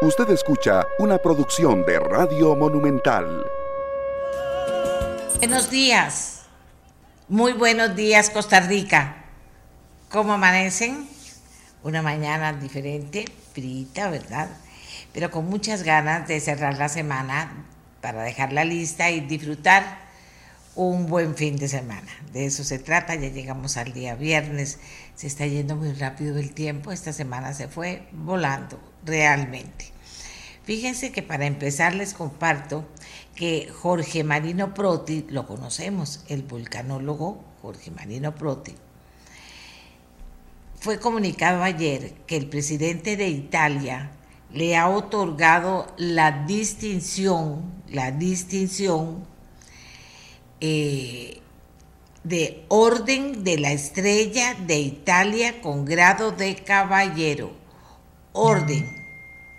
Usted 0.00 0.30
escucha 0.30 0.86
una 1.00 1.18
producción 1.18 1.84
de 1.84 1.98
Radio 1.98 2.54
Monumental. 2.54 3.44
Buenos 5.38 5.70
días. 5.70 6.42
Muy 7.28 7.52
buenos 7.52 7.96
días, 7.96 8.30
Costa 8.30 8.60
Rica. 8.60 9.24
¿Cómo 10.08 10.34
amanecen? 10.34 11.08
Una 11.82 12.00
mañana 12.00 12.52
diferente, 12.52 13.24
frita, 13.52 14.08
¿verdad? 14.08 14.48
Pero 15.12 15.32
con 15.32 15.46
muchas 15.46 15.82
ganas 15.82 16.28
de 16.28 16.38
cerrar 16.38 16.78
la 16.78 16.88
semana 16.88 17.66
para 18.00 18.22
dejarla 18.22 18.64
lista 18.64 19.10
y 19.10 19.18
disfrutar 19.18 19.98
un 20.76 21.08
buen 21.08 21.34
fin 21.34 21.56
de 21.56 21.66
semana. 21.66 22.12
De 22.32 22.46
eso 22.46 22.62
se 22.62 22.78
trata, 22.78 23.16
ya 23.16 23.30
llegamos 23.30 23.76
al 23.76 23.92
día 23.92 24.14
viernes, 24.14 24.78
se 25.16 25.26
está 25.26 25.44
yendo 25.44 25.74
muy 25.74 25.92
rápido 25.94 26.38
el 26.38 26.54
tiempo, 26.54 26.92
esta 26.92 27.12
semana 27.12 27.52
se 27.52 27.66
fue 27.66 28.06
volando 28.12 28.87
realmente. 29.04 29.92
Fíjense 30.64 31.12
que 31.12 31.22
para 31.22 31.46
empezar 31.46 31.94
les 31.94 32.14
comparto 32.14 32.86
que 33.34 33.68
Jorge 33.72 34.24
Marino 34.24 34.74
Proti, 34.74 35.24
lo 35.30 35.46
conocemos, 35.46 36.24
el 36.28 36.42
vulcanólogo 36.42 37.42
Jorge 37.62 37.90
Marino 37.90 38.34
Proti, 38.34 38.74
fue 40.80 41.00
comunicado 41.00 41.62
ayer 41.62 42.12
que 42.26 42.36
el 42.36 42.48
presidente 42.48 43.16
de 43.16 43.28
Italia 43.28 44.10
le 44.52 44.76
ha 44.76 44.88
otorgado 44.88 45.92
la 45.96 46.44
distinción, 46.46 47.62
la 47.88 48.12
distinción 48.12 49.24
eh, 50.60 51.40
de 52.24 52.64
Orden 52.68 53.44
de 53.44 53.58
la 53.58 53.72
Estrella 53.72 54.54
de 54.54 54.80
Italia 54.80 55.60
con 55.60 55.84
grado 55.84 56.32
de 56.32 56.56
caballero. 56.56 57.57
Orden 58.32 58.86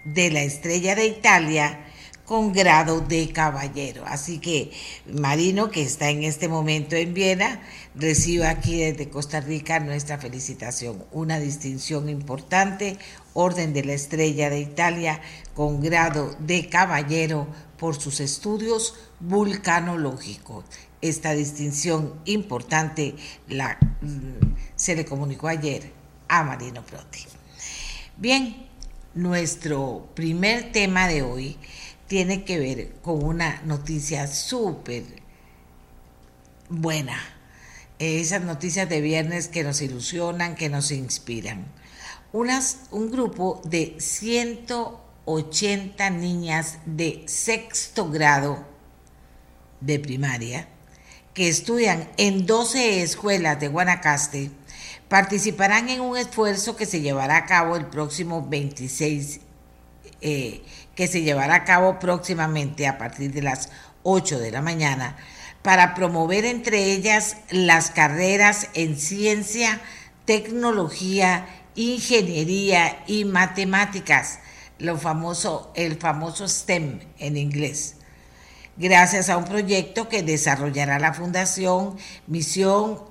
de 0.04 0.32
la 0.32 0.42
Estrella 0.42 0.96
de 0.96 1.08
Italia 1.08 1.86
con 2.26 2.54
grado 2.54 3.02
de 3.02 3.30
caballero. 3.32 4.04
Así 4.06 4.38
que 4.38 4.72
Marino, 5.12 5.72
que 5.72 5.82
está 5.82 6.10
en 6.12 6.24
este 6.24 6.48
momento 6.48 6.96
en 6.96 7.14
Viena, 7.16 7.62
recibe 7.96 8.46
aquí 8.46 8.80
desde 8.80 9.10
Costa 9.10 9.42
Rica 9.42 9.80
nuestra 9.80 10.20
felicitación. 10.20 11.04
Una 11.12 11.40
distinción 11.40 12.08
importante, 12.08 13.00
Orden 13.34 13.74
de 13.74 13.84
la 13.84 13.94
Estrella 13.94 14.52
de 14.52 14.60
Italia 14.60 15.22
con 15.56 15.82
grado 15.82 16.36
de 16.40 16.70
caballero 16.70 17.48
por 17.78 18.00
sus 18.00 18.20
estudios 18.20 18.94
vulcanológicos 19.20 20.66
esta 21.02 21.32
distinción 21.32 22.14
importante 22.26 23.16
la, 23.48 23.78
mm, 24.02 24.56
se 24.76 24.96
le 24.96 25.06
comunicó 25.06 25.48
ayer 25.48 25.92
a 26.28 26.44
Marino 26.44 26.84
Proti. 26.86 27.39
Bien, 28.20 28.68
nuestro 29.14 30.10
primer 30.14 30.74
tema 30.74 31.08
de 31.08 31.22
hoy 31.22 31.58
tiene 32.08 32.44
que 32.44 32.60
ver 32.60 32.92
con 33.02 33.24
una 33.24 33.62
noticia 33.62 34.28
súper 34.28 35.06
buena. 36.68 37.18
Esas 37.98 38.42
noticias 38.42 38.90
de 38.90 39.00
viernes 39.00 39.48
que 39.48 39.64
nos 39.64 39.82
ilusionan, 39.82 40.56
que 40.56 40.68
nos 40.68 40.92
inspiran. 40.92 41.66
Unas, 42.34 42.80
un 42.92 43.10
grupo 43.10 43.62
de 43.64 43.96
180 43.98 46.10
niñas 46.10 46.80
de 46.86 47.24
sexto 47.26 48.10
grado 48.10 48.68
de 49.80 49.98
primaria 49.98 50.68
que 51.34 51.48
estudian 51.48 52.10
en 52.18 52.46
12 52.46 53.02
escuelas 53.02 53.62
de 53.62 53.70
Guanacaste 53.70 54.52
participarán 55.10 55.90
en 55.90 56.02
un 56.02 56.16
esfuerzo 56.16 56.76
que 56.76 56.86
se 56.86 57.02
llevará 57.02 57.38
a 57.38 57.46
cabo 57.46 57.76
el 57.76 57.88
próximo 57.88 58.48
26, 58.48 59.42
eh, 60.22 60.64
que 60.96 61.08
se 61.08 61.24
llevará 61.24 61.56
a 61.56 61.64
cabo 61.66 62.00
próximamente 62.00 62.88
a 62.88 62.98
partir 62.98 63.34
de 63.34 63.42
las 63.42 63.70
8 64.04 64.40
de 64.40 64.52
la 64.52 64.62
mañana, 64.62 65.18
para 65.64 65.96
promover 65.96 66.46
entre 66.46 66.94
ellas 66.94 67.38
las 67.50 67.90
carreras 67.90 68.70
en 68.76 68.98
ciencia, 68.98 69.82
tecnología, 70.26 71.48
ingeniería 71.76 73.04
y 73.08 73.26
matemáticas, 73.26 74.40
lo 74.78 74.98
famoso, 74.98 75.72
el 75.76 75.98
famoso 75.98 76.48
STEM 76.48 77.00
en 77.18 77.36
inglés. 77.36 77.96
Gracias 78.78 79.30
a 79.30 79.38
un 79.38 79.44
proyecto 79.44 80.08
que 80.08 80.24
desarrollará 80.24 81.00
la 81.00 81.14
Fundación 81.14 81.98
Misión, 82.28 83.09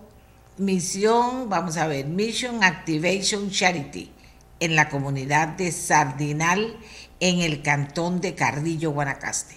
Misión, 0.58 1.48
vamos 1.48 1.76
a 1.76 1.86
ver, 1.86 2.06
Mission 2.06 2.64
Activation 2.64 3.50
Charity 3.50 4.10
en 4.58 4.74
la 4.74 4.88
comunidad 4.88 5.48
de 5.48 5.70
Sardinal 5.70 6.76
en 7.20 7.40
el 7.40 7.62
cantón 7.62 8.20
de 8.20 8.34
Carrillo, 8.34 8.90
Guanacaste. 8.90 9.56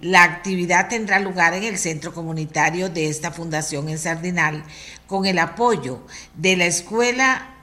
La 0.00 0.22
actividad 0.22 0.88
tendrá 0.88 1.20
lugar 1.20 1.52
en 1.52 1.64
el 1.64 1.76
centro 1.76 2.14
comunitario 2.14 2.88
de 2.88 3.08
esta 3.08 3.32
fundación 3.32 3.90
en 3.90 3.98
Sardinal 3.98 4.64
con 5.06 5.26
el 5.26 5.38
apoyo 5.38 6.06
de 6.34 6.56
la 6.56 6.64
Escuela 6.64 7.54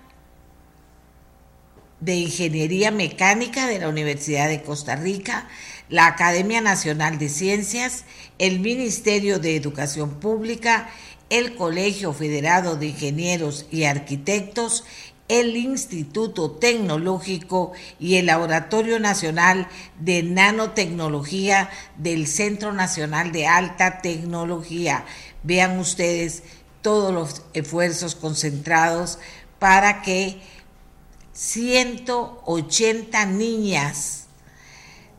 de 1.99 2.15
Ingeniería 2.15 2.91
Mecánica 2.91 3.65
de 3.65 3.79
la 3.79 3.89
Universidad 3.89 4.49
de 4.49 4.61
Costa 4.61 4.95
Rica, 4.95 5.47
la 5.89 6.05
Academia 6.05 6.61
Nacional 6.61 7.17
de 7.17 7.29
Ciencias, 7.29 8.05
el 8.37 8.59
Ministerio 8.59 9.39
de 9.39 9.55
Educación 9.55 10.19
Pública, 10.19 10.89
el 11.29 11.55
Colegio 11.55 12.13
Federado 12.13 12.75
de 12.77 12.87
Ingenieros 12.87 13.65
y 13.71 13.83
Arquitectos, 13.83 14.83
el 15.27 15.57
Instituto 15.57 16.51
Tecnológico 16.51 17.73
y 17.99 18.15
el 18.15 18.27
Laboratorio 18.27 18.99
Nacional 18.99 19.67
de 19.99 20.23
Nanotecnología 20.23 21.69
del 21.97 22.27
Centro 22.27 22.71
Nacional 22.71 23.33
de 23.33 23.45
Alta 23.45 24.01
Tecnología. 24.01 25.05
Vean 25.43 25.79
ustedes 25.79 26.43
todos 26.81 27.13
los 27.13 27.41
esfuerzos 27.53 28.15
concentrados 28.15 29.19
para 29.59 30.01
que 30.01 30.39
180 31.33 33.25
niñas 33.25 34.27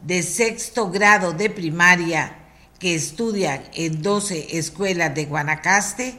de 0.02 0.22
sexto 0.22 0.90
grado 0.90 1.32
de 1.32 1.50
primaria 1.50 2.47
que 2.78 2.94
estudian 2.94 3.62
en 3.74 4.02
12 4.02 4.58
escuelas 4.58 5.14
de 5.14 5.24
Guanacaste 5.24 6.18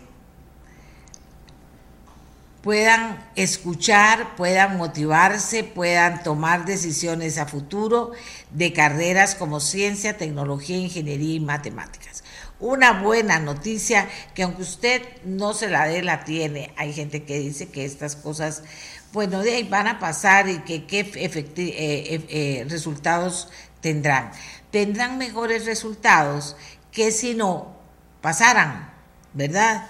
puedan 2.61 3.25
escuchar, 3.35 4.35
puedan 4.35 4.77
motivarse, 4.77 5.63
puedan 5.63 6.23
tomar 6.23 6.65
decisiones 6.65 7.37
a 7.37 7.45
futuro 7.45 8.11
de 8.51 8.73
carreras 8.73 9.35
como 9.35 9.61
ciencia, 9.61 10.17
tecnología, 10.17 10.77
ingeniería 10.77 11.35
y 11.35 11.39
matemáticas. 11.39 12.23
Una 12.59 13.01
buena 13.01 13.39
noticia 13.39 14.09
que 14.35 14.43
aunque 14.43 14.63
usted 14.63 15.01
no 15.23 15.53
se 15.53 15.69
la 15.69 15.87
dé, 15.87 16.03
la 16.03 16.25
tiene. 16.25 16.73
Hay 16.75 16.91
gente 16.91 17.23
que 17.23 17.39
dice 17.39 17.69
que 17.69 17.85
estas 17.85 18.17
cosas 18.17 18.63
bueno, 19.11 19.41
de 19.41 19.55
ahí 19.55 19.63
van 19.63 19.87
a 19.87 19.99
pasar 19.99 20.47
y 20.49 20.59
que 20.59 20.85
qué 20.85 20.99
eh, 20.99 21.09
eh, 21.15 22.25
eh, 22.29 22.65
resultados 22.69 23.49
tendrán. 23.81 24.31
Tendrán 24.71 25.17
mejores 25.17 25.65
resultados 25.65 26.55
que 26.91 27.11
si 27.11 27.33
no 27.33 27.75
pasaran, 28.21 28.91
¿verdad? 29.33 29.87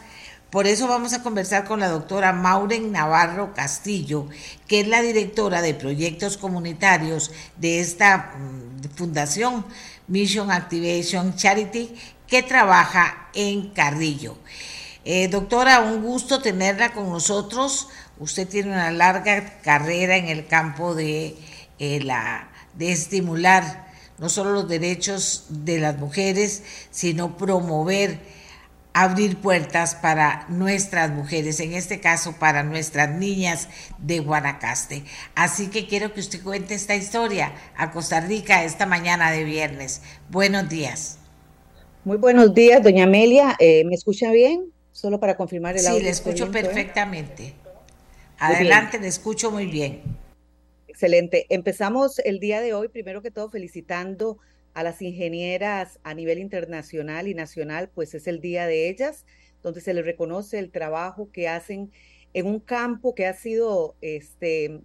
Por 0.50 0.66
eso 0.66 0.88
vamos 0.88 1.14
a 1.14 1.22
conversar 1.22 1.66
con 1.66 1.80
la 1.80 1.90
doctora 1.90 2.34
Mauren 2.34 2.92
Navarro 2.92 3.54
Castillo, 3.54 4.28
que 4.68 4.80
es 4.80 4.88
la 4.88 5.02
directora 5.02 5.62
de 5.62 5.76
proyectos 5.76 6.38
comunitarios 6.38 7.32
de 7.58 7.80
esta 7.82 8.34
mm, 8.36 8.96
fundación 8.96 9.66
Mission 10.08 10.50
Activation 10.50 11.36
Charity, 11.36 11.94
que 12.26 12.42
trabaja 12.42 13.30
en 13.34 13.70
Carrillo. 13.70 14.38
doctora, 15.30 15.82
un 15.82 16.02
gusto 16.02 16.42
tenerla 16.42 16.94
con 16.94 17.10
nosotros. 17.10 17.90
Usted 18.20 18.48
tiene 18.48 18.72
una 18.72 18.92
larga 18.92 19.62
carrera 19.62 20.18
en 20.18 20.28
el 20.28 20.48
campo 20.48 20.96
de, 20.96 21.38
eh, 21.80 22.00
la, 22.02 22.50
de 22.74 22.92
estimular 22.92 23.89
no 24.20 24.30
solo 24.30 24.52
los 24.52 24.68
derechos 24.68 25.46
de 25.50 25.80
las 25.80 25.98
mujeres, 25.98 26.64
sino 26.92 27.38
promover, 27.38 28.20
abrir 28.94 29.38
puertas 29.38 29.96
para 29.96 30.46
nuestras 30.50 31.12
mujeres, 31.12 31.60
en 31.60 31.74
este 31.74 32.00
caso 32.00 32.36
para 32.38 32.64
nuestras 32.64 33.10
niñas 33.10 33.70
de 33.98 34.20
Guanacaste. 34.20 35.04
Así 35.36 35.68
que 35.68 35.88
quiero 35.88 36.14
que 36.14 36.20
usted 36.20 36.44
cuente 36.44 36.74
esta 36.74 36.96
historia 36.96 37.54
a 37.78 37.92
Costa 37.92 38.20
Rica 38.20 38.64
esta 38.64 38.86
mañana 38.86 39.32
de 39.32 39.44
viernes. 39.44 40.02
Buenos 40.30 40.68
días. 40.68 41.18
Muy 42.04 42.18
buenos 42.18 42.54
días, 42.54 42.82
doña 42.84 43.04
Amelia. 43.04 43.56
Eh, 43.60 43.84
¿Me 43.86 43.96
escucha 43.96 44.32
bien? 44.32 44.72
Solo 44.92 45.20
para 45.20 45.38
confirmar 45.38 45.78
el 45.78 45.86
audio. 45.88 46.00
Sí, 46.00 46.04
le 46.04 46.10
escucho 46.10 46.52
perfectamente. 46.52 47.54
Adelante, 48.38 49.00
le 49.00 49.08
escucho 49.08 49.52
muy 49.52 49.66
bien. 49.66 50.02
Excelente. 51.00 51.46
Empezamos 51.48 52.20
el 52.20 52.42
día 52.42 52.60
de 52.60 52.74
hoy, 52.74 52.90
primero 52.90 53.22
que 53.22 53.32
todo, 53.32 53.50
felicitando 53.50 54.38
a 54.74 54.84
las 54.84 55.02
ingenieras 55.02 55.98
a 56.04 56.14
nivel 56.14 56.40
internacional 56.40 57.30
y 57.30 57.34
nacional, 57.34 57.90
pues 57.96 58.14
es 58.16 58.28
el 58.28 58.42
día 58.42 58.68
de 58.68 58.90
ellas, 58.90 59.26
donde 59.64 59.80
se 59.80 59.94
les 59.94 60.04
reconoce 60.04 60.60
el 60.60 60.72
trabajo 60.72 61.32
que 61.32 61.48
hacen 61.48 61.90
en 62.34 62.48
un 62.48 62.60
campo 62.60 63.16
que 63.16 63.28
ha 63.28 63.34
sido 63.34 63.96
este, 64.02 64.82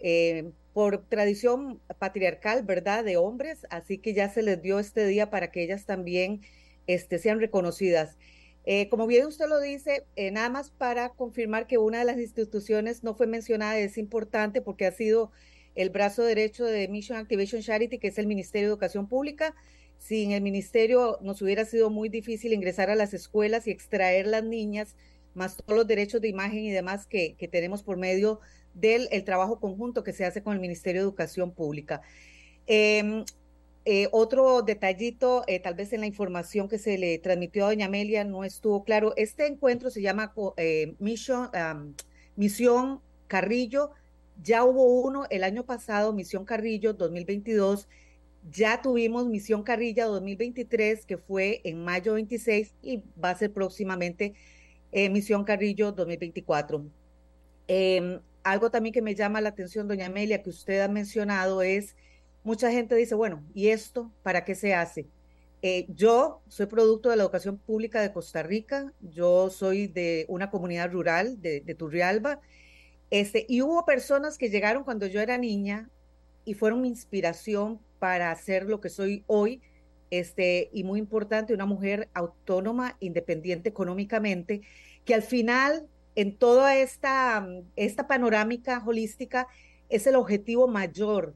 eh, 0.00 0.50
por 0.74 1.06
tradición 1.08 1.80
patriarcal, 1.98 2.62
¿verdad? 2.62 3.02
De 3.02 3.16
hombres, 3.16 3.66
así 3.70 3.96
que 3.96 4.12
ya 4.12 4.28
se 4.28 4.42
les 4.42 4.60
dio 4.60 4.78
este 4.78 5.06
día 5.06 5.30
para 5.30 5.50
que 5.50 5.62
ellas 5.62 5.86
también 5.86 6.42
este, 6.86 7.18
sean 7.18 7.40
reconocidas. 7.40 8.18
Eh, 8.66 8.88
como 8.88 9.06
bien 9.06 9.26
usted 9.26 9.46
lo 9.46 9.60
dice, 9.60 10.06
eh, 10.16 10.30
nada 10.30 10.48
más 10.48 10.70
para 10.70 11.10
confirmar 11.10 11.66
que 11.66 11.76
una 11.76 11.98
de 11.98 12.04
las 12.06 12.18
instituciones 12.18 13.04
no 13.04 13.14
fue 13.14 13.26
mencionada, 13.26 13.78
es 13.78 13.98
importante 13.98 14.62
porque 14.62 14.86
ha 14.86 14.92
sido 14.92 15.32
el 15.74 15.90
brazo 15.90 16.22
derecho 16.22 16.64
de 16.64 16.88
Mission 16.88 17.18
Activation 17.18 17.60
Charity, 17.60 17.98
que 17.98 18.08
es 18.08 18.18
el 18.18 18.26
Ministerio 18.26 18.68
de 18.68 18.72
Educación 18.72 19.08
Pública. 19.08 19.54
Sin 19.98 20.32
el 20.32 20.42
ministerio 20.42 21.18
nos 21.20 21.42
hubiera 21.42 21.64
sido 21.64 21.90
muy 21.90 22.08
difícil 22.08 22.52
ingresar 22.52 22.90
a 22.90 22.94
las 22.94 23.12
escuelas 23.12 23.66
y 23.66 23.70
extraer 23.70 24.26
las 24.26 24.44
niñas, 24.44 24.96
más 25.34 25.56
todos 25.56 25.76
los 25.76 25.86
derechos 25.86 26.20
de 26.20 26.28
imagen 26.28 26.60
y 26.60 26.70
demás 26.70 27.06
que, 27.06 27.36
tenemos 27.50 27.82
por 27.82 27.96
medio 27.96 28.40
del 28.72 29.08
el 29.12 29.24
trabajo 29.24 29.60
conjunto 29.60 30.04
que 30.04 30.12
se 30.12 30.24
hace 30.24 30.42
con 30.42 30.54
el 30.54 30.60
Ministerio 30.60 31.02
de 31.02 31.08
Educación 31.08 31.52
Pública. 31.52 32.02
Eh, 32.66 33.24
eh, 33.86 34.08
otro 34.12 34.62
detallito, 34.62 35.44
eh, 35.46 35.60
tal 35.60 35.74
vez 35.74 35.92
en 35.92 36.00
la 36.00 36.06
información 36.06 36.68
que 36.68 36.78
se 36.78 36.96
le 36.96 37.18
transmitió 37.18 37.66
a 37.66 37.68
doña 37.68 37.86
Amelia 37.86 38.24
no 38.24 38.44
estuvo 38.44 38.82
claro. 38.82 39.12
Este 39.16 39.46
encuentro 39.46 39.90
se 39.90 40.00
llama 40.00 40.32
eh, 40.56 40.94
Misión 40.98 43.00
Carrillo. 43.26 43.90
Ya 44.42 44.64
hubo 44.64 45.02
uno 45.02 45.26
el 45.28 45.44
año 45.44 45.66
pasado, 45.66 46.14
Misión 46.14 46.46
Carrillo 46.46 46.94
2022. 46.94 47.86
Ya 48.50 48.80
tuvimos 48.80 49.26
Misión 49.26 49.62
Carrilla 49.62 50.06
2023, 50.06 51.04
que 51.04 51.18
fue 51.18 51.60
en 51.64 51.84
mayo 51.84 52.14
26 52.14 52.74
y 52.82 53.02
va 53.22 53.30
a 53.30 53.36
ser 53.36 53.52
próximamente 53.52 54.34
Misión 55.10 55.44
Carrillo 55.44 55.92
2024. 55.92 56.84
Em, 57.68 58.20
algo 58.42 58.70
también 58.70 58.92
que 58.92 59.02
me 59.02 59.14
llama 59.14 59.40
la 59.40 59.50
atención, 59.50 59.88
doña 59.88 60.06
Amelia, 60.06 60.42
que 60.42 60.50
usted 60.50 60.80
ha 60.80 60.88
mencionado 60.88 61.62
es 61.62 61.96
mucha 62.44 62.70
gente 62.70 62.94
dice, 62.94 63.14
bueno, 63.14 63.42
¿y 63.54 63.68
esto 63.68 64.12
para 64.22 64.44
qué 64.44 64.54
se 64.54 64.74
hace? 64.74 65.06
Eh, 65.62 65.86
yo 65.88 66.42
soy 66.46 66.66
producto 66.66 67.08
de 67.08 67.16
la 67.16 67.22
educación 67.22 67.56
pública 67.56 68.02
de 68.02 68.12
Costa 68.12 68.42
Rica, 68.42 68.92
yo 69.00 69.48
soy 69.48 69.86
de 69.86 70.26
una 70.28 70.50
comunidad 70.50 70.92
rural 70.92 71.40
de, 71.40 71.62
de 71.62 71.74
Turrialba, 71.74 72.40
este, 73.10 73.46
y 73.48 73.62
hubo 73.62 73.84
personas 73.86 74.36
que 74.36 74.50
llegaron 74.50 74.84
cuando 74.84 75.06
yo 75.06 75.20
era 75.20 75.38
niña 75.38 75.88
y 76.44 76.54
fueron 76.54 76.82
mi 76.82 76.88
inspiración 76.88 77.80
para 77.98 78.30
hacer 78.30 78.64
lo 78.64 78.80
que 78.80 78.90
soy 78.90 79.24
hoy, 79.26 79.62
este, 80.10 80.68
y 80.72 80.84
muy 80.84 80.98
importante, 80.98 81.54
una 81.54 81.64
mujer 81.64 82.08
autónoma, 82.12 82.96
independiente 83.00 83.70
económicamente, 83.70 84.60
que 85.06 85.14
al 85.14 85.22
final, 85.22 85.88
en 86.14 86.36
toda 86.36 86.76
esta, 86.76 87.48
esta 87.76 88.06
panorámica 88.06 88.82
holística, 88.84 89.48
es 89.88 90.06
el 90.06 90.16
objetivo 90.16 90.68
mayor 90.68 91.34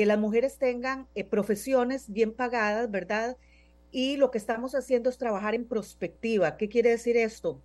que 0.00 0.06
las 0.06 0.18
mujeres 0.18 0.56
tengan 0.56 1.08
eh, 1.14 1.24
profesiones 1.24 2.10
bien 2.10 2.32
pagadas, 2.32 2.90
¿verdad? 2.90 3.36
Y 3.90 4.16
lo 4.16 4.30
que 4.30 4.38
estamos 4.38 4.74
haciendo 4.74 5.10
es 5.10 5.18
trabajar 5.18 5.54
en 5.54 5.68
prospectiva. 5.68 6.56
¿Qué 6.56 6.70
quiere 6.70 6.88
decir 6.88 7.18
esto? 7.18 7.60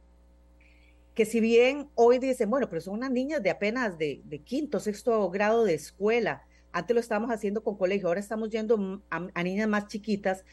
Que 1.14 1.24
si 1.24 1.40
bien 1.40 1.88
hoy 1.96 2.20
dicen, 2.20 2.50
bueno, 2.50 2.68
pero 2.68 2.82
son 2.82 2.96
unas 2.96 3.12
niñas 3.12 3.42
de 3.42 3.52
apenas 3.52 3.98
de, 3.98 4.22
de 4.26 4.40
quinto, 4.40 4.82
sexto 4.82 5.30
grado 5.30 5.64
de 5.64 5.76
escuela, 5.76 6.44
antes 6.74 6.94
lo 6.94 7.00
estábamos 7.00 7.32
haciendo 7.32 7.64
con 7.64 7.78
colegio, 7.78 8.10
ahora 8.10 8.20
estamos 8.20 8.50
yendo 8.50 9.02
a, 9.10 9.44
niñas 9.44 9.70
más 9.70 9.88
chiquitas 9.88 10.44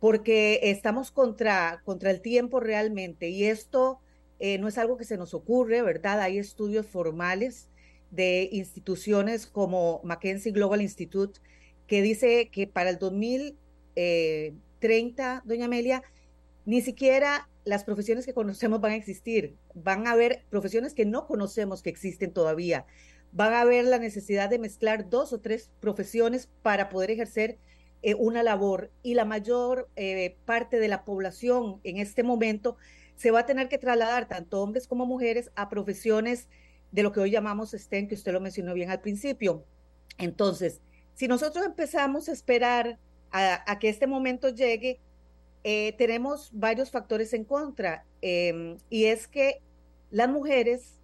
porque 0.00 0.60
estamos 0.62 1.10
contra, 1.10 1.82
contra 1.84 2.10
el 2.10 2.22
tiempo 2.22 2.58
realmente 2.58 3.28
y 3.28 3.44
esto 3.44 4.00
eh, 4.38 4.56
no 4.56 4.66
es 4.66 4.78
algo 4.78 4.96
que 4.96 5.04
se 5.04 5.18
nos 5.18 5.34
ocurre, 5.34 5.82
¿verdad? 5.82 6.22
Hay 6.22 6.38
estudios 6.38 6.86
formales 6.86 7.68
de 8.10 8.48
instituciones 8.52 9.46
como 9.46 10.00
Mackenzie 10.04 10.52
Global 10.52 10.82
Institute, 10.82 11.40
que 11.86 12.02
dice 12.02 12.50
que 12.50 12.66
para 12.66 12.90
el 12.90 12.98
2030, 12.98 15.42
doña 15.44 15.66
Amelia, 15.66 16.02
ni 16.64 16.80
siquiera 16.82 17.48
las 17.64 17.84
profesiones 17.84 18.26
que 18.26 18.34
conocemos 18.34 18.80
van 18.80 18.92
a 18.92 18.96
existir. 18.96 19.56
Van 19.74 20.06
a 20.06 20.12
haber 20.12 20.44
profesiones 20.50 20.94
que 20.94 21.06
no 21.06 21.26
conocemos 21.26 21.82
que 21.82 21.90
existen 21.90 22.32
todavía. 22.32 22.86
Van 23.32 23.52
a 23.52 23.60
haber 23.60 23.84
la 23.84 23.98
necesidad 23.98 24.48
de 24.48 24.58
mezclar 24.58 25.10
dos 25.10 25.32
o 25.32 25.40
tres 25.40 25.70
profesiones 25.80 26.48
para 26.62 26.88
poder 26.88 27.10
ejercer 27.10 27.58
eh, 28.02 28.14
una 28.14 28.42
labor. 28.42 28.90
Y 29.02 29.14
la 29.14 29.24
mayor 29.24 29.88
eh, 29.96 30.36
parte 30.44 30.78
de 30.78 30.88
la 30.88 31.04
población 31.04 31.80
en 31.84 31.98
este 31.98 32.22
momento 32.22 32.76
se 33.16 33.30
va 33.30 33.40
a 33.40 33.46
tener 33.46 33.68
que 33.68 33.78
trasladar, 33.78 34.28
tanto 34.28 34.62
hombres 34.62 34.86
como 34.86 35.04
mujeres, 35.04 35.50
a 35.56 35.68
profesiones 35.68 36.48
de 36.90 37.02
lo 37.02 37.12
que 37.12 37.20
hoy 37.20 37.30
llamamos 37.30 37.72
STEM, 37.72 38.08
que 38.08 38.14
usted 38.14 38.32
lo 38.32 38.40
mencionó 38.40 38.74
bien 38.74 38.90
al 38.90 39.00
principio. 39.00 39.64
Entonces, 40.18 40.80
si 41.14 41.28
nosotros 41.28 41.64
empezamos 41.64 42.28
a 42.28 42.32
esperar 42.32 42.98
a, 43.30 43.78
que 43.78 43.88
este 43.88 44.06
momento 44.06 44.48
llegue, 44.48 45.00
eh, 45.64 45.94
tenemos 45.98 46.50
varios 46.52 46.90
factores 46.90 47.34
en 47.34 47.44
contra. 47.44 48.04
Em, 48.22 48.78
y 48.88 49.06
es 49.06 49.28
que 49.28 49.60
las 50.10 50.28
mujeres, 50.28 51.00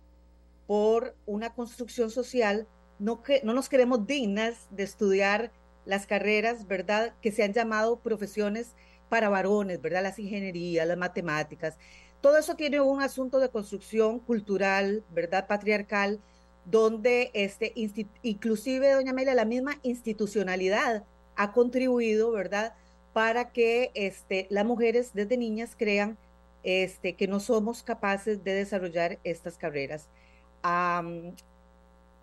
por 0.66 1.14
una 1.26 1.52
construcción 1.52 2.10
social, 2.10 2.66
no, 2.98 3.22
que, 3.22 3.40
no 3.44 3.52
nos 3.52 3.68
queremos 3.68 4.06
dignas 4.06 4.68
de 4.70 4.84
estudiar 4.84 5.52
las 5.84 6.06
carreras, 6.06 6.66
¿verdad? 6.66 7.14
Que 7.20 7.32
se 7.32 7.42
han 7.42 7.52
llamado 7.52 8.00
profesiones 8.00 8.74
para 9.08 9.28
varones, 9.28 9.80
¿verdad? 9.80 10.02
Las 10.02 10.18
ingenierías, 10.18 10.86
las 10.86 10.96
matemáticas. 10.96 11.76
Todo 12.24 12.38
eso 12.38 12.54
tiene 12.56 12.80
un 12.80 13.02
asunto 13.02 13.38
de 13.38 13.50
construcción 13.50 14.18
cultural, 14.18 15.04
¿verdad? 15.10 15.46
Patriarcal, 15.46 16.20
donde 16.64 17.30
este, 17.34 17.74
inclusive, 18.22 18.92
doña 18.92 19.10
Amelia, 19.10 19.34
la 19.34 19.44
misma 19.44 19.78
institucionalidad 19.82 21.04
ha 21.36 21.52
contribuido, 21.52 22.32
¿verdad? 22.32 22.72
Para 23.12 23.52
que 23.52 23.90
este, 23.92 24.46
las 24.48 24.64
mujeres 24.64 25.10
desde 25.12 25.36
niñas 25.36 25.74
crean 25.76 26.16
este, 26.62 27.14
que 27.14 27.28
no 27.28 27.40
somos 27.40 27.82
capaces 27.82 28.42
de 28.42 28.54
desarrollar 28.54 29.18
estas 29.22 29.58
carreras. 29.58 30.08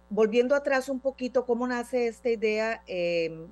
volviendo 0.09 0.55
atrás 0.55 0.89
un 0.89 0.99
poquito, 0.99 1.45
¿cómo 1.45 1.67
nace 1.67 2.07
esta 2.07 2.31
idea 2.31 2.81
em, 2.87 3.51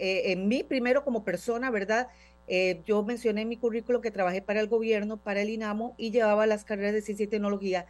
eh, 0.00 0.32
en 0.32 0.48
mí, 0.48 0.64
primero 0.64 1.04
como 1.04 1.22
persona, 1.22 1.70
¿verdad? 1.70 2.08
Eh, 2.48 2.82
yo 2.86 3.02
mencioné 3.02 3.42
en 3.42 3.48
mi 3.48 3.56
currículo 3.56 4.00
que 4.00 4.10
trabajé 4.10 4.42
para 4.42 4.60
el 4.60 4.68
gobierno, 4.68 5.16
para 5.16 5.42
el 5.42 5.50
INAMO 5.50 5.94
y 5.96 6.10
llevaba 6.10 6.46
las 6.46 6.64
carreras 6.64 6.94
de 6.94 7.02
ciencia 7.02 7.24
y 7.24 7.28
tecnología. 7.28 7.86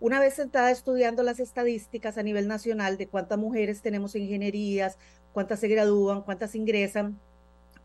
Una 0.00 0.20
vez 0.20 0.34
sentada 0.34 0.70
estudiando 0.70 1.22
las 1.22 1.40
estadísticas 1.40 2.18
a 2.18 2.22
nivel 2.22 2.48
nacional 2.48 2.98
de 2.98 3.08
cuántas 3.08 3.38
mujeres 3.38 3.80
tenemos 3.80 4.14
en 4.14 4.22
ingenierías, 4.22 4.98
cuántas 5.32 5.60
se 5.60 5.68
gradúan, 5.68 6.22
cuántas 6.22 6.54
ingresan, 6.54 7.18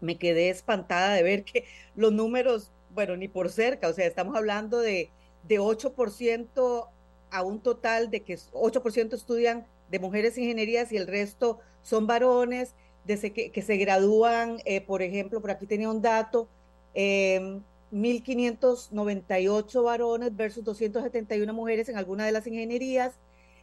me 0.02 0.18
quedé 0.18 0.50
espantada 0.50 1.14
de 1.14 1.24
ver 1.24 1.44
que 1.44 1.66
los 1.96 2.12
números, 2.12 2.72
bueno, 2.94 3.16
ni 3.16 3.28
por 3.28 3.50
cerca, 3.50 3.88
o 3.88 3.94
sea, 3.94 4.06
estamos 4.06 4.36
hablando 4.36 4.80
de, 4.80 5.12
de 5.48 5.60
8% 5.60 6.90
a 7.32 7.44
un 7.44 7.62
total 7.62 8.10
de 8.10 8.24
que 8.24 8.36
8% 8.36 9.14
estudian 9.14 9.68
de 9.90 10.00
mujeres 10.00 10.38
ingenierías 10.38 10.92
y 10.92 10.98
el 10.98 11.08
resto 11.08 11.60
son 11.84 12.08
varones 12.08 12.76
desde 13.06 13.34
que, 13.34 13.62
se 13.62 13.78
gradúan, 13.78 14.60
eh, 14.66 14.82
por 14.82 15.02
ejemplo, 15.02 15.42
por 15.42 15.52
aquí 15.52 15.66
tenía 15.66 15.90
un 15.90 16.02
dato, 16.02 16.48
1.598 16.94 19.80
em, 19.80 19.84
varones 19.84 20.36
versus 20.36 20.64
271 20.64 21.54
mujeres 21.54 21.90
en 21.90 21.98
alguna 21.98 22.26
de 22.26 22.32
las 22.32 22.48
ingenierías. 22.48 23.20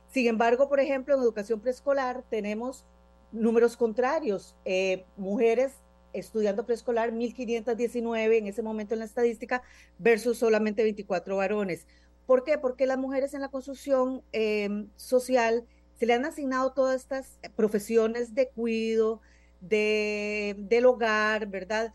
Sin 0.09 0.26
embargo, 0.26 0.69
por 0.69 0.81
ejemplo, 0.81 1.14
en 1.14 1.23
educación 1.23 1.61
preescolar 1.61 2.25
tenemos 2.28 2.85
números 3.33 3.76
contrarios. 3.76 4.57
Eh, 4.64 5.05
mujeres 5.16 5.75
estudiando 6.12 6.64
preescolar, 6.64 7.12
1.519 7.12 8.38
en 8.38 8.47
ese 8.47 8.62
momento 8.62 8.95
en 8.95 9.00
la 9.00 9.05
estadística, 9.05 9.62
versus 9.99 10.38
solamente 10.38 10.83
24 10.83 11.37
varones. 11.37 11.87
¿Por 12.26 12.43
qué? 12.43 12.59
Porque 12.59 12.87
las 12.87 12.99
mujeres 12.99 13.35
en 13.35 13.40
la 13.40 13.50
construcción 13.50 14.23
em, 14.33 14.88
social 14.97 15.64
se 15.98 16.06
le 16.06 16.14
han 16.14 16.24
asignado 16.24 16.72
todas 16.72 16.96
estas 17.00 17.38
profesiones 17.54 18.34
de 18.34 18.48
cuidado, 18.48 19.20
de, 19.60 20.54
del 20.58 20.86
hogar, 20.86 21.46
¿verdad? 21.46 21.92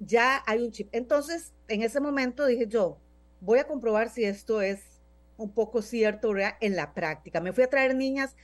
Ya 0.00 0.42
hay 0.46 0.60
un 0.62 0.72
chip. 0.72 0.88
Entonces, 0.92 1.52
en 1.68 1.82
ese 1.82 2.00
momento 2.00 2.46
dije 2.46 2.66
yo, 2.66 2.98
voy 3.40 3.58
a 3.58 3.66
comprobar 3.66 4.10
si 4.10 4.24
esto 4.24 4.60
es 4.60 4.80
un 5.36 5.52
poco 5.52 5.82
cierto 5.82 6.32
¿verdad? 6.32 6.54
en 6.60 6.76
la 6.76 6.94
práctica. 6.94 7.40
Me 7.40 7.52
fui 7.52 7.64
a 7.64 7.70
traer 7.70 7.94
niñas 7.94 8.36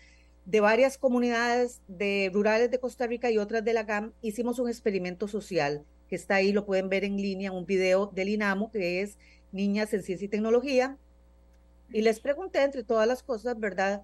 de 0.45 0.61
varias 0.61 0.99
comunidades 0.99 1.81
de 1.87 2.31
rurales 2.33 2.71
de 2.71 2.81
Costa 2.81 3.07
Rica 3.07 3.31
y 3.31 3.39
otras 3.39 3.65
de 3.65 3.73
la 3.73 3.85
GAM. 3.85 4.13
Hicimos 4.23 4.59
un 4.59 4.69
experimento 4.69 5.29
social 5.29 5.85
que 6.09 6.17
está 6.17 6.37
ahí, 6.37 6.53
lo 6.53 6.67
pueden 6.67 6.89
ver 6.89 7.05
en 7.05 7.17
línea, 7.17 7.53
un 7.53 7.67
video 7.67 8.07
del 8.07 8.31
INAMO, 8.31 8.73
que 8.73 9.01
es 9.01 9.17
Niñas 9.53 9.95
en 9.95 10.03
Ciencia 10.03 10.27
y 10.27 10.29
Tecnología. 10.29 10.99
Y 11.93 12.03
les 12.03 12.19
pregunté, 12.19 12.63
entre 12.63 12.83
todas 12.83 13.07
las 13.07 13.23
cosas, 13.23 13.59
¿verdad?, 13.59 14.03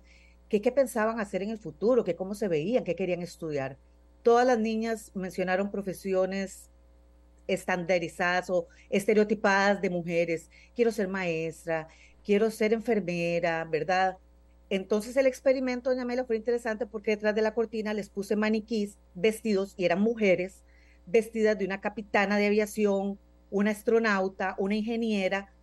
qué 0.48 0.72
pensaban 0.72 1.20
hacer 1.20 1.42
en 1.42 1.50
el 1.50 1.58
futuro, 1.58 2.04
que 2.04 2.16
cómo 2.16 2.34
se 2.34 2.48
veían, 2.48 2.84
qué 2.84 2.94
querían 2.94 3.22
estudiar 3.22 3.78
todas 4.26 4.44
las 4.44 4.58
niñas 4.58 5.12
mencionaron 5.14 5.70
profesiones 5.70 6.68
estandarizadas 7.46 8.50
o 8.50 8.66
estereotipadas 8.90 9.80
de 9.80 9.88
mujeres. 9.88 10.50
Quiero 10.74 10.90
ser 10.90 11.06
maestra, 11.06 11.86
quiero 12.24 12.50
ser 12.50 12.72
enfermera, 12.72 13.64
¿verdad? 13.66 14.18
Entonces 14.68 15.16
el 15.16 15.28
experimento, 15.28 15.90
doña 15.90 16.04
Mela, 16.04 16.24
fue 16.24 16.34
interesante 16.34 16.86
porque 16.86 17.12
detrás 17.12 17.36
de 17.36 17.42
la 17.42 17.54
cortina 17.54 17.94
les 17.94 18.10
puse 18.10 18.34
maniquís 18.34 18.98
vestidos 19.14 19.74
y 19.76 19.84
eran 19.84 20.00
mujeres 20.00 20.64
vestidas 21.06 21.56
de 21.56 21.64
una 21.64 21.80
capitana 21.80 22.36
de 22.36 22.48
aviación, 22.48 23.20
una 23.48 23.70
astronauta, 23.70 24.56
una 24.58 24.74
ingeniera, 24.74 25.54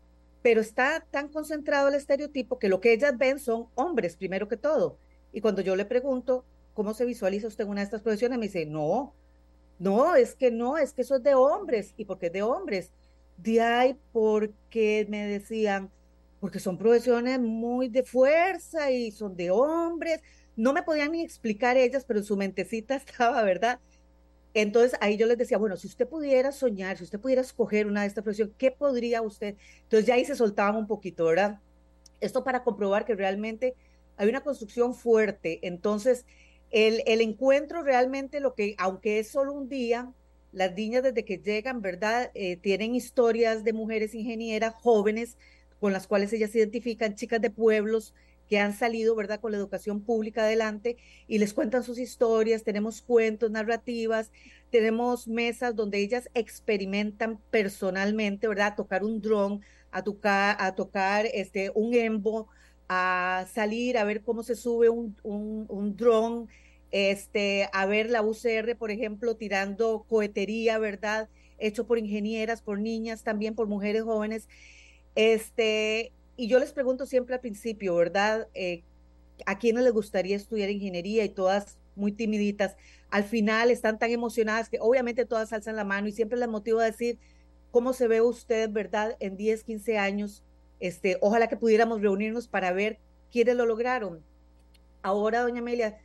pero 0.43 0.61
está 0.61 1.05
tan 1.09 1.29
concentrado 1.29 1.87
el 1.87 1.95
estereotipo 1.95 2.59
que 2.59 2.69
lo 2.69 2.81
que 2.81 2.93
ellas 2.93 3.17
ven 3.17 3.39
son 3.39 3.67
hombres, 3.75 4.17
primero 4.17 4.47
que 4.47 4.57
todo. 4.57 4.99
Y 5.31 5.41
cuando 5.41 5.61
yo 5.61 5.75
le 5.75 5.85
pregunto, 5.85 6.45
¿cómo 6.73 6.93
se 6.93 7.05
visualiza 7.05 7.47
usted 7.47 7.65
una 7.65 7.79
de 7.79 7.85
estas 7.85 8.01
profesiones? 8.01 8.37
Me 8.37 8.47
dice, 8.47 8.65
no, 8.65 9.15
no, 9.79 10.15
es 10.15 10.35
que 10.35 10.51
no, 10.51 10.77
es 10.77 10.93
que 10.93 11.01
eso 11.03 11.15
es 11.15 11.23
de 11.23 11.33
hombres. 11.33 11.93
¿Y 11.97 12.05
por 12.05 12.19
qué 12.19 12.27
es 12.27 12.33
de 12.33 12.43
hombres? 12.43 12.91
De 13.37 13.61
ahí 13.61 13.97
porque 14.11 15.07
me 15.09 15.25
decían, 15.25 15.89
porque 16.41 16.59
son 16.59 16.77
profesiones 16.77 17.39
muy 17.39 17.87
de 17.87 18.03
fuerza 18.03 18.91
y 18.91 19.11
son 19.11 19.37
de 19.37 19.49
hombres. 19.49 20.21
No 20.57 20.73
me 20.73 20.83
podían 20.83 21.13
ni 21.13 21.23
explicar 21.23 21.77
ellas, 21.77 22.03
pero 22.05 22.21
su 22.21 22.35
mentecita 22.35 22.95
estaba, 22.97 23.43
¿verdad? 23.43 23.79
Entonces 24.53 24.97
ahí 25.01 25.17
yo 25.17 25.25
les 25.25 25.37
decía, 25.37 25.57
bueno, 25.57 25.77
si 25.77 25.87
usted 25.87 26.07
pudiera 26.07 26.51
soñar, 26.51 26.97
si 26.97 27.03
usted 27.03 27.19
pudiera 27.19 27.41
escoger 27.41 27.87
una 27.87 28.01
de 28.01 28.07
estas 28.07 28.23
profesiones, 28.23 28.55
¿qué 28.57 28.71
podría 28.71 29.21
usted? 29.21 29.55
Entonces 29.83 30.05
ya 30.05 30.15
ahí 30.15 30.25
se 30.25 30.35
soltaban 30.35 30.75
un 30.75 30.87
poquito, 30.87 31.25
¿verdad? 31.25 31.59
Esto 32.21 32.43
para 32.43 32.63
comprobar 32.63 33.05
que 33.05 33.15
realmente 33.15 33.75
hay 34.17 34.29
una 34.29 34.41
construcción 34.41 34.93
fuerte. 34.93 35.59
Entonces, 35.63 36.25
el, 36.71 37.01
el 37.07 37.21
encuentro 37.21 37.83
realmente 37.83 38.39
lo 38.39 38.53
que, 38.53 38.75
aunque 38.77 39.19
es 39.19 39.29
solo 39.29 39.53
un 39.53 39.69
día, 39.69 40.11
las 40.51 40.73
niñas 40.75 41.03
desde 41.03 41.25
que 41.25 41.39
llegan, 41.39 41.81
¿verdad? 41.81 42.31
Eh, 42.35 42.57
tienen 42.57 42.95
historias 42.95 43.63
de 43.63 43.73
mujeres 43.73 44.13
ingenieras 44.13 44.75
jóvenes 44.75 45.37
con 45.79 45.91
las 45.91 46.07
cuales 46.07 46.31
ellas 46.31 46.51
se 46.51 46.59
identifican, 46.59 47.15
chicas 47.15 47.41
de 47.41 47.49
pueblos 47.49 48.13
que 48.49 48.59
han 48.59 48.73
salido, 48.73 49.15
¿verdad?, 49.15 49.39
con 49.39 49.51
la 49.51 49.57
educación 49.57 50.01
pública 50.01 50.43
adelante 50.43 50.97
y 51.27 51.37
les 51.39 51.53
cuentan 51.53 51.83
sus 51.83 51.97
historias, 51.99 52.63
tenemos 52.63 53.01
cuentos, 53.01 53.51
narrativas, 53.51 54.31
tenemos 54.69 55.27
mesas 55.27 55.75
donde 55.75 55.99
ellas 55.99 56.29
experimentan 56.33 57.39
personalmente, 57.51 58.47
¿verdad?, 58.47 58.67
a 58.67 58.75
tocar 58.75 59.03
un 59.03 59.21
dron, 59.21 59.61
a 59.91 60.03
tocar, 60.03 60.57
a 60.59 60.75
tocar 60.75 61.25
este, 61.33 61.71
un 61.75 61.93
embo, 61.93 62.47
a 62.89 63.45
salir 63.53 63.97
a 63.97 64.03
ver 64.03 64.21
cómo 64.23 64.43
se 64.43 64.55
sube 64.55 64.89
un, 64.89 65.15
un, 65.23 65.65
un 65.69 65.95
dron, 65.95 66.47
este, 66.91 67.69
a 67.73 67.85
ver 67.85 68.09
la 68.09 68.21
UCR, 68.21 68.75
por 68.77 68.91
ejemplo, 68.91 69.35
tirando 69.35 70.05
cohetería, 70.07 70.77
¿verdad?, 70.77 71.29
hecho 71.57 71.87
por 71.87 71.97
ingenieras, 71.97 72.61
por 72.61 72.79
niñas, 72.79 73.23
también 73.23 73.55
por 73.55 73.67
mujeres 73.67 74.03
jóvenes. 74.03 74.47
Este, 75.15 76.11
y 76.35 76.47
yo 76.47 76.59
les 76.59 76.73
pregunto 76.73 77.05
siempre 77.05 77.35
al 77.35 77.41
principio, 77.41 77.95
¿verdad? 77.95 78.47
Eh, 78.53 78.83
¿A 79.45 79.57
quiénes 79.59 79.83
les 79.83 79.93
gustaría 79.93 80.35
estudiar 80.35 80.69
ingeniería? 80.69 81.23
Y 81.23 81.29
todas 81.29 81.77
muy 81.95 82.11
timiditas. 82.11 82.75
Al 83.09 83.23
final 83.23 83.69
están 83.69 83.99
tan 83.99 84.11
emocionadas 84.11 84.69
que 84.69 84.79
obviamente 84.79 85.25
todas 85.25 85.53
alzan 85.53 85.75
la 85.75 85.83
mano 85.83 86.07
y 86.07 86.11
siempre 86.11 86.39
les 86.39 86.49
motivo 86.49 86.79
a 86.79 86.85
decir 86.85 87.19
cómo 87.71 87.93
se 87.93 88.07
ve 88.07 88.21
usted, 88.21 88.69
¿verdad? 88.71 89.15
En 89.19 89.37
10, 89.37 89.63
15 89.63 89.97
años. 89.97 90.43
Este, 90.79 91.17
ojalá 91.21 91.47
que 91.47 91.57
pudiéramos 91.57 92.01
reunirnos 92.01 92.47
para 92.47 92.71
ver 92.71 92.99
quiénes 93.31 93.55
lo 93.55 93.65
lograron. 93.65 94.23
Ahora, 95.01 95.41
doña 95.41 95.59
Amelia, 95.59 95.99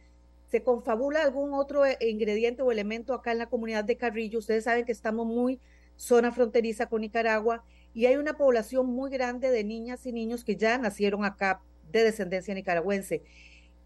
¿se 0.51 0.63
confabula 0.63 1.23
algún 1.23 1.55
otro 1.55 1.87
eh, 1.87 1.97
ingrediente 2.01 2.63
o 2.63 2.71
elemento 2.71 3.15
acá 3.15 3.33
en 3.33 3.39
la 3.39 3.49
comunidad 3.49 3.85
de 3.85 3.97
Carrillo? 3.97 4.39
Ustedes 4.41 4.65
saben 4.65 4.85
que 4.85 4.93
estamos 4.93 5.27
muy 5.27 5.61
zona 5.97 6.33
fronteriza 6.33 6.87
con 6.87 7.01
Nicaragua 7.01 7.65
y 7.99 8.07
hay 8.07 8.15
una 8.15 8.37
población 8.37 8.87
muy 8.87 9.11
grande 9.11 9.51
de 9.51 9.65
niñas 9.65 10.07
y 10.07 10.13
niños 10.13 10.45
que 10.45 10.55
ya 10.55 10.79
nacieron 10.79 11.25
acá 11.25 11.63
de 11.91 12.05
descendencia 12.05 12.55
nicaragüense. 12.55 13.25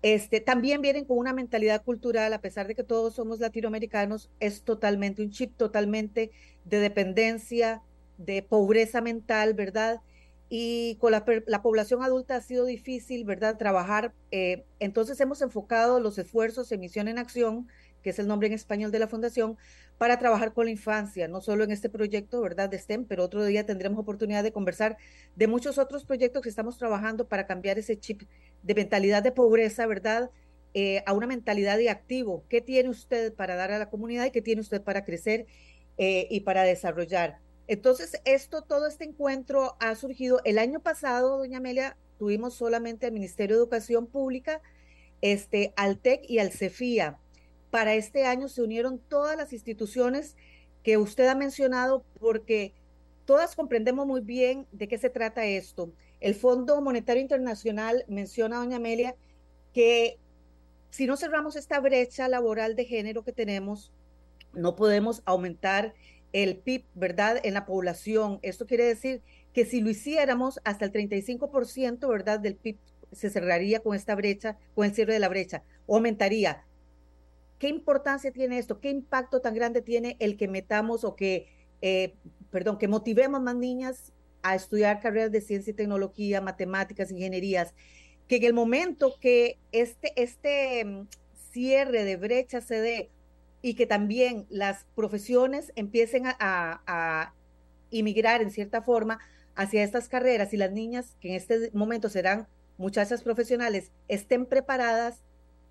Este, 0.03 0.43
también 0.43 0.83
vienen 0.83 1.07
con 1.07 1.17
una 1.17 1.33
mentalidad 1.33 1.83
cultural, 1.83 2.31
a 2.35 2.43
pesar 2.43 2.67
de 2.67 2.75
que 2.75 2.85
todos 2.85 3.15
somos 3.15 3.41
latinoamericanos, 3.41 4.29
es 4.39 4.65
totalmente 4.65 5.23
un 5.23 5.31
chip 5.31 5.57
totalmente 5.57 6.31
de 6.67 6.79
dependencia, 6.81 7.81
de 8.19 8.43
pobreza 8.43 9.01
mental, 9.01 9.55
¿verdad? 9.55 10.03
Y 10.51 10.97
con 10.97 11.13
la, 11.13 11.25
la 11.47 11.63
población 11.63 12.03
adulta 12.03 12.37
ha 12.37 12.43
sido 12.43 12.67
difícil, 12.67 13.25
¿verdad? 13.25 13.57
Trabajar. 13.57 14.13
Eh, 14.31 14.63
entonces 14.79 15.19
hemos 15.23 15.41
enfocado 15.41 16.01
los 16.01 16.19
esfuerzos 16.19 16.71
en 16.71 16.81
Misión 16.81 17.09
en 17.09 17.17
Acción, 17.17 17.67
que 18.03 18.11
es 18.11 18.19
el 18.19 18.27
nombre 18.27 18.49
en 18.49 18.53
español 18.53 18.91
de 18.91 18.99
la 18.99 19.09
fundación, 19.09 19.57
para 20.03 20.19
trabajar 20.19 20.53
con 20.53 20.65
la 20.65 20.73
infancia, 20.73 21.29
no 21.29 21.41
solo 21.41 21.63
en 21.63 21.71
este 21.71 21.89
proyecto, 21.89 22.41
¿verdad?, 22.41 22.69
de 22.69 22.77
STEM, 22.77 23.05
pero 23.05 23.23
otro 23.23 23.45
día 23.45 23.65
tendremos 23.65 24.01
oportunidad 24.01 24.43
de 24.43 24.51
conversar 24.51 24.97
de 25.37 25.47
muchos 25.47 25.79
otros 25.79 26.05
proyectos 26.05 26.43
que 26.43 26.49
estamos 26.49 26.77
trabajando 26.77 27.29
para 27.29 27.47
cambiar 27.47 27.79
ese 27.79 27.97
chip 27.97 28.23
de 28.65 28.75
mentalidad 28.75 29.23
de 29.23 29.31
pobreza, 29.31 29.87
¿verdad?, 29.87 30.29
eh, 30.75 31.05
a 31.07 31.13
una 31.13 31.29
mentalidad 31.29 31.79
de 31.79 31.89
activo. 31.89 32.45
¿Qué 32.49 32.61
tiene 32.61 32.89
usted 32.89 33.33
para 33.33 33.55
dar 33.55 33.71
a 33.71 33.79
la 33.79 33.91
comunidad 33.91 34.25
y 34.25 34.33
qué 34.33 34.43
tiene 34.43 34.61
usted 34.61 34.83
para 34.83 35.05
crecer 35.05 35.47
eh, 35.99 36.27
y 36.29 36.41
para 36.41 36.65
desarrollar? 36.65 37.39
Entonces, 37.69 38.21
esto, 38.25 38.63
todo 38.63 38.89
este 38.89 39.05
encuentro 39.05 39.77
ha 39.79 39.95
surgido 39.95 40.41
el 40.45 40.59
año 40.59 40.81
pasado, 40.81 41.39
doña 41.39 41.59
Amelia, 41.59 41.97
tuvimos 42.19 42.55
solamente 42.55 43.07
al 43.07 43.13
Ministerio 43.13 43.55
de 43.55 43.63
Educación 43.63 44.09
Pública, 44.09 44.63
este, 45.21 45.73
al 45.77 46.01
TEC 46.01 46.29
y 46.29 46.41
al 46.41 46.51
CEFIA 46.51 47.21
para 47.73 47.95
este 47.95 48.27
año 48.27 48.49
se 48.49 48.61
unieron 48.61 48.99
todas 48.99 49.35
las 49.35 49.55
instituciones 49.55 50.37
que 50.83 50.99
usted 50.99 51.27
ha 51.29 51.35
mencionado 51.35 52.05
porque 52.21 52.75
todas 53.25 53.57
comprendemos 53.57 54.07
muy 54.07 54.21
bien 54.21 54.67
de 54.73 54.89
qué 54.89 54.99
se 54.99 55.09
trata 55.09 55.47
esto. 55.47 55.91
El 56.21 56.35
Fondo 56.35 56.83
Monetario 56.83 57.23
Internacional 57.23 58.05
menciona, 58.09 58.59
doña 58.59 58.77
Amelia, 58.77 59.17
que 59.73 60.19
si 60.91 61.07
no 61.07 61.17
cerramos 61.17 61.57
esta 61.57 61.81
brecha 61.81 62.29
laboral 62.29 62.77
de 62.77 62.85
género 62.85 63.25
que 63.25 63.33
tenemos, 63.33 63.91
no 64.53 64.77
podemos 64.77 65.23
aumentar 65.25 65.95
el 66.35 66.59
PIB, 66.59 66.85
¿verdad?, 66.93 67.41
en 67.43 67.55
la 67.55 67.65
población. 67.65 68.39
Esto 68.43 68.67
quiere 68.67 68.85
decir 68.85 69.23
que 69.55 69.65
si 69.65 69.81
lo 69.81 69.89
hiciéramos, 69.89 70.61
hasta 70.65 70.85
el 70.85 70.93
35%, 70.93 72.07
¿verdad?, 72.07 72.39
del 72.39 72.57
PIB 72.57 72.77
se 73.13 73.31
cerraría 73.31 73.81
con 73.81 73.97
esta 73.97 74.15
brecha, 74.15 74.59
con 74.75 74.85
el 74.85 74.95
cierre 74.95 75.15
de 75.15 75.21
la 75.21 75.31
brecha, 75.31 75.63
o 75.87 75.97
aumentaría. 75.97 76.67
¿Qué 77.63 77.69
importancia 77.69 78.33
tiene 78.33 78.59
esto? 78.59 78.81
¿Qué 78.81 78.91
impacto 78.91 79.41
tan 79.41 79.55
grande 79.55 79.83
tiene 79.83 80.17
el 80.19 80.37
que 80.37 80.49
metamos 80.49 81.05
o 81.05 81.15
que, 81.15 81.47
eh, 81.81 82.17
perdón, 82.51 82.77
que 82.77 82.89
motivemos 82.89 83.41
más 83.41 83.55
niñas 83.55 84.13
a 84.43 84.57
estudiar 84.57 84.99
carreras 84.99 85.31
de 85.31 85.41
ciencia 85.41 85.71
y 85.71 85.75
tecnología, 85.75 86.41
matemáticas, 86.41 87.13
ingenierías? 87.13 87.73
Que 88.27 88.39
en 88.39 88.45
el 88.47 88.53
momento 88.53 89.15
que 89.21 89.61
este, 89.71 90.13
este 90.21 90.85
mm, 90.85 91.07
cierre 91.53 92.03
de 92.03 92.17
brecha 92.17 92.61
se 92.61 92.81
dé 92.81 93.11
y 93.63 93.75
que 93.75 93.87
también 93.87 94.45
las 94.51 94.85
profesiones 94.97 95.71
empiecen 95.77 96.27
a, 96.27 96.37
a, 96.41 96.83
a 96.89 97.35
inmigrar 97.91 98.43
en 98.43 98.51
cierta 98.51 98.83
forma 98.83 99.21
hacia 99.55 99.85
estas 99.85 100.09
carreras 100.09 100.53
y 100.53 100.57
las 100.57 100.73
niñas 100.73 101.17
que 101.21 101.29
en 101.29 101.35
este 101.35 101.71
momento 101.75 102.09
serán 102.09 102.49
muchachas 102.77 103.23
profesionales 103.23 103.93
estén 104.09 104.47
preparadas 104.47 105.23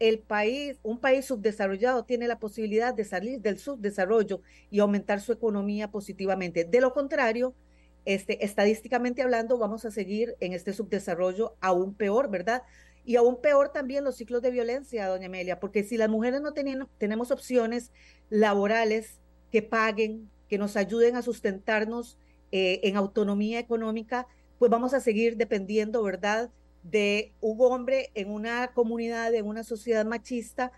el 0.02 0.18
país, 0.18 0.80
un 0.82 1.00
país 1.00 1.26
subdesarrollado 1.26 2.06
tiene 2.06 2.28
la 2.28 2.40
posibilidad 2.40 2.92
de 2.92 3.06
salir 3.06 3.40
del 3.40 3.60
subdesarrollo 3.60 4.42
y 4.72 4.80
aumentar 4.80 5.22
su 5.22 5.32
economía 5.32 5.92
positivamente. 5.92 6.66
De 6.66 6.82
lo 6.82 6.92
contrario, 6.92 7.54
este, 8.06 8.44
estadísticamente 8.44 9.22
hablando, 9.22 9.60
vamos 9.60 9.86
a 9.86 9.92
seguir 9.92 10.36
en 10.40 10.54
este 10.54 10.74
subdesarrollo 10.74 11.56
aún 11.62 11.94
peor, 11.94 12.32
¿verdad? 12.32 12.64
Y 13.06 13.16
aún 13.16 13.42
peor 13.42 13.70
también 13.70 14.04
los 14.04 14.16
ciclos 14.16 14.42
de 14.42 14.50
violencia, 14.50 15.06
doña 15.06 15.28
Amelia, 15.28 15.60
porque 15.60 15.84
si 15.84 15.98
las 15.98 16.10
mujeres 16.10 16.42
no 16.42 16.54
tenemos 16.98 17.30
opciones 17.30 17.92
laborales 18.32 19.20
que 19.52 19.62
paguen, 19.62 20.32
que 20.50 20.58
nos 20.58 20.78
ayuden 20.78 21.16
a 21.16 21.22
sustentarnos 21.22 22.18
eh, 22.52 22.80
en 22.82 22.96
autonomía 22.98 23.60
económica, 23.60 24.26
pues 24.58 24.72
vamos 24.72 24.96
a 24.96 25.00
seguir 25.00 25.38
dependiendo, 25.38 26.02
¿verdad? 26.02 26.50
De 26.84 27.34
un 27.42 27.58
hombre 27.62 28.12
en 28.16 28.32
una 28.32 28.74
comunidad, 28.74 29.34
en 29.34 29.46
una 29.46 29.64
sociedad 29.64 30.06
machista, 30.06 30.72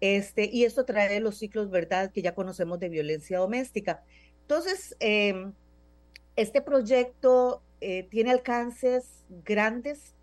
este, 0.00 0.48
y 0.52 0.64
esto 0.64 0.84
trae 0.84 1.20
los 1.20 1.38
ciclos, 1.38 1.70
¿verdad?, 1.70 2.12
que 2.12 2.22
ya 2.22 2.34
conocemos 2.34 2.78
de 2.78 2.88
violencia 2.88 3.38
doméstica. 3.38 4.02
Entonces, 4.42 4.96
em, 5.00 5.52
este 6.36 6.62
proyecto 6.62 7.62
eh, 7.80 8.04
tiene 8.10 8.30
alcances 8.30 9.24
grandes, 9.44 10.14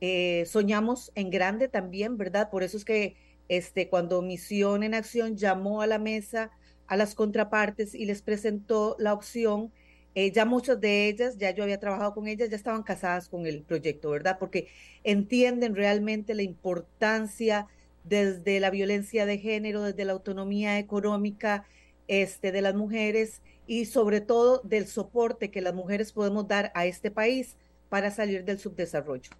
eh, 0.00 0.44
soñamos 0.46 1.12
en 1.14 1.30
grande 1.30 1.68
también, 1.68 2.16
¿verdad? 2.16 2.50
Por 2.50 2.62
eso 2.62 2.76
es 2.76 2.84
que 2.84 3.16
este, 3.48 3.88
cuando 3.88 4.22
Misión 4.22 4.82
en 4.82 4.94
Acción 4.94 5.36
llamó 5.36 5.82
a 5.82 5.86
la 5.86 5.98
mesa 5.98 6.50
a 6.86 6.96
las 6.96 7.14
contrapartes 7.14 7.94
y 7.94 8.04
les 8.04 8.22
presentó 8.22 8.96
la 8.98 9.14
opción, 9.14 9.72
eh, 10.14 10.30
ya 10.30 10.44
muchas 10.44 10.80
de 10.80 11.08
ellas, 11.08 11.38
ya 11.38 11.50
yo 11.52 11.62
había 11.62 11.80
trabajado 11.80 12.14
con 12.14 12.28
ellas, 12.28 12.50
ya 12.50 12.56
estaban 12.56 12.82
casadas 12.82 13.28
con 13.28 13.46
el 13.46 13.62
proyecto, 13.62 14.10
¿verdad? 14.10 14.38
Porque 14.38 14.68
entienden 15.04 15.74
realmente 15.74 16.34
la 16.34 16.42
importancia 16.42 17.66
desde 18.04 18.60
la 18.60 18.70
violencia 18.70 19.26
de 19.26 19.38
género, 19.38 19.82
desde 19.82 20.04
la 20.04 20.12
autonomía 20.12 20.78
económica 20.78 21.64
este, 22.08 22.52
de 22.52 22.62
las 22.62 22.74
mujeres 22.74 23.40
y 23.66 23.86
sobre 23.86 24.20
todo 24.20 24.60
del 24.64 24.86
soporte 24.86 25.50
que 25.50 25.60
las 25.60 25.74
mujeres 25.74 26.12
podemos 26.12 26.46
dar 26.46 26.72
a 26.74 26.84
este 26.84 27.10
país 27.10 27.56
para 27.88 28.10
salir 28.10 28.44
del 28.44 28.58
subdesarrollo. 28.58 29.30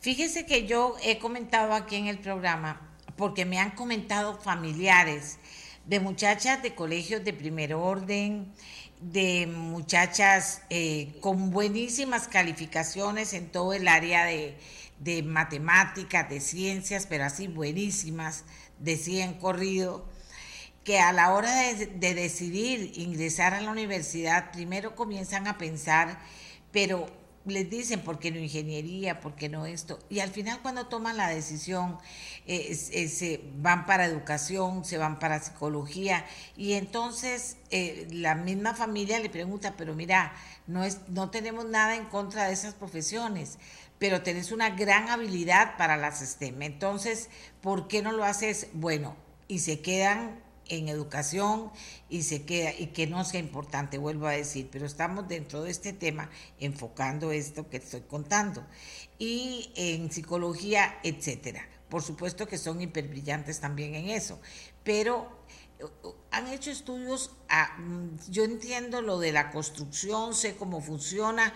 Fíjese 0.00 0.46
que 0.46 0.66
yo 0.66 0.96
he 1.04 1.18
comentado 1.18 1.74
aquí 1.74 1.96
en 1.96 2.06
el 2.06 2.18
programa, 2.18 2.96
porque 3.16 3.44
me 3.44 3.58
han 3.58 3.72
comentado 3.72 4.34
familiares 4.34 5.38
de 5.86 6.00
muchachas 6.00 6.62
de 6.62 6.74
colegios 6.74 7.24
de 7.24 7.32
primer 7.32 7.74
orden, 7.74 8.52
de 9.00 9.48
muchachas 9.48 10.62
eh, 10.70 11.16
con 11.20 11.50
buenísimas 11.50 12.28
calificaciones 12.28 13.32
en 13.32 13.48
todo 13.50 13.72
el 13.72 13.88
área 13.88 14.24
de, 14.24 15.22
matemáticas, 15.24 16.28
de 16.30 16.40
ciencias, 16.40 17.06
pero 17.06 17.24
así 17.24 17.48
buenísimas, 17.48 18.44
decían 18.78 19.34
corrido, 19.34 20.06
que 20.84 21.00
a 21.00 21.12
la 21.12 21.32
hora 21.32 21.52
de, 21.52 21.86
de 21.86 22.14
decidir 22.14 22.92
ingresar 22.96 23.54
a 23.54 23.60
la 23.60 23.70
universidad, 23.70 24.52
primero 24.52 24.94
comienzan 24.94 25.48
a 25.48 25.58
pensar, 25.58 26.20
pero 26.70 27.06
les 27.44 27.68
dicen 27.68 28.00
por 28.00 28.18
qué 28.18 28.30
no 28.30 28.38
ingeniería, 28.38 29.20
por 29.20 29.34
qué 29.34 29.48
no 29.48 29.66
esto, 29.66 29.98
y 30.08 30.20
al 30.20 30.30
final 30.30 30.60
cuando 30.62 30.86
toman 30.86 31.16
la 31.16 31.28
decisión 31.28 31.98
eh, 32.46 32.74
se 32.74 33.40
van 33.56 33.86
para 33.86 34.06
educación, 34.06 34.84
se 34.84 34.98
van 34.98 35.18
para 35.18 35.40
psicología, 35.40 36.24
y 36.56 36.74
entonces 36.74 37.56
eh, 37.70 38.06
la 38.10 38.34
misma 38.34 38.74
familia 38.74 39.18
le 39.18 39.30
pregunta, 39.30 39.74
pero 39.76 39.94
mira, 39.94 40.32
no, 40.66 40.84
es, 40.84 41.08
no 41.08 41.30
tenemos 41.30 41.64
nada 41.66 41.96
en 41.96 42.06
contra 42.06 42.46
de 42.46 42.52
esas 42.52 42.74
profesiones, 42.74 43.58
pero 43.98 44.22
tenés 44.22 44.52
una 44.52 44.70
gran 44.70 45.10
habilidad 45.10 45.76
para 45.76 45.96
las 45.96 46.20
STEM, 46.20 46.62
entonces, 46.62 47.28
¿por 47.60 47.88
qué 47.88 48.02
no 48.02 48.12
lo 48.12 48.24
haces? 48.24 48.68
Bueno, 48.72 49.16
y 49.48 49.60
se 49.60 49.80
quedan 49.80 50.40
en 50.68 50.88
educación 50.88 51.70
y 52.08 52.22
se 52.22 52.44
queda 52.44 52.72
y 52.72 52.88
que 52.88 53.06
no 53.06 53.24
sea 53.24 53.40
importante, 53.40 53.98
vuelvo 53.98 54.26
a 54.26 54.32
decir, 54.32 54.68
pero 54.70 54.86
estamos 54.86 55.28
dentro 55.28 55.62
de 55.62 55.70
este 55.70 55.92
tema 55.92 56.30
enfocando 56.60 57.32
esto 57.32 57.68
que 57.68 57.78
estoy 57.78 58.02
contando 58.02 58.64
y 59.18 59.70
en 59.76 60.10
psicología, 60.10 60.98
etcétera. 61.02 61.68
Por 61.88 62.02
supuesto 62.02 62.46
que 62.46 62.58
son 62.58 62.80
hiperbrillantes 62.80 63.60
también 63.60 63.94
en 63.94 64.08
eso, 64.08 64.40
pero 64.82 65.30
uh, 65.80 66.08
han 66.30 66.46
hecho 66.48 66.70
estudios, 66.70 67.32
mm, 67.78 68.30
yo 68.30 68.44
entiendo 68.44 69.02
lo 69.02 69.18
de 69.18 69.32
la 69.32 69.50
construcción, 69.50 70.34
sé 70.34 70.56
cómo 70.56 70.80
funciona, 70.80 71.52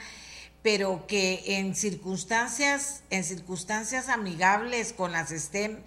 pero 0.62 1.06
que 1.06 1.58
en 1.58 1.74
circunstancias, 1.74 3.04
en 3.10 3.24
circunstancias 3.24 4.08
amigables 4.08 4.92
con 4.92 5.12
las 5.12 5.30
STEM, 5.30 5.78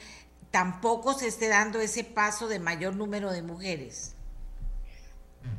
tampoco 0.51 1.13
se 1.13 1.27
esté 1.27 1.47
dando 1.47 1.79
ese 1.79 2.03
paso 2.03 2.47
de 2.47 2.59
mayor 2.59 2.95
número 2.95 3.31
de 3.31 3.41
mujeres. 3.41 4.15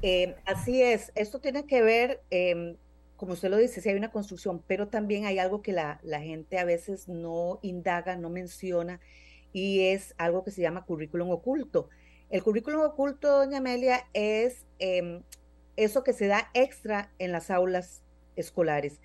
Eh, 0.03 0.37
así 0.47 0.83
es, 0.83 1.13
esto 1.15 1.41
tiene 1.41 1.67
que 1.67 1.83
ver, 1.83 2.23
em, 2.31 2.77
como 3.17 3.33
usted 3.33 3.51
lo 3.51 3.57
dice, 3.57 3.81
si 3.81 3.89
hay 3.89 3.97
una 3.97 4.11
construcción, 4.11 4.63
pero 4.67 4.89
también 4.89 5.25
hay 5.25 5.39
algo 5.39 5.63
que 5.63 5.73
la, 5.73 6.01
gente 6.21 6.59
a 6.59 6.65
veces 6.65 7.09
no 7.09 7.59
indaga, 7.63 8.17
no 8.17 8.31
menciona, 8.31 9.01
y 9.53 9.89
es 9.89 10.15
algo 10.19 10.45
que 10.45 10.51
se 10.51 10.63
llama 10.63 10.85
currículum 10.85 11.31
oculto. 11.31 11.89
El 12.31 12.43
currículum 12.43 12.83
oculto, 12.83 13.39
doña 13.39 13.59
Amelia, 13.59 14.07
es 14.13 14.65
em, 14.79 15.23
eso 15.77 16.05
que 16.05 16.13
se 16.13 16.27
da 16.27 16.51
extra 16.55 17.11
en 17.19 17.33
las 17.33 17.51
aulas 17.51 18.03
escolares. 18.37 19.01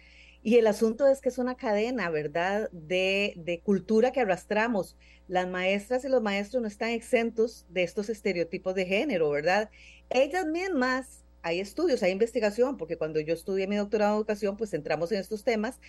Y 0.45 0.57
el 0.57 0.67
asunto 0.67 1.07
es 1.07 1.21
que 1.21 1.29
es 1.29 1.39
una 1.39 1.55
cadena, 1.55 2.11
¿verdad?, 2.11 2.69
de, 2.71 3.61
cultura 3.63 4.11
que 4.11 4.19
arrastramos 4.19 4.95
las 5.27 5.47
maestras 5.47 6.05
y 6.05 6.07
los 6.07 6.21
maestros 6.21 6.61
no 6.61 6.67
están 6.67 6.91
exentos 6.91 7.65
de 7.69 7.81
estos 7.81 8.09
estereotipos 8.09 8.75
de 8.75 8.85
género, 8.85 9.31
¿verdad? 9.31 9.71
Ellas 10.11 10.45
mismas, 10.45 11.23
hay 11.41 11.59
estudios, 11.59 12.03
hay 12.03 12.11
investigación, 12.11 12.77
porque 12.77 12.95
cuando 12.95 13.19
yo 13.19 13.33
estudié 13.33 13.65
mi 13.65 13.75
doctorado 13.75 14.13
en 14.13 14.17
educación, 14.17 14.55
pues 14.55 14.75
entramos 14.75 15.11
en 15.11 15.19
estos 15.19 15.43
temas, 15.43 15.79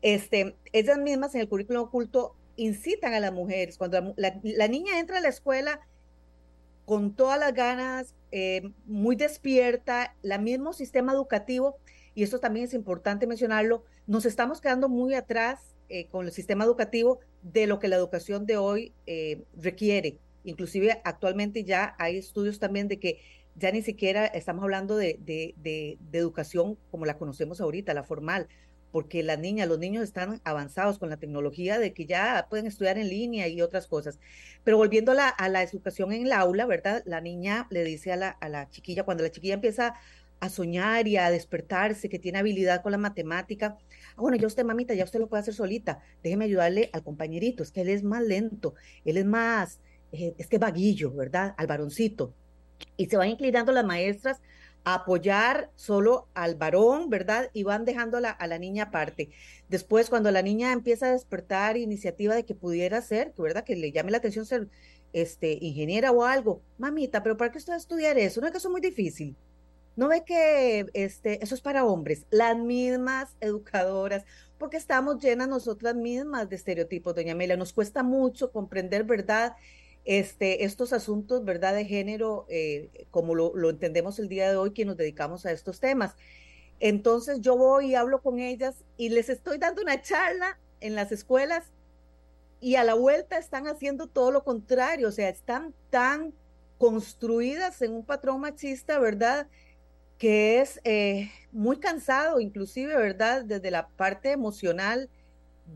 este, 0.00 0.54
ellas 0.72 0.98
mismas 0.98 1.34
en 1.34 1.40
el 1.40 1.48
currículum 1.48 1.82
oculto 1.82 2.36
incitan 2.54 3.14
a 3.14 3.18
las 3.18 3.32
mujeres, 3.32 3.78
cuando 3.78 4.14
la, 4.16 4.68
niña 4.68 5.00
entra 5.00 5.18
a 5.18 5.22
la 5.22 5.28
escuela 5.28 5.80
con 6.84 7.16
todas 7.16 7.40
las 7.40 7.52
ganas, 7.52 8.14
eh, 8.30 8.62
muy 8.86 9.16
despierta, 9.16 10.14
el 10.22 10.40
mismo 10.40 10.72
sistema 10.72 11.12
educativo, 11.14 11.80
y 12.14 12.22
eso 12.22 12.38
también 12.38 12.66
es 12.66 12.74
importante 12.74 13.26
mencionarlo, 13.26 13.84
nos 14.06 14.24
estamos 14.24 14.60
quedando 14.60 14.88
muy 14.88 15.14
atrás 15.14 15.74
eh, 15.88 16.06
con 16.06 16.26
el 16.26 16.32
sistema 16.32 16.64
educativo 16.64 17.20
de 17.42 17.66
lo 17.66 17.78
que 17.78 17.88
la 17.88 17.96
educación 17.96 18.46
de 18.46 18.56
hoy 18.56 18.92
eh, 19.06 19.42
requiere. 19.56 20.18
Inclusive 20.44 21.00
actualmente 21.04 21.64
ya 21.64 21.94
hay 21.98 22.18
estudios 22.18 22.58
también 22.58 22.88
de 22.88 22.98
que 22.98 23.20
ya 23.56 23.70
ni 23.70 23.82
siquiera 23.82 24.26
estamos 24.26 24.62
hablando 24.64 24.96
de, 24.96 25.18
de, 25.20 25.98
educación 26.12 26.76
como 26.90 27.06
la 27.06 27.18
conocemos 27.18 27.60
ahorita, 27.60 27.94
la 27.94 28.02
formal, 28.02 28.48
porque 28.90 29.22
las 29.22 29.38
niñas, 29.38 29.68
los 29.68 29.78
niños 29.78 30.04
están 30.04 30.40
avanzados 30.44 30.98
con 30.98 31.10
la 31.10 31.16
tecnología 31.16 31.78
de 31.78 31.92
que 31.92 32.06
ya 32.06 32.46
pueden 32.48 32.66
estudiar 32.66 32.96
en 32.98 33.08
línea 33.08 33.48
y 33.48 33.60
otras 33.60 33.86
cosas. 33.86 34.18
Pero 34.62 34.76
volviendo 34.76 35.12
a 35.12 35.14
la, 35.14 35.48
la 35.48 35.62
educación 35.62 36.12
en 36.12 36.26
el 36.26 36.32
aula, 36.32 36.66
¿verdad? 36.66 37.02
La 37.04 37.20
niña 37.20 37.66
le 37.70 37.84
dice 37.84 38.12
a 38.12 38.16
la, 38.16 38.30
a 38.30 38.48
la 38.48 38.68
chiquilla, 38.70 39.04
cuando 39.04 39.22
la 39.22 39.30
chiquilla 39.30 39.54
empieza 39.54 39.94
a 40.40 40.48
soñar 40.48 41.08
y 41.08 41.16
a 41.16 41.30
despertarse, 41.30 42.08
que 42.08 42.18
tiene 42.18 42.38
habilidad 42.38 42.82
con 42.82 42.92
la 42.92 42.98
matemática. 42.98 43.78
Ah, 44.16 44.20
bueno, 44.20 44.36
ya 44.36 44.46
usted, 44.46 44.64
mamita, 44.64 44.94
ya 44.94 45.04
usted 45.04 45.20
lo 45.20 45.28
puede 45.28 45.42
hacer 45.42 45.54
solita. 45.54 46.00
Déjeme 46.22 46.44
ayudarle 46.44 46.90
al 46.92 47.02
compañerito, 47.02 47.62
es 47.62 47.70
que 47.70 47.80
él 47.82 47.88
es 47.88 48.02
más 48.02 48.22
lento, 48.22 48.74
él 49.04 49.16
es 49.16 49.24
más, 49.24 49.80
eh, 50.12 50.34
es 50.38 50.46
que 50.46 50.58
vaguillo, 50.58 51.12
¿verdad? 51.12 51.54
Al 51.56 51.66
varoncito. 51.66 52.34
Y 52.96 53.06
se 53.06 53.16
van 53.16 53.28
inclinando 53.30 53.72
las 53.72 53.84
maestras 53.84 54.40
a 54.84 54.94
apoyar 54.94 55.70
solo 55.76 56.28
al 56.34 56.56
varón, 56.56 57.08
¿verdad? 57.08 57.50
Y 57.52 57.62
van 57.62 57.84
dejando 57.84 58.18
a 58.18 58.46
la, 58.46 58.58
niña 58.58 58.84
aparte. 58.84 59.30
Después, 59.68 60.10
cuando 60.10 60.30
la 60.30 60.42
niña 60.42 60.72
empieza 60.72 61.06
a 61.06 61.12
despertar 61.12 61.76
iniciativa 61.76 62.34
de 62.34 62.44
que 62.44 62.54
pudiera 62.54 63.00
ser, 63.00 63.32
¿verdad? 63.38 63.64
Que 63.64 63.76
le 63.76 63.92
llame 63.92 64.10
la 64.10 64.18
atención 64.18 64.44
ser 64.44 64.68
este, 65.12 65.58
ingeniera 65.60 66.12
o 66.12 66.24
algo. 66.24 66.62
Mamita, 66.78 67.22
pero 67.22 67.36
¿para 67.36 67.50
qué 67.50 67.58
usted 67.58 67.72
va 67.72 67.76
a 67.76 67.78
estudiar 67.78 68.18
eso? 68.18 68.40
No 68.40 68.46
es 68.46 68.52
que 68.52 68.58
eso 68.58 68.68
es 68.68 68.72
muy 68.72 68.82
difícil. 68.82 69.36
No 69.96 70.08
ve 70.08 70.24
que 70.24 70.86
este, 70.92 71.42
eso 71.42 71.54
es 71.54 71.60
para 71.60 71.84
hombres, 71.84 72.26
las 72.30 72.56
mismas 72.56 73.36
educadoras, 73.40 74.24
porque 74.58 74.76
estamos 74.76 75.22
llenas 75.22 75.48
nosotras 75.48 75.94
mismas 75.94 76.48
de 76.48 76.56
estereotipos, 76.56 77.14
doña 77.14 77.32
Amelia. 77.32 77.56
Nos 77.56 77.72
cuesta 77.72 78.02
mucho 78.02 78.50
comprender, 78.50 79.04
¿verdad? 79.04 79.56
Este, 80.04 80.64
estos 80.64 80.92
asuntos, 80.92 81.44
¿verdad? 81.44 81.74
De 81.74 81.84
género, 81.84 82.46
eh, 82.48 83.06
como 83.10 83.34
lo, 83.34 83.70
entendemos 83.70 84.18
el 84.18 84.28
día 84.28 84.50
de 84.50 84.56
hoy, 84.56 84.72
que 84.72 84.84
nos 84.84 84.96
dedicamos 84.96 85.46
a 85.46 85.52
estos 85.52 85.80
temas. 85.80 86.14
Entonces 86.80 87.40
yo 87.40 87.56
voy 87.56 87.90
y 87.90 87.94
hablo 87.94 88.20
con 88.20 88.38
ellas 88.40 88.84
y 88.96 89.10
les 89.10 89.28
estoy 89.28 89.58
dando 89.58 89.80
una 89.82 90.02
charla 90.02 90.58
en 90.80 90.94
las 90.94 91.12
escuelas 91.12 91.72
y 92.60 92.76
a 92.76 92.84
la 92.84 92.94
vuelta 92.94 93.38
están 93.38 93.68
haciendo 93.68 94.06
todo 94.08 94.30
lo 94.30 94.42
contrario, 94.42 95.08
o 95.08 95.12
sea, 95.12 95.28
están 95.28 95.72
tan 95.90 96.32
construidas 96.78 97.80
en 97.82 97.92
un 97.92 98.04
patrón 98.04 98.40
machista, 98.40 98.98
¿verdad? 98.98 99.46
Que 100.24 100.58
es 100.62 100.80
eh, 100.84 101.30
muy 101.52 101.76
cansado, 101.76 102.40
inclusive, 102.40 102.96
¿verdad? 102.96 103.44
Desde 103.44 103.70
la 103.70 103.88
parte 103.88 104.30
emocional, 104.30 105.10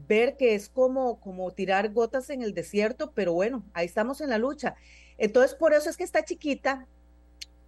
ver 0.09 0.39
que 0.39 0.55
es 0.55 0.71
como, 0.71 1.21
como 1.21 1.51
tirar 1.51 1.93
gotas 1.93 2.31
en 2.31 2.41
el 2.41 2.55
desierto, 2.55 3.13
pero 3.15 3.35
bueno, 3.35 3.63
ahí 3.75 3.85
estamos 3.85 4.23
en 4.23 4.31
la 4.31 4.39
lucha. 4.39 4.75
Entonces, 5.19 5.55
por 5.55 5.75
eso 5.75 5.91
es 5.91 5.99
que 5.99 6.05
esta 6.05 6.25
chiquita, 6.25 6.87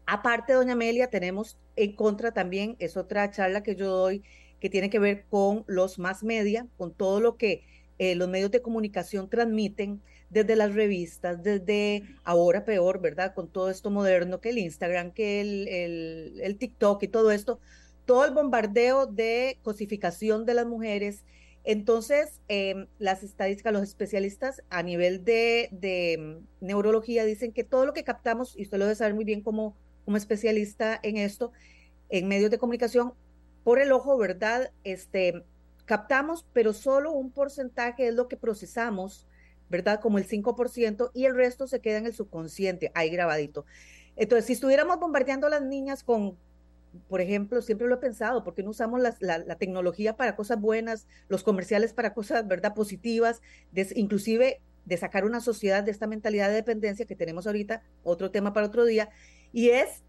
aparte, 0.07 0.55
doña 0.55 0.73
Amelia, 0.73 1.11
tenemos 1.11 1.59
en 1.77 1.95
contra 1.95 2.33
también, 2.33 2.77
es 2.79 2.97
otra 2.97 3.31
charla 3.31 3.63
que 3.63 3.77
yo 3.77 3.95
doy, 3.95 4.23
que 4.59 4.71
tiene 4.71 4.89
que 4.89 4.99
ver 4.99 5.27
con 5.29 5.65
los 5.67 5.99
más 5.99 6.23
media, 6.23 6.67
con 6.79 6.95
todo 6.95 7.21
lo 7.21 7.37
que 7.37 7.63
eh, 7.99 8.15
los 8.15 8.31
medios 8.31 8.53
de 8.53 8.63
comunicación 8.63 9.29
transmiten 9.29 10.01
desde 10.31 10.57
las 10.57 10.75
revistas, 10.75 11.43
desde 11.43 12.05
ahora 12.25 12.65
peor, 12.65 13.01
¿verdad? 13.01 13.35
Con 13.35 13.49
todo 13.49 13.69
esto 13.69 13.91
moderno, 13.91 14.41
que 14.41 14.51
el 14.51 14.59
Instagram, 14.59 15.11
que 15.11 15.41
el, 15.41 16.41
el, 16.41 16.57
TikTok 16.57 17.03
y 17.03 17.09
todo 17.09 17.33
esto, 17.33 17.59
todo 18.07 18.25
el 18.25 18.33
bombardeo 18.33 19.07
de 19.07 19.59
cosificación 19.63 20.47
de 20.47 20.55
las 20.55 20.67
mujeres. 20.67 21.25
Entonces, 21.65 22.41
em, 22.49 22.87
las 22.99 23.23
estadísticas, 23.23 23.73
los 23.73 23.83
especialistas 23.83 24.63
a 24.71 24.83
nivel 24.83 25.25
de, 25.25 25.69
de, 25.73 26.41
neurología 26.61 27.25
dicen 27.25 27.53
que 27.53 27.65
todo 27.65 27.85
lo 27.85 27.93
que 27.93 28.05
captamos, 28.05 28.57
y 28.57 28.63
usted 28.63 28.79
lo 28.79 28.85
debe 28.85 28.95
saber 28.95 29.15
muy 29.15 29.25
bien 29.25 29.43
como, 29.43 29.77
como 30.05 30.17
especialista 30.17 30.99
en 31.03 31.17
esto, 31.17 31.53
en 32.09 32.29
medios 32.29 32.51
de 32.51 32.59
comunicación, 32.59 33.13
por 33.65 33.81
el 33.81 33.93
ojo, 33.93 34.17
¿verdad? 34.17 34.71
Este, 34.85 35.45
captamos, 35.87 36.47
pero 36.53 36.73
solo 36.73 37.13
un 37.13 37.31
porcentaje 37.33 38.07
es 38.07 38.15
lo 38.15 38.29
que 38.29 38.37
procesamos 38.37 39.27
¿verdad? 39.71 40.01
Como 40.01 40.19
el 40.19 40.27
5% 40.27 41.11
y 41.15 41.25
el 41.25 41.35
resto 41.35 41.67
se 41.67 41.81
queda 41.81 41.99
en 41.99 42.07
el 42.07 42.13
subconsciente, 42.13 42.91
ahí 42.95 43.09
grabadito. 43.09 43.65
Entonces, 44.17 44.47
si 44.47 44.53
estuviéramos 44.53 44.99
bombardeando 44.99 45.47
a 45.47 45.51
las 45.51 45.63
niñas 45.63 46.03
con, 46.03 46.37
por 47.09 47.21
ejemplo, 47.21 47.63
siempre 47.63 47.87
lo 47.87 47.95
he 47.95 47.99
pensado, 47.99 48.45
porque 48.45 48.63
no 48.63 48.71
usamos 48.71 49.01
la, 49.01 49.57
tecnología 49.57 50.17
para 50.17 50.37
cosas 50.37 50.61
buenas, 50.61 51.07
los 51.29 51.45
comerciales 51.45 51.93
para 51.95 52.13
cosas, 52.13 52.47
¿verdad?, 52.47 52.75
positivas, 52.75 53.41
inclusive 53.95 54.61
de 54.85 54.97
sacar 54.97 55.25
una 55.25 55.41
sociedad 55.41 55.85
de 55.85 55.93
esta 55.93 56.07
mentalidad 56.07 56.49
de 56.49 56.55
dependencia 56.55 57.07
que 57.07 57.17
tenemos 57.17 57.47
ahorita, 57.47 57.83
otro 58.03 58.31
tema 58.31 58.53
para 58.53 58.67
otro 58.67 58.85
día, 58.85 59.11
y 59.53 59.71
es, 59.71 60.03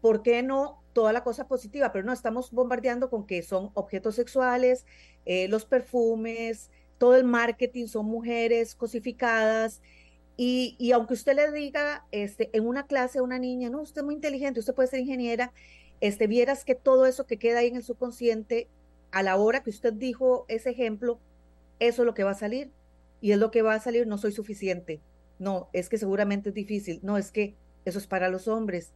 ¿por 0.00 0.22
qué 0.22 0.42
no 0.42 0.82
toda 0.94 1.12
la 1.12 1.22
cosa 1.22 1.48
positiva? 1.48 1.92
Pero 1.92 2.06
no, 2.06 2.12
estamos 2.12 2.50
bombardeando 2.50 3.10
con 3.10 3.26
que 3.26 3.42
son 3.42 3.70
objetos 3.74 4.14
sexuales, 4.14 4.86
eh, 5.26 5.48
los 5.48 5.66
perfumes, 5.66 6.70
todo 7.02 7.16
el 7.16 7.24
marketing 7.24 7.88
son 7.88 8.06
mujeres 8.06 8.76
cosificadas. 8.76 9.80
Y, 10.36 10.76
y, 10.78 10.92
aunque 10.92 11.14
usted 11.14 11.34
le 11.34 11.50
diga 11.50 12.06
este, 12.12 12.48
en 12.52 12.64
una 12.64 12.86
clase 12.86 13.18
a 13.18 13.24
una 13.24 13.40
niña, 13.40 13.70
no, 13.70 13.80
usted 13.80 14.02
es 14.02 14.04
muy 14.04 14.14
inteligente, 14.14 14.60
usted 14.60 14.72
puede 14.72 14.88
ser 14.88 15.00
ingeniera, 15.00 15.52
este, 16.00 16.28
vieras 16.28 16.64
que 16.64 16.76
todo 16.76 17.06
eso 17.06 17.26
que 17.26 17.40
queda 17.40 17.58
ahí 17.58 17.66
en 17.66 17.74
el 17.74 17.82
subconsciente, 17.82 18.68
a 19.10 19.24
la 19.24 19.34
hora 19.34 19.64
que 19.64 19.70
usted 19.70 19.92
dijo 19.92 20.44
ese 20.46 20.70
ejemplo, 20.70 21.18
eso 21.80 22.02
es 22.02 22.06
lo 22.06 22.14
que 22.14 22.22
va 22.22 22.30
a 22.30 22.34
salir. 22.34 22.70
Y 23.20 23.32
es 23.32 23.38
lo 23.38 23.50
que 23.50 23.62
va 23.62 23.74
a 23.74 23.80
salir, 23.80 24.06
no 24.06 24.16
soy 24.16 24.30
suficiente. 24.30 25.00
No, 25.40 25.70
es 25.72 25.88
que 25.88 25.98
seguramente 25.98 26.50
es 26.50 26.54
difícil. 26.54 27.00
No, 27.02 27.18
es 27.18 27.32
que 27.32 27.56
eso 27.84 27.98
es 27.98 28.06
para 28.06 28.28
los 28.28 28.46
hombres. 28.46 28.92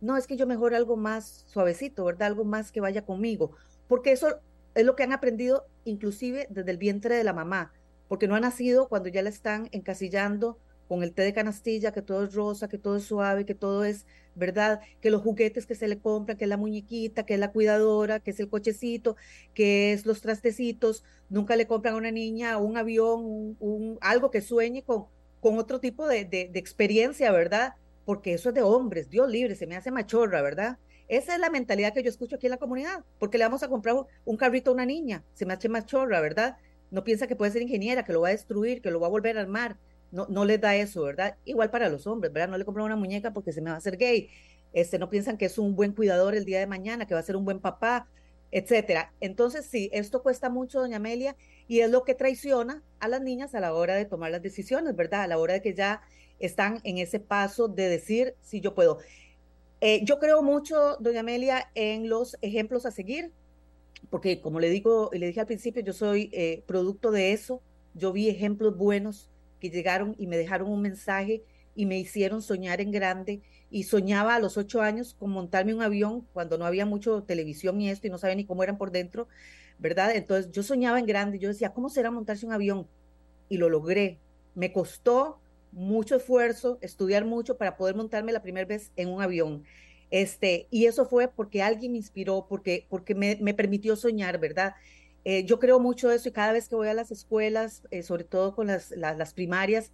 No, 0.00 0.16
es 0.16 0.28
que 0.28 0.36
yo 0.36 0.46
mejor 0.46 0.76
algo 0.76 0.96
más 0.96 1.42
suavecito, 1.48 2.04
¿verdad? 2.04 2.28
Algo 2.28 2.44
más 2.44 2.70
que 2.70 2.80
vaya 2.80 3.04
conmigo. 3.04 3.50
Porque 3.88 4.12
eso 4.12 4.38
es 4.78 4.86
lo 4.86 4.96
que 4.96 5.02
han 5.02 5.12
aprendido 5.12 5.66
inclusive 5.84 6.46
desde 6.50 6.70
el 6.70 6.78
vientre 6.78 7.16
de 7.16 7.24
la 7.24 7.32
mamá, 7.32 7.72
porque 8.08 8.28
no 8.28 8.36
ha 8.36 8.40
nacido 8.40 8.88
cuando 8.88 9.08
ya 9.08 9.22
la 9.22 9.28
están 9.28 9.68
encasillando 9.72 10.58
con 10.86 11.02
el 11.02 11.12
té 11.12 11.22
de 11.22 11.34
canastilla, 11.34 11.92
que 11.92 12.00
todo 12.00 12.24
es 12.24 12.34
rosa, 12.34 12.68
que 12.68 12.78
todo 12.78 12.96
es 12.96 13.04
suave, 13.04 13.44
que 13.44 13.54
todo 13.54 13.84
es, 13.84 14.06
¿verdad? 14.34 14.80
Que 15.00 15.10
los 15.10 15.22
juguetes 15.22 15.66
que 15.66 15.74
se 15.74 15.88
le 15.88 15.98
compran, 15.98 16.38
que 16.38 16.44
es 16.44 16.48
la 16.48 16.56
muñequita, 16.56 17.26
que 17.26 17.34
es 17.34 17.40
la 17.40 17.52
cuidadora, 17.52 18.20
que 18.20 18.30
es 18.30 18.40
el 18.40 18.48
cochecito, 18.48 19.16
que 19.52 19.92
es 19.92 20.06
los 20.06 20.20
trastecitos, 20.22 21.04
nunca 21.28 21.56
le 21.56 21.66
compran 21.66 21.94
a 21.94 21.98
una 21.98 22.10
niña 22.12 22.56
un 22.58 22.76
avión, 22.78 23.56
un, 23.60 23.98
algo 24.00 24.30
que 24.30 24.40
sueñe 24.40 24.82
con, 24.82 25.06
con 25.40 25.58
otro 25.58 25.80
tipo 25.80 26.06
de, 26.06 26.24
de, 26.24 26.48
de 26.48 26.58
experiencia, 26.58 27.32
¿verdad? 27.32 27.74
Porque 28.04 28.32
eso 28.34 28.48
es 28.50 28.54
de 28.54 28.62
hombres, 28.62 29.10
Dios 29.10 29.28
libre, 29.30 29.54
se 29.56 29.66
me 29.66 29.76
hace 29.76 29.90
machorra, 29.90 30.40
¿verdad? 30.40 30.78
Esa 31.08 31.34
es 31.34 31.40
la 31.40 31.50
mentalidad 31.50 31.94
que 31.94 32.02
yo 32.02 32.10
escucho 32.10 32.36
aquí 32.36 32.46
en 32.46 32.50
la 32.50 32.58
comunidad, 32.58 33.04
porque 33.18 33.38
le 33.38 33.44
vamos 33.44 33.62
a 33.62 33.68
comprar 33.68 33.96
un 34.24 34.36
carrito 34.36 34.70
a 34.70 34.74
una 34.74 34.86
niña, 34.86 35.24
se 35.32 35.46
me 35.46 35.54
hace 35.54 35.68
machorra, 35.68 36.20
¿verdad? 36.20 36.58
No 36.90 37.02
piensa 37.02 37.26
que 37.26 37.36
puede 37.36 37.50
ser 37.50 37.62
ingeniera, 37.62 38.04
que 38.04 38.12
lo 38.12 38.20
va 38.20 38.28
a 38.28 38.32
destruir, 38.32 38.82
que 38.82 38.90
lo 38.90 39.00
va 39.00 39.06
a 39.06 39.10
volver 39.10 39.38
a 39.38 39.40
armar. 39.40 39.78
No, 40.10 40.26
no 40.28 40.44
les 40.44 40.60
da 40.60 40.74
eso, 40.76 41.02
¿verdad? 41.02 41.36
Igual 41.44 41.70
para 41.70 41.88
los 41.88 42.06
hombres, 42.06 42.32
¿verdad? 42.32 42.48
No 42.48 42.58
le 42.58 42.64
compran 42.64 42.86
una 42.86 42.96
muñeca 42.96 43.32
porque 43.32 43.52
se 43.52 43.60
me 43.60 43.70
va 43.70 43.76
a 43.76 43.78
hacer 43.78 43.96
gay. 43.96 44.28
Este, 44.72 44.98
no 44.98 45.10
piensan 45.10 45.36
que 45.36 45.46
es 45.46 45.58
un 45.58 45.74
buen 45.76 45.92
cuidador 45.92 46.34
el 46.34 46.44
día 46.44 46.60
de 46.60 46.66
mañana, 46.66 47.06
que 47.06 47.14
va 47.14 47.20
a 47.20 47.22
ser 47.22 47.36
un 47.36 47.44
buen 47.44 47.60
papá, 47.60 48.08
etcétera. 48.50 49.12
Entonces, 49.20 49.66
sí, 49.66 49.90
esto 49.92 50.22
cuesta 50.22 50.48
mucho, 50.50 50.80
doña 50.80 50.96
Amelia, 50.96 51.36
y 51.66 51.80
es 51.80 51.90
lo 51.90 52.04
que 52.04 52.14
traiciona 52.14 52.82
a 53.00 53.08
las 53.08 53.20
niñas 53.20 53.54
a 53.54 53.60
la 53.60 53.74
hora 53.74 53.94
de 53.94 54.04
tomar 54.04 54.30
las 54.30 54.42
decisiones, 54.42 54.96
¿verdad? 54.96 55.22
A 55.22 55.26
la 55.26 55.38
hora 55.38 55.54
de 55.54 55.62
que 55.62 55.74
ya 55.74 56.02
están 56.38 56.80
en 56.84 56.98
ese 56.98 57.20
paso 57.20 57.68
de 57.68 57.88
decir 57.88 58.34
si 58.40 58.60
yo 58.60 58.74
puedo. 58.74 58.98
Eh, 59.80 60.00
yo 60.04 60.18
creo 60.18 60.42
mucho, 60.42 60.96
doña 60.98 61.20
Amelia, 61.20 61.70
en 61.74 62.08
los 62.08 62.36
ejemplos 62.40 62.84
a 62.84 62.90
seguir, 62.90 63.32
porque 64.10 64.40
como 64.40 64.58
le 64.58 64.70
digo 64.70 65.10
y 65.12 65.18
le 65.18 65.26
dije 65.28 65.40
al 65.40 65.46
principio, 65.46 65.82
yo 65.82 65.92
soy 65.92 66.30
eh, 66.32 66.62
producto 66.66 67.10
de 67.10 67.32
eso. 67.32 67.62
Yo 67.94 68.12
vi 68.12 68.28
ejemplos 68.28 68.76
buenos 68.76 69.28
que 69.60 69.70
llegaron 69.70 70.14
y 70.18 70.26
me 70.26 70.36
dejaron 70.36 70.70
un 70.70 70.82
mensaje 70.82 71.42
y 71.74 71.86
me 71.86 71.98
hicieron 71.98 72.42
soñar 72.42 72.80
en 72.80 72.90
grande. 72.90 73.40
Y 73.70 73.84
soñaba 73.84 74.34
a 74.34 74.40
los 74.40 74.56
ocho 74.56 74.80
años 74.80 75.14
con 75.18 75.30
montarme 75.30 75.74
un 75.74 75.82
avión 75.82 76.26
cuando 76.32 76.58
no 76.58 76.64
había 76.64 76.86
mucho 76.86 77.22
televisión 77.22 77.80
y 77.80 77.90
esto 77.90 78.06
y 78.06 78.10
no 78.10 78.18
sabía 78.18 78.36
ni 78.36 78.46
cómo 78.46 78.62
eran 78.62 78.78
por 78.78 78.90
dentro, 78.90 79.28
¿verdad? 79.78 80.16
Entonces 80.16 80.50
yo 80.50 80.62
soñaba 80.62 80.98
en 80.98 81.06
grande. 81.06 81.38
Yo 81.38 81.48
decía, 81.48 81.72
¿cómo 81.72 81.88
será 81.88 82.10
montarse 82.10 82.46
un 82.46 82.52
avión? 82.52 82.88
Y 83.48 83.58
lo 83.58 83.68
logré. 83.68 84.18
Me 84.54 84.72
costó 84.72 85.38
mucho 85.72 86.16
esfuerzo, 86.16 86.78
estudiar 86.80 87.24
mucho 87.24 87.56
para 87.56 87.76
poder 87.76 87.94
montarme 87.94 88.32
la 88.32 88.42
primera 88.42 88.66
vez 88.66 88.92
en 88.96 89.08
un 89.08 89.22
avión. 89.22 89.64
Este, 90.10 90.66
y 90.70 90.86
eso 90.86 91.06
fue 91.06 91.28
porque 91.28 91.62
alguien 91.62 91.92
me 91.92 91.98
inspiró, 91.98 92.46
porque, 92.48 92.86
porque 92.88 93.14
me, 93.14 93.36
me 93.40 93.54
permitió 93.54 93.94
soñar, 93.96 94.38
¿verdad? 94.38 94.74
Eh, 95.24 95.44
yo 95.44 95.58
creo 95.58 95.78
mucho 95.80 96.10
eso 96.10 96.28
y 96.28 96.32
cada 96.32 96.52
vez 96.52 96.68
que 96.68 96.74
voy 96.74 96.88
a 96.88 96.94
las 96.94 97.10
escuelas, 97.10 97.82
eh, 97.90 98.02
sobre 98.02 98.24
todo 98.24 98.54
con 98.54 98.68
las, 98.68 98.92
las, 98.92 99.34
primarias, 99.34 99.92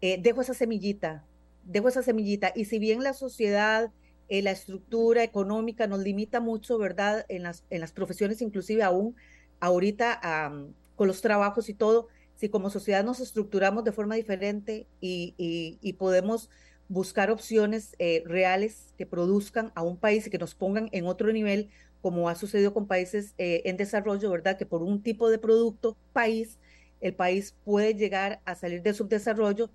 eh, 0.00 0.18
dejo 0.20 0.40
esa 0.40 0.54
semillita, 0.54 1.24
dejo 1.64 1.88
esa 1.88 2.02
semillita. 2.02 2.52
Y 2.54 2.64
si 2.64 2.78
bien 2.78 3.02
la 3.04 3.12
sociedad, 3.12 3.92
la 4.28 4.50
estructura 4.50 5.22
económica 5.22 5.86
nos 5.86 6.00
limita 6.00 6.40
mucho, 6.40 6.78
¿verdad? 6.78 7.26
En 7.28 7.42
las, 7.42 7.64
en 7.68 7.80
las 7.80 7.92
profesiones, 7.92 8.40
inclusive 8.40 8.82
aún 8.82 9.14
ahorita 9.60 10.50
con 10.96 11.06
los 11.06 11.20
trabajos 11.20 11.68
y 11.68 11.74
todo, 11.74 12.08
si 12.42 12.48
como 12.48 12.70
sociedad 12.70 13.04
nos 13.04 13.20
estructuramos 13.20 13.84
de 13.84 13.92
forma 13.92 14.16
diferente 14.16 14.88
y, 15.00 15.92
podemos 15.96 16.50
buscar 16.88 17.30
opciones 17.30 17.94
eh, 18.00 18.24
reales 18.26 18.92
que 18.98 19.06
produzcan 19.06 19.70
a 19.76 19.82
un 19.84 19.96
país 19.96 20.26
y 20.26 20.30
que 20.30 20.38
nos 20.38 20.56
pongan 20.56 20.88
en 20.90 21.06
otro 21.06 21.32
nivel, 21.32 21.70
como 22.00 22.28
ha 22.28 22.34
sucedido 22.34 22.74
con 22.74 22.88
países 22.88 23.34
eh, 23.38 23.62
en 23.66 23.76
desarrollo, 23.76 24.28
¿verdad? 24.28 24.58
Que 24.58 24.66
por 24.66 24.82
un 24.82 25.04
tipo 25.04 25.30
de 25.30 25.38
producto, 25.38 25.96
país, 26.12 26.58
el 27.00 27.14
país 27.14 27.54
puede 27.62 27.94
llegar 27.94 28.40
a 28.44 28.56
salir 28.56 28.82
del 28.82 28.96
subdesarrollo. 28.96 29.70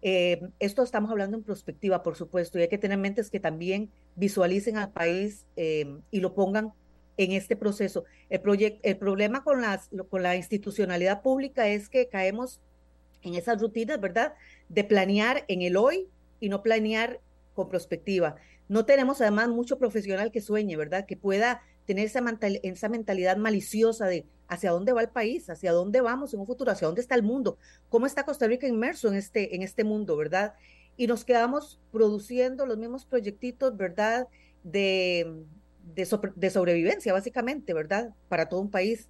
Eh, 0.00 0.48
esto 0.60 0.84
estamos 0.84 1.10
hablando 1.10 1.36
en 1.36 1.42
perspectiva, 1.42 2.04
por 2.04 2.14
supuesto, 2.14 2.56
y 2.56 2.62
hay 2.62 2.68
que 2.68 2.78
tener 2.78 2.94
en 2.94 3.02
mente 3.02 3.22
que 3.32 3.40
también 3.40 3.90
visualicen 4.14 4.76
al 4.76 4.92
país 4.92 5.44
y 5.56 6.20
lo 6.20 6.34
pongan 6.34 6.72
en 7.16 7.32
este 7.32 7.56
proceso. 7.56 8.04
El, 8.30 8.40
el 8.82 8.96
problema 8.96 9.44
con, 9.44 9.60
las, 9.60 9.90
con 10.08 10.22
la 10.22 10.36
institucionalidad 10.36 11.22
pública 11.22 11.68
es 11.68 11.88
que 11.88 12.08
caemos 12.08 12.60
en 13.22 13.34
esas 13.34 13.60
rutinas, 13.60 14.00
¿verdad? 14.00 14.34
De 14.68 14.84
planear 14.84 15.44
en 15.48 15.62
el 15.62 15.76
hoy 15.76 16.08
y 16.40 16.48
no 16.48 16.62
planear 16.62 17.20
con 17.54 17.68
perspectiva. 17.68 18.36
No 18.68 18.84
tenemos 18.84 19.20
además 19.20 19.48
mucho 19.48 19.78
profesional 19.78 20.32
que 20.32 20.40
sueñe, 20.40 20.76
¿verdad? 20.76 21.06
Que 21.06 21.16
pueda 21.16 21.62
tener 21.86 22.06
esa, 22.06 22.22
esa 22.62 22.88
mentalidad 22.88 23.36
maliciosa 23.36 24.06
de 24.06 24.24
hacia 24.48 24.70
dónde 24.70 24.92
va 24.92 25.00
el 25.00 25.08
país, 25.08 25.48
hacia 25.48 25.72
dónde 25.72 26.00
vamos 26.00 26.34
en 26.34 26.40
un 26.40 26.46
futuro, 26.46 26.70
hacia 26.70 26.86
dónde 26.86 27.00
está 27.00 27.14
el 27.14 27.22
mundo, 27.22 27.56
cómo 27.88 28.06
está 28.06 28.24
Costa 28.24 28.46
Rica 28.46 28.66
inmerso 28.66 29.08
en 29.08 29.14
este, 29.14 29.54
en 29.54 29.62
este 29.62 29.82
mundo, 29.82 30.16
¿verdad? 30.16 30.54
Y 30.96 31.06
nos 31.06 31.24
quedamos 31.24 31.80
produciendo 31.90 32.66
los 32.66 32.76
mismos 32.76 33.06
proyectitos, 33.06 33.76
¿verdad? 33.76 34.28
De, 34.62 35.44
de, 35.82 36.50
sobrevivencia, 36.50 37.12
básicamente, 37.12 37.74
¿verdad? 37.74 38.14
Para 38.28 38.48
todo 38.48 38.60
un 38.60 38.70
país. 38.70 39.08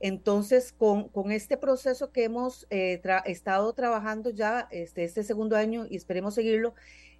Entonces, 0.00 0.72
con, 0.72 1.08
con 1.08 1.30
este 1.30 1.56
proceso 1.56 2.10
que 2.10 2.24
hemos 2.24 2.66
eh, 2.70 3.00
estado 3.26 3.72
trabajando 3.72 4.30
ya 4.30 4.68
este, 4.70 5.04
este 5.04 5.22
segundo 5.22 5.56
año 5.56 5.86
y 5.88 5.96
esperemos 5.96 6.34
seguirlo, 6.34 6.74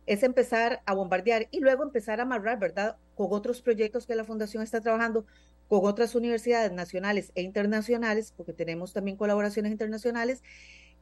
es 0.07 0.23
empezar 0.23 0.83
a 0.85 0.95
bombardear 0.95 1.49
y 1.51 1.61
luego 1.61 1.85
empezar 1.85 2.19
a 2.19 2.25
amarrar, 2.25 2.59
¿verdad? 2.59 2.97
Con 3.15 3.29
otros 3.31 3.63
proyectos 3.63 4.07
que 4.07 4.17
la 4.17 4.25
Fundación 4.25 4.63
está 4.63 4.81
trabajando, 4.81 5.27
con 5.69 5.85
otras 5.85 6.15
universidades 6.15 6.73
nacionales 6.73 7.31
e 7.35 7.43
internacionales, 7.43 8.35
porque 8.37 8.53
tenemos 8.53 8.93
también 8.93 9.17
colaboraciones 9.17 9.71
internacionales, 9.71 10.43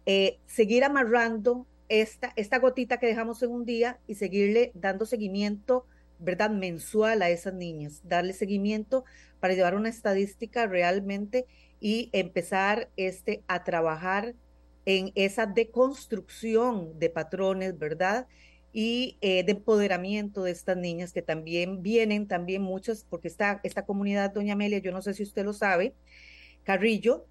eh, 0.06 0.38
seguir 0.46 0.84
amarrando 0.84 1.66
esta, 1.88 2.32
esta 2.36 2.58
gotita 2.58 2.98
que 2.98 3.06
dejamos 3.06 3.42
en 3.42 3.50
un 3.50 3.64
día 3.64 3.98
y 4.06 4.14
seguirle 4.16 4.70
dando 4.74 5.06
seguimiento 5.06 5.86
¿verdad? 6.20 6.50
mensual 6.50 7.22
a 7.22 7.30
esas 7.30 7.54
niñas, 7.54 8.02
darle 8.04 8.32
seguimiento 8.32 9.04
para 9.40 9.54
llevar 9.54 9.74
una 9.74 9.88
estadística 9.88 10.66
realmente 10.66 11.46
y 11.80 12.10
empezar 12.12 12.90
este, 12.96 13.42
a 13.48 13.64
trabajar 13.64 14.34
en 14.84 15.12
esa 15.14 15.46
deconstrucción 15.46 16.98
de 16.98 17.10
patrones, 17.10 17.78
¿verdad? 17.78 18.26
Y 18.72 19.16
eh, 19.20 19.42
de 19.44 19.52
empoderamiento 19.52 20.44
de 20.44 20.52
estas 20.52 20.76
niñas 20.76 21.12
que 21.12 21.22
también 21.22 21.82
vienen, 21.82 22.28
también 22.28 22.62
muchas, 22.62 23.04
porque 23.08 23.28
esta, 23.28 23.60
esta 23.64 23.84
comunidad, 23.84 24.32
doña 24.32 24.52
Amelia, 24.52 24.78
yo 24.78 24.92
no 24.92 25.02
sé 25.02 25.14
si 25.14 25.22
usted 25.22 25.44
lo 25.44 25.52
sabe, 25.52 25.94
Carrillo, 26.64 27.26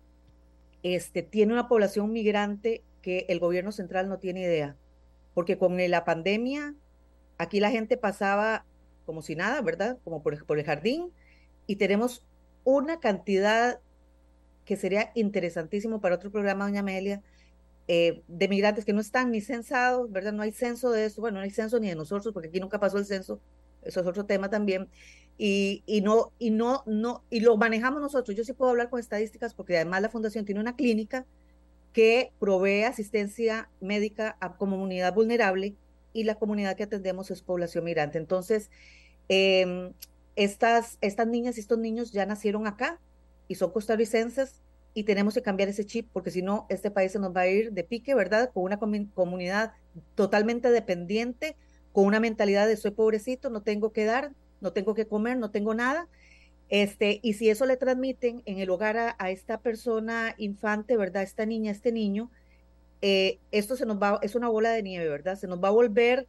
este, 0.84 1.24
tiene 1.24 1.54
una 1.54 1.68
población 1.68 2.12
migrante 2.12 2.84
que 3.02 3.26
el 3.30 3.40
gobierno 3.40 3.72
central 3.72 4.10
no 4.10 4.18
tiene 4.18 4.42
idea, 4.42 4.76
porque 5.34 5.58
con 5.58 5.78
la 5.78 6.04
pandemia, 6.04 6.76
aquí 7.38 7.60
la 7.60 7.72
gente 7.72 7.98
pasaba 7.98 8.66
como 9.10 9.24
si 9.24 9.36
nada, 9.36 9.60
¿verdad? 9.64 9.98
Como 10.04 10.22
por, 10.22 10.46
por 10.46 10.60
el 10.60 10.66
jardín. 10.66 11.12
Y 11.66 11.78
tenemos 11.78 12.24
una 12.64 13.00
cantidad 13.00 13.80
que 14.66 14.76
sería 14.76 15.12
interesantísimo 15.16 16.00
para 16.00 16.14
otro 16.14 16.30
programa, 16.30 16.66
doña 16.66 16.82
Amelia, 16.82 17.24
eh, 17.88 18.22
de 18.28 18.48
migrantes 18.48 18.86
que 18.86 18.94
no 18.94 19.02
están 19.02 19.32
ni 19.32 19.42
censados, 19.42 20.12
¿verdad? 20.12 20.32
No 20.32 20.44
hay 20.44 20.52
censo 20.52 20.92
de 20.92 21.06
eso, 21.06 21.22
bueno, 21.22 21.40
no 21.40 21.44
hay 21.44 21.50
censo 21.50 21.80
ni 21.80 21.88
de 21.90 21.96
nosotros, 21.96 22.32
porque 22.36 22.50
aquí 22.50 22.60
nunca 22.60 22.80
pasó 22.80 23.00
el 23.00 23.06
censo, 23.06 23.42
eso 23.82 24.02
es 24.02 24.06
otro 24.06 24.28
tema 24.28 24.52
también, 24.52 24.90
y, 25.40 25.82
y, 25.88 26.02
no, 26.02 26.32
y 26.38 26.52
no, 26.52 26.84
no, 26.86 27.24
y 27.32 27.40
lo 27.40 27.58
manejamos 27.58 28.00
nosotros. 28.00 28.38
Yo 28.38 28.44
sí 28.44 28.54
puedo 28.54 28.70
hablar 28.70 28.92
con 28.92 29.00
estadísticas 29.00 29.56
porque 29.56 29.76
además 29.76 30.04
la 30.04 30.10
fundación 30.10 30.46
tiene 30.46 30.62
una 30.62 30.76
clínica 30.76 31.26
que 31.94 32.32
provee 32.38 32.84
asistencia 32.84 33.72
médica 33.82 34.38
a 34.40 34.56
comunidad 34.56 35.16
vulnerable 35.16 35.76
y 36.14 36.26
la 36.26 36.36
comunidad 36.36 36.76
que 36.76 36.84
atendemos 36.84 37.32
es 37.32 37.42
población 37.42 37.86
migrante. 37.86 38.18
Entonces, 38.18 38.70
eh, 39.30 39.94
estas, 40.36 40.98
estas 41.02 41.28
niñas 41.28 41.58
y 41.58 41.62
estos 41.62 41.78
niños 41.78 42.12
ya 42.12 42.26
nacieron 42.26 42.68
acá 42.68 43.00
y 43.48 43.56
son 43.56 43.72
costarricenses 43.72 44.62
y 44.94 45.04
tenemos 45.04 45.34
que 45.34 45.42
cambiar 45.42 45.70
ese 45.70 45.86
chip 45.86 46.08
porque 46.12 46.32
si 46.32 46.42
no, 46.42 46.66
este 46.70 46.92
país 46.92 47.12
se 47.12 47.20
nos 47.20 47.36
va 47.36 47.42
a 47.42 47.48
ir 47.48 47.72
de 47.72 47.84
pique, 47.84 48.16
¿verdad? 48.16 48.52
Con 48.54 48.64
una 48.64 48.80
comunidad 48.80 49.74
totalmente 50.16 50.72
dependiente, 50.72 51.56
con 51.92 52.06
una 52.06 52.20
mentalidad 52.20 52.68
de 52.68 52.78
soy 52.78 52.92
pobrecito, 52.92 53.50
no 53.50 53.62
tengo 53.62 53.92
que 53.92 54.06
dar, 54.06 54.32
no 54.62 54.74
tengo 54.74 54.94
que 54.94 55.08
comer, 55.08 55.38
no 55.38 55.52
tengo 55.52 55.74
nada. 55.74 56.08
Este, 56.70 57.20
y 57.24 57.34
si 57.34 57.50
eso 57.50 57.66
le 57.66 57.78
transmiten 57.78 58.44
en 58.46 58.60
el 58.60 58.70
hogar 58.70 59.16
a, 59.18 59.32
esta 59.32 59.60
persona 59.60 60.36
infante, 60.38 60.98
¿verdad? 60.98 61.24
Esta 61.24 61.46
niña, 61.46 61.72
este 61.72 61.92
niño, 61.92 62.32
eh, 63.02 63.40
esto 63.52 63.76
se 63.76 63.86
nos 63.86 64.02
va, 64.02 64.20
es 64.22 64.36
una 64.36 64.50
bola 64.50 64.72
de 64.72 64.84
nieve, 64.84 65.10
¿verdad? 65.10 65.36
Se 65.36 65.48
nos 65.48 65.62
va 65.64 65.70
a 65.70 65.72
volver 65.72 66.28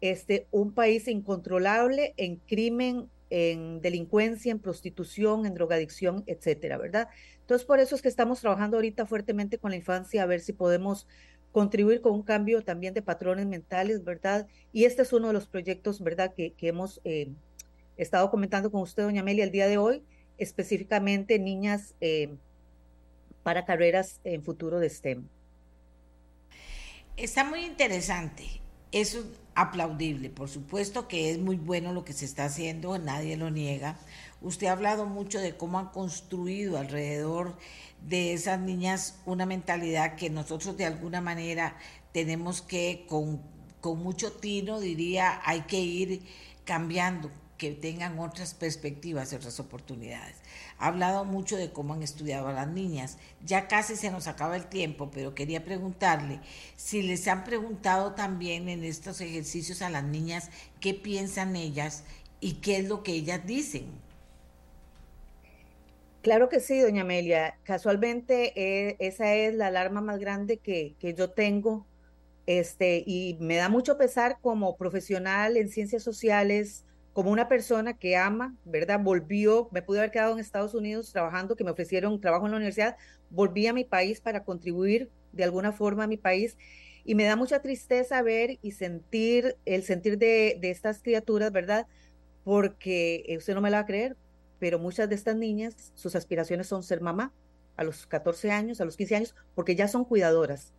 este, 0.00 0.46
un 0.50 0.72
país 0.72 1.08
incontrolable 1.08 2.14
en 2.16 2.36
crimen, 2.36 3.08
en 3.30 3.80
delincuencia, 3.80 4.52
en 4.52 4.58
prostitución, 4.58 5.46
en 5.46 5.54
drogadicción, 5.54 6.24
etcétera, 6.26 6.78
¿verdad? 6.78 7.08
Entonces, 7.40 7.66
por 7.66 7.80
eso 7.80 7.94
es 7.94 8.02
que 8.02 8.08
estamos 8.08 8.40
trabajando 8.40 8.76
ahorita 8.76 9.06
fuertemente 9.06 9.58
con 9.58 9.70
la 9.70 9.76
infancia 9.76 10.22
a 10.22 10.26
ver 10.26 10.40
si 10.40 10.52
podemos 10.52 11.06
contribuir 11.52 12.00
con 12.00 12.12
un 12.12 12.22
cambio 12.22 12.62
también 12.62 12.94
de 12.94 13.02
patrones 13.02 13.46
mentales, 13.46 14.04
¿verdad? 14.04 14.46
Y 14.72 14.84
este 14.84 15.02
es 15.02 15.12
uno 15.12 15.28
de 15.28 15.32
los 15.32 15.46
proyectos, 15.46 16.00
¿verdad?, 16.02 16.34
que, 16.34 16.54
hemos 16.60 17.00
eh, 17.04 17.30
estado 17.96 18.30
comentando 18.30 18.70
con 18.70 18.82
usted, 18.82 19.02
doña 19.02 19.22
Amelia, 19.22 19.44
el 19.44 19.50
día 19.50 19.66
de 19.66 19.78
hoy, 19.78 20.02
específicamente 20.36 21.38
niñas 21.38 21.94
eh, 22.00 22.34
para 23.42 23.64
carreras 23.64 24.20
en 24.24 24.42
futuro 24.42 24.78
de 24.78 24.90
STEM. 24.90 25.26
Está 27.16 27.44
muy 27.44 27.64
interesante, 27.64 28.44
es 28.92 29.18
aplaudible, 29.60 30.30
por 30.30 30.48
supuesto 30.48 31.08
que 31.08 31.32
es 31.32 31.38
muy 31.38 31.56
bueno 31.56 31.92
lo 31.92 32.04
que 32.04 32.12
se 32.12 32.24
está 32.24 32.44
haciendo, 32.44 32.96
nadie 32.96 33.36
lo 33.36 33.50
niega. 33.50 33.98
Usted 34.40 34.68
ha 34.68 34.72
hablado 34.72 35.04
mucho 35.04 35.40
de 35.40 35.56
cómo 35.56 35.80
han 35.80 35.88
construido 35.88 36.78
alrededor 36.78 37.56
de 38.00 38.34
esas 38.34 38.60
niñas 38.60 39.18
una 39.26 39.46
mentalidad 39.46 40.14
que 40.14 40.30
nosotros 40.30 40.76
de 40.76 40.86
alguna 40.86 41.20
manera 41.20 41.76
tenemos 42.12 42.62
que, 42.62 43.04
con, 43.08 43.42
con 43.80 44.00
mucho 44.00 44.30
tino, 44.30 44.78
diría, 44.78 45.40
hay 45.44 45.62
que 45.62 45.80
ir 45.80 46.22
cambiando 46.64 47.28
que 47.58 47.72
tengan 47.72 48.18
otras 48.18 48.54
perspectivas, 48.54 49.32
otras 49.32 49.58
oportunidades. 49.60 50.36
Ha 50.78 50.86
hablado 50.86 51.24
mucho 51.24 51.56
de 51.56 51.72
cómo 51.72 51.92
han 51.92 52.02
estudiado 52.02 52.48
a 52.48 52.52
las 52.52 52.68
niñas. 52.68 53.18
Ya 53.44 53.68
casi 53.68 53.96
se 53.96 54.10
nos 54.10 54.28
acaba 54.28 54.56
el 54.56 54.66
tiempo, 54.66 55.10
pero 55.10 55.34
quería 55.34 55.64
preguntarle 55.64 56.40
si 56.76 57.02
les 57.02 57.26
han 57.28 57.44
preguntado 57.44 58.14
también 58.14 58.68
en 58.68 58.84
estos 58.84 59.20
ejercicios 59.20 59.82
a 59.82 59.90
las 59.90 60.04
niñas 60.04 60.50
qué 60.80 60.94
piensan 60.94 61.56
ellas 61.56 62.04
y 62.40 62.54
qué 62.54 62.78
es 62.78 62.88
lo 62.88 63.02
que 63.02 63.12
ellas 63.12 63.44
dicen. 63.44 63.86
Claro 66.22 66.48
que 66.48 66.60
sí, 66.60 66.80
doña 66.80 67.02
Amelia. 67.02 67.58
Casualmente 67.64 68.52
eh, 68.54 68.96
esa 69.00 69.34
es 69.34 69.54
la 69.54 69.66
alarma 69.66 70.00
más 70.00 70.18
grande 70.18 70.58
que, 70.58 70.94
que 71.00 71.14
yo 71.14 71.30
tengo 71.30 71.86
este, 72.48 73.04
y 73.06 73.36
me 73.40 73.56
da 73.56 73.68
mucho 73.68 73.98
pesar 73.98 74.38
como 74.40 74.78
profesional 74.78 75.58
en 75.58 75.68
ciencias 75.68 76.02
sociales, 76.02 76.86
como 77.18 77.32
una 77.32 77.48
persona 77.48 77.94
que 77.98 78.16
ama, 78.16 78.54
¿verdad? 78.64 79.00
Volvió, 79.02 79.68
me 79.72 79.82
pude 79.82 79.98
haber 79.98 80.12
quedado 80.12 80.34
en 80.34 80.38
Estados 80.38 80.72
Unidos 80.72 81.10
trabajando, 81.10 81.56
que 81.56 81.64
me 81.64 81.72
ofrecieron 81.72 82.20
trabajo 82.20 82.46
en 82.46 82.52
la 82.52 82.58
universidad, 82.58 82.96
volví 83.28 83.66
a 83.66 83.72
mi 83.72 83.82
país 83.82 84.20
para 84.20 84.44
contribuir 84.44 85.10
de 85.32 85.42
alguna 85.42 85.72
forma 85.72 86.04
a 86.04 86.06
mi 86.06 86.16
país. 86.16 86.56
Y 87.04 87.16
me 87.16 87.24
da 87.24 87.34
mucha 87.34 87.60
tristeza 87.60 88.22
ver 88.22 88.60
y 88.62 88.70
sentir 88.70 89.56
el 89.64 89.82
sentir 89.82 90.16
de, 90.16 90.58
de 90.60 90.70
estas 90.70 91.02
criaturas, 91.02 91.50
¿verdad? 91.50 91.88
Porque 92.44 93.24
eh, 93.26 93.36
usted 93.36 93.56
no 93.56 93.62
me 93.62 93.70
la 93.70 93.78
va 93.78 93.82
a 93.82 93.86
creer, 93.86 94.16
pero 94.60 94.78
muchas 94.78 95.08
de 95.08 95.16
estas 95.16 95.34
niñas, 95.34 95.90
sus 95.96 96.14
aspiraciones 96.14 96.68
son 96.68 96.84
ser 96.84 97.00
mamá 97.00 97.32
a 97.76 97.82
los 97.82 98.06
14 98.06 98.52
años, 98.52 98.80
a 98.80 98.84
los 98.84 98.96
15 98.96 99.16
años, 99.16 99.34
porque 99.56 99.74
ya 99.74 99.88
son 99.88 100.04
cuidadoras, 100.04 100.72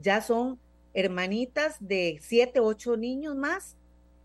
ya 0.00 0.22
son 0.22 0.58
hermanitas 0.92 1.76
de 1.78 2.18
7, 2.20 2.58
8 2.58 2.96
niños 2.96 3.36
más 3.36 3.76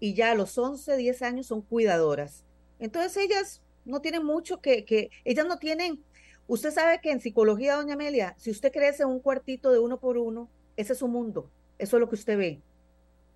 y 0.04 0.16
ya 0.16 0.32
a 0.32 0.36
los 0.36 0.58
11, 0.58 0.98
10 0.98 1.22
años 1.22 1.46
son 1.46 1.62
cuidadoras. 1.62 2.44
Entonces 2.78 3.16
ellas 3.16 3.62
no 3.86 4.02
tienen 4.02 4.26
mucho 4.26 4.60
que, 4.60 4.84
que, 4.84 5.10
ellas 5.24 5.46
no 5.48 5.60
tienen, 5.60 6.04
usted 6.46 6.72
sabe 6.72 7.00
que 7.02 7.10
en 7.10 7.22
psicología, 7.22 7.78
doña 7.78 7.94
Amelia, 7.94 8.36
si 8.38 8.52
usted 8.52 8.74
crece 8.74 9.04
en 9.04 9.10
un 9.10 9.22
cuartito 9.22 9.72
de 9.72 9.80
uno 9.80 10.02
por 10.02 10.18
uno, 10.18 10.50
ese 10.76 10.92
es 10.92 11.00
su 11.00 11.08
mundo, 11.08 11.50
eso 11.78 11.96
es 11.96 12.02
lo 12.02 12.10
que 12.10 12.16
usted 12.16 12.38
ve, 12.38 12.62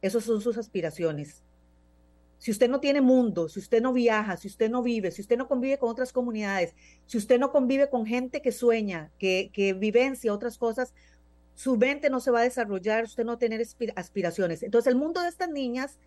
esas 0.02 0.26
son 0.26 0.42
sus 0.42 0.58
aspiraciones. 0.58 1.42
Si 2.38 2.52
usted 2.52 2.70
no 2.70 2.82
tiene 2.82 3.00
mundo, 3.00 3.48
si 3.48 3.60
usted 3.60 3.82
no 3.82 3.94
viaja, 3.94 4.36
si 4.36 4.50
usted 4.50 4.70
no 4.70 4.84
vive, 4.84 5.12
si 5.12 5.22
usted 5.22 5.38
no 5.38 5.48
convive 5.48 5.78
con 5.78 5.90
otras 5.90 6.12
comunidades, 6.12 6.76
si 7.06 7.18
usted 7.18 7.40
no 7.40 7.54
convive 7.54 7.90
con 7.90 8.06
gente 8.06 8.42
que 8.42 8.52
sueña, 8.52 9.10
que, 9.20 9.52
que 9.54 9.72
vivencia 9.72 10.34
otras 10.34 10.58
cosas, 10.58 10.94
su 11.56 11.78
mente 11.78 12.10
no 12.10 12.20
se 12.20 12.30
va 12.30 12.42
a 12.42 12.44
desarrollar, 12.44 13.06
usted 13.06 13.24
no 13.24 13.32
va 13.32 13.36
a 13.36 13.40
tener 13.40 13.66
aspiraciones. 13.96 14.64
Entonces 14.64 14.92
el 14.92 15.00
mundo 15.00 15.22
de 15.22 15.30
estas 15.30 15.50
niñas 15.50 15.98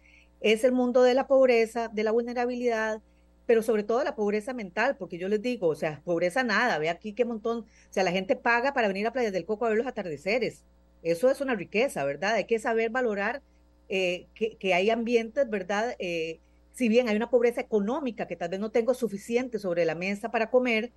es 0.41 0.65
el 0.65 0.73
mundo 0.73 1.03
de 1.03 1.15
la 1.15 1.27
pobreza, 1.27 1.89
de 1.89 2.05
la 2.05 2.13
vulnerabilidad, 2.13 3.01
pero 3.47 3.63
sobre 3.63 3.83
todo 3.83 4.05
la 4.05 4.15
pobreza 4.15 4.55
mental, 4.55 4.97
porque 4.97 5.19
yo 5.19 5.29
les 5.29 5.43
digo, 5.43 5.67
o 5.67 5.75
sea, 5.75 6.01
pobreza 6.05 6.45
nada, 6.45 6.79
ve 6.79 6.89
aquí 6.89 7.13
qué 7.13 7.25
montón, 7.25 7.61
o 7.61 7.93
sea, 7.93 8.05
la 8.05 8.13
gente 8.13 8.37
paga 8.37 8.73
para 8.73 8.89
venir 8.89 9.07
a 9.07 9.13
Playa 9.13 9.31
del 9.31 9.45
Coco 9.45 9.67
a 9.67 9.71
ver 9.71 9.79
los 9.79 9.87
atardeceres. 9.87 10.65
Eso 11.03 11.31
es 11.31 11.41
una 11.41 11.55
riqueza, 11.55 12.05
¿verdad? 12.05 12.35
Hay 12.35 12.45
que 12.45 12.59
saber 12.59 12.91
valorar 12.91 13.43
eh, 13.89 14.29
que, 14.35 14.75
hay 14.75 14.91
ambientes, 14.91 15.51
¿verdad? 15.51 15.97
Eh, 15.99 16.39
si 16.73 16.89
bien 16.89 17.09
hay 17.09 17.17
una 17.17 17.29
pobreza 17.29 17.61
económica 17.61 18.29
que 18.29 18.37
tal 18.37 18.51
vez 18.51 18.61
no 18.61 18.71
tengo 18.71 18.95
suficiente 18.95 19.59
sobre 19.59 19.85
la 19.85 19.97
mesa 19.97 20.31
para 20.31 20.51
comer, 20.51 20.93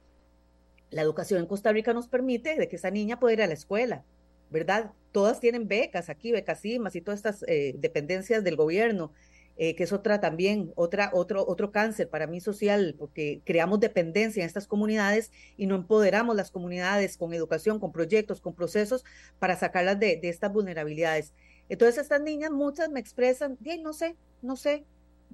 la 0.92 1.02
educación 1.02 1.40
en 1.40 1.48
Costa 1.48 1.72
Rica 1.72 1.94
nos 1.94 2.08
permite 2.08 2.56
de 2.56 2.68
que 2.68 2.76
esa 2.76 2.92
niña 2.92 3.20
pueda 3.20 3.34
ir 3.34 3.42
a 3.42 3.48
la 3.48 3.56
escuela, 3.56 4.04
¿verdad? 4.52 4.92
Todas 5.12 5.40
tienen 5.40 5.68
becas 5.68 6.10
aquí, 6.10 6.32
becas 6.32 6.62
CIMAS 6.62 6.96
y 6.96 7.02
todas 7.02 7.20
estas 7.20 7.44
eh, 7.48 7.74
dependencias 7.78 8.44
del 8.44 8.56
gobierno. 8.56 9.12
Eh, 9.56 9.76
que 9.76 9.84
es 9.84 9.94
otra 9.94 10.20
también, 10.20 10.72
otra, 10.76 11.12
otro, 11.14 11.46
otro 11.48 11.72
cáncer 11.72 12.10
para 12.10 12.26
mí 12.26 12.42
social, 12.42 12.96
porque 12.98 13.42
creamos 13.46 13.80
dependencia 13.80 14.42
en 14.42 14.48
estas 14.48 14.66
comunidades 14.66 15.32
y 15.58 15.68
no 15.68 15.76
empoderamos 15.76 16.36
las 16.36 16.50
comunidades 16.50 17.18
con 17.18 17.36
educación, 17.36 17.80
con 17.80 17.92
proyectos, 17.92 18.42
con 18.42 18.56
procesos 18.56 19.06
para 19.38 19.56
sacarlas 19.56 20.00
de, 20.00 20.18
de 20.18 20.30
estas 20.30 20.52
vulnerabilidades. 20.52 21.34
Entonces 21.70 22.02
estas 22.02 22.22
niñas, 22.22 22.50
muchas 22.50 22.90
me 22.90 23.00
expresan, 23.00 23.60
no 23.84 23.94
sé, 23.94 24.16
no 24.42 24.56
sé, 24.56 24.86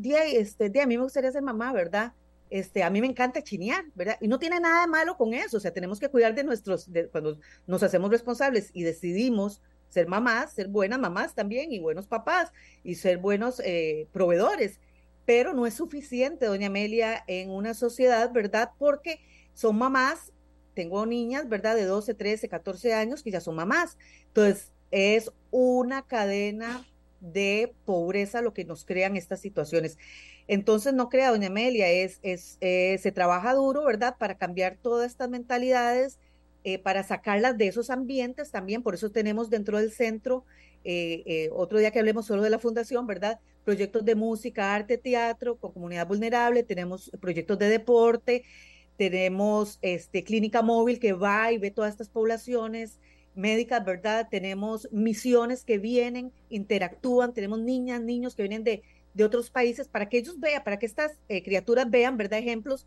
este, 0.04 0.82
a 0.82 0.86
mí 0.86 0.98
me 0.98 1.04
gustaría 1.04 1.32
ser 1.32 1.42
mamá, 1.42 1.74
¿verdad? 1.74 2.14
Este, 2.50 2.84
a 2.84 2.90
mí 2.90 3.02
me 3.02 3.08
encanta 3.08 3.44
chinear, 3.44 3.86
¿verdad? 3.96 4.18
Y 4.22 4.28
no 4.28 4.40
tiene 4.40 4.60
nada 4.60 4.82
de 4.82 4.88
malo 4.88 5.18
con 5.18 5.34
eso, 5.34 5.58
o 5.58 5.60
sea, 5.60 5.72
tenemos 5.72 6.00
que 6.00 6.10
cuidar 6.10 6.34
de 6.36 6.44
nuestros, 6.44 6.92
de, 6.92 7.08
cuando 7.08 7.40
nos 7.68 7.84
hacemos 7.84 8.10
responsables 8.10 8.72
y 8.74 8.84
decidimos 8.84 9.62
ser 9.90 10.08
mamás, 10.08 10.54
ser 10.54 10.68
buenas 10.68 11.00
mamás 11.00 11.36
también 11.36 11.72
y 11.72 11.80
buenos 11.80 12.08
papás 12.08 12.52
y 12.84 12.96
ser 12.96 13.18
buenos 13.18 13.60
eh, 13.66 14.08
proveedores. 14.14 14.80
Pero 15.26 15.54
no 15.54 15.68
es 15.68 15.74
suficiente, 15.76 16.46
doña 16.46 16.68
Amelia, 16.68 17.24
en 17.28 17.50
una 17.50 17.74
sociedad, 17.74 18.32
¿verdad? 18.32 18.72
Porque 18.78 19.20
son 19.54 19.78
mamás, 19.78 20.32
tengo 20.74 21.06
niñas, 21.06 21.50
¿verdad? 21.50 21.76
De 21.76 21.86
12, 21.86 22.14
13, 22.14 22.48
14 22.48 22.94
años 22.94 23.22
que 23.22 23.32
ya 23.32 23.42
son 23.42 23.56
mamás. 23.56 23.98
Entonces, 24.28 24.72
es 24.92 25.32
una 25.52 26.04
cadena 26.04 26.86
de 27.20 27.74
pobreza 27.86 28.42
lo 28.42 28.54
que 28.54 28.66
nos 28.66 28.86
crean 28.86 29.18
estas 29.18 29.42
situaciones. 29.42 29.98
Entonces, 30.48 30.94
no 30.94 31.10
crea, 31.10 31.30
doña 31.30 31.48
Amelia, 31.48 31.90
es, 31.90 32.20
es, 32.24 32.58
eh, 32.62 32.98
se 33.00 33.12
trabaja 33.12 33.54
duro, 33.54 33.86
¿verdad? 33.86 34.16
Para 34.18 34.38
cambiar 34.38 34.78
todas 34.82 35.12
estas 35.12 35.30
mentalidades 35.30 36.18
eh, 36.66 36.78
para 36.78 37.04
sacarlas 37.04 37.58
de 37.58 37.68
esos 37.68 37.90
ambientes 37.90 38.52
también. 38.52 38.84
Por 38.84 38.94
eso 38.94 39.10
tenemos 39.12 39.50
dentro 39.50 39.78
del 39.78 39.92
centro, 39.94 40.44
eh, 40.84 41.24
eh, 41.26 41.50
otro 41.54 41.80
día 41.80 41.92
que 41.92 42.00
hablemos 42.00 42.26
solo 42.26 42.44
de 42.44 42.50
la 42.50 42.60
fundación, 42.60 43.08
¿verdad? 43.08 43.40
Proyectos 43.64 44.04
de 44.04 44.16
música, 44.16 44.76
arte, 44.76 44.98
teatro 44.98 45.56
con 45.56 45.72
comunidad 45.72 46.06
vulnerable, 46.06 46.64
tenemos 46.64 47.12
proyectos 47.22 47.58
de 47.60 47.70
deporte, 47.70 48.44
tenemos 48.98 49.80
este, 49.82 50.26
clínica 50.26 50.62
móvil 50.62 51.00
que 51.00 51.14
va 51.14 51.50
y 51.54 51.58
ve 51.58 51.72
todas 51.72 51.92
estas 51.92 52.10
poblaciones 52.10 53.00
médicas, 53.36 53.86
¿verdad? 53.86 54.28
Tenemos 54.30 54.90
misiones 54.92 55.64
que 55.64 55.78
vienen, 55.78 56.34
interactúan, 56.50 57.34
tenemos 57.34 57.62
niñas, 57.62 58.02
niños 58.02 58.36
que 58.36 58.44
vienen 58.44 58.66
de, 58.66 58.82
de 59.14 59.24
otros 59.24 59.50
países 59.50 59.88
para 59.88 60.10
que 60.10 60.18
ellos 60.18 60.38
vean, 60.42 60.62
para 60.66 60.78
que 60.78 60.88
estas 60.88 61.14
criaturas 61.28 61.90
vean, 61.90 62.18
¿verdad? 62.18 62.40
Ejemplos 62.40 62.86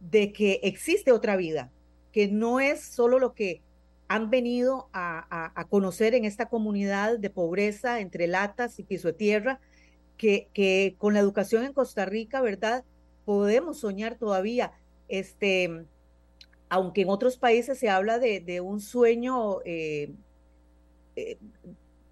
de 0.00 0.32
que 0.32 0.60
existe 0.62 1.12
otra 1.12 1.36
vida, 1.36 1.70
que 2.12 2.28
no 2.28 2.60
es 2.60 2.80
solo 2.80 3.18
lo 3.18 3.34
que 3.34 3.62
han 4.08 4.28
venido 4.28 4.88
a, 4.92 5.66
conocer 5.68 6.14
en 6.14 6.24
esta 6.24 6.46
comunidad 6.46 7.18
de 7.18 7.30
pobreza 7.30 8.00
entre 8.00 8.26
latas 8.26 8.78
y 8.78 8.82
piso 8.82 9.08
de 9.08 9.14
tierra, 9.14 9.60
que, 10.16 10.48
que, 10.52 10.96
con 10.98 11.14
la 11.14 11.20
educación 11.20 11.64
en 11.64 11.72
Costa 11.72 12.04
Rica, 12.06 12.40
¿verdad? 12.40 12.84
Podemos 13.24 13.78
soñar 13.78 14.16
todavía, 14.16 14.72
este, 15.08 15.84
aunque 16.68 17.02
en 17.02 17.08
otros 17.08 17.36
países 17.36 17.78
se 17.78 17.88
habla 17.88 18.18
de, 18.18 18.60
un 18.60 18.80
sueño, 18.80 19.60
eh, 19.64 20.12
eh, 21.14 21.38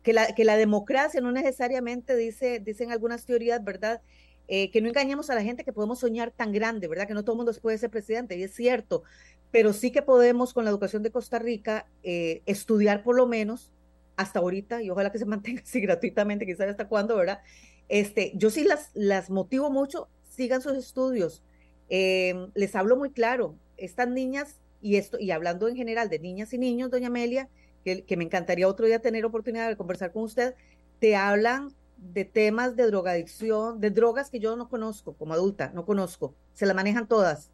que, 0.02 0.12
la, 0.12 0.34
que 0.34 0.44
la 0.44 0.56
democracia 0.56 1.20
no 1.20 1.32
necesariamente 1.32 2.14
dice, 2.16 2.60
dicen 2.60 2.92
algunas 2.92 3.24
teorías, 3.24 3.62
¿verdad? 3.64 4.02
Eh, 4.50 4.70
que 4.70 4.80
no 4.80 4.88
engañemos 4.88 5.28
a 5.28 5.34
la 5.34 5.42
gente 5.42 5.62
que 5.62 5.74
podemos 5.74 6.00
soñar 6.00 6.30
tan 6.30 6.52
grande, 6.52 6.88
¿verdad? 6.88 7.06
Que 7.06 7.14
no 7.14 7.22
todo 7.22 7.34
el 7.34 7.44
mundo 7.44 7.52
puede 7.60 7.76
ser 7.76 7.90
presidente, 7.90 8.36
y 8.36 8.42
es 8.42 8.54
cierto, 8.54 9.02
pero 9.50 9.72
sí 9.72 9.90
que 9.90 10.02
podemos 10.02 10.52
con 10.52 10.64
la 10.64 10.70
educación 10.70 11.02
de 11.02 11.10
Costa 11.10 11.38
Rica 11.38 11.86
eh, 12.02 12.42
estudiar 12.46 13.02
por 13.02 13.16
lo 13.16 13.26
menos 13.26 13.72
hasta 14.16 14.40
ahorita 14.40 14.82
y 14.82 14.90
ojalá 14.90 15.10
que 15.12 15.18
se 15.18 15.24
mantenga 15.26 15.62
así 15.62 15.80
gratuitamente, 15.80 16.44
sabe 16.56 16.70
hasta 16.70 16.88
cuándo, 16.88 17.16
¿verdad? 17.16 17.40
Este, 17.88 18.32
yo 18.34 18.50
sí 18.50 18.64
las, 18.64 18.90
las 18.94 19.30
motivo 19.30 19.70
mucho, 19.70 20.08
sigan 20.28 20.62
sus 20.62 20.76
estudios, 20.76 21.42
Eh, 21.90 22.34
les 22.54 22.74
hablo 22.74 22.96
muy 22.96 23.10
claro, 23.12 23.56
estas 23.78 24.08
niñas, 24.08 24.60
y 24.82 24.96
esto, 24.96 25.18
y 25.18 25.30
hablando 25.30 25.68
en 25.68 25.76
general 25.76 26.10
de 26.10 26.18
niñas 26.18 26.52
y 26.52 26.58
niños, 26.58 26.90
doña 26.90 27.06
Amelia, 27.08 27.48
que, 27.82 28.04
que 28.04 28.16
me 28.18 28.24
encantaría 28.24 28.68
otro 28.68 28.84
día 28.86 29.00
tener 29.00 29.24
oportunidad 29.24 29.68
de 29.68 29.76
conversar 29.76 30.12
con 30.12 30.24
usted, 30.24 30.54
te 30.98 31.16
hablan 31.16 31.74
de 31.96 32.24
temas 32.24 32.76
de 32.76 32.86
drogadicción, 32.86 33.80
de 33.80 33.90
drogas 33.90 34.30
que 34.30 34.38
yo 34.38 34.54
no 34.56 34.68
conozco 34.68 35.14
como 35.14 35.34
adulta, 35.34 35.72
no 35.74 35.84
conozco, 35.86 36.34
se 36.52 36.66
las 36.66 36.76
manejan 36.76 37.08
todas, 37.08 37.50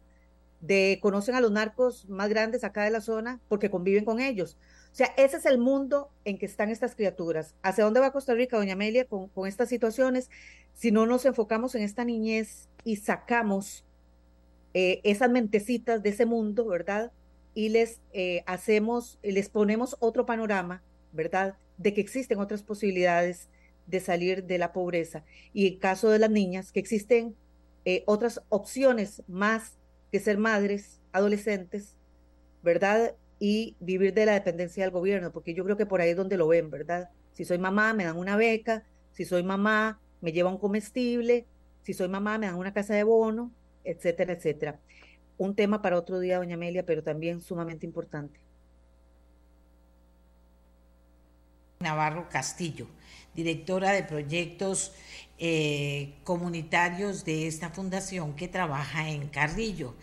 de 0.65 0.99
conocen 1.01 1.35
a 1.35 1.41
los 1.41 1.51
narcos 1.51 2.07
más 2.09 2.29
grandes 2.29 2.63
acá 2.63 2.83
de 2.83 2.91
la 2.91 3.01
zona 3.01 3.39
porque 3.47 3.69
conviven 3.69 4.05
con 4.05 4.19
ellos. 4.19 4.57
O 4.91 4.95
sea, 4.95 5.13
ese 5.17 5.37
es 5.37 5.45
el 5.45 5.57
mundo 5.57 6.09
en 6.23 6.37
que 6.37 6.45
están 6.45 6.69
estas 6.69 6.95
criaturas. 6.95 7.53
¿Hacia 7.61 7.83
dónde 7.83 7.99
va 7.99 8.13
Costa 8.13 8.33
Rica, 8.33 8.57
doña 8.57 8.73
Amelia, 8.73 9.05
con, 9.05 9.29
estas 9.45 9.69
situaciones? 9.69 10.29
Si 10.73 10.91
no 10.91 11.05
nos 11.05 11.25
enfocamos 11.25 11.75
en 11.75 11.81
esta 11.81 12.05
niñez 12.05 12.69
y 12.85 12.95
sacamos 12.95 13.83
eh, 14.73 15.01
esas 15.03 15.29
mentecitas 15.29 16.01
de 16.01 16.09
ese 16.09 16.25
mundo, 16.25 16.65
¿verdad? 16.65 17.11
Y 17.53 17.69
les 17.69 17.99
eh, 18.13 18.43
hacemos, 18.45 19.19
les 19.21 19.49
ponemos 19.49 19.97
otro 19.99 20.25
panorama, 20.25 20.81
¿verdad? 21.11 21.55
De 21.77 21.93
que 21.93 22.01
existen 22.01 22.39
otras 22.39 22.63
posibilidades 22.63 23.49
de 23.87 23.99
salir 23.99 24.45
de 24.45 24.57
la 24.57 24.71
pobreza. 24.71 25.25
Y 25.53 25.67
en 25.67 25.79
caso 25.79 26.09
de 26.09 26.19
las 26.19 26.31
niñas, 26.31 26.71
que 26.71 26.79
existen 26.79 27.35
eh, 27.83 28.03
otras 28.07 28.41
opciones 28.49 29.23
más 29.27 29.73
que 30.15 30.21
ser 30.21 30.37
madres, 30.37 31.01
adolescentes, 31.11 31.97
¿verdad? 32.63 33.15
Y 33.37 33.75
vivir 33.81 34.13
de 34.13 34.25
la 34.25 34.31
dependencia 34.31 34.81
del 34.81 34.91
gobierno, 34.91 35.33
porque 35.33 35.53
yo 35.53 35.65
creo 35.65 35.75
que 35.75 35.85
por 35.85 35.99
ahí 35.99 36.11
es 36.11 36.15
donde 36.15 36.37
lo 36.37 36.47
ven, 36.47 36.69
¿verdad? 36.69 37.09
Si 37.33 37.43
soy 37.43 37.57
mamá, 37.57 37.93
me 37.93 38.05
dan 38.05 38.15
una 38.15 38.37
beca, 38.37 38.85
si 39.11 39.25
soy 39.25 39.43
mamá, 39.43 39.99
me 40.21 40.31
lleva 40.31 40.49
un 40.49 40.57
comestible, 40.57 41.45
si 41.81 41.93
soy 41.93 42.07
mamá, 42.07 42.37
me 42.37 42.45
dan 42.45 42.55
una 42.55 42.71
casa 42.71 42.93
de 42.93 43.03
bono, 43.03 43.51
etcétera, 43.83 44.31
etcétera. 44.31 44.79
Un 45.37 45.53
tema 45.53 45.81
para 45.81 45.97
otro 45.97 46.21
día, 46.21 46.37
doña 46.37 46.55
Amelia, 46.55 46.85
pero 46.85 47.03
también 47.03 47.41
sumamente 47.41 47.85
importante. 47.85 48.39
Navarro 51.81 52.29
Castillo, 52.29 52.87
directora 53.35 53.91
de 53.91 54.03
proyectos 54.03 54.93
eh, 55.37 56.13
comunitarios 56.23 57.25
de 57.25 57.47
esta 57.47 57.69
fundación 57.69 58.35
que 58.35 58.47
trabaja 58.47 59.09
en 59.09 59.27
Carrillo. 59.27 59.95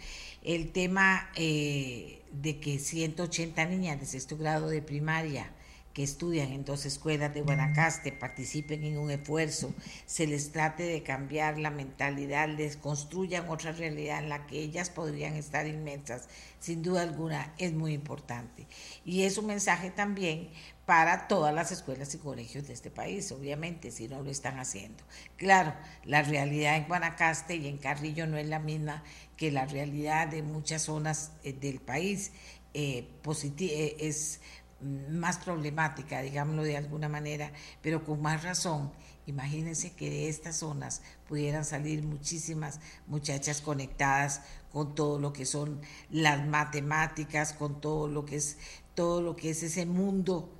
El 0.42 0.72
tema 0.72 1.30
eh, 1.36 2.22
de 2.32 2.60
que 2.60 2.78
180 2.78 3.64
niñas 3.66 4.00
de 4.00 4.06
sexto 4.06 4.36
grado 4.36 4.68
de 4.68 4.82
primaria 4.82 5.50
que 5.92 6.02
estudian 6.02 6.52
en 6.52 6.64
dos 6.64 6.86
escuelas 6.86 7.34
de 7.34 7.42
Guanacaste 7.42 8.12
participen 8.12 8.84
en 8.84 8.98
un 8.98 9.10
esfuerzo, 9.10 9.74
se 10.06 10.26
les 10.26 10.50
trate 10.52 10.84
de 10.84 11.02
cambiar 11.02 11.58
la 11.58 11.70
mentalidad, 11.70 12.48
les 12.48 12.76
construyan 12.76 13.48
otra 13.48 13.72
realidad 13.72 14.22
en 14.22 14.30
la 14.30 14.46
que 14.46 14.58
ellas 14.58 14.90
podrían 14.90 15.34
estar 15.34 15.66
inmensas, 15.66 16.28
sin 16.60 16.82
duda 16.82 17.02
alguna 17.02 17.52
es 17.58 17.72
muy 17.72 17.92
importante. 17.92 18.66
Y 19.04 19.22
es 19.24 19.36
un 19.36 19.46
mensaje 19.46 19.90
también 19.90 20.48
para 20.92 21.26
todas 21.26 21.54
las 21.54 21.72
escuelas 21.72 22.14
y 22.14 22.18
colegios 22.18 22.66
de 22.66 22.74
este 22.74 22.90
país, 22.90 23.32
obviamente, 23.32 23.90
si 23.90 24.08
no 24.08 24.22
lo 24.22 24.30
están 24.30 24.58
haciendo. 24.58 25.02
Claro, 25.38 25.72
la 26.04 26.20
realidad 26.20 26.76
en 26.76 26.86
Guanacaste 26.86 27.56
y 27.56 27.66
en 27.66 27.78
Carrillo 27.78 28.26
no 28.26 28.36
es 28.36 28.46
la 28.46 28.58
misma 28.58 29.02
que 29.38 29.50
la 29.50 29.64
realidad 29.64 30.28
de 30.28 30.42
muchas 30.42 30.82
zonas 30.82 31.32
eh, 31.44 31.54
del 31.54 31.80
país. 31.80 32.32
Eh, 32.74 33.08
eh, 33.24 33.96
es 34.00 34.40
más 35.08 35.38
problemática, 35.38 36.20
digámoslo 36.20 36.62
de 36.62 36.76
alguna 36.76 37.08
manera, 37.08 37.52
pero 37.80 38.04
con 38.04 38.20
más 38.20 38.42
razón. 38.42 38.92
Imagínense 39.24 39.94
que 39.94 40.10
de 40.10 40.28
estas 40.28 40.56
zonas 40.56 41.00
pudieran 41.26 41.64
salir 41.64 42.02
muchísimas 42.02 42.80
muchachas 43.06 43.62
conectadas 43.62 44.42
con 44.70 44.94
todo 44.94 45.18
lo 45.18 45.32
que 45.32 45.46
son 45.46 45.80
las 46.10 46.46
matemáticas, 46.46 47.54
con 47.54 47.80
todo 47.80 48.08
lo 48.08 48.26
que 48.26 48.36
es 48.36 48.58
todo 48.94 49.22
lo 49.22 49.36
que 49.36 49.48
es 49.48 49.62
ese 49.62 49.86
mundo. 49.86 50.58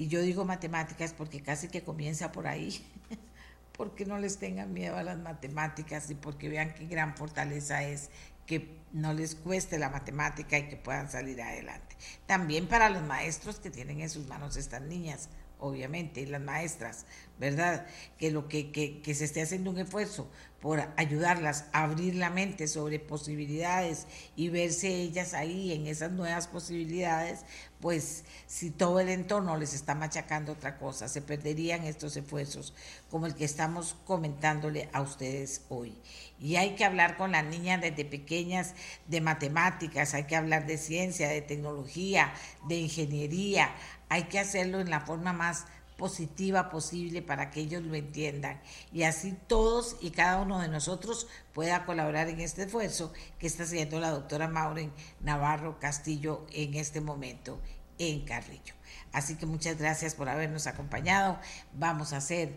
Y 0.00 0.08
yo 0.08 0.22
digo 0.22 0.46
matemáticas 0.46 1.12
porque 1.12 1.42
casi 1.42 1.68
que 1.68 1.82
comienza 1.82 2.32
por 2.32 2.46
ahí. 2.46 2.82
porque 3.76 4.06
no 4.06 4.16
les 4.16 4.38
tengan 4.38 4.72
miedo 4.72 4.96
a 4.96 5.02
las 5.02 5.18
matemáticas 5.18 6.10
y 6.10 6.14
porque 6.14 6.48
vean 6.48 6.72
qué 6.72 6.86
gran 6.86 7.14
fortaleza 7.18 7.82
es 7.82 8.08
que 8.46 8.78
no 8.92 9.12
les 9.12 9.34
cueste 9.34 9.78
la 9.78 9.90
matemática 9.90 10.58
y 10.58 10.68
que 10.68 10.76
puedan 10.76 11.10
salir 11.10 11.42
adelante. 11.42 11.96
También 12.24 12.66
para 12.66 12.88
los 12.88 13.02
maestros 13.02 13.60
que 13.60 13.68
tienen 13.68 14.00
en 14.00 14.08
sus 14.08 14.26
manos 14.26 14.56
estas 14.56 14.80
niñas, 14.80 15.28
obviamente, 15.58 16.22
y 16.22 16.26
las 16.26 16.40
maestras, 16.40 17.04
¿verdad? 17.38 17.86
Que 18.18 18.30
lo 18.30 18.48
que, 18.48 18.72
que, 18.72 19.02
que 19.02 19.14
se 19.14 19.26
esté 19.26 19.42
haciendo 19.42 19.70
un 19.70 19.78
esfuerzo 19.78 20.30
por 20.60 20.80
ayudarlas 20.96 21.66
a 21.72 21.84
abrir 21.84 22.14
la 22.14 22.30
mente 22.30 22.68
sobre 22.68 23.00
posibilidades 23.00 24.06
y 24.34 24.48
verse 24.48 24.88
ellas 24.88 25.34
ahí 25.34 25.72
en 25.72 25.86
esas 25.86 26.12
nuevas 26.12 26.48
posibilidades, 26.48 27.44
pues 27.80 28.24
si 28.46 28.70
todo 28.70 29.00
el 29.00 29.08
entorno 29.08 29.56
les 29.56 29.74
está 29.74 29.94
machacando 29.94 30.52
otra 30.52 30.76
cosa, 30.76 31.08
se 31.08 31.22
perderían 31.22 31.84
estos 31.84 32.16
esfuerzos 32.16 32.74
como 33.10 33.26
el 33.26 33.34
que 33.34 33.44
estamos 33.44 33.96
comentándole 34.04 34.88
a 34.92 35.00
ustedes 35.00 35.62
hoy. 35.68 35.96
Y 36.38 36.56
hay 36.56 36.74
que 36.74 36.84
hablar 36.84 37.16
con 37.16 37.32
las 37.32 37.44
niñas 37.44 37.80
desde 37.80 38.04
pequeñas 38.04 38.74
de 39.06 39.20
matemáticas, 39.20 40.14
hay 40.14 40.24
que 40.24 40.36
hablar 40.36 40.66
de 40.66 40.78
ciencia, 40.78 41.28
de 41.28 41.42
tecnología, 41.42 42.32
de 42.68 42.76
ingeniería, 42.76 43.74
hay 44.08 44.24
que 44.24 44.38
hacerlo 44.38 44.80
en 44.80 44.90
la 44.90 45.00
forma 45.00 45.32
más 45.32 45.66
positiva 46.00 46.70
posible 46.70 47.20
para 47.20 47.50
que 47.50 47.60
ellos 47.60 47.82
lo 47.82 47.94
entiendan 47.94 48.58
y 48.90 49.02
así 49.02 49.36
todos 49.46 49.98
y 50.00 50.12
cada 50.12 50.38
uno 50.38 50.58
de 50.58 50.68
nosotros 50.68 51.26
pueda 51.52 51.84
colaborar 51.84 52.28
en 52.28 52.40
este 52.40 52.62
esfuerzo 52.62 53.12
que 53.38 53.46
está 53.46 53.64
haciendo 53.64 54.00
la 54.00 54.08
doctora 54.08 54.48
Maureen 54.48 54.94
Navarro 55.20 55.78
Castillo 55.78 56.46
en 56.52 56.72
este 56.72 57.02
momento 57.02 57.60
en 57.98 58.24
Carrillo. 58.24 58.72
Así 59.12 59.36
que 59.36 59.44
muchas 59.44 59.76
gracias 59.76 60.14
por 60.14 60.30
habernos 60.30 60.66
acompañado. 60.66 61.38
Vamos 61.74 62.14
a 62.14 62.16
hacer, 62.16 62.48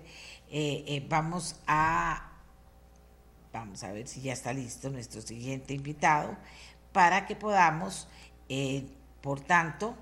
eh, 0.50 0.86
eh, 0.88 1.06
vamos 1.10 1.58
a, 1.68 2.32
vamos 3.52 3.84
a 3.84 3.92
ver 3.92 4.08
si 4.08 4.22
ya 4.22 4.32
está 4.32 4.54
listo 4.54 4.90
nuestro 4.90 5.22
siguiente 5.22 5.74
invitado 5.74 6.38
para 6.94 7.26
que 7.26 7.36
podamos, 7.36 8.08
eh, 8.48 8.86
por 9.22 9.42
tanto, 9.42 9.98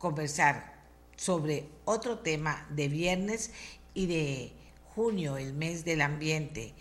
conversar 0.00 0.72
sobre 1.14 1.68
otro 1.84 2.20
tema 2.20 2.66
de 2.70 2.88
viernes 2.88 3.52
y 3.92 4.06
de 4.06 4.52
junio, 4.94 5.36
el 5.36 5.52
mes 5.52 5.84
del 5.84 6.00
ambiente. 6.00 6.74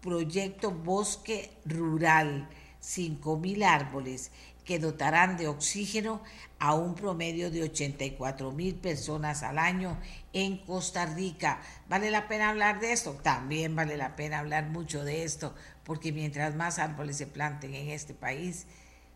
Proyecto 0.00 0.70
Bosque 0.70 1.50
Rural, 1.64 2.48
5.000 2.80 3.64
árboles 3.64 4.30
que 4.64 4.78
dotarán 4.78 5.36
de 5.36 5.48
oxígeno 5.48 6.22
a 6.58 6.74
un 6.74 6.94
promedio 6.94 7.50
de 7.50 7.64
84 7.64 8.52
mil 8.52 8.76
personas 8.76 9.42
al 9.42 9.58
año 9.58 9.98
en 10.32 10.58
Costa 10.58 11.06
Rica. 11.06 11.60
¿Vale 11.88 12.10
la 12.10 12.28
pena 12.28 12.50
hablar 12.50 12.80
de 12.80 12.92
esto? 12.92 13.12
También 13.22 13.74
vale 13.74 13.96
la 13.96 14.14
pena 14.14 14.40
hablar 14.40 14.68
mucho 14.68 15.04
de 15.04 15.24
esto, 15.24 15.54
porque 15.84 16.12
mientras 16.12 16.54
más 16.54 16.78
árboles 16.78 17.16
se 17.16 17.26
planten 17.26 17.74
en 17.74 17.90
este 17.90 18.14
país, 18.14 18.66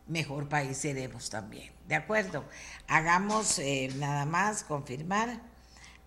mejor 0.06 0.48
país 0.48 0.76
seremos 0.76 1.30
también. 1.30 1.72
¿De 1.88 1.94
acuerdo? 1.94 2.44
Hagamos 2.88 3.58
eh, 3.58 3.90
nada 3.96 4.24
más, 4.26 4.64
confirmar, 4.64 5.40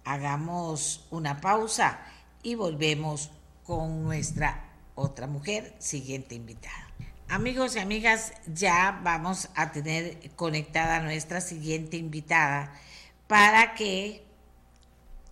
hagamos 0.06 1.08
una 1.12 1.42
pausa 1.42 2.00
y 2.42 2.56
volvemos 2.56 3.32
con 3.64 4.04
nuestra 4.04 4.70
otra 4.96 5.28
mujer, 5.28 5.76
siguiente 5.80 6.36
invitada. 6.36 6.88
Amigos 7.30 7.76
y 7.76 7.80
amigas, 7.80 8.34
ya 8.46 9.00
vamos 9.04 9.50
a 9.56 9.72
tener 9.72 10.32
conectada 10.36 11.00
nuestra 11.00 11.42
siguiente 11.42 11.98
invitada 11.98 12.72
para 13.28 13.74
que 13.74 14.24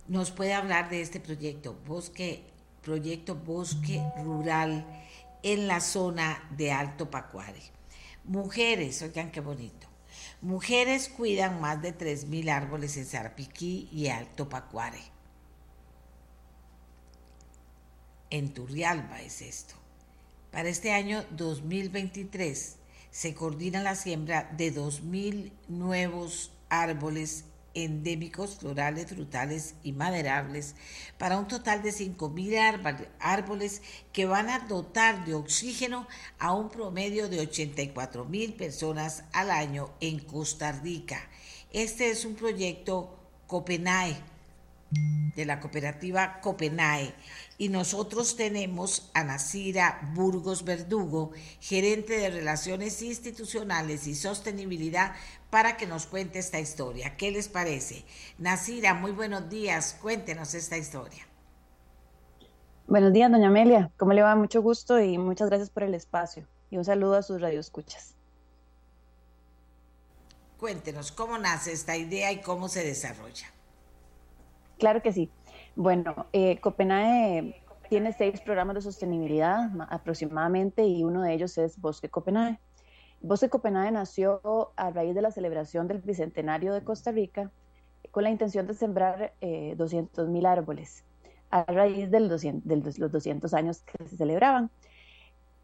nos 0.08 0.30
pueda 0.30 0.58
hablar 0.58 0.90
de 0.90 1.00
este 1.00 1.20
proyecto, 1.20 1.78
Bosque, 1.86 2.44
Proyecto 2.82 3.36
Bosque 3.36 4.02
Rural 4.24 4.84
en 5.42 5.68
la 5.68 5.80
zona 5.80 6.42
de 6.56 6.72
Alto 6.72 7.10
Pacuare. 7.10 7.62
Mujeres, 8.24 9.02
oigan 9.02 9.30
qué 9.30 9.40
bonito. 9.40 9.88
Mujeres 10.40 11.08
cuidan 11.08 11.60
más 11.60 11.82
de 11.82 11.96
3.000 11.96 12.50
árboles 12.50 12.96
en 12.96 13.06
Sarpiquí 13.06 13.88
y 13.92 14.08
Alto 14.08 14.48
Pacuare. 14.48 15.00
En 18.30 18.54
Turrialba 18.54 19.20
es 19.20 19.42
esto. 19.42 19.74
Para 20.50 20.68
este 20.68 20.92
año 20.92 21.24
2023 21.30 22.76
se 23.10 23.34
coordina 23.34 23.82
la 23.82 23.94
siembra 23.94 24.50
de 24.56 24.74
2.000 24.74 25.52
nuevos 25.68 26.52
árboles 26.68 27.44
endémicos, 27.74 28.56
florales, 28.56 29.06
frutales 29.06 29.74
y 29.82 29.92
maderables, 29.92 30.74
para 31.18 31.38
un 31.38 31.48
total 31.48 31.82
de 31.82 31.90
5.000 31.90 33.08
árboles 33.20 33.82
que 34.12 34.26
van 34.26 34.48
a 34.48 34.60
dotar 34.60 35.24
de 35.24 35.34
oxígeno 35.34 36.06
a 36.38 36.52
un 36.54 36.68
promedio 36.68 37.28
de 37.28 37.40
84.000 37.48 38.56
personas 38.56 39.24
al 39.32 39.50
año 39.50 39.90
en 40.00 40.18
Costa 40.18 40.72
Rica. 40.72 41.28
Este 41.72 42.10
es 42.10 42.24
un 42.24 42.34
proyecto 42.34 43.18
Copenhague, 43.46 44.16
de 45.34 45.44
la 45.44 45.60
cooperativa 45.60 46.40
Copenae 46.40 47.14
y 47.58 47.68
nosotros 47.68 48.36
tenemos 48.36 49.10
a 49.14 49.24
Nasira 49.24 50.12
Burgos 50.14 50.64
Verdugo, 50.64 51.32
gerente 51.60 52.18
de 52.18 52.30
Relaciones 52.30 53.02
Institucionales 53.02 54.06
y 54.06 54.14
Sostenibilidad, 54.14 55.12
para 55.50 55.76
que 55.76 55.86
nos 55.86 56.06
cuente 56.06 56.38
esta 56.38 56.60
historia. 56.60 57.16
¿Qué 57.16 57.30
les 57.30 57.48
parece? 57.48 58.04
Nasira, 58.38 58.94
muy 58.94 59.12
buenos 59.12 59.48
días, 59.48 59.98
cuéntenos 60.00 60.54
esta 60.54 60.76
historia. 60.76 61.26
Buenos 62.86 63.12
días, 63.12 63.30
doña 63.30 63.48
Amelia. 63.48 63.90
¿Cómo 63.96 64.12
le 64.12 64.22
va? 64.22 64.34
Mucho 64.34 64.60
gusto 64.60 65.00
y 65.00 65.16
muchas 65.18 65.48
gracias 65.48 65.70
por 65.70 65.82
el 65.82 65.94
espacio. 65.94 66.46
Y 66.70 66.78
un 66.78 66.84
saludo 66.84 67.16
a 67.16 67.22
sus 67.22 67.40
radioescuchas. 67.40 68.14
Cuéntenos 70.58 71.12
cómo 71.12 71.38
nace 71.38 71.72
esta 71.72 71.96
idea 71.96 72.32
y 72.32 72.40
cómo 72.40 72.68
se 72.68 72.84
desarrolla. 72.84 73.46
Claro 74.82 75.00
que 75.00 75.12
sí. 75.12 75.30
Bueno, 75.76 76.26
eh, 76.32 76.58
Copenhague 76.58 77.62
tiene 77.88 78.12
seis 78.12 78.40
programas 78.40 78.74
de 78.74 78.80
sostenibilidad 78.80 79.70
aproximadamente 79.90 80.84
y 80.84 81.04
uno 81.04 81.22
de 81.22 81.34
ellos 81.34 81.56
es 81.56 81.80
Bosque 81.80 82.08
Copenhague. 82.08 82.58
Bosque 83.20 83.48
Copenhague 83.48 83.92
nació 83.92 84.72
a 84.74 84.90
raíz 84.90 85.14
de 85.14 85.22
la 85.22 85.30
celebración 85.30 85.86
del 85.86 85.98
Bicentenario 86.00 86.74
de 86.74 86.82
Costa 86.82 87.12
Rica 87.12 87.52
con 88.10 88.24
la 88.24 88.30
intención 88.30 88.66
de 88.66 88.74
sembrar 88.74 89.34
eh, 89.40 89.76
200.000 89.78 90.46
árboles 90.48 91.04
a 91.50 91.62
raíz 91.62 92.10
de 92.10 92.18
los 92.18 92.42
200 92.42 93.54
años 93.54 93.82
que 93.82 94.04
se 94.08 94.16
celebraban. 94.16 94.68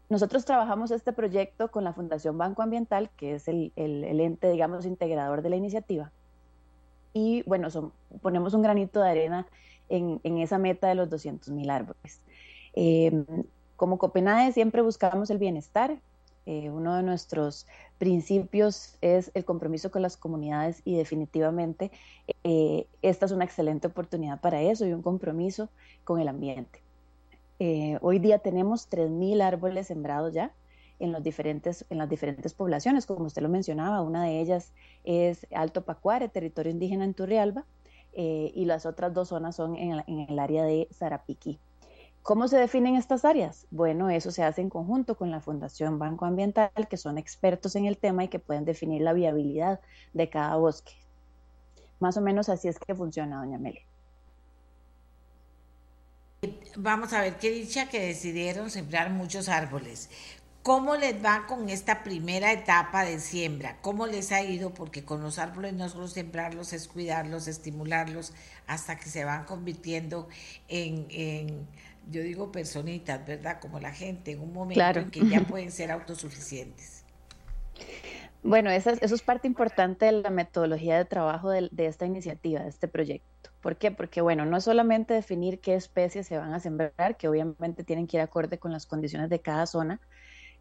Nosotros 0.07 0.45
trabajamos 0.45 0.91
este 0.91 1.11
proyecto 1.11 1.71
con 1.71 1.83
la 1.83 1.91
Fundación 1.91 2.37
Banco 2.37 2.61
Ambiental, 2.61 3.09
que 3.17 3.35
es 3.35 3.49
el, 3.49 3.73
ente, 3.75 4.49
digamos, 4.49 4.85
integrador 4.85 5.41
de 5.41 5.49
la 5.49 5.57
iniciativa. 5.57 6.13
Y 7.13 7.43
bueno, 7.43 7.69
ponemos 8.21 8.53
un 8.53 8.61
granito 8.61 9.01
de 9.01 9.09
arena 9.09 9.47
en, 9.89 10.19
esa 10.37 10.57
meta 10.57 10.87
de 10.87 10.95
los 10.95 11.09
200 11.09 11.49
mil 11.49 11.69
árboles. 11.69 12.21
Em, 12.73 13.25
como 13.75 13.97
Copenhague 13.97 14.51
siempre 14.51 14.81
buscamos 14.81 15.29
el 15.29 15.37
bienestar. 15.37 15.99
Eh, 16.45 16.69
uno 16.69 16.95
de 16.95 17.03
nuestros 17.03 17.67
principios 17.97 18.97
es 19.01 19.29
el 19.35 19.45
compromiso 19.45 19.91
con 19.91 20.01
las 20.01 20.17
comunidades 20.17 20.81
y 20.83 20.95
definitivamente 20.95 21.91
eh, 22.43 22.87
esta 23.01 23.25
es 23.25 23.31
una 23.31 23.45
excelente 23.45 23.87
oportunidad 23.87 24.39
para 24.41 24.61
eso 24.61 24.85
y 24.85 24.93
un 24.93 25.01
compromiso 25.01 25.69
con 26.03 26.19
el 26.19 26.27
ambiente. 26.27 26.81
Eh, 27.59 27.97
hoy 28.01 28.19
día 28.19 28.39
tenemos 28.39 28.89
3.000 28.89 29.41
árboles 29.41 29.87
sembrados 29.87 30.33
ya 30.33 30.51
en, 30.99 31.11
los 31.11 31.23
diferentes, 31.23 31.85
en 31.89 31.97
las 31.97 32.09
diferentes 32.09 32.53
poblaciones, 32.53 33.05
como 33.05 33.25
usted 33.25 33.41
lo 33.41 33.49
mencionaba, 33.49 34.01
una 34.01 34.23
de 34.23 34.39
ellas 34.39 34.73
es 35.03 35.47
Alto 35.53 35.83
Pacuare, 35.83 36.29
territorio 36.29 36.71
indígena 36.71 37.05
en 37.05 37.13
Turrialba, 37.13 37.65
eh, 38.13 38.51
y 38.53 38.65
las 38.65 38.85
otras 38.85 39.13
dos 39.13 39.29
zonas 39.29 39.55
son 39.55 39.75
en, 39.75 40.03
el 40.07 40.39
área 40.39 40.63
de 40.63 40.87
Zarapiquí. 40.91 41.59
¿Cómo 42.21 42.47
se 42.47 42.57
definen 42.57 42.95
estas 42.95 43.23
áreas? 43.23 43.65
Bueno, 43.71 44.09
eso 44.09 44.31
se 44.31 44.43
hace 44.43 44.61
en 44.61 44.69
conjunto 44.69 45.15
con 45.15 45.31
la 45.31 45.39
Fundación 45.39 45.99
Banco 45.99 46.25
Ambiental, 46.25 46.71
que 46.89 46.97
son 46.97 47.17
expertos 47.17 47.75
en 47.75 47.85
el 47.85 47.97
tema 47.97 48.25
y 48.25 48.27
que 48.27 48.39
pueden 48.39 48.65
definir 48.65 49.01
la 49.01 49.13
viabilidad 49.13 49.79
de 50.13 50.29
cada 50.29 50.55
bosque. 50.57 50.91
Más 51.99 52.17
o 52.17 52.21
menos 52.21 52.49
así 52.49 52.67
es 52.67 52.77
que 52.79 52.93
funciona, 52.93 53.39
doña 53.39 53.57
Amelia. 53.57 53.81
Vamos 56.77 57.11
a 57.13 57.21
ver 57.21 57.37
qué 57.37 57.51
dicha 57.51 57.89
que 57.89 57.99
decidieron 57.99 58.69
sembrar 58.69 59.09
muchos 59.09 59.49
árboles. 59.49 60.09
¿Cómo 60.63 60.97
les 60.97 61.23
va 61.23 61.45
con 61.47 61.69
esta 61.69 62.03
primera 62.03 62.51
etapa 62.51 63.05
de 63.05 63.19
siembra? 63.19 63.77
¿Cómo 63.81 64.07
les 64.07 64.31
ha 64.31 64.41
ido? 64.41 64.73
Porque 64.73 65.05
con 65.05 65.21
los 65.21 65.39
árboles 65.39 65.73
no 65.73 65.87
solo 65.87 66.07
sembrarlos, 66.07 66.73
es 66.73 66.87
cuidarlos, 66.87 67.47
estimularlos, 67.47 68.33
hasta 68.67 68.97
que 68.97 69.09
se 69.09 69.23
van 69.23 69.45
convirtiendo 69.45 70.27
en, 70.67 71.67
yo 72.11 72.21
digo 72.21 72.51
personitas, 72.51 73.25
¿verdad? 73.25 73.59
Como 73.61 73.79
la 73.79 73.93
gente, 73.93 74.31
en 74.31 74.41
un 74.41 74.53
momento 74.53 74.99
en 74.99 75.11
que 75.11 75.27
ya 75.27 75.41
pueden 75.47 75.71
ser 75.71 75.91
autosuficientes. 75.91 77.03
Bueno, 78.41 78.69
eso 78.69 78.91
es, 78.91 79.21
parte 79.21 79.47
importante 79.47 80.05
de 80.05 80.13
la 80.13 80.29
metodología 80.29 80.97
de 80.97 81.03
trabajo 81.03 81.49
de, 81.49 81.69
esta 81.77 82.05
iniciativa, 82.05 82.61
de 82.61 82.69
este 82.69 82.87
proyecto. 82.87 83.49
¿Por 83.61 83.75
qué? 83.75 83.91
Porque, 83.91 84.21
bueno, 84.21 84.45
no 84.45 84.57
es 84.57 84.63
solamente 84.63 85.13
definir 85.13 85.59
qué 85.59 85.75
especies 85.75 86.27
se 86.27 86.37
van 86.37 86.53
a 86.53 86.59
sembrar, 86.61 87.17
que 87.17 87.27
obviamente 87.27 87.83
tienen 87.83 88.07
que 88.07 88.17
ir 88.17 88.21
acorde 88.21 88.57
con 88.57 88.71
las 88.71 88.85
condiciones 88.85 89.29
de 89.29 89.41
cada 89.41 89.65
zona. 89.65 89.99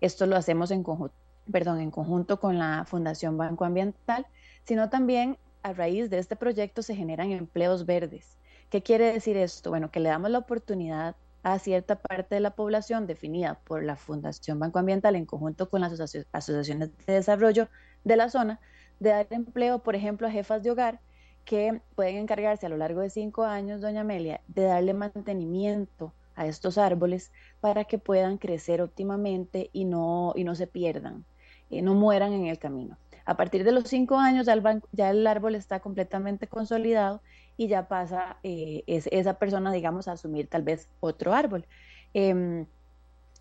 Esto 0.01 0.27
lo 0.27 0.37
hacemos 0.37 0.71
en 0.71 0.83
conjunto, 0.83 1.15
perdón, 1.51 1.81
en 1.81 1.91
conjunto 1.91 2.39
con 2.41 2.59
la 2.59 2.85
Fundación 2.87 3.37
Banco 3.37 3.65
Ambiental, 3.65 4.27
sino 4.65 4.91
también 4.91 5.39
a 5.63 5.73
raíz 5.73 6.11
de 6.11 6.19
este 6.19 6.37
proyecto 6.37 6.83
se 6.83 6.95
generan 6.95 7.31
empleos 7.33 7.85
verdes. 7.87 8.39
¿Qué 8.71 8.83
quiere 8.83 9.13
decir 9.13 9.37
esto? 9.37 9.71
Bueno, 9.71 9.91
que 9.91 10.01
le 10.01 10.11
damos 10.11 10.31
la 10.31 10.39
oportunidad 10.39 11.17
a 11.43 11.59
cierta 11.59 11.97
parte 11.97 12.35
de 12.35 12.41
la 12.41 12.55
población 12.55 13.07
definida 13.07 13.61
por 13.65 13.83
la 13.83 13.97
Fundación 13.97 14.59
Banco 14.59 14.79
Ambiental 14.79 15.17
en 15.17 15.27
conjunto 15.27 15.71
con 15.71 15.81
las 15.81 15.93
asociaciones 16.33 16.91
de 17.07 17.13
desarrollo 17.13 17.69
de 18.05 18.17
la 18.17 18.29
zona, 18.29 18.61
de 19.01 19.11
dar 19.11 19.27
empleo, 19.31 19.83
por 19.83 19.95
ejemplo, 19.95 20.27
a 20.27 20.31
jefas 20.31 20.63
de 20.63 20.71
hogar 20.71 21.01
que 21.45 21.81
pueden 21.95 22.17
encargarse 22.17 22.67
a 22.67 22.69
lo 22.69 22.77
largo 22.77 23.01
de 23.01 23.11
cinco 23.11 23.45
años, 23.45 23.81
doña 23.81 24.03
Amelia, 24.03 24.43
de 24.49 24.65
darle 24.65 24.93
mantenimiento 24.93 26.13
a 26.39 26.47
estos 26.47 26.79
árboles 26.79 27.33
para 27.61 27.85
que 27.85 27.99
puedan 27.99 28.39
crecer 28.39 28.81
óptimamente 28.81 29.71
y 29.73 29.85
no, 29.85 30.33
y 30.37 30.45
no 30.45 30.55
se 30.55 30.69
pierdan, 30.69 31.25
eh, 31.69 31.83
no 31.83 31.95
mueran 31.95 32.33
en 32.33 32.47
el 32.47 32.59
camino. 32.59 32.97
A 33.25 33.37
partir 33.37 33.65
de 33.65 33.73
los 33.73 33.89
cinco 33.89 34.17
años 34.19 34.47
ya 34.47 34.53
el, 34.55 34.63
ya 34.93 35.11
el 35.11 35.27
árbol 35.27 35.57
está 35.57 35.81
completamente 35.81 36.47
consolidado 36.47 37.21
y 37.57 37.67
ya 37.67 37.89
pasa 37.89 38.39
eh, 38.45 38.85
esa 38.87 39.35
persona, 39.35 39.73
digamos, 39.73 40.07
a 40.07 40.13
asumir 40.13 40.49
tal 40.49 40.63
vez 40.63 40.89
otro 41.01 41.35
árbol. 41.35 41.67
Em, 42.15 42.67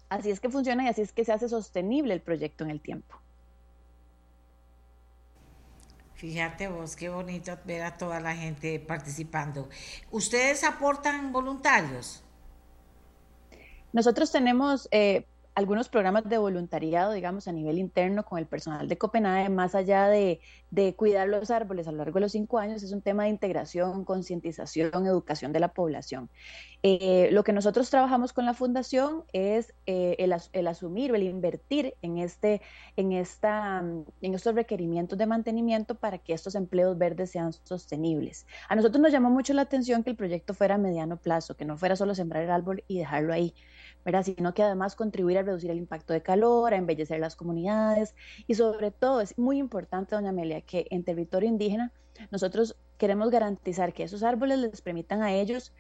así 0.10 0.32
es 0.32 0.40
que 0.40 0.50
funciona 0.50 0.84
y 0.84 0.88
así 0.88 1.02
es 1.04 1.14
que 1.14 1.24
se 1.24 1.32
hace 1.32 1.48
sostenible 1.48 2.16
el 2.16 2.22
proyecto 2.22 2.64
en 2.64 2.72
el 2.72 2.82
tiempo. 2.82 3.16
Fíjate 6.16 6.68
vos, 6.68 6.96
qué 6.96 7.10
bonito 7.10 7.56
ver 7.64 7.84
a 7.84 7.96
toda 7.96 8.20
la 8.20 8.36
gente 8.36 8.80
participando. 8.80 9.70
¿Ustedes 10.10 10.64
aportan 10.64 11.32
voluntarios? 11.32 12.24
Nosotros 13.94 14.32
tenemos 14.32 14.88
eh, 14.92 15.26
algunos 15.58 15.90
programas 15.90 16.30
de 16.30 16.38
voluntariado, 16.38 17.14
digamos, 17.14 17.48
a 17.48 17.52
nivel 17.52 17.80
interno 17.80 18.24
con 18.24 18.38
el 18.38 18.46
personal 18.46 18.88
de 18.88 18.96
Copenhague, 18.96 19.50
más 19.50 19.74
allá 19.74 20.08
de, 20.08 20.40
cuidar 20.96 21.28
los 21.28 21.50
árboles 21.50 21.88
a 21.88 21.92
lo 21.92 21.98
largo 21.98 22.14
de 22.14 22.22
los 22.22 22.34
cinco 22.34 22.60
años, 22.60 22.84
es 22.84 22.92
un 22.92 23.02
tema 23.02 23.24
de 23.24 23.30
integración, 23.30 24.06
concientización, 24.06 25.08
educación 25.08 25.54
de 25.54 25.60
la 25.60 25.70
población. 25.70 26.30
Eh, 26.84 27.30
lo 27.32 27.44
que 27.44 27.54
nosotros 27.54 27.90
trabajamos 27.90 28.34
con 28.34 28.46
la 28.46 28.54
fundación 28.54 29.24
es 29.34 29.74
eh, 29.88 30.16
el, 30.20 30.68
asumir, 30.68 31.16
el 31.16 31.24
invertir 31.24 31.96
en, 32.04 32.20
este, 32.20 32.62
en, 32.96 33.12
esta, 33.14 33.80
en 33.80 34.34
estos 34.36 34.54
requerimientos 34.54 35.18
de 35.18 35.26
mantenimiento 35.26 35.96
para 35.96 36.20
que 36.20 36.34
estos 36.34 36.54
empleos 36.54 37.00
verdes 37.00 37.32
sean 37.32 37.52
sostenibles. 37.52 38.46
A 38.70 38.76
nosotros 38.76 39.02
nos 39.02 39.12
llamó 39.12 39.32
mucho 39.32 39.56
la 39.56 39.64
atención 39.64 40.04
que 40.04 40.12
el 40.12 40.16
proyecto 40.16 40.54
fuera 40.54 40.76
a 40.76 40.78
mediano 40.78 41.18
plazo, 41.18 41.58
que 41.58 41.66
no 41.66 41.78
fuera 41.78 41.96
solo 41.96 42.14
sembrar 42.14 42.44
el 42.44 42.52
árbol 42.52 42.84
y 42.88 43.00
dejarlo 43.00 43.34
ahí 43.34 43.56
sino 44.24 44.54
que 44.54 44.64
además 44.64 44.96
contribuir 44.96 45.38
a 45.38 45.44
reducir 45.44 45.70
el 45.70 45.78
impacto 45.78 46.14
de 46.14 46.22
calor, 46.22 46.74
a 46.74 46.78
embellecer 46.78 47.20
las 47.20 47.36
comunidades 47.36 48.16
y 48.48 48.56
sobre 48.56 48.92
todo 48.92 49.22
es 49.22 49.38
muy 49.38 49.58
importante, 49.58 50.16
doña 50.16 50.30
Amelia, 50.30 50.62
que 50.62 50.88
en 50.92 51.04
territorio 51.04 51.50
indígena 51.50 51.92
nosotros 52.32 52.78
queremos 52.98 53.30
garantizar 53.30 53.94
que 53.94 54.04
esos 54.04 54.24
árboles 54.24 54.60
les 54.60 54.82
permitan 54.82 55.22
a 55.22 55.34
ellos 55.34 55.74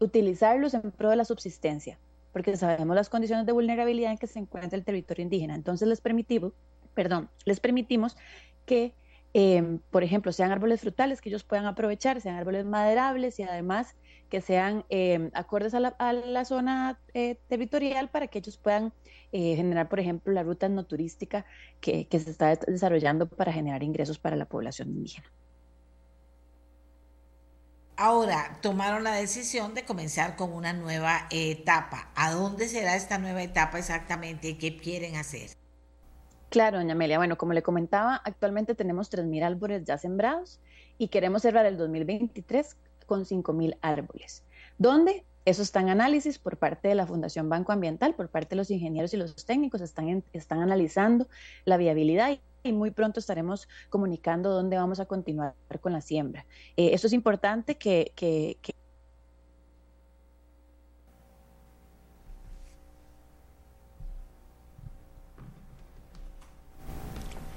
utilizarlos 0.00 0.74
en 0.74 0.90
pro 0.90 1.10
de 1.10 1.16
la 1.16 1.24
subsistencia, 1.24 1.98
porque 2.32 2.56
sabemos 2.56 2.96
las 2.96 3.08
condiciones 3.08 3.46
de 3.46 3.52
vulnerabilidad 3.52 4.12
en 4.12 4.18
que 4.18 4.26
se 4.26 4.38
encuentra 4.38 4.76
el 4.76 4.84
territorio 4.84 5.22
indígena. 5.22 5.54
Entonces 5.54 5.86
les 5.86 6.00
permitimos, 6.00 6.52
perdón, 6.94 7.30
les 7.44 7.60
permitimos 7.60 8.16
que, 8.66 8.94
em, 9.32 9.78
por 9.90 10.02
ejemplo, 10.02 10.32
sean 10.32 10.50
árboles 10.50 10.80
frutales 10.80 11.20
que 11.20 11.28
ellos 11.28 11.44
puedan 11.44 11.66
aprovechar, 11.66 12.20
sean 12.20 12.36
árboles 12.36 12.64
maderables 12.64 13.38
y 13.38 13.44
además 13.44 13.94
que 14.30 14.40
sean 14.40 14.84
eh, 14.88 15.30
acordes 15.34 15.74
a 15.74 15.80
la, 15.80 16.44
zona 16.46 16.98
eh, 17.12 17.36
territorial 17.48 18.08
para 18.08 18.28
que 18.28 18.38
ellos 18.38 18.56
puedan 18.56 18.94
eh, 19.32 19.56
generar, 19.56 19.88
por 19.88 20.00
ejemplo, 20.00 20.32
la 20.32 20.42
ruta 20.42 20.68
no 20.68 20.84
turística 20.84 21.44
que, 21.80 22.06
que 22.06 22.18
se 22.20 22.30
está 22.30 22.54
desarrollando 22.54 23.28
para 23.28 23.52
generar 23.52 23.82
ingresos 23.82 24.18
para 24.18 24.36
la 24.36 24.46
población 24.46 24.88
indígena. 24.88 25.30
Ahora 27.96 28.56
tomaron 28.62 29.04
la 29.04 29.12
decisión 29.12 29.74
de 29.74 29.84
comenzar 29.84 30.36
con 30.36 30.54
una 30.54 30.72
nueva 30.72 31.26
etapa. 31.30 32.10
¿A 32.14 32.32
dónde 32.32 32.66
será 32.66 32.96
esta 32.96 33.18
nueva 33.18 33.42
etapa 33.42 33.78
exactamente? 33.78 34.56
¿Qué 34.56 34.78
quieren 34.78 35.16
hacer? 35.16 35.50
Claro, 36.48 36.78
doña 36.78 36.94
Amelia. 36.94 37.18
Bueno, 37.18 37.36
como 37.36 37.52
le 37.52 37.62
comentaba, 37.62 38.16
actualmente 38.24 38.74
tenemos 38.74 39.12
3.000 39.12 39.44
árboles 39.44 39.84
ya 39.84 39.98
sembrados 39.98 40.60
y 40.96 41.08
queremos 41.08 41.42
cerrar 41.42 41.66
el 41.66 41.76
2023 41.76 42.76
con 43.10 43.24
5.000 43.24 43.76
árboles. 43.82 44.44
¿Dónde? 44.78 45.24
Eso 45.44 45.62
está 45.62 45.80
en 45.80 45.88
análisis 45.88 46.38
por 46.38 46.58
parte 46.58 46.86
de 46.86 46.94
la 46.94 47.08
Fundación 47.08 47.48
Banco 47.48 47.72
Ambiental, 47.72 48.14
por 48.14 48.28
parte 48.28 48.50
de 48.50 48.56
los 48.56 48.70
ingenieros 48.70 49.12
y 49.12 49.16
los 49.16 49.34
técnicos, 49.44 49.80
están, 49.80 50.22
están 50.32 50.60
analizando 50.60 51.26
la 51.64 51.76
viabilidad 51.76 52.38
y 52.62 52.72
muy 52.72 52.92
pronto 52.92 53.18
estaremos 53.18 53.66
comunicando 53.88 54.50
dónde 54.50 54.76
vamos 54.76 55.00
a 55.00 55.06
continuar 55.06 55.56
con 55.80 55.92
la 55.92 56.00
siembra. 56.00 56.46
Eh, 56.76 56.90
esto 56.92 57.08
es 57.08 57.12
importante 57.12 57.78
que, 57.78 58.12
que 58.14 58.56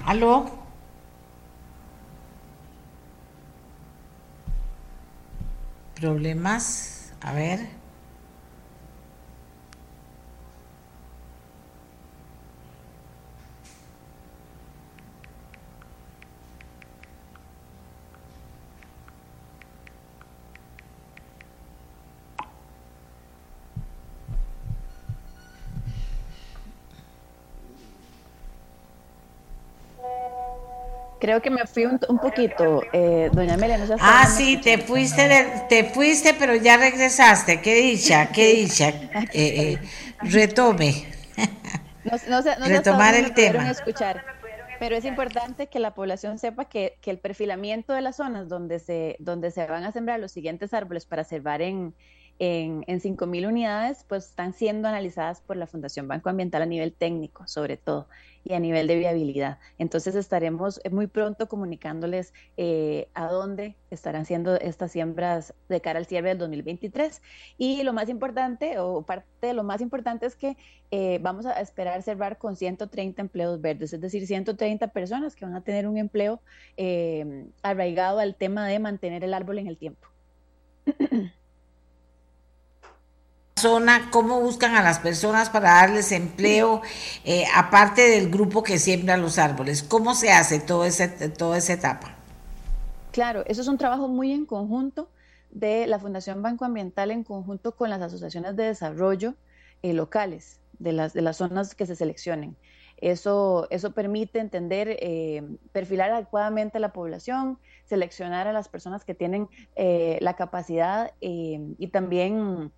¿Aló? 0.03 0.62
¿Problemas? 6.03 7.13
A 7.21 7.31
ver. 7.31 7.82
Creo 31.23 31.41
que 31.41 31.49
me 31.49 31.65
fui 31.65 31.85
un, 31.85 32.19
poquito, 32.19 32.83
eh, 32.91 33.29
doña 33.31 33.53
Amelia. 33.53 33.77
No 33.77 33.95
ah, 34.01 34.25
sí, 34.27 34.57
te 34.57 34.77
fuiste, 34.77 35.63
te 35.69 35.85
fuiste, 35.85 36.33
pero 36.33 36.53
ya 36.53 36.75
regresaste. 36.75 37.61
Qué 37.61 37.75
dicha, 37.75 38.27
qué 38.33 38.47
dicha. 38.55 38.89
Eh, 39.31 39.31
eh, 39.33 39.79
retome. 40.19 41.05
No, 42.27 42.41
Retomar 42.67 43.15
el 43.15 43.33
tema. 43.33 43.71
Escuchar. 43.71 44.25
Pero 44.79 44.97
es 44.97 45.05
importante 45.05 45.67
que 45.67 45.79
la 45.79 45.93
población 45.93 46.39
sepa 46.39 46.65
que, 46.65 46.97
que, 46.99 47.11
el 47.11 47.19
perfilamiento 47.19 47.93
de 47.93 48.01
las 48.01 48.17
zonas 48.17 48.49
donde 48.49 48.79
se, 48.79 49.15
donde 49.19 49.49
se 49.51 49.65
van 49.65 49.85
a 49.85 49.93
sembrar 49.93 50.19
los 50.19 50.33
siguientes 50.33 50.73
árboles 50.73 51.05
para 51.05 51.23
cerrar 51.23 51.61
en, 51.61 51.95
en, 52.39 52.83
en 52.87 52.99
5.000 52.99 53.47
unidades, 53.47 54.05
pues 54.07 54.25
están 54.25 54.53
siendo 54.53 54.87
analizadas 54.87 55.41
por 55.41 55.57
la 55.57 55.67
Fundación 55.67 56.07
Banco 56.07 56.29
Ambiental 56.29 56.61
a 56.61 56.65
nivel 56.65 56.93
técnico, 56.93 57.47
sobre 57.47 57.77
todo, 57.77 58.07
y 58.43 58.53
a 58.53 58.59
nivel 58.59 58.87
de 58.87 58.97
viabilidad. 58.97 59.59
Entonces 59.77 60.15
estaremos 60.15 60.81
muy 60.91 61.07
pronto 61.07 61.47
comunicándoles 61.47 62.33
eh, 62.57 63.07
a 63.13 63.27
dónde 63.27 63.75
estarán 63.89 64.25
siendo 64.25 64.55
estas 64.55 64.91
siembras 64.91 65.53
de 65.69 65.81
cara 65.81 65.99
al 65.99 66.05
cierre 66.05 66.29
del 66.29 66.37
2023. 66.39 67.21
Y 67.57 67.83
lo 67.83 67.93
más 67.93 68.09
importante, 68.09 68.79
o 68.79 69.03
parte 69.03 69.27
de 69.47 69.53
lo 69.53 69.63
más 69.63 69.81
importante, 69.81 70.25
es 70.25 70.35
que 70.35 70.57
eh, 70.91 71.19
vamos 71.21 71.45
a 71.45 71.59
esperar 71.61 72.01
cerrar 72.03 72.37
con 72.37 72.55
130 72.55 73.21
empleos 73.21 73.61
verdes, 73.61 73.93
es 73.93 74.01
decir, 74.01 74.27
130 74.27 74.87
personas 74.89 75.35
que 75.35 75.45
van 75.45 75.55
a 75.55 75.61
tener 75.61 75.87
un 75.87 75.97
empleo 75.97 76.41
eh, 76.77 77.47
arraigado 77.61 78.19
al 78.19 78.35
tema 78.35 78.67
de 78.67 78.79
mantener 78.79 79.23
el 79.23 79.33
árbol 79.33 79.59
en 79.59 79.67
el 79.67 79.77
tiempo. 79.77 80.07
Cómo 84.11 84.41
buscan 84.41 84.75
a 84.75 84.83
las 84.83 84.99
personas 84.99 85.49
para 85.49 85.73
darles 85.73 86.11
empleo, 86.11 86.81
eh, 87.23 87.45
aparte 87.55 88.01
del 88.01 88.29
grupo 88.29 88.63
que 88.63 88.77
siembra 88.77 89.17
los 89.17 89.37
árboles, 89.37 89.83
cómo 89.83 90.15
se 90.15 90.31
hace 90.31 90.59
todo 90.59 90.85
ese, 90.85 91.07
toda 91.07 91.57
esa 91.57 91.73
etapa. 91.73 92.15
Claro, 93.11 93.43
eso 93.45 93.61
es 93.61 93.67
un 93.67 93.77
trabajo 93.77 94.07
muy 94.07 94.31
en 94.31 94.45
conjunto 94.45 95.09
de 95.51 95.87
la 95.87 95.99
Fundación 95.99 96.41
Banco 96.41 96.65
Ambiental 96.65 97.11
en 97.11 97.23
conjunto 97.23 97.75
con 97.75 97.89
las 97.89 98.01
asociaciones 98.01 98.55
de 98.55 98.63
desarrollo 98.63 99.35
eh, 99.81 99.93
locales 99.93 100.59
de 100.79 100.91
las, 100.91 101.13
de 101.13 101.21
las 101.21 101.37
zonas 101.37 101.75
que 101.75 101.85
se 101.85 101.95
seleccionen. 101.95 102.57
Eso, 102.97 103.67
eso 103.69 103.91
permite 103.91 104.39
entender, 104.39 104.97
eh, 104.99 105.43
perfilar 105.71 106.11
adecuadamente 106.11 106.77
a 106.77 106.81
la 106.81 106.93
población, 106.93 107.59
seleccionar 107.85 108.47
a 108.47 108.53
las 108.53 108.69
personas 108.69 109.03
que 109.03 109.13
tienen 109.13 109.49
la 109.75 110.35
capacidad 110.35 111.11
y 111.19 111.87
también 111.87 112.71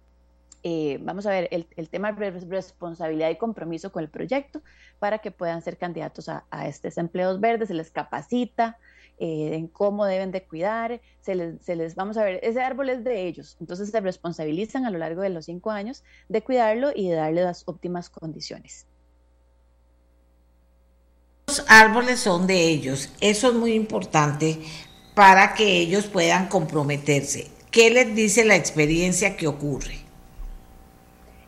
eh, 0.68 0.98
vamos 1.00 1.28
a 1.28 1.30
ver, 1.30 1.48
el, 1.52 1.90
tema 1.90 2.12
de 2.12 2.32
responsabilidad 2.32 3.30
y 3.30 3.36
compromiso 3.36 3.92
con 3.92 4.02
el 4.02 4.10
proyecto 4.10 4.64
para 4.98 5.20
que 5.20 5.30
puedan 5.30 5.62
ser 5.62 5.78
candidatos 5.78 6.28
a, 6.28 6.44
estos 6.68 6.98
empleos 6.98 7.40
verdes, 7.40 7.68
se 7.68 7.76
les 7.76 7.92
capacita 7.92 8.80
eh, 9.20 9.52
en 9.54 9.68
cómo 9.68 10.08
deben 10.08 10.32
de 10.32 10.44
cuidar, 10.44 11.02
se 11.22 11.36
les, 11.36 11.62
se 11.62 11.76
les, 11.76 11.94
vamos 11.94 12.18
a 12.18 12.24
ver, 12.24 12.40
ese 12.42 12.64
árbol 12.64 12.90
es 12.90 13.04
de 13.04 13.28
ellos, 13.28 13.58
entonces 13.62 13.92
se 13.92 14.00
responsabilizan 14.00 14.86
a 14.86 14.90
lo 14.90 14.98
largo 14.98 15.22
de 15.22 15.30
los 15.30 15.46
cinco 15.46 15.70
años 15.70 16.04
de 16.30 16.42
cuidarlo 16.42 16.90
y 16.96 17.10
de 17.10 17.16
darle 17.16 17.44
las 17.44 17.62
óptimas 17.68 18.10
condiciones. 18.10 18.88
Los 21.46 21.64
árboles 21.68 22.22
son 22.22 22.48
de 22.48 22.70
ellos, 22.70 23.12
eso 23.22 23.50
es 23.50 23.54
muy 23.54 23.74
importante 23.74 24.64
para 25.14 25.54
que 25.54 25.78
ellos 25.78 26.08
puedan 26.08 26.48
comprometerse. 26.48 27.52
¿Qué 27.70 27.92
les 27.92 28.16
dice 28.16 28.44
la 28.46 28.56
experiencia 28.56 29.38
que 29.38 29.46
ocurre? 29.46 30.05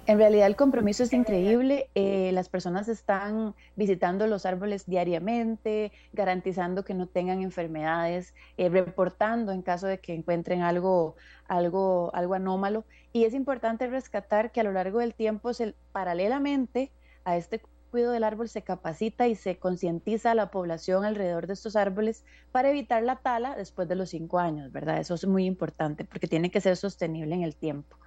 En 0.08 0.18
realidad 0.20 0.48
el 0.48 0.56
compromiso 0.56 1.04
es 1.04 1.12
increíble. 1.12 1.90
Eh, 1.94 2.32
las 2.32 2.48
personas 2.48 2.88
están 2.88 3.56
visitando 3.76 4.26
los 4.26 4.46
árboles 4.46 4.86
diariamente, 4.86 5.92
garantizando 6.14 6.86
que 6.86 6.94
no 6.94 7.08
tengan 7.08 7.42
enfermedades, 7.42 8.34
eh, 8.56 8.70
reportando 8.70 9.52
en 9.52 9.62
caso 9.62 9.86
de 9.86 10.00
que 10.00 10.14
encuentren 10.14 10.62
algo, 10.62 11.18
algo, 11.50 12.10
algo 12.16 12.36
anómalo. 12.36 12.86
Y 13.12 13.26
es 13.26 13.34
importante 13.34 13.86
rescatar 13.88 14.54
que 14.54 14.62
a 14.62 14.64
lo 14.64 14.72
largo 14.72 15.00
del 15.00 15.14
tiempo, 15.14 15.54
se, 15.54 15.76
paralelamente 15.92 16.94
a 17.26 17.36
este 17.36 17.62
cuidado 17.92 18.14
del 18.14 18.24
árbol, 18.24 18.48
se 18.48 18.62
capacita 18.62 19.28
y 19.28 19.36
se 19.36 19.60
concientiza 19.60 20.32
a 20.32 20.36
la 20.36 20.52
población 20.52 21.04
alrededor 21.04 21.48
de 21.48 21.54
estos 21.54 21.76
árboles 21.76 22.24
para 22.54 22.70
evitar 22.70 23.04
la 23.04 23.18
tala 23.18 23.58
después 23.58 23.90
de 23.90 23.96
los 23.96 24.12
cinco 24.12 24.40
años, 24.40 24.72
¿verdad? 24.72 25.00
Eso 25.00 25.16
es 25.16 25.28
muy 25.28 25.46
importante 25.46 26.06
porque 26.06 26.28
tiene 26.28 26.50
que 26.50 26.62
ser 26.62 26.78
sostenible 26.78 27.36
en 27.36 27.44
el 27.44 27.58
tiempo. 27.58 27.98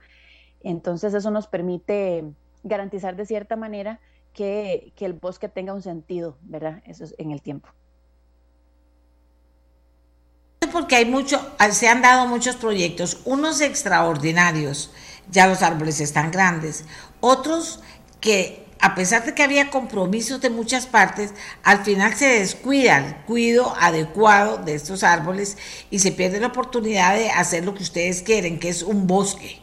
Entonces 0.63 1.15
eso 1.15 1.31
nos 1.31 1.47
permite 1.47 2.25
garantizar 2.63 3.17
de 3.17 3.27
cierta 3.27 3.57
manera 3.57 4.01
que, 4.33 4.93
el 4.99 5.13
bosque 5.15 5.49
tenga 5.49 5.73
un 5.73 5.83
sentido, 5.83 6.37
¿verdad? 6.43 6.83
Eso 6.87 7.05
es 7.05 7.15
en 7.19 7.31
el 7.31 7.43
tiempo. 7.43 7.69
Porque 10.73 10.97
hay 10.97 11.05
mucho, 11.05 11.41
se 11.71 11.89
han 11.89 12.03
dado 12.03 12.27
muchos 12.27 12.57
proyectos, 12.57 13.23
unos 13.25 13.61
extraordinarios, 13.61 14.93
ya 15.31 15.47
los 15.47 15.63
árboles 15.63 16.01
están 16.01 16.31
grandes, 16.31 16.85
otros 17.21 17.81
que 18.21 18.67
a 18.81 18.95
pesar 18.95 19.25
de 19.27 19.35
que 19.35 19.43
había 19.43 19.69
compromisos 19.69 20.41
de 20.41 20.49
muchas 20.49 20.87
partes, 20.87 21.35
al 21.65 21.85
final 21.85 22.15
se 22.15 22.27
descuida 22.27 22.99
el 22.99 23.17
cuido 23.27 23.75
adecuado 23.79 24.59
de 24.59 24.75
estos 24.75 25.03
árboles 25.03 25.59
y 25.91 25.99
se 25.99 26.13
pierde 26.13 26.41
la 26.41 26.47
oportunidad 26.47 27.15
de 27.15 27.31
hacer 27.31 27.65
lo 27.65 27.75
que 27.75 27.83
ustedes 27.83 28.23
quieren, 28.23 28.59
que 28.59 28.71
es 28.71 28.83
un 28.83 29.07
bosque. 29.07 29.61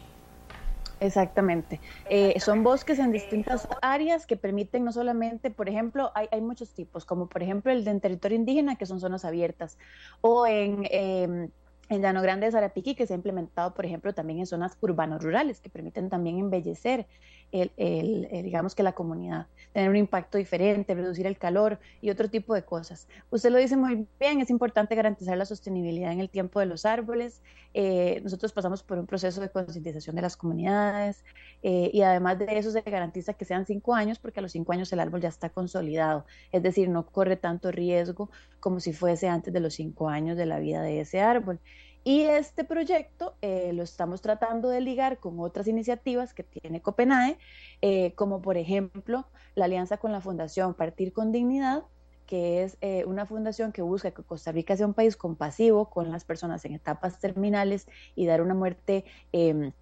Exactamente. 0.99 1.79
Eh, 2.09 2.39
son 2.39 2.63
bosques 2.63 2.97
en 2.97 3.11
distintas 3.11 3.67
áreas 3.81 4.25
que 4.25 4.35
permiten 4.35 4.83
no 4.83 4.91
solamente, 4.91 5.51
por 5.51 5.69
ejemplo, 5.69 6.11
hay, 6.15 6.41
muchos 6.41 6.73
tipos, 6.73 7.05
como 7.05 7.29
por 7.29 7.43
ejemplo 7.43 7.71
el 7.71 7.83
de 7.83 7.99
territorio 7.99 8.37
indígena, 8.37 8.77
que 8.77 8.87
son 8.87 8.99
zonas 8.99 9.23
abiertas, 9.23 9.77
o 10.21 10.47
en, 10.47 10.87
eh, 10.89 11.49
en 11.89 12.01
Llano 12.01 12.21
Grande 12.21 12.47
de 12.47 12.51
Zarapiqui, 12.51 12.95
que 12.95 13.05
se 13.05 13.13
ha 13.13 13.15
implementado, 13.15 13.73
por 13.75 13.85
ejemplo, 13.85 14.13
también 14.13 14.39
en 14.39 14.47
zonas 14.47 14.77
urbanos 14.81 15.23
rurales, 15.23 15.61
que 15.61 15.69
permiten 15.69 16.09
también 16.09 16.39
embellecer 16.39 17.07
el, 17.51 18.27
digamos 18.43 18.75
que 18.75 18.83
la 18.83 18.93
comunidad, 18.93 19.47
tener 19.73 19.89
un 19.89 19.95
impacto 19.95 20.37
diferente, 20.37 20.93
reducir 20.93 21.27
el 21.27 21.37
calor 21.37 21.79
y 22.01 22.09
otro 22.09 22.29
tipo 22.29 22.53
de 22.53 22.63
cosas. 22.63 23.07
Usted 23.29 23.51
lo 23.51 23.57
dice 23.57 23.77
muy 23.77 24.07
bien, 24.19 24.41
es 24.41 24.49
importante 24.49 24.95
garantizar 24.95 25.37
la 25.37 25.45
sostenibilidad 25.45 26.11
en 26.11 26.19
el 26.19 26.29
tiempo 26.29 26.59
de 26.59 26.65
los 26.65 26.85
árboles. 26.85 27.41
Eh, 27.73 28.21
nosotros 28.23 28.53
pasamos 28.53 28.83
por 28.83 28.97
un 28.97 29.05
proceso 29.05 29.39
de 29.41 29.49
concientización 29.49 30.15
de 30.15 30.21
las 30.21 30.35
comunidades 30.35 31.23
eh, 31.61 31.91
y 31.93 32.01
además 32.01 32.39
de 32.39 32.57
eso 32.57 32.71
se 32.71 32.81
garantiza 32.81 33.33
que 33.33 33.45
sean 33.45 33.65
cinco 33.65 33.93
años 33.93 34.19
porque 34.19 34.39
a 34.39 34.41
los 34.41 34.51
cinco 34.51 34.71
años 34.73 34.91
el 34.93 34.99
árbol 34.99 35.21
ya 35.21 35.29
está 35.29 35.49
consolidado, 35.49 36.25
es 36.51 36.63
decir, 36.63 36.89
no 36.89 37.05
corre 37.05 37.35
tanto 37.35 37.71
riesgo 37.71 38.29
como 38.59 38.79
si 38.79 38.93
fuese 38.93 39.27
antes 39.27 39.53
de 39.53 39.59
los 39.59 39.73
cinco 39.75 40.09
años 40.09 40.37
de 40.37 40.45
la 40.45 40.59
vida 40.59 40.81
de 40.81 41.01
ese 41.01 41.19
árbol. 41.19 41.59
Y 42.07 42.21
este 42.21 42.63
proyecto 42.63 43.35
eh, 43.41 43.73
lo 43.73 43.83
estamos 43.83 44.21
tratando 44.21 44.69
de 44.69 44.79
ligar 44.79 45.17
con 45.17 45.41
otras 45.41 45.67
iniciativas 45.67 46.33
que 46.33 46.41
tiene 46.41 46.81
Copenhague, 46.81 47.37
eh, 47.81 48.13
como 48.15 48.41
por 48.41 48.55
ejemplo 48.55 49.27
la 49.55 49.65
alianza 49.65 49.97
con 49.97 50.13
la 50.13 50.21
Fundación 50.21 50.73
Partir 50.73 51.11
con 51.11 51.33
Dignidad, 51.33 51.83
que 52.25 52.63
es 52.63 52.77
eh, 52.79 53.03
una 53.03 53.25
fundación 53.25 53.73
que 53.73 53.81
busca 53.81 54.11
que 54.11 54.23
Costa 54.23 54.53
Rica 54.53 54.77
sea 54.77 54.87
un 54.87 54.93
país 54.93 55.17
compasivo 55.17 55.89
con 55.89 56.09
las 56.09 56.23
personas 56.23 56.63
en 56.63 56.75
etapas 56.75 57.19
terminales 57.19 57.89
y 58.15 58.25
dar 58.25 58.41
una 58.41 58.53
muerte 58.53 59.03
em, 59.33 59.73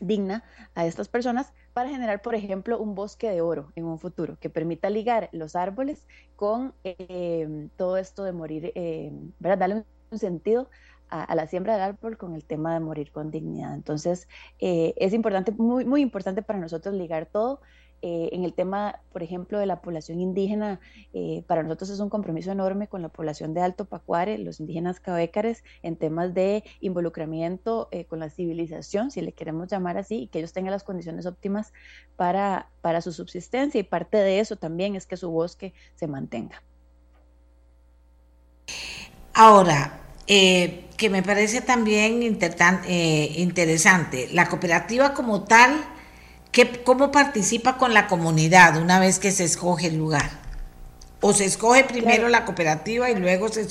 digna 0.00 0.42
a 0.74 0.86
estas 0.86 1.08
personas 1.08 1.52
para 1.74 1.90
generar, 1.90 2.22
por 2.22 2.34
ejemplo, 2.34 2.78
un 2.78 2.94
bosque 2.94 3.28
de 3.28 3.42
oro 3.42 3.72
en 3.76 3.84
un 3.84 3.98
futuro 3.98 4.38
que 4.40 4.48
permita 4.48 4.88
ligar 4.88 5.28
los 5.32 5.54
árboles 5.54 6.06
con 6.34 6.72
em, 6.82 7.68
todo 7.76 7.98
esto 7.98 8.24
de 8.24 8.32
morir, 8.32 8.72
em, 8.74 9.32
¿verdad? 9.38 9.58
Darle 9.58 9.84
un 10.10 10.18
sentido 10.18 10.70
a, 11.08 11.34
la 11.34 11.46
siembra 11.46 11.74
del 11.74 11.82
árbol 11.82 12.16
con 12.16 12.34
el 12.34 12.44
tema 12.44 12.74
de 12.74 12.80
morir 12.80 13.12
con 13.12 13.30
dignidad. 13.30 13.74
Entonces, 13.74 14.28
eh, 14.58 14.94
es 14.96 15.12
importante, 15.12 15.52
muy, 15.52 15.84
muy 15.84 16.00
importante 16.00 16.42
para 16.42 16.58
nosotros 16.58 16.94
ligar 16.94 17.26
todo 17.26 17.60
Eh, 18.06 18.28
en 18.36 18.44
el 18.44 18.52
tema, 18.52 19.00
por 19.14 19.22
ejemplo, 19.22 19.58
de 19.58 19.64
la 19.64 19.80
población 19.80 20.20
indígena, 20.20 20.78
eh, 21.14 21.42
para 21.46 21.62
nosotros 21.62 21.88
es 21.88 22.00
un 22.00 22.10
compromiso 22.10 22.52
enorme 22.52 22.86
con 22.86 23.00
la 23.00 23.08
población 23.08 23.54
de 23.54 23.62
Alto 23.62 23.86
Pacuare, 23.86 24.36
los 24.36 24.60
indígenas 24.60 25.00
cabécares, 25.00 25.64
en 25.82 25.96
temas 25.96 26.34
de 26.34 26.64
involucramiento 26.80 27.88
eh, 27.92 28.04
con 28.04 28.20
la 28.20 28.28
civilización, 28.28 29.10
si 29.10 29.22
le 29.22 29.32
queremos 29.32 29.68
llamar 29.68 29.96
así, 29.96 30.24
y 30.24 30.26
que 30.26 30.40
ellos 30.40 30.52
tengan 30.52 30.72
las 30.72 30.84
condiciones 30.84 31.24
óptimas 31.24 31.72
para, 32.14 32.68
para 32.82 33.00
su 33.00 33.10
subsistencia. 33.10 33.80
Y 33.80 33.84
parte 33.84 34.18
de 34.18 34.38
eso 34.38 34.56
también 34.56 34.96
es 34.96 35.06
que 35.06 35.16
su 35.16 35.30
bosque 35.30 35.72
se 35.94 36.06
mantenga. 36.06 36.62
Ahora, 39.32 39.98
que 40.26 41.10
me 41.10 41.22
parece 41.22 41.60
también 41.60 42.22
interesante, 42.22 44.28
la 44.32 44.48
cooperativa 44.48 45.14
como 45.14 45.44
tal 45.44 45.84
¿Cómo 46.84 47.10
participa 47.10 47.78
con 47.78 47.94
la 47.94 48.06
comunidad 48.06 48.80
una 48.80 49.00
vez 49.00 49.18
que 49.18 49.32
se 49.32 49.42
escoge 49.42 49.88
el 49.88 49.96
lugar? 49.96 50.30
¿O 51.20 51.32
se 51.32 51.46
escoge 51.46 51.82
primero 51.82 52.28
la 52.28 52.44
cooperativa 52.44 53.10
y 53.10 53.16
luego 53.16 53.48
se, 53.48 53.66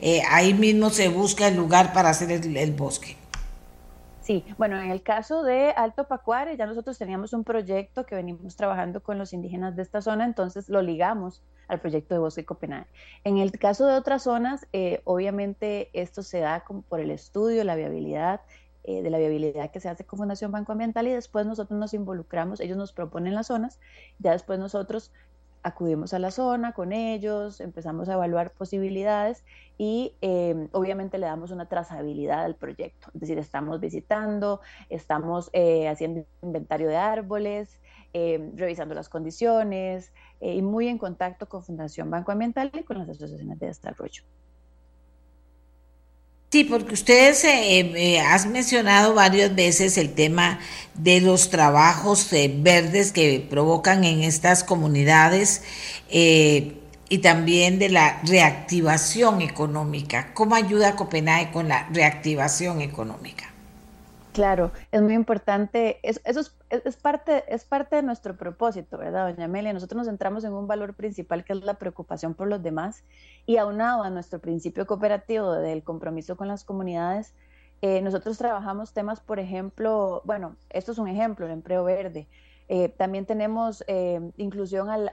eh, 0.00 0.22
ahí 0.30 0.54
mismo 0.54 0.90
se 0.90 1.08
busca 1.08 1.48
el 1.48 1.56
lugar 1.56 1.92
para 1.92 2.10
hacer 2.10 2.30
el, 2.30 2.72
bosque? 2.72 3.16
Sí, 4.30 4.44
bueno, 4.58 4.80
en 4.80 4.92
el 4.92 5.02
caso 5.02 5.42
de 5.42 5.70
Alto 5.70 6.06
Pacuare, 6.06 6.56
ya 6.56 6.64
nosotros 6.64 6.96
teníamos 6.96 7.32
un 7.32 7.42
proyecto 7.42 8.06
que 8.06 8.14
venimos 8.14 8.54
trabajando 8.54 9.02
con 9.02 9.18
los 9.18 9.32
indígenas 9.32 9.74
de 9.74 9.82
esta 9.82 10.02
zona, 10.02 10.24
entonces 10.24 10.68
lo 10.68 10.82
ligamos 10.82 11.42
al 11.66 11.80
proyecto 11.80 12.14
de 12.14 12.20
Bosque 12.20 12.44
Copenhague. 12.44 12.86
En 13.24 13.38
el 13.38 13.50
caso 13.50 13.88
de 13.88 13.94
otras 13.94 14.22
zonas, 14.22 14.68
eh, 14.72 15.00
obviamente 15.02 15.90
esto 15.94 16.22
se 16.22 16.38
da 16.38 16.60
como 16.60 16.82
por 16.82 17.00
el 17.00 17.10
estudio, 17.10 17.64
la 17.64 17.74
viabilidad 17.74 18.42
eh, 18.84 19.02
de 19.02 19.10
la 19.10 19.18
viabilidad 19.18 19.72
que 19.72 19.80
se 19.80 19.88
hace 19.88 20.04
con 20.04 20.20
Fundación 20.20 20.52
Banco 20.52 20.70
Ambiental 20.70 21.08
y 21.08 21.10
después 21.10 21.44
nosotros 21.44 21.80
nos 21.80 21.92
involucramos, 21.92 22.60
ellos 22.60 22.76
nos 22.76 22.92
proponen 22.92 23.34
las 23.34 23.48
zonas, 23.48 23.80
ya 24.20 24.30
después 24.30 24.60
nosotros 24.60 25.12
acudimos 25.62 26.14
a 26.14 26.18
la 26.18 26.30
zona 26.30 26.72
con 26.72 26.92
ellos, 26.92 27.60
empezamos 27.60 28.08
a 28.08 28.14
evaluar 28.14 28.52
posibilidades 28.52 29.44
y 29.78 30.14
eh, 30.20 30.68
obviamente 30.72 31.18
le 31.18 31.26
damos 31.26 31.50
una 31.50 31.68
trazabilidad 31.68 32.44
al 32.44 32.56
proyecto. 32.56 33.10
Es 33.14 33.20
decir, 33.20 33.38
estamos 33.38 33.80
visitando, 33.80 34.60
estamos 34.88 35.50
eh, 35.52 35.88
haciendo 35.88 36.24
inventario 36.42 36.88
de 36.88 36.96
árboles, 36.96 37.80
revisando 38.12 38.92
las 38.94 39.08
condiciones 39.08 40.12
y 40.40 40.62
muy 40.62 40.88
en 40.88 40.98
contacto 40.98 41.48
con 41.48 41.62
Fundación 41.62 42.10
Banco 42.10 42.32
Ambiental 42.32 42.72
y 42.74 42.82
con 42.82 42.98
las 42.98 43.08
asociaciones 43.08 43.60
de 43.60 43.66
desarrollo. 43.68 44.24
Sí, 46.50 46.64
porque 46.64 46.94
ustedes 46.94 47.44
eh, 47.44 47.78
eh, 47.78 48.20
has 48.20 48.44
mencionado 48.44 49.14
varias 49.14 49.54
veces 49.54 49.96
el 49.96 50.12
tema 50.14 50.58
de 50.94 51.20
los 51.20 51.48
trabajos 51.48 52.32
eh, 52.32 52.52
verdes 52.52 53.12
que 53.12 53.46
provocan 53.48 54.02
en 54.02 54.24
estas 54.24 54.64
comunidades 54.64 55.62
y 56.08 57.18
también 57.18 57.78
de 57.78 57.88
la 57.88 58.20
reactivación 58.24 59.42
económica. 59.42 60.34
¿Cómo 60.34 60.56
ayuda 60.56 60.96
Copenhague 60.96 61.52
con 61.52 61.68
la 61.68 61.88
reactivación 61.92 62.80
económica? 62.80 63.44
Claro, 64.32 64.72
es 64.90 65.02
muy 65.02 65.14
importante. 65.14 66.00
eso 66.02 66.40
es, 66.70 66.96
parte, 66.96 67.44
es 67.52 67.64
parte 67.64 67.96
de 67.96 68.02
nuestro 68.02 68.36
propósito, 68.36 68.96
¿verdad, 68.96 69.30
doña 69.30 69.44
Amelia? 69.44 69.72
Nosotros 69.72 69.98
nos 69.98 70.06
centramos 70.06 70.44
en 70.44 70.52
un 70.52 70.66
valor 70.66 70.94
principal 70.94 71.44
que 71.44 71.52
es 71.52 71.62
la 71.62 71.74
preocupación 71.74 72.34
por 72.34 72.48
los 72.48 72.62
demás 72.62 73.04
y 73.44 73.56
aunado 73.56 74.04
a 74.04 74.10
nuestro 74.10 74.38
principio 74.38 74.86
cooperativo 74.86 75.52
del 75.52 75.82
compromiso 75.82 76.36
con 76.36 76.48
las 76.48 76.64
comunidades, 76.64 77.34
eh, 77.82 78.02
nosotros 78.02 78.36
trabajamos 78.38 78.92
temas, 78.92 79.20
por 79.20 79.38
ejemplo, 79.40 80.22
bueno, 80.24 80.56
esto 80.68 80.92
es 80.92 80.98
un 80.98 81.08
ejemplo, 81.08 81.46
el 81.46 81.52
empleo 81.52 81.82
verde. 81.82 82.28
Eh, 82.68 82.88
también 82.90 83.26
tenemos 83.26 83.82
eh, 83.88 84.20
inclusión 84.36 84.90
al, 84.90 85.10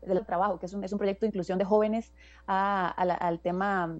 del 0.00 0.24
trabajo, 0.24 0.58
que 0.58 0.66
es 0.66 0.72
un, 0.72 0.82
es 0.82 0.92
un, 0.92 0.98
proyecto 0.98 1.20
de 1.20 1.28
inclusión 1.28 1.58
de 1.58 1.64
jóvenes 1.64 2.12
al, 2.46 3.38
tema, 3.40 3.98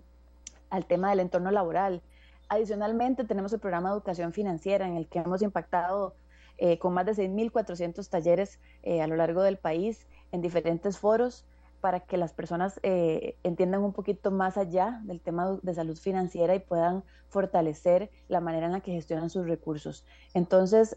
al 0.71 0.87
tema 0.87 1.11
del 1.11 1.21
entorno 1.21 1.51
laboral. 1.51 2.03
Adicionalmente, 2.49 3.25
tenemos 3.25 3.53
el 3.53 3.61
programa 3.61 3.91
de 3.91 3.97
educación 3.97 4.33
financiera 4.33 4.87
en 4.87 4.97
el 4.97 5.07
que 5.07 5.19
hemos 5.19 5.43
impactado 5.43 6.15
eh, 6.57 6.79
con 6.79 6.95
más 6.95 7.05
de 7.05 7.13
6.400 7.13 8.09
talleres 8.09 8.59
eh, 8.83 9.03
a 9.03 9.07
lo 9.07 9.17
largo 9.17 9.43
del 9.43 9.59
país 9.59 10.07
en 10.33 10.41
diferentes 10.41 10.99
foros 10.99 11.45
para 11.81 12.01
que 12.01 12.17
las 12.17 12.33
personas 12.33 12.81
eh, 12.83 13.37
entiendan 13.45 13.85
un 13.85 13.93
poquito 13.93 14.33
más 14.33 14.57
allá 14.57 15.01
del 15.05 15.21
tema 15.21 15.59
de 15.63 15.75
salud 15.75 15.97
financiera 15.97 16.55
y 16.55 16.59
puedan 16.59 17.05
fortalecer 17.29 18.11
la 18.27 18.41
manera 18.41 18.67
en 18.67 18.73
la 18.73 18.81
que 18.81 18.93
gestionan 18.93 19.31
sus 19.31 19.47
recursos. 19.47 20.05
Entonces, 20.35 20.97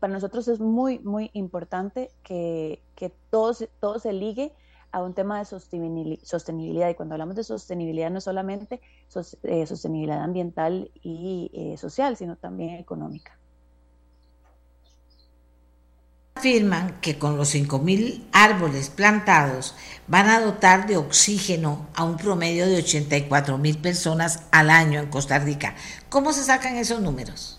para 0.00 0.12
nosotros 0.12 0.48
es 0.48 0.60
muy, 0.60 1.00
muy 1.00 1.30
importante 1.34 2.10
que, 2.22 2.80
que 2.94 3.12
todo, 3.28 3.52
todo 3.80 3.98
se 3.98 4.14
ligue 4.14 4.54
a 4.92 5.02
un 5.02 5.14
tema 5.14 5.38
de 5.38 5.44
sostenibilidad. 5.44 6.88
Y 6.88 6.94
cuando 6.94 7.14
hablamos 7.14 7.36
de 7.36 7.44
sostenibilidad 7.44 8.10
no 8.10 8.20
solamente 8.20 8.80
eh, 9.42 9.66
sostenibilidad 9.66 10.22
ambiental 10.22 10.90
y 11.02 11.50
eh, 11.54 11.76
social, 11.76 12.16
sino 12.16 12.36
también 12.36 12.76
económica. 12.76 13.38
Afirman 16.34 17.00
que 17.00 17.18
con 17.18 17.38
los 17.38 17.54
5.000 17.54 18.26
árboles 18.32 18.90
plantados 18.90 19.74
van 20.06 20.28
a 20.28 20.40
dotar 20.40 20.86
de 20.86 20.98
oxígeno 20.98 21.88
a 21.94 22.04
un 22.04 22.18
promedio 22.18 22.66
de 22.66 22.78
84.000 22.78 23.80
personas 23.80 24.42
al 24.50 24.68
año 24.68 25.00
en 25.00 25.06
Costa 25.06 25.38
Rica. 25.38 25.74
¿Cómo 26.10 26.34
se 26.34 26.42
sacan 26.42 26.76
esos 26.76 27.00
números? 27.00 27.58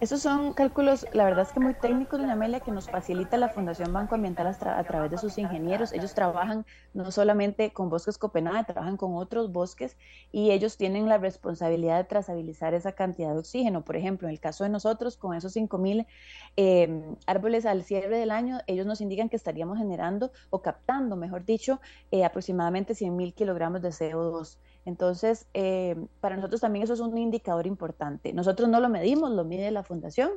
Esos 0.00 0.22
son 0.22 0.52
cálculos, 0.52 1.06
la 1.12 1.24
verdad 1.24 1.44
es 1.44 1.52
que 1.52 1.58
muy 1.58 1.74
técnicos, 1.74 2.20
doña 2.20 2.34
Amelia, 2.34 2.60
que 2.60 2.70
nos 2.70 2.88
facilita 2.88 3.36
la 3.36 3.48
Fundación 3.48 3.92
Banco 3.92 4.14
Ambiental 4.14 4.46
a, 4.46 4.84
través 4.84 5.10
de 5.10 5.18
sus 5.18 5.36
ingenieros. 5.38 5.92
Ellos 5.92 6.14
trabajan 6.14 6.64
no 6.94 7.10
solamente 7.10 7.72
con 7.72 7.90
Bosques 7.90 8.16
Copenhague, 8.16 8.62
trabajan 8.62 8.96
con 8.96 9.16
otros 9.16 9.50
bosques 9.50 9.96
y 10.30 10.52
ellos 10.52 10.76
tienen 10.76 11.08
la 11.08 11.18
responsabilidad 11.18 11.96
de 11.96 12.04
trazabilizar 12.04 12.74
esa 12.74 12.92
cantidad 12.92 13.32
de 13.32 13.40
oxígeno. 13.40 13.84
Por 13.84 13.96
ejemplo, 13.96 14.28
en 14.28 14.34
el 14.34 14.38
caso 14.38 14.62
de 14.62 14.70
nosotros, 14.70 15.16
con 15.16 15.34
esos 15.34 15.56
5.000 15.56 16.06
eh, 16.56 17.16
árboles 17.26 17.66
al 17.66 17.82
cierre 17.82 18.18
del 18.18 18.30
año, 18.30 18.60
ellos 18.68 18.86
nos 18.86 19.00
indican 19.00 19.28
que 19.28 19.34
estaríamos 19.34 19.78
generando 19.78 20.30
o 20.50 20.62
captando, 20.62 21.16
mejor 21.16 21.44
dicho, 21.44 21.80
eh, 22.12 22.24
aproximadamente 22.24 22.94
100.000 22.94 23.34
kilogramos 23.34 23.82
de 23.82 23.88
CO2. 23.88 24.58
Entonces, 24.88 25.46
eh, 25.52 25.96
para 26.22 26.36
nosotros 26.36 26.62
también 26.62 26.82
eso 26.82 26.94
es 26.94 27.00
un 27.00 27.18
indicador 27.18 27.66
importante. 27.66 28.32
Nosotros 28.32 28.70
no 28.70 28.80
lo 28.80 28.88
medimos, 28.88 29.30
lo 29.30 29.44
mide 29.44 29.70
la 29.70 29.82
fundación, 29.82 30.30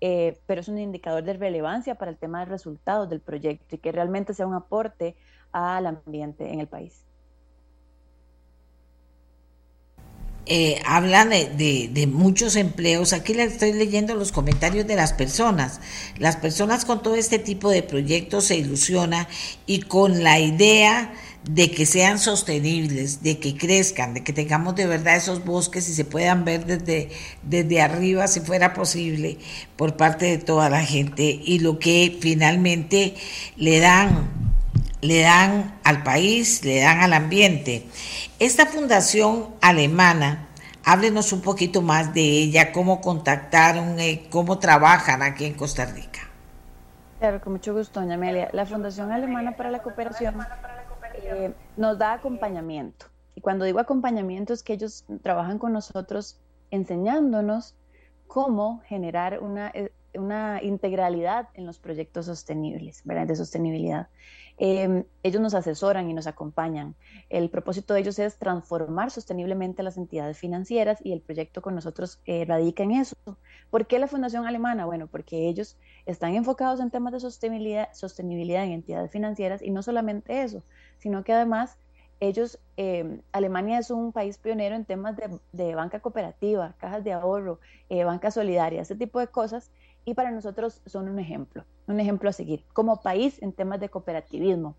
eh, 0.00 0.40
pero 0.46 0.60
es 0.60 0.66
un 0.66 0.78
indicador 0.78 1.22
de 1.22 1.34
relevancia 1.34 1.94
para 1.94 2.10
el 2.10 2.16
tema 2.16 2.40
de 2.40 2.46
resultados 2.46 3.08
del 3.08 3.20
proyecto 3.20 3.76
y 3.76 3.78
que 3.78 3.92
realmente 3.92 4.34
sea 4.34 4.48
un 4.48 4.54
aporte 4.54 5.14
al 5.52 5.86
ambiente 5.86 6.52
en 6.52 6.58
el 6.58 6.66
país. 6.66 7.04
Eh, 10.46 10.82
hablan 10.84 11.30
de, 11.30 11.88
de, 11.92 12.06
muchos 12.08 12.56
empleos. 12.56 13.12
Aquí 13.12 13.34
le 13.34 13.44
estoy 13.44 13.72
leyendo 13.72 14.16
los 14.16 14.32
comentarios 14.32 14.88
de 14.88 14.96
las 14.96 15.12
personas. 15.12 15.80
Las 16.18 16.34
personas 16.34 16.84
con 16.84 17.00
todo 17.04 17.14
este 17.14 17.38
tipo 17.38 17.70
de 17.70 17.84
proyectos 17.84 18.46
se 18.46 18.56
ilusiona 18.56 19.28
y 19.66 19.82
con 19.82 20.24
la 20.24 20.40
idea 20.40 21.14
de 21.44 21.70
que 21.72 21.86
sean 21.86 22.18
sostenibles, 22.18 23.22
de 23.22 23.38
que 23.38 23.56
crezcan, 23.56 24.14
de 24.14 24.22
que 24.22 24.32
tengamos 24.32 24.76
de 24.76 24.86
verdad 24.86 25.16
esos 25.16 25.44
bosques 25.44 25.88
y 25.88 25.94
se 25.94 26.04
puedan 26.04 26.44
ver 26.44 26.66
desde, 26.66 27.10
desde 27.42 27.82
arriba, 27.82 28.28
si 28.28 28.40
fuera 28.40 28.74
posible, 28.74 29.38
por 29.76 29.96
parte 29.96 30.26
de 30.26 30.38
toda 30.38 30.70
la 30.70 30.84
gente, 30.84 31.22
y 31.22 31.58
lo 31.58 31.78
que 31.78 32.16
finalmente 32.20 33.14
le 33.56 33.80
dan, 33.80 34.28
le 35.00 35.20
dan 35.20 35.78
al 35.82 36.04
país, 36.04 36.64
le 36.64 36.80
dan 36.80 37.00
al 37.00 37.12
ambiente. 37.12 37.86
Esta 38.38 38.66
fundación 38.66 39.48
alemana, 39.60 40.48
háblenos 40.84 41.32
un 41.32 41.40
poquito 41.40 41.82
más 41.82 42.14
de 42.14 42.22
ella, 42.22 42.70
cómo 42.70 43.00
contactaron, 43.00 43.98
eh, 43.98 44.26
cómo 44.30 44.60
trabajan 44.60 45.22
aquí 45.22 45.44
en 45.44 45.54
Costa 45.54 45.86
Rica. 45.86 46.20
Claro, 47.18 47.40
con 47.40 47.52
mucho 47.52 47.72
gusto, 47.72 48.00
doña 48.00 48.16
Amelia. 48.16 48.48
La 48.52 48.66
Fundación 48.66 49.12
Alemana 49.12 49.52
para 49.52 49.70
la 49.70 49.80
Cooperación 49.80 50.34
eh, 51.14 51.54
nos 51.76 51.98
da 51.98 52.14
acompañamiento. 52.14 53.06
Y 53.34 53.40
cuando 53.40 53.64
digo 53.64 53.78
acompañamiento 53.78 54.52
es 54.52 54.62
que 54.62 54.74
ellos 54.74 55.04
trabajan 55.22 55.58
con 55.58 55.72
nosotros 55.72 56.40
enseñándonos 56.70 57.74
cómo 58.26 58.80
generar 58.86 59.40
una, 59.40 59.70
eh, 59.74 59.92
una 60.14 60.62
integralidad 60.62 61.48
en 61.54 61.66
los 61.66 61.78
proyectos 61.78 62.26
sostenibles, 62.26 63.02
¿verdad? 63.04 63.26
de 63.26 63.36
sostenibilidad. 63.36 64.08
Em, 64.58 65.04
ellos 65.22 65.40
nos 65.40 65.54
asesoran 65.54 66.08
y 66.10 66.14
nos 66.14 66.26
acompañan. 66.26 66.94
El 67.30 67.48
propósito 67.50 67.94
de 67.94 68.00
ellos 68.00 68.18
es 68.18 68.38
transformar 68.38 69.10
sosteniblemente 69.10 69.82
las 69.82 69.96
entidades 69.96 70.38
financieras 70.38 70.98
y 71.02 71.12
el 71.12 71.20
proyecto 71.20 71.62
con 71.62 71.74
nosotros 71.74 72.20
eh, 72.26 72.44
radica 72.44 72.82
en 72.82 72.92
eso. 72.92 73.16
¿Por 73.70 73.86
qué 73.86 73.98
la 73.98 74.06
Fundación 74.06 74.46
Alemana? 74.46 74.84
Bueno, 74.84 75.06
porque 75.06 75.48
ellos 75.48 75.78
están 76.06 76.34
enfocados 76.34 76.80
en 76.80 76.90
temas 76.90 77.12
de 77.12 77.20
sostenibilidad, 77.20 77.92
sostenibilidad 77.92 78.64
en 78.64 78.72
entidades 78.72 79.10
financieras 79.10 79.62
y 79.62 79.70
no 79.70 79.82
solamente 79.82 80.42
eso, 80.42 80.62
sino 81.02 81.24
que 81.24 81.32
además 81.32 81.78
ellos, 82.20 82.60
em, 82.76 83.22
Alemania 83.32 83.80
es 83.80 83.90
un 83.90 84.12
país 84.12 84.38
pionero 84.38 84.76
en 84.76 84.84
temas 84.84 85.16
de, 85.50 85.74
banca 85.74 85.98
cooperativa, 85.98 86.76
cajas 86.78 87.02
de 87.02 87.12
ahorro, 87.12 87.58
eh, 87.88 88.04
banca 88.04 88.30
solidaria, 88.30 88.80
ese 88.80 88.94
tipo 88.94 89.18
de 89.18 89.26
cosas, 89.26 89.72
y 90.04 90.14
para 90.14 90.30
nosotros 90.30 90.80
son 90.86 91.08
un 91.08 91.18
ejemplo, 91.18 91.64
un 91.88 91.98
ejemplo 91.98 92.30
a 92.30 92.32
seguir 92.32 92.64
como 92.72 93.02
país 93.02 93.42
en 93.42 93.52
temas 93.52 93.80
de 93.80 93.88
cooperativismo. 93.88 94.76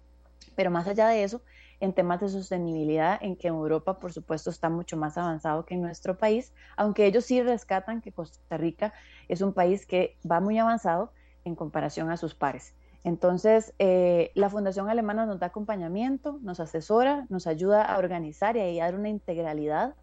Pero 0.56 0.72
más 0.72 0.88
allá 0.88 1.10
de 1.10 1.26
eso, 1.26 1.42
en 1.82 1.92
temas 1.92 2.22
de 2.22 2.30
sostenibilidad, 2.30 3.20
en 3.22 3.36
que 3.36 3.50
Europa, 3.50 4.00
por 4.00 4.14
supuesto, 4.14 4.50
está 4.50 4.70
mucho 4.70 4.96
más 4.96 5.18
avanzado 5.18 5.66
que 5.66 5.76
nuestro 5.76 6.18
país, 6.18 6.54
aunque 6.78 7.06
ellos 7.06 7.26
sí 7.26 7.44
rescatan 7.44 8.00
que 8.00 8.14
Costa 8.14 8.56
Rica 8.56 8.94
es 9.28 9.42
un 9.42 9.52
país 9.52 9.86
que 9.86 10.16
va 10.30 10.40
muy 10.40 10.58
avanzado 10.58 11.12
en 11.44 11.56
comparación 11.56 12.10
a 12.10 12.16
sus 12.16 12.34
pares. 12.34 12.74
Entonces, 13.04 13.74
eh, 13.80 14.32
la 14.34 14.50
Fundación 14.50 14.90
Alemana 14.90 15.26
nos 15.26 15.40
da 15.40 15.48
acompañamiento, 15.48 16.40
nos 16.42 16.60
asesora, 16.60 17.26
nos 17.30 17.48
ayuda 17.48 17.84
a 17.84 17.98
organizar 17.98 18.56
y 18.56 18.80
a 18.80 18.86
dar 18.86 18.96
una 18.96 19.10
integralidad 19.10 19.96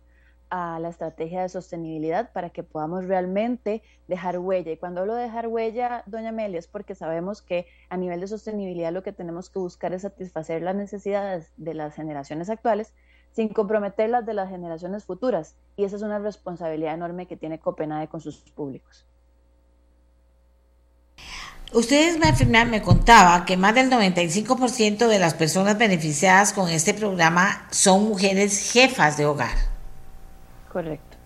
a 0.51 0.81
la 0.81 0.89
estrategia 0.89 1.43
de 1.43 1.49
sostenibilidad 1.49 2.33
para 2.33 2.51
que 2.51 2.63
podamos 2.63 3.07
realmente 3.07 3.83
dejar 4.09 4.39
huella. 4.39 4.73
Y 4.73 4.77
cuando 4.77 5.01
hablo 5.01 5.15
de 5.15 5.23
dejar 5.23 5.47
huella, 5.47 6.03
doña 6.07 6.31
Amelia, 6.31 6.59
es 6.59 6.67
porque 6.67 6.95
sabemos 6.95 7.41
que 7.41 7.67
a 7.89 7.97
nivel 7.97 8.21
de 8.21 8.27
sostenibilidad 8.27 8.93
lo 8.93 9.03
que 9.03 9.13
tenemos 9.13 9.49
que 9.49 9.61
buscar 9.61 9.93
es 9.93 10.03
satisfacer 10.03 10.63
las 10.63 10.75
necesidades 10.75 11.53
de 11.57 11.75
las 11.75 11.95
generaciones 11.95 12.51
actuales 12.51 12.93
sin 13.31 13.49
comprometer 13.49 14.11
las 14.11 14.27
de 14.27 14.35
las 14.35 14.51
generaciones 14.51 15.05
futuras. 15.05 15.57
Y 15.77 15.85
esa 15.85 15.97
es 15.97 16.03
una 16.03 16.19
responsabilidad 16.19 16.95
enorme 16.95 17.27
que 17.27 17.37
tiene 17.37 17.61
Copenhague 17.61 18.09
con 18.09 18.21
sus 18.21 18.41
públicos. 18.51 19.07
Ustedes 21.73 22.19
me, 22.19 22.65
me 22.65 22.83
contaba 22.83 23.45
que 23.45 23.57
más 23.57 23.75
del 23.75 23.91
95% 23.91 25.07
de 25.07 25.19
las 25.21 25.35
personas 25.35 25.79
beneficiadas 25.79 26.53
con 26.53 26.69
este 26.69 26.95
programa 26.95 27.69
son 27.71 28.09
mujeres 28.09 28.73
jefas 28.73 29.17
de 29.17 29.27
hogar. 29.27 29.55
Correcto. 30.73 31.17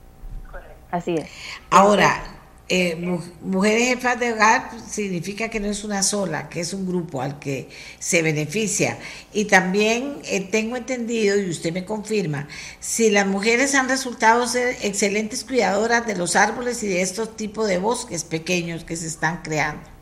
Así 0.90 1.14
es. 1.14 1.28
Ahora, 1.70 2.22
eh, 2.68 2.95
mujeres 3.40 3.88
jefas 3.88 4.20
de 4.20 4.34
hogar 4.34 4.70
significa 4.86 5.49
que 5.49 5.61
no 5.61 5.68
es 5.68 5.82
una 5.82 6.03
sola, 6.03 6.51
que 6.51 6.61
es 6.61 6.74
un 6.74 6.86
grupo 6.86 7.22
al 7.22 7.38
que 7.38 7.70
se 7.99 8.20
beneficia. 8.20 8.99
Y 9.32 9.47
también 9.47 10.18
eh, 10.24 10.40
tengo 10.42 10.76
entendido, 10.76 11.40
y 11.40 11.49
usted 11.49 11.72
me 11.72 11.86
confirma, 11.86 12.49
si 12.80 13.09
las 13.11 13.26
mujeres 13.26 13.74
han 13.74 13.88
resultado 13.88 14.47
ser 14.47 14.76
excelentes 14.82 15.42
cuidadoras 15.42 16.07
de 16.07 16.16
los 16.16 16.36
árboles 16.36 16.82
y 16.82 16.88
de 16.88 17.01
estos 17.01 17.34
tipos 17.34 17.66
de 17.66 17.78
bosques 17.78 18.24
pequeños 18.24 18.84
que 18.84 18.97
se 18.97 19.07
están 19.07 19.40
creando. 19.42 19.93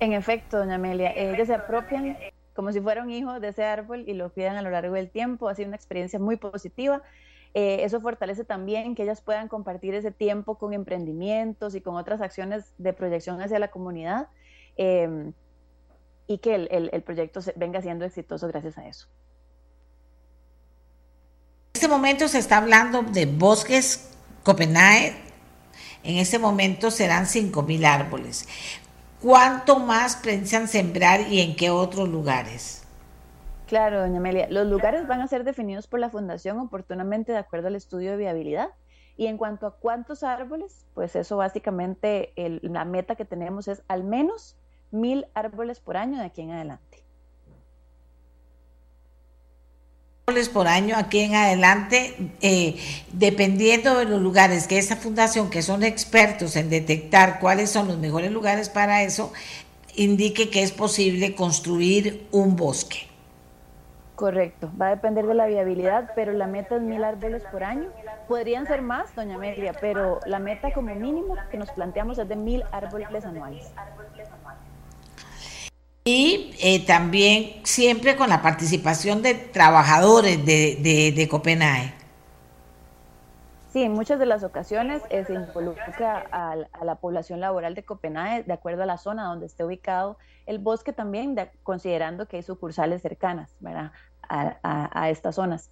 En 0.00 0.14
efecto, 0.14 0.58
doña 0.58 0.76
Amelia, 0.76 1.12
ellos 1.14 1.46
se 1.46 1.54
apropian 1.54 2.16
como 2.54 2.72
si 2.72 2.80
fuera 2.80 3.02
un 3.02 3.10
hijo 3.10 3.38
de 3.38 3.48
ese 3.48 3.64
árbol 3.64 4.04
y 4.06 4.14
lo 4.14 4.32
cuidan 4.32 4.56
a 4.56 4.62
lo 4.62 4.70
largo 4.70 4.94
del 4.94 5.10
tiempo. 5.10 5.48
Ha 5.48 5.54
sido 5.54 5.68
una 5.68 5.76
experiencia 5.76 6.18
muy 6.18 6.36
positiva. 6.36 7.02
Eh, 7.52 7.80
eso 7.84 8.00
fortalece 8.00 8.44
también 8.44 8.94
que 8.94 9.02
ellas 9.02 9.20
puedan 9.20 9.48
compartir 9.48 9.94
ese 9.94 10.10
tiempo 10.10 10.56
con 10.56 10.72
emprendimientos 10.72 11.74
y 11.74 11.80
con 11.80 11.96
otras 11.96 12.20
acciones 12.20 12.72
de 12.78 12.92
proyección 12.92 13.42
hacia 13.42 13.58
la 13.58 13.68
comunidad 13.68 14.28
em, 14.76 15.32
y 16.26 16.38
que 16.38 16.54
el, 16.54 17.02
proyecto 17.02 17.40
venga 17.56 17.82
siendo 17.82 18.04
exitoso 18.04 18.46
gracias 18.48 18.78
a 18.78 18.86
eso. 18.86 19.06
En 21.74 21.82
este 21.82 21.88
momento 21.88 22.28
se 22.28 22.38
está 22.38 22.58
hablando 22.58 23.02
de 23.02 23.26
bosques 23.26 24.10
Copenhague. 24.44 25.14
En 26.02 26.16
este 26.16 26.38
momento 26.38 26.90
serán 26.90 27.26
5.000 27.26 27.84
árboles. 27.84 28.48
¿Cuánto 29.22 29.78
más 29.78 30.16
piensan 30.16 30.66
sembrar 30.66 31.20
y 31.30 31.40
en 31.40 31.54
qué 31.54 31.68
otros 31.68 32.08
lugares? 32.08 32.86
Claro, 33.66 34.00
doña 34.00 34.16
Amelia. 34.16 34.48
Los 34.48 34.66
lugares 34.66 35.06
van 35.06 35.20
a 35.20 35.28
ser 35.28 35.44
definidos 35.44 35.86
por 35.86 36.00
la 36.00 36.08
Fundación 36.08 36.58
oportunamente 36.58 37.30
de 37.30 37.38
acuerdo 37.38 37.68
al 37.68 37.76
estudio 37.76 38.12
de 38.12 38.16
viabilidad. 38.16 38.70
Y 39.18 39.26
en 39.26 39.36
cuanto 39.36 39.66
a 39.66 39.76
cuántos 39.76 40.22
árboles, 40.22 40.86
pues 40.94 41.14
eso 41.14 41.36
básicamente 41.36 42.32
la 42.62 42.86
meta 42.86 43.14
que 43.14 43.26
tenemos 43.26 43.68
es 43.68 43.82
al 43.88 44.04
menos 44.04 44.56
mil 44.90 45.26
árboles 45.34 45.80
por 45.80 45.98
año 45.98 46.18
de 46.18 46.24
aquí 46.24 46.40
en 46.40 46.52
adelante. 46.52 47.04
Árboles 50.19 50.19
por 50.48 50.68
año 50.68 50.96
aquí 50.96 51.20
en 51.20 51.34
adelante, 51.34 52.14
eh, 52.40 52.76
dependiendo 53.12 53.98
de 53.98 54.04
los 54.04 54.20
lugares 54.20 54.66
que 54.66 54.78
esta 54.78 54.96
fundación, 54.96 55.50
que 55.50 55.62
son 55.62 55.82
expertos 55.82 56.56
en 56.56 56.70
detectar 56.70 57.40
cuáles 57.40 57.70
son 57.70 57.88
los 57.88 57.98
mejores 57.98 58.30
lugares 58.30 58.68
para 58.68 59.02
eso, 59.02 59.32
indique 59.96 60.50
que 60.50 60.62
es 60.62 60.72
posible 60.72 61.34
construir 61.34 62.26
un 62.30 62.56
bosque. 62.56 63.08
Correcto, 64.14 64.70
va 64.80 64.88
a 64.88 64.90
depender 64.90 65.26
de 65.26 65.34
la 65.34 65.46
viabilidad, 65.46 66.10
pero 66.14 66.32
la 66.32 66.46
meta 66.46 66.76
es 66.76 66.82
mil 66.82 67.02
árboles 67.02 67.42
por 67.50 67.64
año. 67.64 67.88
Podrían 68.28 68.66
ser 68.66 68.82
más, 68.82 69.14
doña 69.14 69.36
Amelia, 69.36 69.72
pero 69.80 70.20
la 70.26 70.38
meta 70.38 70.72
como 70.72 70.94
mínimo 70.94 71.36
que 71.50 71.56
nos 71.56 71.70
planteamos 71.70 72.18
es 72.18 72.28
de 72.28 72.36
mil 72.36 72.62
árboles 72.70 73.24
anuales. 73.24 73.72
Y 76.04 76.54
eh, 76.60 76.84
también 76.86 77.60
siempre 77.64 78.16
con 78.16 78.30
la 78.30 78.40
participación 78.40 79.22
de 79.22 79.34
trabajadores 79.34 80.44
de, 80.44 81.12
de, 81.14 81.28
Copenhague. 81.28 81.92
Sí, 83.72 83.82
en 83.82 83.92
muchas 83.92 84.18
de 84.18 84.26
las 84.26 84.42
ocasiones 84.42 85.02
eh, 85.10 85.24
se 85.24 85.34
involucra 85.34 86.26
a, 86.32 86.84
la 86.84 86.94
población 86.96 87.40
laboral 87.40 87.74
de 87.74 87.84
Copenhague 87.84 88.42
de 88.44 88.52
acuerdo 88.52 88.82
a 88.82 88.86
la 88.86 88.98
zona 88.98 89.24
donde 89.24 89.46
esté 89.46 89.62
ubicado 89.62 90.16
el 90.46 90.58
bosque 90.58 90.92
también, 90.92 91.36
considerando 91.62 92.26
que 92.26 92.38
hay 92.38 92.42
sucursales 92.42 93.02
cercanas, 93.02 93.54
¿verdad? 93.60 93.92
a, 94.30 95.10
estas 95.10 95.34
zonas. 95.34 95.70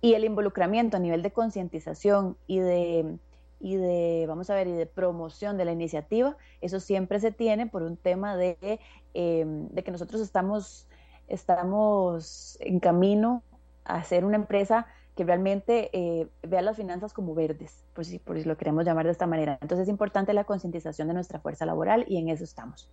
Y 0.00 0.14
el 0.14 0.24
involucramiento 0.24 0.96
a 0.96 1.00
nivel 1.00 1.22
de 1.22 1.32
concientización 1.32 2.36
y 2.46 2.58
de, 2.58 3.18
y 3.60 3.76
de, 3.76 4.24
vamos 4.28 4.50
a 4.50 4.54
ver, 4.54 4.68
y 4.68 4.72
de 4.72 4.86
promoción 4.86 5.56
de 5.56 5.64
la 5.64 5.72
iniciativa, 5.72 6.36
eso 6.60 6.80
siempre 6.80 7.20
se 7.20 7.32
tiene 7.32 7.66
por 7.66 7.82
un 7.82 7.96
tema 7.96 8.36
de, 8.36 8.80
em, 9.14 9.68
de 9.68 9.82
que 9.82 9.90
nosotros 9.90 10.20
estamos, 10.20 10.88
estamos 11.26 12.56
en 12.60 12.80
camino 12.80 13.42
a 13.84 14.02
ser 14.04 14.24
una 14.24 14.36
empresa 14.36 14.86
que 15.16 15.24
realmente 15.24 15.90
eh, 15.92 16.28
vea 16.42 16.62
las 16.62 16.76
finanzas 16.76 17.12
como 17.12 17.34
verdes, 17.34 17.84
por 17.92 18.04
si, 18.04 18.20
por 18.20 18.38
si 18.38 18.44
lo 18.44 18.56
queremos 18.56 18.84
llamar 18.84 19.06
de 19.06 19.12
esta 19.12 19.26
manera. 19.26 19.58
Entonces 19.60 19.84
es 19.84 19.88
importante 19.88 20.32
la 20.32 20.44
concientización 20.44 21.08
de 21.08 21.14
nuestra 21.14 21.40
fuerza 21.40 21.66
laboral 21.66 22.04
y 22.06 22.18
en 22.18 22.28
eso 22.28 22.44
estamos. 22.44 22.88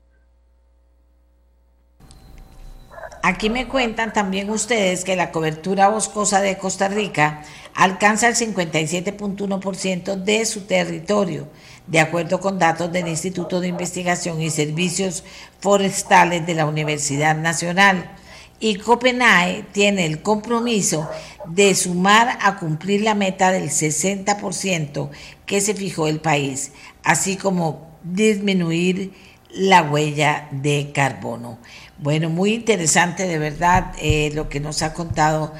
Aquí 3.27 3.49
me 3.49 3.67
cuentan 3.67 4.13
también 4.13 4.51
ustedes 4.51 5.03
que 5.03 5.15
la 5.15 5.31
cobertura 5.31 5.89
boscosa 5.89 6.41
de 6.41 6.59
Costa 6.59 6.89
Rica 6.89 7.41
alcanza 7.73 8.27
el 8.27 8.35
57.1% 8.35 10.13
de 10.13 10.45
su 10.45 10.67
territorio, 10.67 11.47
de 11.87 12.01
acuerdo 12.01 12.39
con 12.39 12.59
datos 12.59 12.91
del 12.91 13.07
Instituto 13.07 13.61
de 13.61 13.69
Investigación 13.69 14.39
y 14.43 14.51
Servicios 14.51 15.23
Forestales 15.59 16.45
de 16.45 16.53
la 16.53 16.67
Universidad 16.67 17.35
Nacional. 17.35 18.11
Y 18.59 18.75
Copenhague 18.75 19.65
tiene 19.71 20.05
el 20.05 20.21
compromiso 20.21 21.09
de 21.47 21.73
sumar 21.73 22.37
a 22.43 22.59
cumplir 22.59 23.01
la 23.01 23.15
meta 23.15 23.49
del 23.51 23.71
60% 23.71 25.09
que 25.47 25.61
se 25.61 25.73
fijó 25.73 26.07
el 26.07 26.21
país, 26.21 26.73
así 27.03 27.37
como 27.37 27.89
disminuir 28.03 29.13
la 29.55 29.81
huella 29.83 30.47
de 30.51 30.91
carbono. 30.93 31.57
Bueno, 31.97 32.29
muy 32.29 32.53
interesante 32.53 33.25
de 33.25 33.39
verdad 33.39 33.93
eh, 34.01 34.29
lo 34.33 34.49
que 34.49 34.59
nos 34.59 34.81
ha 34.81 34.93
contado 34.93 35.53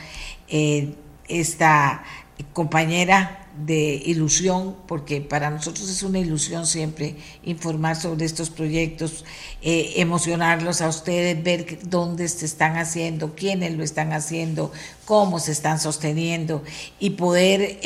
eh, 0.50 0.94
esta 1.30 2.04
compañera 2.52 3.48
de 3.66 4.02
ilusión, 4.06 4.76
porque 4.86 5.22
para 5.22 5.50
nosotros 5.50 5.90
es 5.90 6.04
una 6.04 6.20
ilusión 6.20 6.68
siempre 6.68 7.16
informar 7.46 7.96
sobre 7.96 8.26
estos 8.26 8.50
proyectos, 8.50 9.24
eh, 9.62 9.94
emocionarlos 9.96 10.82
a 10.82 10.90
ustedes, 10.90 11.42
ver 11.42 11.80
dónde 11.84 12.28
se 12.28 12.46
están 12.46 12.76
haciendo, 12.76 13.34
quiénes 13.34 13.74
lo 13.78 13.84
están 13.86 14.12
haciendo, 14.12 14.74
cómo 15.06 15.40
se 15.40 15.54
están 15.54 15.80
sosteniendo 15.80 16.64
y 17.00 17.12
poder 17.12 17.80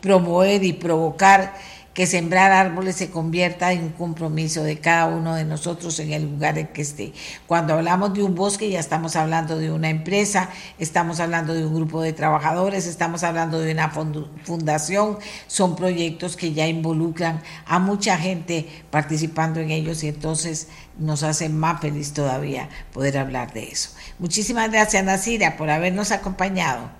promover 0.00 0.62
y 0.62 0.74
provocar 0.74 1.54
que 1.96 2.06
sembrar 2.06 2.52
árboles 2.52 2.96
se 2.96 3.10
convierta 3.10 3.72
en 3.72 3.84
un 3.84 3.88
compromiso 3.88 4.62
de 4.62 4.78
cada 4.78 5.06
uno 5.06 5.34
de 5.34 5.46
nosotros 5.46 5.98
en 5.98 6.12
el 6.12 6.24
lugar 6.24 6.58
en 6.58 6.66
que 6.66 6.82
esté. 6.82 7.14
Cuando 7.46 7.72
hablamos 7.72 8.12
de 8.12 8.22
un 8.22 8.34
bosque 8.34 8.68
ya 8.68 8.80
estamos 8.80 9.16
hablando 9.16 9.56
de 9.56 9.72
una 9.72 9.88
empresa, 9.88 10.50
estamos 10.78 11.20
hablando 11.20 11.54
de 11.54 11.64
un 11.64 11.74
grupo 11.74 12.02
de 12.02 12.12
trabajadores, 12.12 12.86
estamos 12.86 13.24
hablando 13.24 13.60
de 13.60 13.72
una 13.72 13.88
fundación, 13.88 15.16
son 15.46 15.74
proyectos 15.74 16.36
que 16.36 16.52
ya 16.52 16.66
involucran 16.66 17.40
a 17.64 17.78
mucha 17.78 18.18
gente 18.18 18.68
participando 18.90 19.60
en 19.60 19.70
ellos 19.70 20.04
y 20.04 20.08
entonces 20.08 20.68
nos 20.98 21.22
hace 21.22 21.48
más 21.48 21.80
feliz 21.80 22.12
todavía 22.12 22.68
poder 22.92 23.16
hablar 23.16 23.54
de 23.54 23.70
eso. 23.70 23.88
Muchísimas 24.18 24.70
gracias, 24.70 25.02
Nasira, 25.02 25.56
por 25.56 25.70
habernos 25.70 26.12
acompañado. 26.12 26.90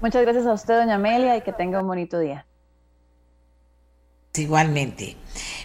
Muchas 0.00 0.22
gracias 0.22 0.46
a 0.46 0.54
usted, 0.54 0.78
doña 0.78 0.94
Amelia, 0.94 1.36
y 1.36 1.42
que 1.42 1.52
tenga 1.52 1.82
un 1.82 1.88
bonito 1.88 2.18
día. 2.18 2.46
Igualmente. 4.34 5.16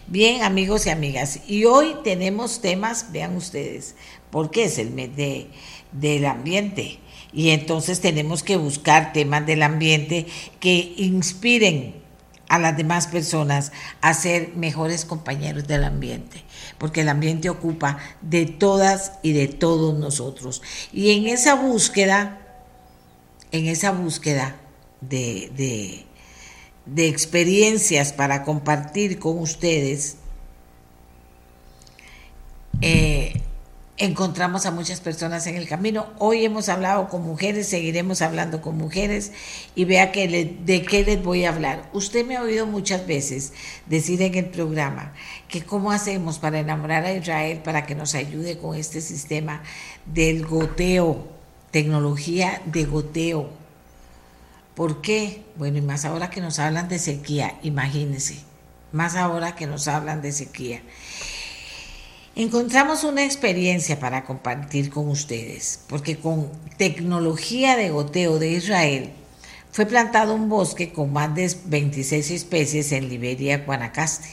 Bien, 0.07 0.43
amigos 0.43 0.86
y 0.86 0.89
amigas, 0.89 1.41
y 1.47 1.66
hoy 1.66 1.95
tenemos 2.03 2.61
temas, 2.61 3.11
vean 3.11 3.36
ustedes, 3.36 3.95
porque 4.32 4.66
es 4.66 4.78
el 4.78 4.91
mes 4.91 5.16
de, 5.16 5.47
del 5.91 6.26
ambiente. 6.26 6.99
Y 7.32 7.49
entonces 7.49 7.99
tenemos 7.99 8.43
que 8.43 8.57
buscar 8.57 9.14
temas 9.14 9.45
del 9.45 9.64
ambiente 9.64 10.28
que 10.59 10.93
inspiren 10.97 12.03
a 12.49 12.59
las 12.59 12.78
demás 12.78 13.07
personas 13.07 13.72
a 14.01 14.14
ser 14.14 14.55
mejores 14.55 15.05
compañeros 15.05 15.68
del 15.68 15.84
ambiente, 15.84 16.43
porque 16.78 17.01
el 17.01 17.09
ambiente 17.09 17.49
ocupa 17.49 17.97
de 18.22 18.45
todas 18.45 19.14
y 19.24 19.34
de 19.34 19.47
todos 19.47 19.97
nosotros. 19.97 20.61
Y 20.91 21.11
en 21.11 21.28
esa 21.28 21.55
búsqueda, 21.55 22.39
en 23.51 23.66
esa 23.66 23.91
búsqueda 23.91 24.55
de, 25.01 25.51
de, 25.55 26.05
experiencias 26.96 28.14
para 28.14 28.44
compartir 28.44 29.20
con 29.20 29.40
ustedes, 29.40 30.18
eh, 32.82 33.42
encontramos 33.98 34.66
a 34.66 34.72
muchas 34.72 35.00
personas 35.00 35.48
en 35.48 35.56
el 35.56 35.68
camino. 35.68 36.08
Hoy 36.18 36.44
hemos 36.44 36.68
hablado 36.68 37.08
con 37.10 37.24
mujeres, 37.24 37.68
seguiremos 37.68 38.22
hablando 38.22 38.62
con 38.62 38.78
mujeres 38.78 39.32
y 39.76 39.86
vea 39.86 40.12
que 40.12 40.28
de 40.28 40.82
qué 40.84 41.06
les 41.06 41.24
voy 41.24 41.46
a 41.46 41.50
hablar. 41.50 41.90
Usted 41.94 42.26
me 42.26 42.36
ha 42.36 42.42
oído 42.42 42.66
muchas 42.66 43.06
veces 43.08 43.54
decir 43.86 44.22
en 44.22 44.36
el 44.36 44.48
programa 44.48 45.14
que 45.48 45.64
cómo 45.64 45.92
hacemos 45.92 46.40
para 46.40 46.60
enamorar 46.60 47.06
a 47.06 47.14
Israel 47.14 47.62
para 47.64 47.86
que 47.86 47.96
nos 47.96 48.16
ayude 48.16 48.58
con 48.58 48.76
este 48.76 49.00
sistema 49.00 49.64
del 50.06 50.46
goteo, 50.46 51.28
tecnología 51.72 52.62
de 52.66 52.86
goteo. 52.86 53.62
¿Por 54.76 55.02
qué? 55.02 55.44
Bueno, 55.56 55.78
y 55.78 55.82
más 55.82 56.04
ahora 56.04 56.30
que 56.30 56.42
nos 56.42 56.58
hablan 56.58 56.90
de 56.90 56.98
sequía, 56.98 57.60
imagínense, 57.62 58.40
más 58.92 59.16
ahora 59.16 59.56
que 59.56 59.68
nos 59.68 59.88
hablan 59.88 60.22
de 60.22 60.32
sequía. 60.32 60.82
Encontramos 62.36 63.04
una 63.04 63.24
experiencia 63.24 64.00
para 64.00 64.26
compartir 64.26 64.90
con 64.90 65.08
ustedes, 65.10 65.82
porque 65.88 66.18
con 66.18 66.50
tecnología 66.78 67.78
de 67.78 67.92
goteo 67.92 68.40
de 68.40 68.54
Israel 68.54 69.12
fue 69.72 69.86
plantado 69.86 70.34
un 70.34 70.50
bosque 70.50 70.92
con 70.92 71.14
más 71.14 71.36
de 71.36 71.56
26 71.66 72.32
especies 72.32 72.92
en 72.92 73.10
Liberia, 73.10 73.60
Guanacaste. 73.60 74.30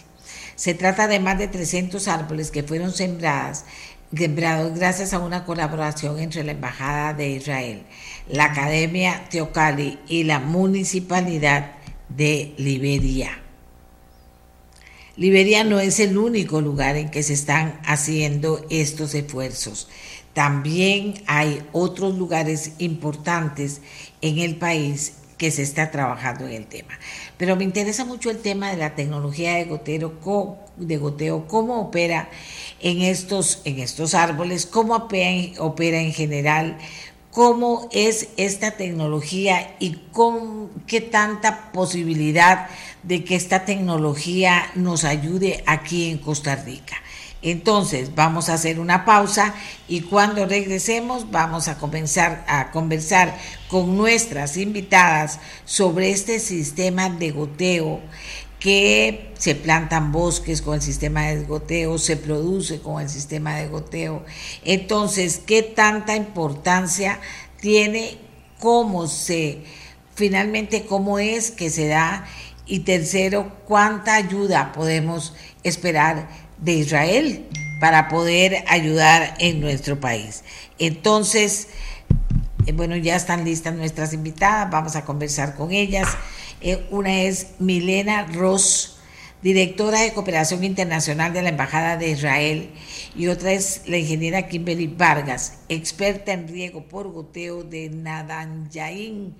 Se 0.57 0.72
trata 0.72 1.09
de 1.09 1.20
más 1.20 1.38
de 1.38 1.49
300 1.49 2.09
árboles 2.09 2.51
que 2.51 2.62
fueron 2.62 2.93
sembradas, 2.93 3.66
gracias 4.12 5.12
a 5.12 5.20
una 5.20 5.44
colaboración 5.44 6.18
entre 6.18 6.42
la 6.44 6.52
Embajada 6.52 7.14
de 7.14 7.30
Israel, 7.30 7.82
la 8.28 8.46
Academia 8.46 9.24
Teocali 9.30 9.98
y 10.08 10.24
la 10.24 10.40
Municipalidad 10.40 11.72
de 12.08 12.54
Liberia. 12.58 13.40
Liberia 15.16 15.64
no 15.64 15.80
es 15.80 16.00
el 16.00 16.16
único 16.16 16.61
lugar 16.61 16.96
en 16.96 17.11
que 17.11 17.22
se 17.22 17.34
están 17.34 17.78
haciendo 17.84 18.64
estos 18.70 19.14
esfuerzos. 19.14 19.88
También 20.32 21.22
hay 21.26 21.62
otros 21.72 22.16
lugares 22.16 22.72
importantes 22.78 23.80
en 24.22 24.38
el 24.38 24.56
país 24.56 25.14
que 25.41 25.51
se 25.51 25.62
está 25.62 25.91
trabajando 25.91 26.47
en 26.47 26.53
el 26.53 26.66
tema. 26.66 26.99
Pero 27.38 27.57
me 27.57 27.64
interesa 27.64 28.05
mucho 28.05 28.28
el 28.30 28.43
tema 28.43 28.70
de 28.70 28.76
la 28.76 28.95
tecnología 28.95 29.55
de, 29.55 29.64
gotero, 29.64 30.12
de 30.76 30.99
goteo, 30.99 31.49
cómo 31.49 31.80
opera 31.80 32.28
en 32.78 33.01
estos, 33.01 33.62
en 33.64 33.78
estos 33.78 34.12
árboles, 34.12 34.66
cómo 34.66 34.95
opera 34.95 35.99
en 35.99 36.12
general, 36.12 36.76
cómo 37.30 37.88
es 37.91 38.28
esta 38.36 38.72
tecnología 38.72 39.76
y 39.78 39.93
con 40.12 40.68
qué 40.86 41.01
tanta 41.01 41.72
posibilidad 41.72 42.68
de 43.03 43.24
que 43.24 43.34
esta 43.34 43.64
tecnología 43.64 44.70
nos 44.74 45.05
ayude 45.05 45.64
aquí 45.64 46.11
en 46.11 46.18
Costa 46.18 46.55
Rica. 46.55 46.97
Entonces, 47.43 48.14
vamos 48.14 48.49
a 48.49 48.55
hacer 48.55 48.80
una 48.80 49.05
pausa 49.05 49.55
y 49.88 50.03
cuando 50.03 50.47
regresemos 50.47 51.30
vamos 51.30 51.68
a 51.68 51.78
comenzar 51.78 52.45
a 52.47 52.70
conversar 52.70 53.38
con 53.68 53.97
nuestras 53.97 54.57
invitadas 54.57 55.38
sobre 55.64 56.11
este 56.11 56.38
sistema 56.38 57.09
de 57.09 57.30
goteo 57.30 58.01
que 58.59 59.32
se 59.38 59.55
plantan 59.55 60.12
bosques 60.12 60.61
con 60.61 60.74
el 60.74 60.82
sistema 60.82 61.22
de 61.22 61.45
goteo, 61.45 61.97
se 61.97 62.18
produce 62.18 62.80
con 62.80 63.01
el 63.01 63.09
sistema 63.09 63.57
de 63.57 63.68
goteo. 63.68 64.22
Entonces, 64.64 65.41
¿qué 65.47 65.62
tanta 65.62 66.14
importancia 66.14 67.20
tiene 67.59 68.18
cómo 68.59 69.07
se 69.07 69.62
finalmente 70.14 70.84
cómo 70.84 71.18
es 71.18 71.51
que 71.51 71.70
se 71.70 71.88
da 71.88 72.26
y 72.66 72.80
tercero, 72.80 73.57
¿cuánta 73.66 74.14
ayuda 74.14 74.72
podemos 74.72 75.34
esperar 75.62 76.28
de 76.61 76.72
Israel 76.72 77.46
para 77.80 78.08
poder 78.08 78.64
ayudar 78.68 79.34
en 79.38 79.61
nuestro 79.61 80.00
país? 80.00 80.44
Entonces, 80.78 81.68
eh, 82.66 82.72
bueno, 82.72 82.96
ya 82.96 83.16
están 83.16 83.44
listas 83.44 83.74
nuestras 83.74 84.12
invitadas, 84.12 84.70
vamos 84.70 84.96
a 84.96 85.04
conversar 85.04 85.54
con 85.56 85.72
ellas. 85.72 86.08
Eh, 86.61 86.86
una 86.90 87.22
es 87.22 87.48
Milena 87.58 88.26
Ross, 88.26 88.98
directora 89.42 90.00
de 90.00 90.12
Cooperación 90.12 90.64
Internacional 90.64 91.32
de 91.32 91.42
la 91.42 91.48
Embajada 91.48 91.96
de 91.96 92.11
Israel, 92.11 92.70
y 93.16 93.28
otra 93.28 93.52
es 93.52 93.82
la 93.86 93.96
ingeniera 93.96 94.48
Kimberly 94.48 94.86
Vargas, 94.86 95.61
experta 95.68 96.32
en 96.32 96.48
riego 96.48 96.84
por 96.84 97.11
goteo 97.11 97.62
de 97.62 97.88
Nadanjain 97.88 99.34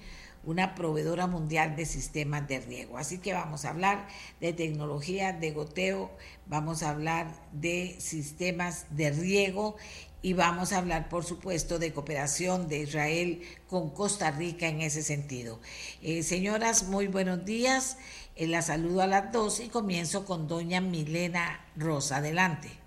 una 0.45 0.74
proveedora 0.74 1.26
mundial 1.26 1.76
de 1.76 1.86
sistemas 1.86 2.49
de 2.49 2.61
riego. 2.61 2.99
Así 2.99 3.18
que 3.18 3.32
vamos 3.32 3.64
a 3.64 3.70
hablar 3.70 4.07
de 4.41 4.53
tecnología 4.53 5.32
de 5.32 5.51
goteo, 5.53 6.11
vamos 6.47 6.82
a 6.82 6.91
hablar 6.91 7.26
de 7.53 7.97
sistemas 7.99 8.86
de 8.91 9.11
riego 9.11 9.76
y 10.22 10.34
vamos 10.34 10.72
a 10.72 10.78
hablar, 10.78 11.09
por 11.09 11.24
supuesto, 11.24 11.78
de 11.78 11.93
cooperación 11.93 12.68
de 12.68 12.80
Israel 12.80 13.43
con 13.68 13.91
Costa 13.91 14.30
Rica 14.30 14.68
en 14.68 14.80
ese 14.82 15.03
sentido. 15.03 15.61
Eh, 16.03 16.22
señoras, 16.22 16.84
muy 16.84 17.07
buenos 17.07 17.45
días. 17.45 17.97
Eh, 18.36 18.47
la 18.47 18.62
saludo 18.62 19.03
a 19.03 19.07
las 19.07 19.32
dos 19.32 19.61
y 19.61 19.68
comienzo 19.68 20.24
con 20.24 20.49
doña 20.49 20.80
Milena 20.80 21.64
Rosa. 21.76 22.18
Adelante. 22.18 22.80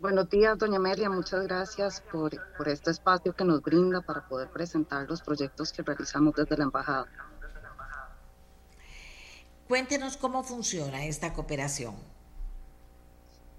Buenos 0.00 0.30
días, 0.30 0.56
doña 0.56 0.78
Amelia. 0.78 1.10
Muchas 1.10 1.42
gracias 1.46 2.00
por, 2.10 2.30
por, 2.56 2.68
este 2.70 2.90
espacio 2.90 3.34
que 3.34 3.44
nos 3.44 3.60
brinda 3.60 4.00
para 4.00 4.26
poder 4.26 4.48
presentar 4.48 5.06
los 5.06 5.20
proyectos 5.20 5.74
que 5.74 5.82
realizamos 5.82 6.34
desde 6.34 6.56
la 6.56 6.64
Embajada. 6.64 7.06
Cuéntenos 9.68 10.16
cómo 10.16 10.42
funciona 10.42 11.04
esta 11.04 11.34
cooperación. 11.34 11.96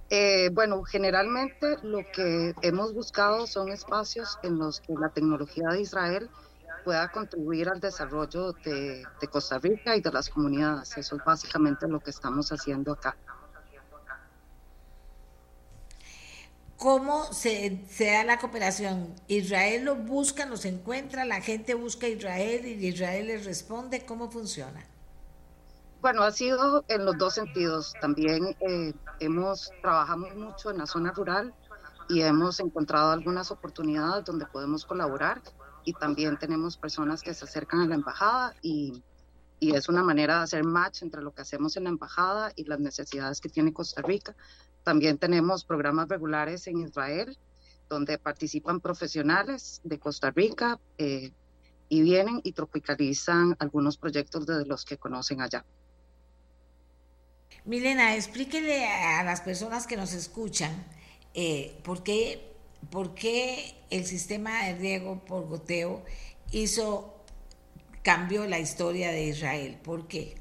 Eh, 0.10 0.50
bueno, 0.52 0.82
generalmente 0.82 1.78
lo 1.84 2.00
que 2.12 2.56
hemos 2.64 2.96
buscado 2.96 3.46
son 3.46 3.70
espacios 3.70 4.40
en 4.42 4.58
los 4.58 4.82
que 4.82 4.94
la 4.94 5.10
tecnología 5.10 5.68
de 5.70 5.82
Israel 5.82 6.28
pueda 6.84 7.12
contribuir 7.12 7.70
al 7.70 7.80
desarrollo 7.80 8.54
de, 8.54 9.04
de 9.22 9.28
Costa 9.28 9.60
Rica 9.60 9.96
y 9.96 10.02
de 10.02 10.12
las 10.12 10.28
comunidades. 10.28 10.98
Eso 10.98 11.18
es 11.18 11.24
básicamente 11.24 11.88
lo 11.88 12.00
que 12.00 12.10
estamos 12.10 12.52
haciendo 12.52 12.94
acá. 12.94 13.16
¿Cómo 16.82 17.32
se, 17.32 17.86
da 18.00 18.24
la 18.24 18.40
cooperación? 18.40 19.14
¿Israel 19.28 19.86
lo 19.86 19.96
busca, 19.98 20.48
los 20.48 20.66
encuentra, 20.66 21.26
la 21.26 21.40
gente 21.40 21.76
busca 21.76 22.08
a 22.08 22.10
Israel 22.10 22.66
y 22.66 22.88
Israel 22.88 23.28
les 23.28 23.46
responde? 23.46 24.04
¿Cómo 24.04 24.32
funciona? 24.32 24.84
Bueno, 26.02 26.24
ha 26.24 26.32
sido 26.32 26.84
en 26.88 27.06
los 27.06 27.20
dos 27.20 27.36
sentidos. 27.36 27.94
También 28.02 28.58
eh, 28.62 28.96
hemos 29.20 29.70
trabajamos 29.84 30.36
mucho 30.36 30.72
en 30.72 30.80
la 30.80 30.88
zona 30.88 31.12
rural 31.12 31.54
y 32.10 32.24
hemos 32.24 32.60
encontrado 32.60 33.12
algunas 33.12 33.52
oportunidades 33.52 34.26
donde 34.26 34.48
podemos 34.48 34.84
colaborar 34.84 35.40
y 35.86 35.94
también 35.94 36.40
tenemos 36.40 36.78
personas 36.78 37.22
que 37.22 37.36
se 37.36 37.46
acercan 37.46 37.82
a 37.82 37.86
la 37.86 37.94
embajada 37.94 38.56
y, 38.64 39.04
y 39.60 39.76
es 39.76 39.88
una 39.88 40.02
manera 40.02 40.38
de 40.38 40.44
hacer 40.46 40.64
match 40.64 41.04
entre 41.04 41.22
lo 41.22 41.32
que 41.32 41.44
hacemos 41.44 41.78
en 41.78 41.84
la 41.84 41.92
embajada 41.92 42.52
y 42.56 42.64
las 42.64 42.80
necesidades 42.80 43.40
que 43.40 43.50
tiene 43.50 43.72
Costa 43.72 44.02
Rica 44.02 44.36
también 44.84 45.18
tenemos 45.18 45.64
programas 45.64 46.08
regulares 46.08 46.68
en 46.68 46.82
Israel, 46.82 47.38
donde 47.90 48.18
participan 48.18 48.80
profesionales 48.80 49.82
de 49.84 50.00
Costa 50.00 50.32
Rica 50.32 50.80
eh, 50.98 51.32
y 51.90 52.02
vienen 52.02 52.40
y 52.44 52.54
tropicalizan 52.54 53.56
algunos 53.60 53.98
proyectos 53.98 54.46
de 54.46 54.66
los 54.66 54.86
que 54.86 54.98
conocen 54.98 55.42
allá. 55.42 55.66
Milena, 57.66 58.16
explíquele 58.16 58.88
a 58.88 59.24
las 59.24 59.42
personas 59.42 59.86
que 59.86 59.98
nos 59.98 60.14
escuchan 60.14 60.84
eh, 61.34 61.80
por, 61.84 62.02
qué, 62.02 62.56
por 62.90 63.14
qué 63.14 63.76
el 63.92 64.06
sistema 64.06 64.66
de 64.66 64.76
riego 64.76 65.24
por 65.26 65.48
goteo 65.48 66.04
hizo, 66.52 67.14
cambió 68.02 68.48
la 68.48 68.60
historia 68.60 69.12
de 69.12 69.26
Israel. 69.26 69.78
¿Por 69.84 70.08
qué? 70.08 70.41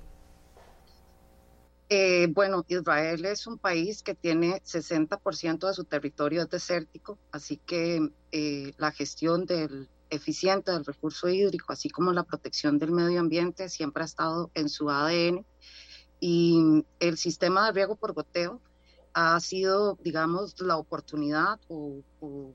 Eh, 1.93 2.29
bueno, 2.31 2.65
Israel 2.69 3.25
es 3.25 3.49
un 3.49 3.59
país 3.59 4.05
que 4.05 4.15
tiene 4.15 4.63
60% 4.63 5.67
de 5.67 5.75
su 5.75 5.83
territorio 5.83 6.47
desértico, 6.47 7.19
así 7.33 7.57
que 7.57 8.13
eh, 8.31 8.73
la 8.77 8.93
gestión 8.93 9.45
del 9.45 9.89
eficiente 10.09 10.71
del 10.71 10.85
recurso 10.85 11.29
hídrico, 11.29 11.73
así 11.73 11.91
como 11.91 12.13
la 12.13 12.23
protección 12.23 12.79
del 12.79 12.93
medio 12.93 13.19
ambiente, 13.19 13.69
siempre 13.69 14.05
ha 14.05 14.07
estado 14.07 14.53
en 14.55 14.69
su 14.69 14.89
ADN. 14.89 15.45
Y 16.21 16.85
el 17.01 17.19
sistema 17.19 17.67
de 17.67 17.73
riego 17.73 17.97
por 17.97 18.13
goteo 18.13 18.61
ha 19.13 19.41
sido, 19.41 19.99
digamos, 20.01 20.61
la 20.61 20.77
oportunidad 20.77 21.59
o, 21.67 22.05
o 22.21 22.55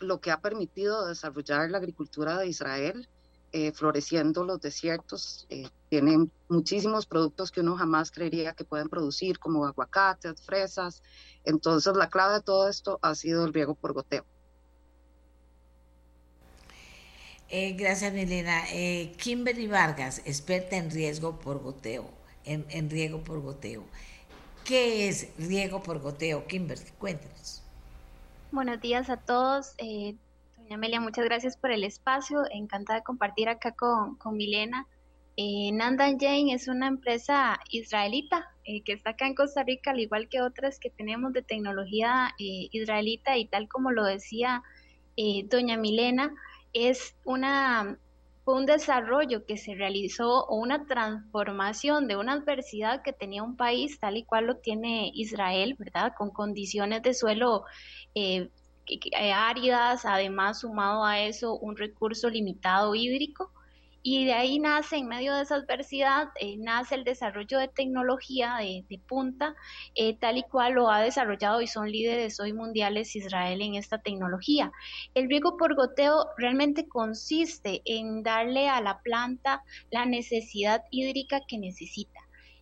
lo 0.00 0.20
que 0.20 0.30
ha 0.30 0.42
permitido 0.42 1.06
desarrollar 1.06 1.70
la 1.70 1.78
agricultura 1.78 2.36
de 2.36 2.48
Israel 2.48 3.08
eh, 3.56 3.72
floreciendo 3.72 4.44
los 4.44 4.60
desiertos. 4.60 5.46
Eh, 5.48 5.66
tienen 5.88 6.30
muchísimos 6.46 7.06
productos 7.06 7.50
que 7.50 7.62
uno 7.62 7.74
jamás 7.74 8.10
creería 8.10 8.52
que 8.52 8.64
pueden 8.64 8.90
producir, 8.90 9.38
como 9.38 9.64
aguacates, 9.64 10.42
fresas. 10.42 11.02
Entonces, 11.42 11.96
la 11.96 12.10
clave 12.10 12.34
de 12.34 12.42
todo 12.42 12.68
esto 12.68 12.98
ha 13.00 13.14
sido 13.14 13.46
el 13.46 13.54
riego 13.54 13.74
por 13.74 13.94
goteo. 13.94 14.26
Eh, 17.48 17.72
gracias, 17.72 18.12
Milena. 18.12 18.64
Kimberly 19.16 19.68
Vargas, 19.68 20.20
experta 20.26 20.76
en 20.76 20.90
riesgo 20.90 21.38
por 21.38 21.62
goteo, 21.62 22.10
en, 22.44 22.66
en, 22.68 22.90
riego 22.90 23.24
por 23.24 23.40
goteo. 23.40 23.84
¿Qué 24.66 25.08
es 25.08 25.28
riego 25.38 25.82
por 25.82 26.00
goteo, 26.00 26.46
Kimberly? 26.46 26.90
Cuéntanos. 26.98 27.62
Buenos 28.52 28.82
días 28.82 29.08
a 29.08 29.16
todos. 29.16 29.74
Amelia, 30.70 31.00
muchas 31.00 31.24
gracias 31.24 31.56
por 31.56 31.70
el 31.70 31.84
espacio. 31.84 32.42
Encantada 32.50 32.98
de 32.98 33.04
compartir 33.04 33.48
acá 33.48 33.72
con, 33.72 34.16
con 34.16 34.36
Milena. 34.36 34.86
Eh, 35.36 35.70
Nandan 35.72 36.18
Jane 36.18 36.54
es 36.54 36.66
una 36.66 36.88
empresa 36.88 37.60
israelita 37.70 38.48
eh, 38.64 38.82
que 38.82 38.92
está 38.92 39.10
acá 39.10 39.26
en 39.26 39.34
Costa 39.34 39.62
Rica, 39.62 39.90
al 39.90 40.00
igual 40.00 40.28
que 40.28 40.40
otras 40.40 40.78
que 40.78 40.90
tenemos 40.90 41.32
de 41.32 41.42
tecnología 41.42 42.34
eh, 42.38 42.68
israelita 42.72 43.36
y 43.36 43.46
tal 43.46 43.68
como 43.68 43.90
lo 43.90 44.04
decía 44.04 44.62
doña 45.48 45.78
Milena, 45.78 46.34
es 46.74 47.16
una 47.24 47.98
fue 48.46 48.54
un 48.54 48.66
desarrollo 48.66 49.44
que 49.44 49.56
se 49.56 49.74
realizó 49.74 50.44
o 50.44 50.54
una 50.54 50.86
transformación 50.86 52.06
de 52.06 52.16
una 52.16 52.34
adversidad 52.34 53.02
que 53.02 53.12
tenía 53.12 53.42
un 53.42 53.56
país 53.56 53.98
tal 53.98 54.16
y 54.16 54.22
cual 54.22 54.46
lo 54.46 54.58
tiene 54.58 55.10
Israel, 55.14 55.74
¿verdad? 55.76 56.12
Con 56.16 56.30
condiciones 56.30 57.02
de 57.02 57.12
suelo 57.12 57.64
eh, 58.14 58.50
áridas, 59.34 60.04
además 60.04 60.60
sumado 60.60 61.04
a 61.04 61.20
eso 61.20 61.58
un 61.58 61.76
recurso 61.76 62.28
limitado 62.30 62.94
hídrico. 62.94 63.50
Y 64.08 64.24
de 64.24 64.34
ahí 64.34 64.60
nace, 64.60 64.98
en 64.98 65.08
medio 65.08 65.34
de 65.34 65.42
esa 65.42 65.56
adversidad, 65.56 66.28
eh, 66.38 66.56
nace 66.58 66.94
el 66.94 67.02
desarrollo 67.02 67.58
de 67.58 67.66
tecnología 67.66 68.58
de, 68.60 69.00
punta, 69.08 69.56
eh, 69.96 70.16
tal 70.16 70.38
y 70.38 70.44
cual 70.44 70.74
lo 70.74 70.88
ha 70.92 71.00
desarrollado 71.00 71.60
y 71.60 71.66
son 71.66 71.90
líderes 71.90 72.38
hoy 72.38 72.52
mundiales 72.52 73.16
Israel 73.16 73.60
en 73.62 73.74
esta 73.74 73.98
tecnología. 73.98 74.70
El 75.14 75.28
riego 75.28 75.56
por 75.56 75.74
goteo 75.74 76.24
realmente 76.36 76.86
consiste 76.86 77.82
en 77.84 78.22
darle 78.22 78.68
a 78.68 78.80
la 78.80 79.00
planta 79.00 79.64
la 79.90 80.06
necesidad 80.06 80.84
hídrica 80.92 81.40
que 81.48 81.58
necesita. 81.58 82.15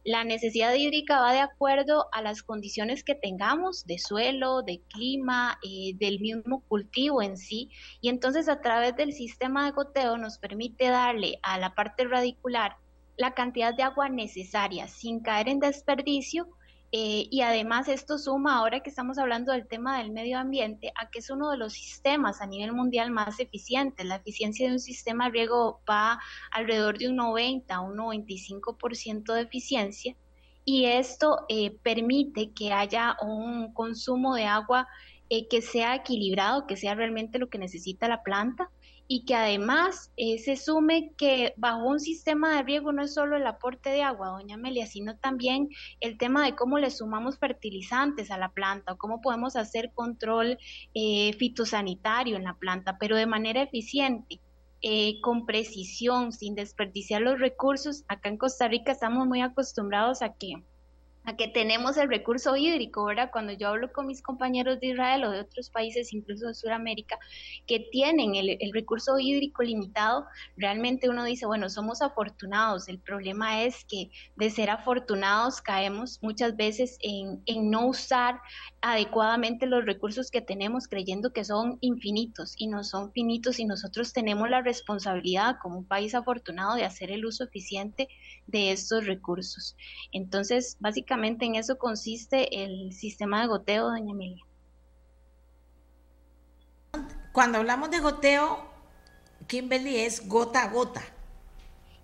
La 0.05 0.23
necesidad 0.23 0.75
hídrica 0.75 1.19
va 1.19 1.33
de 1.33 1.41
acuerdo 1.41 2.09
a 2.13 2.21
las 2.21 2.43
condiciones 2.43 3.03
que 3.03 3.15
tengamos 3.15 3.87
de 3.87 3.99
suelo, 3.99 4.63
de 4.63 4.83
clima, 4.93 5.59
eh, 5.63 5.95
del 5.97 6.21
mismo 6.21 6.63
cultivo 6.69 7.23
en 7.23 7.39
sí. 7.39 7.71
Y 8.03 8.11
entonces 8.11 8.51
a 8.51 8.61
través 8.61 8.95
del 8.97 9.15
sistema 9.15 9.65
de 9.65 9.73
goteo 9.73 10.19
nos 10.19 10.37
permite 10.37 10.89
darle 10.89 11.39
a 11.43 11.59
la 11.59 11.75
parte 11.75 12.05
radicular 12.07 12.77
la 13.17 13.33
cantidad 13.33 13.75
de 13.75 13.83
agua 13.83 14.11
necesaria 14.11 14.89
sin 14.89 15.21
caer 15.21 15.49
en 15.49 15.61
desperdicio 15.61 16.49
eh, 16.97 17.27
y 17.29 17.41
además 17.41 17.89
esto 17.89 18.19
suma, 18.19 18.57
ahora 18.57 18.79
que 18.79 18.89
estamos 18.89 19.19
hablando 19.19 19.51
del 19.51 19.67
tema 19.67 19.99
del 19.99 20.13
medio 20.13 20.39
ambiente, 20.39 20.93
a 20.95 21.11
que 21.11 21.19
es 21.19 21.29
uno 21.29 21.51
de 21.51 21.57
los 21.57 21.73
sistemas 21.73 22.41
a 22.41 22.47
nivel 22.47 22.71
mundial 22.73 23.11
más 23.11 23.41
eficientes. 23.41 24.07
La 24.07 24.15
eficiencia 24.15 24.69
de 24.69 24.75
un 24.75 24.79
sistema 24.79 25.25
de 25.25 25.33
riego 25.33 25.81
va 25.91 26.21
alrededor 26.53 26.97
de 26.97 27.09
un 27.09 27.17
90 27.17 27.75
a 27.75 27.81
un 27.81 27.97
95% 27.97 29.35
de 29.35 29.41
eficiencia 29.41 30.15
y 30.65 30.85
esto 30.85 31.39
eh, 31.49 31.77
permite 31.83 32.53
que 32.53 32.73
haya 32.73 33.17
un 33.21 33.75
consumo 33.75 34.37
de 34.37 34.45
agua 34.45 34.87
eh, 35.31 35.49
que 35.49 35.63
sea 35.63 35.97
equilibrado, 35.97 36.69
que 36.69 36.77
sea 36.77 36.95
realmente 36.95 37.41
lo 37.41 37.49
que 37.49 37.59
necesita 37.59 38.07
la 38.07 38.23
planta 38.23 38.71
y 39.07 39.25
que 39.25 39.35
además 39.35 40.11
eh, 40.17 40.39
se 40.39 40.57
sume 40.57 41.13
que 41.17 41.53
bajo 41.57 41.87
un 41.87 42.01
sistema 42.01 42.57
de 42.57 42.63
riego 42.63 42.93
no 42.93 43.03
es 43.03 43.15
solo 43.15 43.37
el 43.37 43.47
aporte 43.47 43.91
de 43.91 44.03
agua, 44.03 44.29
doña 44.29 44.55
Amelia, 44.55 44.87
sino 44.87 45.17
también 45.17 45.69
el 46.01 46.17
tema 46.17 46.45
de 46.45 46.55
cómo 46.55 46.79
le 46.79 46.91
sumamos 46.91 47.39
fertilizantes 47.39 48.31
a 48.31 48.39
la 48.39 48.51
planta 48.51 48.93
o 48.93 48.99
cómo 48.99 49.21
podemos 49.21 49.57
hacer 49.57 49.93
control 49.95 50.59
eh, 50.95 51.33
fitosanitario 51.35 52.37
en 52.37 52.45
la 52.45 52.55
planta, 52.55 52.97
pero 52.99 53.17
de 53.17 53.27
manera 53.27 53.63
eficiente. 53.63 54.41
Eh, 54.87 55.19
con 55.23 55.47
precisión, 55.47 56.31
sin 56.31 56.55
desperdiciar 56.55 57.23
los 57.23 57.41
recursos. 57.41 58.05
Acá 58.07 58.29
en 58.29 58.37
Costa 58.37 58.69
Rica 58.69 58.93
estamos 58.93 59.27
muy 59.27 59.41
acostumbrados 59.41 60.21
a 60.21 60.35
que 60.35 60.63
a 61.25 61.37
que 61.37 61.49
tenemos 61.49 61.97
el 61.97 62.09
recurso 62.09 62.55
hídrico, 62.57 63.05
¿verdad? 63.05 63.31
Cuando 63.33 63.53
yo 63.53 63.68
hablo 63.68 63.93
con 63.93 64.07
mis 64.07 64.22
compañeros 64.22 64.79
de 64.81 64.89
Israel 64.89 65.25
o 65.25 65.31
de 65.31 65.41
otros 65.41 65.70
países, 65.70 66.12
incluso 66.12 66.49
de 66.49 66.55
Sudamérica, 66.55 67.18
que 67.66 67.81
tienen 67.81 68.35
el, 68.35 68.59
recurso 68.75 69.18
hídrico 69.18 69.62
limitado, 69.62 70.27
realmente 70.57 71.09
uno 71.09 71.25
dice, 71.25 71.47
bueno, 71.47 71.70
somos 71.70 72.03
afortunados. 72.03 72.89
El 72.89 72.99
problema 72.99 73.62
es 73.62 73.85
que 73.85 74.11
de 74.37 74.51
ser 74.51 74.68
afortunados 74.68 75.62
caemos 75.62 76.18
muchas 76.22 76.57
veces 76.57 76.99
en, 77.01 77.43
en 77.47 77.70
no 77.70 77.87
usar 77.87 78.41
adecuadamente 78.83 79.66
los 79.66 79.87
recursos 79.87 80.31
que 80.31 80.43
tenemos 80.43 80.89
creyendo 80.89 81.33
que 81.33 81.45
son 81.45 81.79
infinitos 81.81 82.55
y 82.59 82.66
no 82.66 82.85
son 82.85 83.12
finitos 83.12 83.59
y 83.59 83.64
nosotros 83.64 84.12
tenemos 84.12 84.51
la 84.51 84.61
responsabilidad 84.61 85.57
como 85.62 85.79
un 85.79 85.87
país 85.87 86.14
afortunado 86.14 86.75
de 86.75 86.85
hacer 86.85 87.11
el 87.11 87.25
uso 87.25 87.45
eficiente 87.45 88.09
de 88.47 88.72
estos 88.72 89.07
recursos. 89.07 89.75
Entonces, 90.12 90.77
básicamente 90.81 91.14
en 91.23 91.55
eso 91.55 91.79
consiste 91.79 92.65
el 92.65 92.93
sistema 92.93 93.41
de 93.41 93.47
goteo, 93.47 93.89
doña 93.89 94.12
Amelia. 94.12 94.45
Cuando 97.33 97.59
hablamos 97.59 97.91
de 97.91 98.01
goteo, 98.01 98.65
Kimberly 99.47 99.97
es 99.97 100.29
gota 100.29 100.62
a 100.62 100.69
gota. 100.69 101.03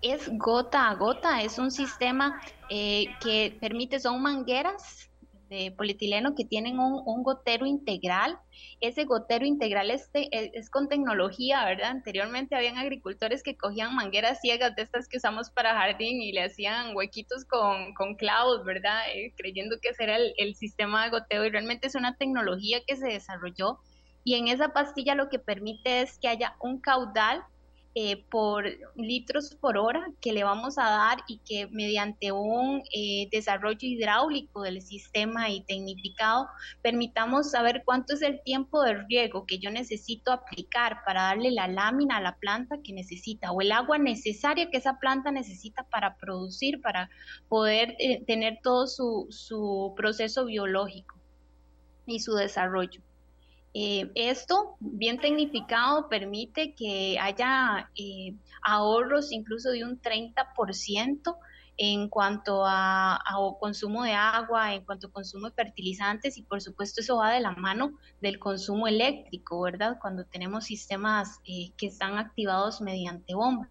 Es 0.03 0.31
gota 0.39 0.89
a 0.89 0.95
gota, 0.95 1.43
es 1.43 1.59
un 1.59 1.71
sistema 1.71 2.41
eh, 2.71 3.07
que 3.21 3.57
permite, 3.61 4.01
son 4.01 4.23
mangueras 4.23 5.10
de 5.51 5.73
polietileno 5.73 6.35
que 6.35 6.47
tienen 6.47 6.79
un, 6.79 7.23
gotero 7.23 7.67
integral. 7.67 8.39
Ese 8.81 9.05
gotero 9.05 9.45
integral 9.45 9.91
es, 9.91 10.09
es, 10.15 10.71
con 10.71 10.89
tecnología, 10.89 11.65
¿verdad? 11.67 11.91
Anteriormente 11.91 12.57
habían 12.57 12.79
agricultores 12.79 13.43
que 13.43 13.57
cogían 13.57 13.95
mangueras 13.95 14.41
ciegas 14.41 14.75
de 14.77 14.83
estas 14.83 15.09
que 15.09 15.19
usamos 15.19 15.51
para 15.51 15.75
jardín 15.75 16.23
y 16.23 16.33
le 16.33 16.45
hacían 16.45 16.97
huequitos 16.97 17.45
con, 17.45 17.93
con 17.95 18.15
clavos, 18.15 18.65
¿verdad? 18.65 19.03
Eh, 19.15 19.35
creyendo 19.37 19.77
que 19.83 19.91
ese 19.91 20.05
era 20.05 20.17
el, 20.17 20.33
el 20.39 20.55
sistema 20.55 21.05
de 21.05 21.11
goteo 21.11 21.45
y 21.45 21.51
realmente 21.51 21.89
es 21.89 21.95
una 21.95 22.17
tecnología 22.17 22.81
que 22.87 22.97
se 22.97 23.09
desarrolló 23.09 23.79
y 24.25 24.35
en 24.35 24.49
esa 24.49 24.73
pastilla 24.73 25.15
lo 25.15 25.29
que 25.29 25.39
permite 25.39 26.03
es 26.03 26.19
que 26.19 26.29
haya 26.29 26.55
un 26.61 26.81
caudal 26.81 27.43
eh, 27.97 28.25
por 28.31 28.67
litros 28.95 29.57
por 29.57 29.77
hora 29.77 30.07
que 30.21 30.33
le 30.33 30.45
vamos 30.45 30.79
a 30.79 30.85
dar 30.85 31.19
y 31.27 31.39
que 31.39 31.67
mediante 31.73 32.31
un 32.31 32.85
eh, 32.95 33.29
desarrollo 33.33 33.79
hidráulico 33.81 34.63
del 34.63 34.81
sistema 34.81 35.51
y 35.51 35.65
tecnificado 35.65 36.47
permitamos 36.83 37.51
saber 37.51 37.83
cuánto 37.85 38.15
es 38.15 38.23
el 38.23 38.41
tiempo 38.43 38.81
de 38.83 38.95
riego 39.09 39.45
que 39.45 39.59
yo 39.59 39.73
necesito 39.73 40.31
aplicar 40.31 40.99
para 41.05 41.23
darle 41.23 41.51
la 41.51 41.67
lámina 41.67 42.19
a 42.19 42.21
la 42.21 42.37
planta 42.37 42.77
que 42.81 42.93
necesita 42.93 43.51
o 43.51 43.61
el 43.61 43.73
agua 43.73 43.99
necesaria 43.99 44.71
que 44.71 44.77
esa 44.77 45.01
planta 45.01 45.33
necesita 45.33 45.83
para 45.91 46.17
producir, 46.17 46.81
para 46.81 47.11
poder 47.49 47.97
eh, 47.99 48.23
tener 48.25 48.61
todo 48.63 48.87
su, 48.87 49.27
su 49.31 49.95
proceso 49.97 50.45
biológico 50.45 51.17
y 52.07 52.21
su 52.21 52.35
desarrollo. 52.35 53.03
Eh, 53.73 54.11
esto, 54.15 54.77
bien 54.81 55.19
tecnificado, 55.19 56.09
permite 56.09 56.75
que 56.75 57.19
haya 57.21 57.89
eh, 57.95 58.35
ahorros 58.63 59.31
incluso 59.31 59.71
de 59.71 59.85
un 59.85 60.01
30% 60.01 61.37
en 61.83 62.09
cuanto 62.09 62.65
a, 62.67 63.19
consumo 63.59 64.03
de 64.03 64.13
agua, 64.13 64.75
en 64.75 64.85
cuanto 64.85 65.07
a 65.07 65.13
consumo 65.13 65.49
de 65.49 65.55
fertilizantes 65.55 66.37
y 66.37 66.43
por 66.43 66.61
supuesto 66.61 67.01
eso 67.01 67.17
va 67.17 67.33
de 67.33 67.41
la 67.41 67.53
mano 67.53 67.93
del 68.21 68.39
consumo 68.39 68.87
eléctrico, 68.87 69.61
¿verdad? 69.63 69.99
Cuando 70.01 70.25
tenemos 70.25 70.65
sistemas 70.65 71.41
eh, 71.47 71.73
que 71.79 71.87
están 71.87 72.19
activados 72.19 72.83
mediante 72.83 73.35
bombas. 73.35 73.71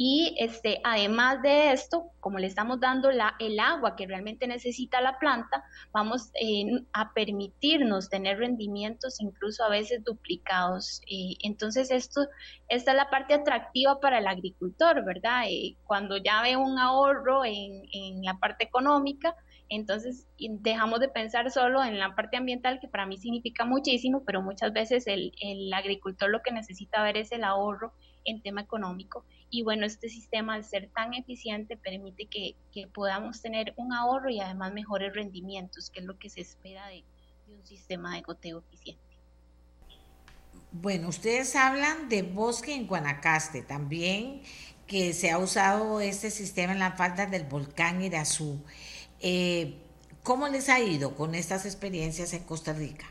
Y 0.00 0.36
este, 0.38 0.80
además 0.84 1.42
de 1.42 1.72
esto, 1.72 2.12
como 2.20 2.38
le 2.38 2.46
estamos 2.46 2.78
dando 2.78 3.10
la, 3.10 3.34
el 3.40 3.58
agua 3.58 3.96
que 3.96 4.06
realmente 4.06 4.46
necesita 4.46 5.00
la 5.00 5.18
planta, 5.18 5.64
vamos 5.92 6.30
eh, 6.40 6.66
a 6.92 7.12
permitirnos 7.12 8.08
tener 8.08 8.38
rendimientos 8.38 9.20
incluso 9.20 9.64
a 9.64 9.68
veces 9.68 10.04
duplicados. 10.04 11.02
Eh, 11.10 11.34
entonces, 11.42 11.90
esto, 11.90 12.20
esta 12.68 12.92
es 12.92 12.96
la 12.96 13.10
parte 13.10 13.34
atractiva 13.34 13.98
para 13.98 14.18
el 14.18 14.28
agricultor, 14.28 15.04
¿verdad? 15.04 15.46
Eh, 15.48 15.76
cuando 15.82 16.16
ya 16.16 16.42
ve 16.42 16.56
un 16.56 16.78
ahorro 16.78 17.44
en, 17.44 17.82
en 17.92 18.22
la 18.22 18.38
parte 18.38 18.62
económica, 18.62 19.34
entonces 19.68 20.28
dejamos 20.38 21.00
de 21.00 21.08
pensar 21.08 21.50
solo 21.50 21.82
en 21.82 21.98
la 21.98 22.14
parte 22.14 22.36
ambiental, 22.36 22.78
que 22.78 22.86
para 22.86 23.04
mí 23.04 23.18
significa 23.18 23.64
muchísimo, 23.64 24.22
pero 24.24 24.42
muchas 24.42 24.72
veces 24.72 25.08
el, 25.08 25.32
el 25.40 25.72
agricultor 25.72 26.30
lo 26.30 26.40
que 26.40 26.52
necesita 26.52 27.02
ver 27.02 27.16
es 27.16 27.32
el 27.32 27.42
ahorro 27.42 27.92
en 28.28 28.42
tema 28.42 28.60
económico. 28.60 29.24
Y 29.50 29.62
bueno, 29.62 29.86
este 29.86 30.08
sistema 30.08 30.54
al 30.54 30.64
ser 30.64 30.90
tan 30.90 31.14
eficiente 31.14 31.76
permite 31.76 32.26
que, 32.26 32.54
podamos 32.92 33.40
tener 33.40 33.72
un 33.76 33.92
ahorro 33.92 34.30
y 34.30 34.40
además 34.40 34.72
mejores 34.72 35.12
rendimientos, 35.14 35.90
que 35.90 36.00
es 36.00 36.06
lo 36.06 36.18
que 36.18 36.30
se 36.30 36.40
espera 36.40 36.86
de, 36.88 37.04
un 37.48 37.66
sistema 37.66 38.14
de 38.14 38.20
goteo 38.20 38.58
eficiente. 38.58 39.02
Bueno, 40.70 41.08
ustedes 41.08 41.56
hablan 41.56 42.10
de 42.10 42.22
bosque 42.22 42.74
en 42.74 42.86
Guanacaste 42.86 43.62
también, 43.62 44.42
que 44.86 45.14
se 45.14 45.30
ha 45.30 45.38
usado 45.38 46.00
este 46.00 46.30
sistema 46.30 46.72
en 46.72 46.78
las 46.78 46.96
faldas 46.98 47.30
del 47.30 47.44
volcán 47.44 48.02
Irazú. 48.02 48.62
Eh, 49.20 49.78
¿Cómo 50.22 50.46
les 50.48 50.68
ha 50.68 50.78
ido 50.78 51.16
con 51.16 51.34
estas 51.34 51.64
experiencias 51.64 52.34
en 52.34 52.44
Costa 52.44 52.74
Rica? 52.74 53.06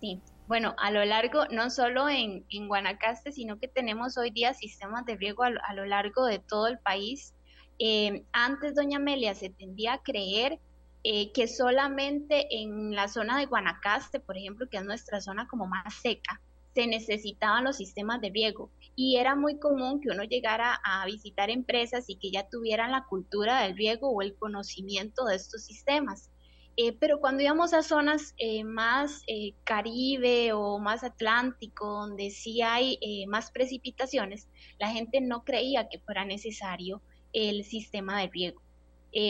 Sí, 0.00 0.20
bueno, 0.48 0.74
a 0.78 0.90
lo 0.90 1.04
largo, 1.04 1.46
no 1.50 1.70
solo 1.70 2.08
en, 2.08 2.44
Guanacaste, 2.68 3.32
sino 3.32 3.58
que 3.58 3.68
tenemos 3.68 4.16
hoy 4.16 4.30
día 4.30 4.54
sistemas 4.54 5.04
de 5.04 5.16
riego 5.16 5.42
a, 5.44 5.74
lo 5.74 5.84
largo 5.84 6.24
de 6.26 6.38
todo 6.38 6.68
el 6.68 6.78
país. 6.78 7.34
Eh, 7.78 8.24
antes, 8.32 8.74
doña 8.74 8.98
Amelia, 8.98 9.34
se 9.34 9.50
tendía 9.50 9.94
a 9.94 10.02
creer 10.02 10.60
eh, 11.04 11.32
que 11.32 11.48
solamente 11.48 12.46
en 12.50 12.94
la 12.94 13.08
zona 13.08 13.38
de 13.38 13.46
Guanacaste, 13.46 14.20
por 14.20 14.36
ejemplo, 14.36 14.68
que 14.70 14.78
es 14.78 14.84
nuestra 14.84 15.20
zona 15.20 15.46
como 15.48 15.66
más 15.66 15.94
seca, 15.94 16.40
se 16.74 16.86
necesitaban 16.86 17.64
los 17.64 17.78
sistemas 17.78 18.20
de 18.20 18.28
riego 18.28 18.70
y 18.94 19.16
era 19.16 19.34
muy 19.34 19.58
común 19.58 20.00
que 20.00 20.10
uno 20.10 20.24
llegara 20.24 20.78
a 20.84 21.06
visitar 21.06 21.48
empresas 21.48 22.04
y 22.08 22.16
que 22.16 22.30
ya 22.30 22.48
tuvieran 22.50 22.92
la 22.92 23.04
cultura 23.04 23.62
del 23.62 23.76
riego 23.76 24.10
o 24.10 24.20
el 24.20 24.36
conocimiento 24.36 25.24
de 25.24 25.36
estos 25.36 25.64
sistemas. 25.64 26.30
Eh, 26.78 26.92
pero 26.92 27.20
cuando 27.20 27.42
íbamos 27.42 27.72
a 27.72 27.82
zonas 27.82 28.34
eh, 28.36 28.62
más 28.62 29.22
eh, 29.26 29.54
Caribe 29.64 30.52
o 30.52 30.78
más 30.78 31.04
Atlántico, 31.04 31.86
donde 31.86 32.30
sí 32.30 32.60
hay 32.60 32.98
más 33.28 33.50
precipitaciones, 33.50 34.48
la 34.78 34.90
gente 34.90 35.22
no 35.22 35.42
creía 35.42 35.88
que 35.88 36.00
fuera 36.00 36.26
necesario 36.26 37.00
el 37.32 37.64
sistema 37.64 38.20
de 38.20 38.28
riego. 38.28 38.62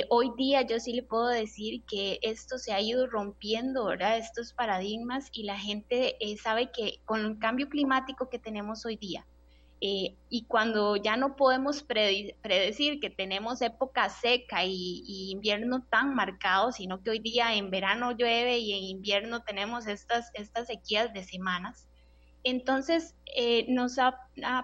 hoy 0.08 0.32
día 0.36 0.62
yo 0.62 0.80
sí 0.80 0.92
le 0.92 1.04
puedo 1.04 1.28
decir 1.28 1.82
que 1.84 2.18
esto 2.22 2.58
se 2.58 2.72
ha 2.72 2.80
ido 2.80 3.06
rompiendo, 3.06 3.84
¿verdad? 3.86 4.18
Estos 4.18 4.52
paradigmas 4.52 5.28
y 5.32 5.44
la 5.44 5.58
gente 5.58 6.16
sabe 6.42 6.72
que 6.72 7.00
con 7.04 7.24
el 7.24 7.38
cambio 7.38 7.68
climático 7.68 8.28
que 8.28 8.40
tenemos 8.40 8.84
hoy 8.84 8.96
día, 8.96 9.24
eh, 9.80 10.16
y 10.30 10.44
cuando 10.44 10.96
ya 10.96 11.18
no 11.18 11.36
podemos 11.36 11.82
predecir 11.82 12.98
que 12.98 13.10
tenemos 13.10 13.60
época 13.60 14.08
seca 14.08 14.64
y, 14.64 15.30
invierno 15.30 15.82
tan 15.90 16.14
marcado, 16.14 16.72
sino 16.72 17.02
que 17.02 17.10
hoy 17.10 17.18
día 17.18 17.54
en 17.54 17.70
verano 17.70 18.12
llueve 18.12 18.58
y 18.58 18.72
en 18.72 18.84
invierno 18.84 19.42
tenemos 19.42 19.86
estas, 19.86 20.30
estas 20.32 20.68
sequías 20.68 21.12
de 21.12 21.24
semanas, 21.24 21.86
entonces 22.42 23.14
eh, 23.36 23.66
nos 23.68 23.98
ha, 23.98 24.18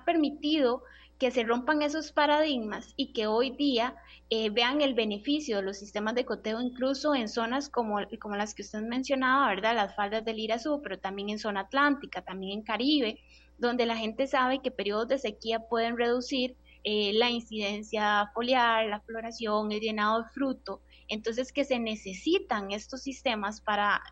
permitido 0.06 0.82
que 1.18 1.30
se 1.30 1.44
rompan 1.44 1.82
esos 1.82 2.10
paradigmas 2.10 2.94
y 2.96 3.12
que 3.12 3.26
hoy 3.26 3.50
día 3.50 3.94
eh, 4.30 4.50
vean 4.50 4.80
el 4.80 4.94
beneficio 4.94 5.56
de 5.56 5.62
los 5.62 5.78
sistemas 5.78 6.14
de 6.14 6.24
coteo 6.24 6.60
incluso 6.60 7.14
en 7.14 7.28
zonas 7.28 7.68
como, 7.68 7.98
como 8.18 8.36
las 8.36 8.54
que 8.54 8.62
usted 8.62 8.80
mencionaba, 8.80 9.48
¿verdad? 9.48 9.74
Las 9.74 9.94
faldas 9.94 10.24
del 10.24 10.38
Irazú, 10.38 10.80
pero 10.82 10.98
también 10.98 11.28
en 11.28 11.38
zona 11.38 11.60
atlántica, 11.60 12.22
también 12.22 12.58
en 12.58 12.64
Caribe, 12.64 13.20
donde 13.62 13.86
la 13.86 13.96
gente 13.96 14.26
sabe 14.26 14.60
que 14.60 14.70
periodos 14.70 15.08
de 15.08 15.18
sequía 15.18 15.60
pueden 15.60 15.96
reducir 15.96 16.56
eh, 16.84 17.12
la 17.14 17.30
incidencia 17.30 18.30
foliar, 18.34 18.86
la 18.86 19.00
floración, 19.00 19.70
el 19.70 19.80
llenado 19.80 20.22
de 20.22 20.28
fruto. 20.30 20.82
Entonces 21.08 21.52
que 21.52 21.64
se 21.64 21.78
necesitan 21.78 22.72
estos 22.72 23.02
sistemas 23.02 23.60
para, 23.60 24.02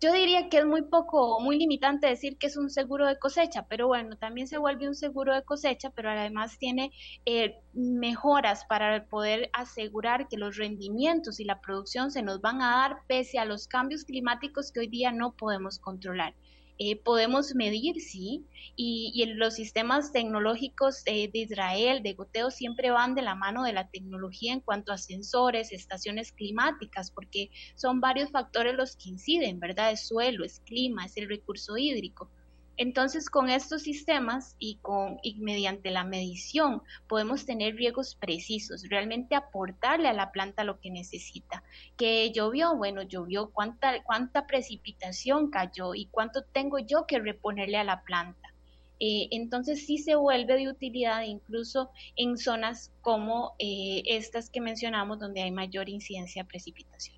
yo 0.00 0.12
diría 0.12 0.48
que 0.48 0.58
es 0.58 0.66
muy 0.66 0.82
poco, 0.82 1.38
muy 1.40 1.56
limitante 1.56 2.08
decir 2.08 2.36
que 2.36 2.48
es 2.48 2.56
un 2.56 2.68
seguro 2.68 3.06
de 3.06 3.16
cosecha, 3.18 3.66
pero 3.68 3.86
bueno, 3.86 4.16
también 4.16 4.48
se 4.48 4.58
vuelve 4.58 4.88
un 4.88 4.96
seguro 4.96 5.32
de 5.32 5.42
cosecha, 5.42 5.90
pero 5.90 6.10
además 6.10 6.58
tiene 6.58 6.90
eh, 7.26 7.60
mejoras 7.74 8.64
para 8.64 9.04
poder 9.04 9.50
asegurar 9.52 10.26
que 10.26 10.36
los 10.36 10.56
rendimientos 10.56 11.38
y 11.38 11.44
la 11.44 11.60
producción 11.60 12.10
se 12.10 12.22
nos 12.22 12.40
van 12.40 12.60
a 12.60 12.70
dar 12.70 12.96
pese 13.06 13.38
a 13.38 13.44
los 13.44 13.68
cambios 13.68 14.04
climáticos 14.04 14.72
que 14.72 14.80
hoy 14.80 14.88
día 14.88 15.12
no 15.12 15.32
podemos 15.32 15.78
controlar. 15.78 16.34
Eh, 16.78 16.96
podemos 16.96 17.54
medir, 17.54 18.00
sí, 18.00 18.46
y, 18.76 19.24
los 19.36 19.54
sistemas 19.54 20.12
tecnológicos 20.12 21.04
de 21.04 21.30
Israel, 21.32 22.02
de 22.02 22.12
goteo, 22.12 22.50
siempre 22.50 22.90
van 22.90 23.14
de 23.14 23.22
la 23.22 23.34
mano 23.34 23.64
de 23.64 23.72
la 23.72 23.88
tecnología 23.88 24.52
en 24.52 24.60
cuanto 24.60 24.92
a 24.92 24.98
sensores, 24.98 25.72
estaciones 25.72 26.32
climáticas, 26.32 27.10
porque 27.10 27.50
son 27.76 28.00
varios 28.00 28.30
factores 28.30 28.74
los 28.74 28.96
que 28.96 29.08
inciden, 29.08 29.58
¿verdad? 29.58 29.92
Es 29.92 30.06
suelo, 30.06 30.44
es 30.44 30.60
clima, 30.60 31.06
es 31.06 31.16
el 31.16 31.28
recurso 31.28 31.78
hídrico. 31.78 32.30
Entonces, 32.76 33.30
con 33.30 33.48
estos 33.48 33.82
sistemas 33.82 34.56
y, 34.58 34.76
con, 34.76 35.18
y 35.22 35.36
mediante 35.36 35.90
la 35.90 36.04
medición 36.04 36.82
podemos 37.08 37.46
tener 37.46 37.76
riegos 37.76 38.14
precisos, 38.14 38.88
realmente 38.88 39.34
aportarle 39.34 40.08
a 40.08 40.12
la 40.12 40.30
planta 40.30 40.64
lo 40.64 40.78
que 40.80 40.90
necesita. 40.90 41.62
¿Qué 41.96 42.30
llovió? 42.32 42.76
Bueno, 42.76 43.02
llovió 43.02 43.50
cuánta, 43.50 44.02
cuánta 44.02 44.46
precipitación 44.46 45.50
cayó 45.50 45.94
y 45.94 46.06
cuánto 46.06 46.42
tengo 46.42 46.78
yo 46.78 47.06
que 47.06 47.18
reponerle 47.18 47.78
a 47.78 47.84
la 47.84 48.02
planta. 48.02 48.52
Eh, 48.98 49.28
entonces 49.30 49.84
sí 49.84 49.98
se 49.98 50.14
vuelve 50.14 50.56
de 50.56 50.68
utilidad 50.70 51.22
incluso 51.22 51.90
en 52.16 52.38
zonas 52.38 52.92
como 53.02 53.54
eh, 53.58 54.02
estas 54.06 54.48
que 54.48 54.60
mencionamos 54.60 55.18
donde 55.18 55.42
hay 55.42 55.50
mayor 55.50 55.88
incidencia 55.88 56.42
de 56.42 56.48
precipitación. 56.48 57.15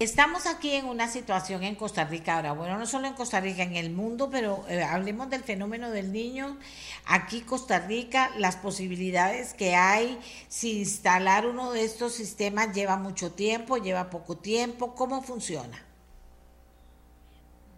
Estamos 0.00 0.46
aquí 0.46 0.72
en 0.72 0.86
una 0.86 1.08
situación 1.08 1.62
en 1.62 1.74
Costa 1.74 2.06
Rica 2.06 2.36
ahora, 2.36 2.52
bueno, 2.52 2.78
no 2.78 2.86
solo 2.86 3.06
en 3.06 3.12
Costa 3.12 3.38
Rica, 3.38 3.64
en 3.64 3.76
el 3.76 3.90
mundo, 3.90 4.30
pero 4.30 4.64
eh, 4.66 4.82
hablemos 4.82 5.28
del 5.28 5.44
fenómeno 5.44 5.90
del 5.90 6.10
niño. 6.10 6.56
Aquí 7.04 7.42
Costa 7.42 7.80
Rica, 7.80 8.30
las 8.38 8.56
posibilidades 8.56 9.52
que 9.52 9.74
hay, 9.74 10.18
si 10.48 10.78
instalar 10.78 11.44
uno 11.46 11.72
de 11.72 11.84
estos 11.84 12.14
sistemas 12.14 12.74
lleva 12.74 12.96
mucho 12.96 13.32
tiempo, 13.32 13.76
lleva 13.76 14.08
poco 14.08 14.38
tiempo, 14.38 14.94
¿cómo 14.94 15.20
funciona? 15.20 15.89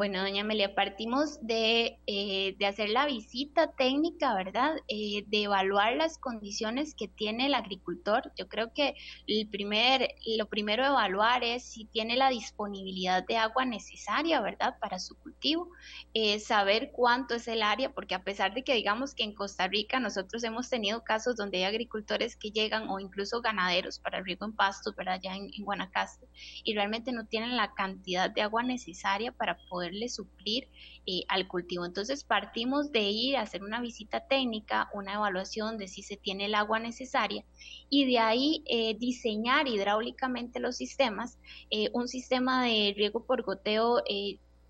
Bueno, 0.02 0.20
doña 0.20 0.40
Amelia, 0.40 0.74
partimos 0.74 1.38
de, 1.46 2.00
eh, 2.08 2.56
de 2.58 2.66
hacer 2.66 2.88
la 2.88 3.06
visita 3.06 3.70
técnica, 3.70 4.34
¿verdad? 4.34 4.74
Eh, 4.88 5.22
de 5.28 5.44
evaluar 5.44 5.94
las 5.94 6.18
condiciones 6.18 6.96
que 6.96 7.06
tiene 7.06 7.46
el 7.46 7.54
agricultor. 7.54 8.32
Yo 8.36 8.48
creo 8.48 8.72
que 8.72 8.96
el 9.28 9.46
primer, 9.48 10.08
lo 10.36 10.46
primero 10.46 10.82
a 10.82 10.88
evaluar 10.88 11.44
es 11.44 11.62
si 11.62 11.84
tiene 11.84 12.16
la 12.16 12.30
disponibilidad 12.30 13.24
de 13.24 13.36
agua 13.36 13.64
necesaria, 13.64 14.40
¿verdad? 14.40 14.76
Para 14.80 14.98
su 14.98 15.16
cultivo. 15.20 15.68
Eh, 16.14 16.40
saber 16.40 16.90
cuánto 16.90 17.36
es 17.36 17.46
el 17.46 17.62
área, 17.62 17.94
porque 17.94 18.16
a 18.16 18.24
pesar 18.24 18.54
de 18.54 18.64
que 18.64 18.74
digamos 18.74 19.14
que 19.14 19.22
en 19.22 19.36
Costa 19.36 19.68
Rica 19.68 20.00
nosotros 20.00 20.42
hemos 20.42 20.68
tenido 20.68 21.04
casos 21.04 21.36
donde 21.36 21.58
hay 21.58 21.64
agricultores 21.64 22.34
que 22.34 22.50
llegan 22.50 22.88
o 22.88 22.98
incluso 22.98 23.40
ganaderos 23.40 24.00
para 24.00 24.18
el 24.18 24.24
riego 24.24 24.46
en 24.46 24.56
pastos, 24.56 24.96
¿verdad? 24.96 25.20
En, 25.22 25.48
en 25.56 25.64
Guanacaste, 25.64 26.26
y 26.64 26.74
realmente 26.74 27.12
no 27.12 27.24
tienen 27.24 27.56
la 27.56 27.72
cantidad 27.74 28.28
de 28.28 28.42
agua 28.42 28.64
necesaria 28.64 29.30
para 29.30 29.56
poder 29.70 29.91
suplir 30.08 30.68
eh, 31.06 31.22
al 31.28 31.48
cultivo. 31.48 31.84
Entonces 31.84 32.24
partimos 32.24 32.92
de 32.92 33.02
ir 33.02 33.36
a 33.36 33.42
hacer 33.42 33.62
una 33.62 33.80
visita 33.80 34.26
técnica, 34.26 34.88
una 34.92 35.14
evaluación 35.14 35.78
de 35.78 35.88
si 35.88 36.02
se 36.02 36.16
tiene 36.16 36.46
el 36.46 36.54
agua 36.54 36.78
necesaria 36.78 37.44
y 37.88 38.06
de 38.06 38.18
ahí 38.18 38.62
eh, 38.66 38.96
diseñar 38.98 39.68
hidráulicamente 39.68 40.60
los 40.60 40.76
sistemas. 40.76 41.38
Eh, 41.70 41.90
un 41.92 42.08
sistema 42.08 42.64
de 42.64 42.94
riego 42.96 43.24
por 43.24 43.42
goteo 43.42 44.02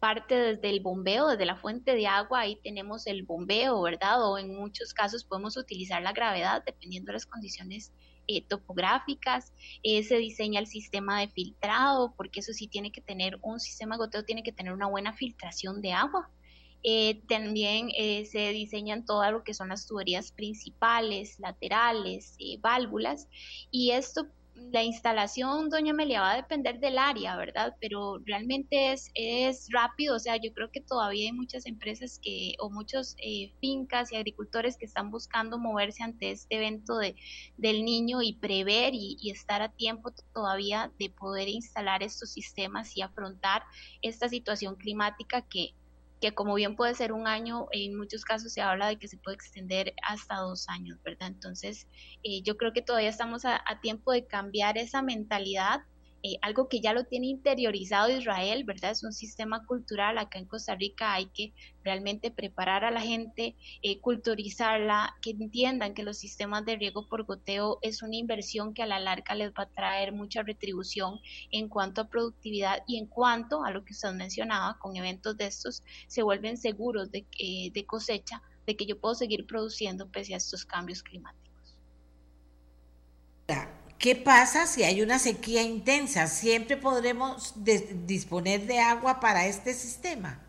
parte 0.03 0.35
desde 0.35 0.69
el 0.69 0.81
bombeo, 0.81 1.29
desde 1.29 1.47
la 1.47 1.55
fuente 1.55 1.95
de 1.95 2.09
agua, 2.09 2.41
ahí 2.41 2.57
tenemos 2.57 3.07
el 3.07 3.23
bombeo, 3.23 3.81
¿verdad? 3.83 4.29
O 4.29 4.37
en 4.37 4.53
muchos 4.53 4.93
casos 4.93 5.23
podemos 5.23 5.57
utilizar 5.57 6.03
la 6.03 6.13
gravedad 6.13 6.65
dependiendo 6.67 7.11
de 7.11 7.13
las 7.13 7.27
condiciones 7.27 7.93
eh, 8.37 8.45
topográficas, 8.47 9.53
eh, 9.83 10.03
se 10.03 10.17
diseña 10.17 10.61
el 10.61 10.67
sistema 10.67 11.21
de 11.21 11.29
filtrado, 11.29 12.15
porque 12.17 12.41
eso 12.41 12.53
sí 12.53 12.69
tiene 12.69 12.93
que 12.93 13.01
tener, 13.01 13.39
un 13.43 13.61
sistema 13.61 13.97
de 13.97 14.01
goteo 14.01 14.25
tiene 14.25 14.43
que 14.43 14.53
tener 14.53 14.73
una 14.73 14.87
buena 14.87 15.13
filtración 15.13 15.81
de 15.81 15.93
agua. 15.93 16.31
Eh, 16.85 17.23
también 17.29 17.91
se 18.27 18.51
diseñan 18.51 19.05
todo 19.05 19.31
lo 19.31 19.45
que 19.45 19.55
son 19.55 19.69
las 19.69 19.87
tuberías 19.87 20.33
principales, 20.33 21.39
laterales, 21.39 22.37
válvulas, 22.61 23.29
y 23.71 23.93
esto 23.93 24.27
la 24.55 24.83
instalación, 24.83 25.69
doña 25.71 25.93
Amelia, 25.93 26.21
va 26.21 26.33
a 26.33 26.37
depender 26.37 26.79
del 26.79 26.99
área, 26.99 27.37
¿verdad? 27.37 27.75
Pero 27.81 28.19
realmente 28.25 28.93
es, 28.93 29.11
es 29.15 29.69
rápido, 29.71 30.17
o 30.17 30.19
sea, 30.19 30.37
yo 30.37 30.53
creo 30.53 30.71
que 30.71 30.81
todavía 30.81 31.27
hay 31.27 31.33
muchas 31.33 31.67
empresas 31.67 32.19
que, 32.23 32.55
o 32.59 32.71
muchos 32.71 33.15
eh, 33.19 33.53
fincas 33.61 34.13
y 34.13 34.17
agricultores 34.17 34.77
que 34.77 34.85
están 34.85 35.11
buscando 35.11 35.59
moverse 35.59 36.03
ante 36.03 36.31
este 36.31 36.57
evento 36.57 36.99
de, 36.99 37.17
del 37.57 37.85
niño 37.85 38.23
y 38.23 38.35
prever 38.35 38.95
y, 38.95 39.17
y 39.21 39.31
estar 39.31 39.63
a 39.63 39.73
tiempo 39.73 40.13
todavía 40.33 40.93
de 40.99 41.11
poder 41.11 41.49
instalar 41.49 42.03
estos 42.03 42.33
sistemas 42.33 42.97
y 42.97 43.03
afrontar 43.03 43.63
esta 44.03 44.29
situación 44.29 44.77
climática 44.77 45.43
que, 45.43 45.75
que 46.23 46.33
como 46.33 46.55
bien 46.55 46.77
puede 46.77 46.95
ser 46.95 47.13
un 47.13 47.27
año, 47.27 47.67
en 47.73 47.99
muchos 47.99 48.25
casos 48.25 48.53
se 48.53 48.63
habla 48.63 48.87
de 48.87 48.97
que 48.97 49.09
se 49.09 49.19
puede 49.19 49.35
extender 49.35 49.93
hasta 50.09 50.37
dos 50.37 50.69
años, 50.69 50.97
¿verdad? 51.03 51.27
Entonces, 51.27 51.89
eh, 52.23 52.43
yo 52.45 52.57
creo 52.57 52.73
que 52.73 52.81
todavía 52.81 53.09
estamos 53.09 53.45
a, 53.45 53.61
tiempo 53.83 54.13
de 54.13 54.25
cambiar 54.29 54.79
esa 54.79 55.03
mentalidad 55.03 55.81
eh, 56.25 56.39
algo 56.41 56.69
que 56.69 56.81
ya 56.81 56.93
lo 56.93 57.05
tiene 57.05 57.27
interiorizado 57.27 58.09
Israel, 58.09 58.63
¿verdad? 58.65 58.93
Es 58.93 59.03
un 59.03 59.13
sistema 59.13 59.67
cultural. 59.67 60.19
Acá 60.19 60.39
en 60.39 60.47
Costa 60.47 60.77
Rica 60.77 61.15
hay 61.15 61.27
que 61.27 61.53
realmente 61.83 62.31
preparar 62.31 62.85
a 62.85 62.93
la 62.93 63.01
gente, 63.01 63.57
eh, 63.83 64.01
culturizarla, 64.01 65.17
que 65.21 65.31
entiendan 65.31 65.95
que 65.95 66.05
los 66.05 66.19
sistemas 66.19 66.65
de 66.65 66.77
riego 66.77 67.09
por 67.09 67.25
goteo 67.25 67.79
es 67.83 68.03
una 68.03 68.17
inversión 68.17 68.73
que 68.73 68.83
a 68.83 68.87
la 68.87 69.01
larga 69.01 69.35
les 69.35 69.51
va 69.51 69.65
a 69.65 69.71
traer 69.71 70.13
mucha 70.13 70.43
retribución 70.43 71.19
en 71.51 71.69
cuanto 71.69 72.03
a 72.03 72.09
productividad 72.09 72.85
y 72.87 72.99
en 72.99 73.07
cuanto 73.07 73.65
a 73.65 73.73
lo 73.73 73.85
que 73.85 73.93
usted 73.93 74.13
mencionaba, 74.13 74.79
con 74.79 74.97
eventos 74.97 75.37
de 75.37 75.47
estos 75.47 75.83
se 76.07 76.23
vuelven 76.23 76.57
seguros 76.57 77.11
de, 77.11 77.27
eh, 77.39 77.71
de 77.73 77.85
cosecha, 77.85 78.43
de 78.65 78.77
que 78.77 78.87
yo 78.87 79.01
puedo 79.01 79.17
seguir 79.17 79.45
produciendo 79.47 80.09
pese 80.09 80.35
a 80.35 80.37
estos 80.37 80.65
cambios 80.65 81.03
climáticos. 81.03 81.43
¿Qué 84.03 84.17
pasa 84.17 84.67
si 84.67 84.83
hay 84.83 85.01
una 85.01 85.21
sequía 85.21 85.63
intensa? 85.63 86.27
¿Siempre 86.27 86.77
podremos 86.77 87.55
disponer 88.05 88.67
de 88.67 88.81
agua 88.81 89.21
para 89.21 89.47
este 89.47 89.75
sistema? 89.75 90.41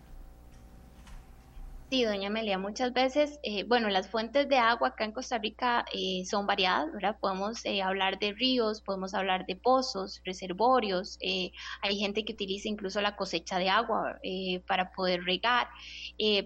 Sí, 1.94 2.06
doña 2.06 2.30
Amelia, 2.30 2.57
muchas 2.57 2.91
veces, 2.91 3.40
eh, 3.44 3.65
bueno, 3.65 3.88
las 3.88 4.10
fuentes 4.10 4.49
de 4.49 4.57
agua 4.57 4.88
acá 4.88 5.06
en 5.06 5.11
Costa 5.11 5.38
Rica 5.38 5.86
eh, 5.94 6.26
son 6.26 6.48
variadas, 6.48 6.91
¿verdad? 6.91 7.20
Podemos 7.20 7.64
eh, 7.65 7.84
hablar 7.84 8.18
de 8.18 8.34
ríos, 8.34 8.82
podemos 8.82 9.14
hablar 9.14 9.45
de 9.45 9.56
pozos, 9.57 10.20
reservorios, 10.26 11.20
hay 11.22 11.99
gente 11.99 12.26
que 12.26 12.34
utiliza 12.34 12.68
incluso 12.68 12.99
la 12.99 13.15
cosecha 13.15 13.60
de 13.60 13.70
agua 13.70 14.20
para 14.68 14.91
poder 14.94 15.24
regar, 15.24 15.68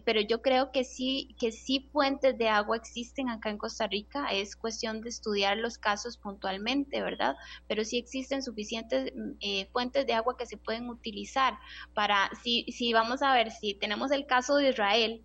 pero 0.03 0.19
yo 0.19 0.41
creo 0.41 0.73
que 0.73 0.83
sí, 0.83 1.33
que 1.39 1.53
sí 1.53 1.87
fuentes 1.93 2.37
de 2.37 2.49
agua 2.49 2.75
existen 2.75 3.29
acá 3.29 3.49
en 3.49 3.57
Costa 3.57 3.87
Rica, 3.87 4.27
es 4.33 4.57
cuestión 4.57 4.99
de 4.99 5.07
estudiar 5.07 5.57
los 5.57 5.77
casos 5.77 6.17
puntualmente, 6.17 7.01
¿verdad? 7.01 7.37
Pero 7.67 7.85
sí 7.85 7.97
existen 7.97 8.43
suficientes 8.43 9.13
mm, 9.15 9.71
fuentes 9.71 10.05
de 10.05 10.13
agua 10.13 10.35
que 10.37 10.45
se 10.45 10.57
pueden 10.57 10.89
utilizar 10.89 11.57
para, 11.93 12.29
si, 12.43 12.63
si 12.63 12.91
vamos 12.91 13.21
a 13.21 13.33
ver, 13.33 13.51
si 13.51 13.75
tenemos 13.75 14.11
el 14.11 14.25
caso 14.25 14.57
de 14.57 14.71
Israel, 14.71 15.23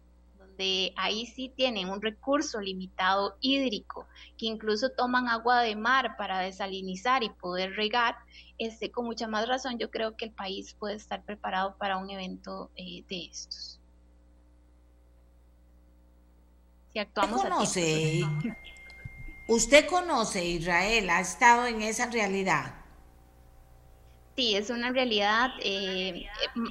ahí 0.97 1.27
sí 1.27 1.53
tienen 1.55 1.89
un 1.89 2.01
recurso 2.01 2.61
limitado 2.61 3.37
hídrico, 3.41 4.07
que 4.39 4.47
incluso 4.47 4.91
toman 4.91 5.29
agua 5.29 5.61
de 5.63 5.77
mar 5.77 6.17
para 6.17 6.41
desalinizar 6.41 7.23
y 7.23 7.31
poder 7.31 7.75
regar, 7.75 8.17
este, 8.59 8.91
con 8.91 9.07
mucha 9.07 9.27
más 9.27 9.49
razón 9.49 9.79
yo 9.79 9.91
creo 9.91 10.17
que 10.17 10.27
el 10.27 10.33
país 10.33 10.75
puede 10.75 10.95
estar 10.95 11.23
preparado 11.25 11.77
para 11.79 11.99
un 11.99 12.11
evento 12.11 12.71
eh, 12.77 13.05
de 13.09 13.27
estos. 13.27 13.81
Si 16.93 16.99
actuamos 16.99 17.43
conoce, 17.43 18.21
¿Usted 19.49 19.87
conoce 19.87 20.45
Israel? 20.45 21.11
¿Ha 21.11 21.21
estado 21.21 21.67
en 21.67 21.83
esa 21.83 22.07
realidad? 22.11 22.75
Sí, 24.37 24.55
es 24.55 24.71
una 24.71 24.91
realidad. 24.91 25.51
Eh, 25.63 26.27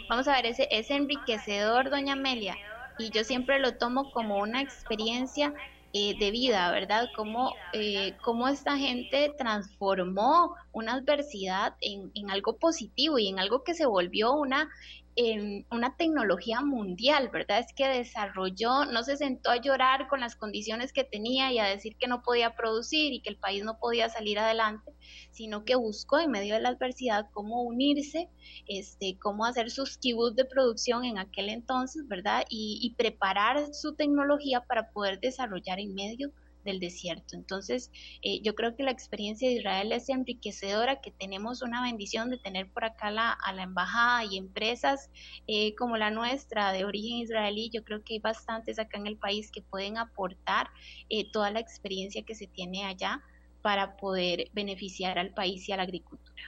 vamos 0.09 0.27
a 0.27 0.33
ver, 0.33 0.47
ese 0.47 0.67
es 0.71 0.89
enriquecedor, 0.89 1.89
doña 1.89 2.13
Amelia, 2.13 2.55
y 3.01 3.09
yo 3.09 3.23
siempre 3.23 3.59
lo 3.59 3.77
tomo 3.77 4.11
como 4.11 4.37
una 4.37 4.61
experiencia 4.61 5.53
eh, 5.93 6.15
de 6.17 6.31
vida, 6.31 6.71
¿verdad? 6.71 7.09
Cómo, 7.15 7.53
eh, 7.73 8.15
cómo 8.23 8.47
esta 8.47 8.77
gente 8.77 9.33
transformó 9.37 10.55
una 10.71 10.93
adversidad 10.93 11.75
en, 11.81 12.11
en, 12.13 12.31
algo 12.31 12.57
positivo 12.57 13.19
y 13.19 13.27
en 13.27 13.39
algo 13.39 13.63
que 13.63 13.73
se 13.73 13.85
volvió 13.85 14.31
una 14.31 14.69
en 15.15 15.65
una 15.71 15.95
tecnología 15.97 16.61
mundial, 16.61 17.29
¿verdad? 17.31 17.59
Es 17.59 17.73
que 17.73 17.87
desarrolló, 17.87 18.85
no 18.85 19.03
se 19.03 19.17
sentó 19.17 19.51
a 19.51 19.61
llorar 19.61 20.07
con 20.07 20.21
las 20.21 20.35
condiciones 20.35 20.93
que 20.93 21.03
tenía 21.03 21.51
y 21.51 21.59
a 21.59 21.65
decir 21.65 21.95
que 21.97 22.07
no 22.07 22.21
podía 22.23 22.55
producir 22.55 23.13
y 23.13 23.21
que 23.21 23.29
el 23.29 23.37
país 23.37 23.63
no 23.63 23.77
podía 23.77 24.09
salir 24.09 24.39
adelante, 24.39 24.93
sino 25.31 25.65
que 25.65 25.75
buscó 25.75 26.19
en 26.19 26.31
medio 26.31 26.55
de 26.55 26.61
la 26.61 26.69
adversidad 26.69 27.27
cómo 27.33 27.63
unirse, 27.63 28.29
este, 28.67 29.17
cómo 29.19 29.45
hacer 29.45 29.69
sus 29.69 29.97
kibbutz 29.97 30.35
de 30.35 30.45
producción 30.45 31.03
en 31.05 31.17
aquel 31.17 31.49
entonces, 31.49 32.07
¿verdad? 32.07 32.45
Y 32.49 32.93
preparar 32.97 33.73
su 33.73 33.95
tecnología 33.95 34.61
para 34.61 34.91
poder 34.91 35.19
desarrollar 35.19 35.79
en 35.79 35.93
medio 35.93 36.31
del 36.63 36.79
desierto. 36.79 37.35
Entonces, 37.35 37.91
eh, 38.21 38.41
yo 38.41 38.55
creo 38.55 38.75
que 38.75 38.83
la 38.83 38.91
experiencia 38.91 39.47
de 39.47 39.55
Israel 39.55 39.91
es 39.91 40.09
enriquecedora, 40.09 41.01
que 41.01 41.11
tenemos 41.11 41.61
una 41.61 41.81
bendición 41.81 42.29
de 42.29 42.37
tener 42.37 42.69
por 42.71 42.85
acá 42.85 43.11
la, 43.11 43.31
a 43.31 43.53
la 43.53 43.63
embajada 43.63 44.25
y 44.25 44.37
empresas 44.37 45.09
eh, 45.47 45.75
como 45.75 45.97
la 45.97 46.11
nuestra 46.11 46.71
de 46.71 46.85
origen 46.85 47.17
israelí. 47.17 47.69
Yo 47.73 47.83
creo 47.83 48.03
que 48.03 48.15
hay 48.15 48.19
bastantes 48.19 48.79
acá 48.79 48.97
en 48.97 49.07
el 49.07 49.17
país 49.17 49.51
que 49.51 49.61
pueden 49.61 49.97
aportar 49.97 50.69
eh, 51.09 51.31
toda 51.31 51.51
la 51.51 51.59
experiencia 51.59 52.23
que 52.23 52.35
se 52.35 52.47
tiene 52.47 52.85
allá 52.85 53.21
para 53.61 53.97
poder 53.97 54.49
beneficiar 54.53 55.19
al 55.19 55.33
país 55.33 55.67
y 55.69 55.71
a 55.71 55.77
la 55.77 55.83
agricultura. 55.83 56.41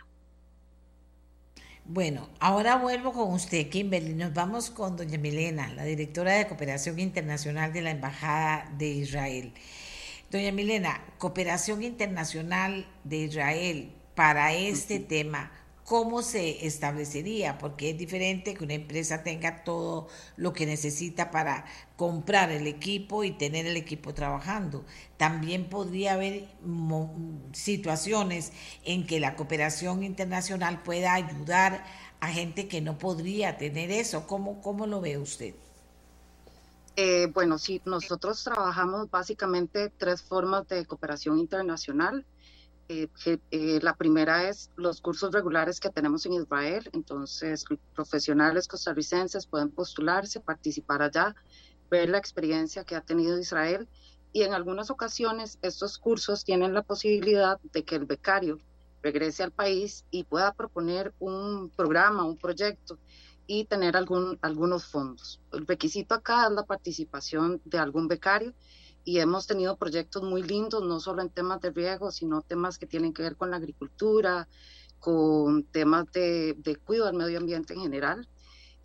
Bueno, 1.85 2.29
ahora 2.39 2.77
vuelvo 2.77 3.11
con 3.11 3.33
usted, 3.33 3.69
Kimberly. 3.69 4.13
Nos 4.13 4.33
vamos 4.33 4.69
con 4.69 4.95
doña 4.95 5.17
Milena, 5.17 5.67
la 5.73 5.83
directora 5.83 6.33
de 6.33 6.47
Cooperación 6.47 6.97
Internacional 6.97 7.73
de 7.73 7.81
la 7.81 7.91
Embajada 7.91 8.71
de 8.77 8.87
Israel. 8.87 9.53
Doña 10.33 10.51
Milena, 10.51 10.99
cooperación 11.19 11.83
internacional 11.83 12.87
de 13.03 13.17
Israel 13.17 13.93
para 14.15 14.51
este 14.51 14.97
tema, 14.97 15.51
¿cómo 15.85 16.23
se 16.23 16.65
establecería? 16.65 17.59
Porque 17.59 17.91
es 17.91 17.99
diferente 17.99 18.55
que 18.55 18.63
una 18.63 18.73
empresa 18.73 19.21
tenga 19.21 19.63
todo 19.63 20.07
lo 20.35 20.51
que 20.51 20.65
necesita 20.65 21.29
para 21.29 21.65
comprar 21.97 22.49
el 22.49 22.65
equipo 22.65 23.23
y 23.23 23.29
tener 23.29 23.67
el 23.67 23.77
equipo 23.77 24.15
trabajando. 24.15 24.85
También 25.17 25.69
podría 25.69 26.13
haber 26.13 26.47
situaciones 27.51 28.53
en 28.85 29.05
que 29.05 29.19
la 29.19 29.35
cooperación 29.35 30.01
internacional 30.03 30.81
pueda 30.81 31.13
ayudar 31.13 31.85
a 32.21 32.29
gente 32.29 32.67
que 32.67 32.81
no 32.81 32.97
podría 32.97 33.59
tener 33.59 33.91
eso. 33.91 34.25
¿Cómo, 34.25 34.63
cómo 34.63 34.87
lo 34.87 34.99
ve 34.99 35.19
usted? 35.19 35.53
Eh, 36.95 37.27
bueno, 37.33 37.57
sí, 37.57 37.81
nosotros 37.85 38.43
trabajamos 38.43 39.09
básicamente 39.09 39.91
tres 39.97 40.21
formas 40.21 40.67
de 40.67 40.85
cooperación 40.85 41.39
internacional. 41.39 42.23
Eh, 42.87 43.07
eh, 43.25 43.79
la 43.81 43.95
primera 43.95 44.47
es 44.47 44.69
los 44.75 45.01
cursos 45.01 45.31
regulares 45.31 45.79
que 45.79 45.89
tenemos 45.89 46.25
en 46.27 46.33
Israel, 46.33 46.87
entonces 46.93 47.65
profesionales 47.95 48.67
costarricenses 48.67 49.47
pueden 49.47 49.71
postularse, 49.71 50.39
participar 50.39 51.01
allá, 51.01 51.33
ver 51.89 52.09
la 52.09 52.19
experiencia 52.19 52.83
que 52.83 52.95
ha 52.95 53.01
tenido 53.01 53.39
Israel. 53.39 53.87
Y 54.31 54.43
en 54.43 54.53
algunas 54.53 54.91
ocasiones 54.91 55.57
estos 55.63 55.97
cursos 55.97 56.43
tienen 56.43 56.73
la 56.75 56.83
posibilidad 56.83 57.59
de 57.71 57.83
que 57.83 57.95
el 57.95 58.05
becario 58.05 58.59
regrese 59.01 59.43
al 59.43 59.51
país 59.51 60.05
y 60.11 60.25
pueda 60.25 60.53
proponer 60.53 61.13
un 61.19 61.71
programa, 61.75 62.23
un 62.23 62.37
proyecto 62.37 62.99
y 63.47 63.65
tener 63.65 63.97
algún, 63.97 64.37
algunos 64.41 64.85
fondos. 64.85 65.41
El 65.51 65.67
requisito 65.67 66.15
acá 66.15 66.45
es 66.47 66.51
la 66.51 66.65
participación 66.65 67.61
de 67.65 67.77
algún 67.77 68.07
becario 68.07 68.53
y 69.03 69.19
hemos 69.19 69.47
tenido 69.47 69.77
proyectos 69.77 70.23
muy 70.23 70.43
lindos, 70.43 70.83
no 70.83 70.99
solo 70.99 71.21
en 71.21 71.29
temas 71.29 71.59
de 71.61 71.71
riego, 71.71 72.11
sino 72.11 72.41
temas 72.41 72.77
que 72.77 72.87
tienen 72.87 73.13
que 73.13 73.23
ver 73.23 73.35
con 73.35 73.51
la 73.51 73.57
agricultura, 73.57 74.47
con 74.99 75.63
temas 75.65 76.05
de, 76.13 76.55
de 76.57 76.77
cuidado 76.77 77.07
del 77.07 77.17
medio 77.17 77.37
ambiente 77.37 77.73
en 77.73 77.81
general. 77.81 78.29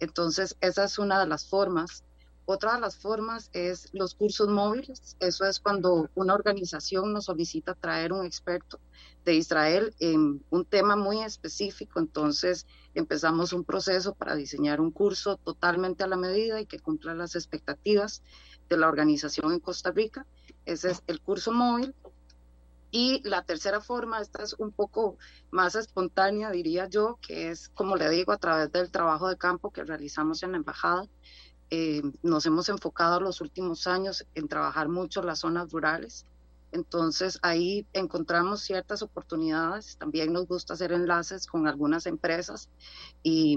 Entonces, 0.01 0.57
esa 0.61 0.85
es 0.85 0.99
una 0.99 1.21
de 1.21 1.27
las 1.27 1.49
formas. 1.49 2.05
Otra 2.51 2.77
de 2.77 2.81
las 2.81 2.97
formas 2.97 3.51
es 3.53 3.91
los 3.93 4.15
cursos 4.15 4.49
móviles. 4.49 5.19
Eso 5.21 5.45
es 5.45 5.61
cuando 5.61 6.09
una 6.15 6.33
organización 6.33 7.13
nos 7.13 7.27
solicita 7.27 7.75
traer 7.75 8.11
un 8.11 8.25
experto 8.25 8.81
de 9.27 9.35
Israel 9.35 9.95
en 10.01 10.43
un 10.49 10.65
tema 10.65 10.97
muy 10.97 11.23
específico. 11.23 12.01
Entonces 12.01 12.67
empezamos 12.95 13.53
un 13.53 13.65
proceso 13.65 14.15
para 14.15 14.35
diseñar 14.35 14.81
un 14.81 14.93
curso 14.93 15.37
totalmente 15.37 16.05
a 16.05 16.07
la 16.07 16.17
medida 16.17 16.59
y 16.59 16.65
que 16.65 16.81
cumpla 16.81 17.15
las 17.15 17.37
expectativas 17.37 18.23
de 18.71 18.79
la 18.79 18.89
organización 18.89 19.53
en 19.53 19.61
Costa 19.61 19.91
Rica. 19.91 20.25
Ese 20.65 20.93
es 20.93 21.03
el 21.07 21.21
curso 21.21 21.53
móvil. 21.53 21.95
Y 22.91 23.21
la 23.29 23.43
tercera 23.43 23.83
forma, 23.83 24.23
esta 24.23 24.43
es 24.43 24.55
un 24.55 24.73
poco 24.73 25.19
más 25.51 25.75
espontánea, 25.75 26.51
diría 26.51 26.89
yo, 26.89 27.19
que 27.21 27.51
es, 27.51 27.69
como 27.69 27.97
le 27.97 28.09
digo, 28.09 28.33
a 28.33 28.39
través 28.39 28.73
del 28.73 28.91
trabajo 28.91 29.29
de 29.29 29.37
campo 29.37 29.71
que 29.71 29.85
realizamos 29.85 30.43
en 30.43 30.53
la 30.53 30.57
embajada. 30.57 31.07
Eh, 31.71 32.03
nos 32.23 32.47
hemos 32.47 32.69
enfocado 32.69 33.21
los 33.21 33.41
últimos 33.41 33.87
años 33.87 34.27
en 34.35 34.49
trabajar 34.49 34.89
mucho 34.89 35.23
las 35.23 35.41
zonas 35.41 35.71
rurales 35.71 36.25
entonces 36.71 37.39
ahí 37.43 37.87
encontramos 37.93 38.61
ciertas 38.61 39.03
oportunidades. 39.03 39.97
También 39.97 40.33
nos 40.33 40.47
gusta 40.47 40.75
hacer 40.75 40.93
enlaces 40.93 41.47
con 41.47 41.67
algunas 41.67 42.07
empresas 42.07 42.69
y 43.23 43.57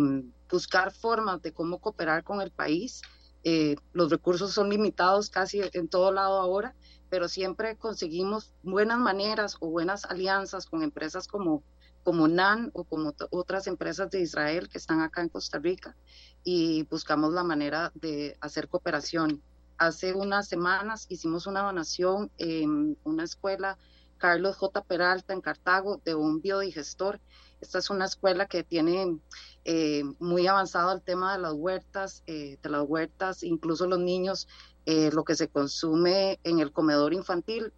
buscar 0.50 0.94
formas 0.94 1.42
de 1.42 1.52
cómo 1.52 1.80
cooperar 1.80 2.24
con 2.24 2.42
el 2.42 2.52
país. 2.52 3.02
Eh, 3.44 3.76
los 3.94 4.10
recursos 4.12 4.52
son 4.54 4.70
limitados 4.70 5.30
casi 5.30 5.62
en 5.74 5.88
todo 5.88 6.12
lado 6.12 6.40
ahora, 6.40 6.76
pero 7.10 7.28
siempre 7.28 7.76
conseguimos 7.76 8.54
buenas 8.64 9.00
maneras 9.00 9.58
o 9.60 9.70
buenas 9.70 10.06
alianzas 10.06 10.66
con 10.66 10.84
empresas 10.84 11.28
como, 11.28 11.64
como 12.04 12.28
NAN 12.28 12.72
o 12.74 12.84
como 12.84 13.14
otras 13.30 13.68
empresas 13.68 14.10
de 14.10 14.22
Israel 14.22 14.70
que 14.70 14.78
están 14.78 15.02
acá 15.02 15.22
en 15.22 15.30
Costa 15.30 15.60
Rica 15.60 15.96
y 16.44 16.84
buscamos 16.84 17.34
la 17.34 17.44
manera 17.44 17.92
de 17.96 18.38
hacer 18.42 18.68
cooperación. 18.68 19.42
Hace 19.78 20.14
unas 20.14 20.48
semanas 20.48 21.06
hicimos 21.10 21.48
una 21.48 21.62
donación 21.62 22.32
en 22.38 22.98
una 23.04 23.24
escuela 23.24 23.78
Carlos 24.18 24.56
J. 24.58 24.84
Peralta 24.84 25.34
en 25.34 25.42
Cartago 25.42 26.02
de 26.06 26.14
un 26.14 26.42
biodigestor. 26.42 27.20
Esta 27.60 27.80
es 27.80 27.90
una 27.90 28.06
escuela 28.06 28.46
que 28.46 28.64
tiene 28.64 29.20
eh, 29.66 30.04
muy 30.20 30.48
avanzado 30.48 30.92
el 30.94 31.02
tema 31.02 31.34
de 31.34 31.40
las 31.40 31.54
huertas, 31.54 32.24
de 32.26 32.60
las 32.64 32.84
huertas, 32.88 33.44
incluso 33.44 33.88
los 33.88 34.00
niños, 34.00 34.48
lo 34.86 35.24
que 35.24 35.36
se 35.36 35.48
consume 35.48 36.40
en 36.44 36.60
el 36.60 36.72
comedor 36.72 37.14
infantil 37.14 37.72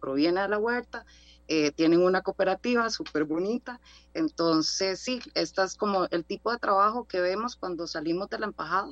proviene 0.00 0.42
de 0.42 0.48
la 0.48 0.58
huerta 0.58 1.04
eh, 1.46 1.72
tienen 1.72 2.02
una 2.02 2.22
cooperativa 2.22 2.88
súper 2.90 3.24
bonita. 3.24 3.80
Entonces, 4.14 5.00
sí, 5.00 5.20
este 5.34 5.62
es 5.62 5.76
como 5.76 6.06
el 6.10 6.24
tipo 6.24 6.50
de 6.50 6.58
trabajo 6.58 7.04
que 7.04 7.20
vemos 7.20 7.56
cuando 7.56 7.86
salimos 7.86 8.30
de 8.30 8.38
la 8.38 8.46
embajada. 8.46 8.90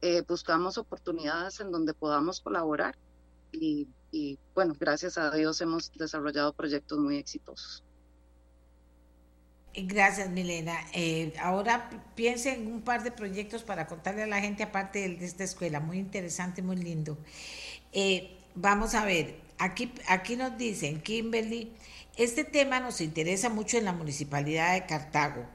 Eh, 0.00 0.22
buscamos 0.26 0.78
oportunidades 0.78 1.60
en 1.60 1.70
donde 1.70 1.94
podamos 1.94 2.40
colaborar 2.40 2.96
y, 3.52 3.86
y, 4.10 4.38
bueno, 4.54 4.74
gracias 4.78 5.16
a 5.16 5.30
Dios 5.30 5.60
hemos 5.60 5.92
desarrollado 5.92 6.52
proyectos 6.52 6.98
muy 6.98 7.18
exitosos. 7.18 7.84
Gracias, 9.74 10.28
Milena. 10.28 10.76
Eh, 10.92 11.32
ahora 11.40 11.88
piense 12.16 12.52
en 12.54 12.66
un 12.66 12.82
par 12.82 13.04
de 13.04 13.12
proyectos 13.12 13.62
para 13.62 13.86
contarle 13.86 14.24
a 14.24 14.26
la 14.26 14.40
gente 14.40 14.64
aparte 14.64 15.08
de 15.08 15.24
esta 15.24 15.44
escuela. 15.44 15.78
Muy 15.78 15.98
interesante, 15.98 16.62
muy 16.62 16.76
lindo. 16.76 17.16
vamos 18.54 18.94
a 18.94 19.04
ver, 19.04 19.41
aquí, 19.62 20.36
nos 20.36 20.58
dicen, 20.58 21.00
Kimberly, 21.00 21.72
este 22.16 22.44
tema 22.44 22.80
nos 22.80 23.00
interesa 23.00 23.48
mucho 23.48 23.78
en 23.78 23.84
la 23.84 23.92
Municipalidad 23.92 24.74
de 24.74 24.86
Cartago 24.86 25.46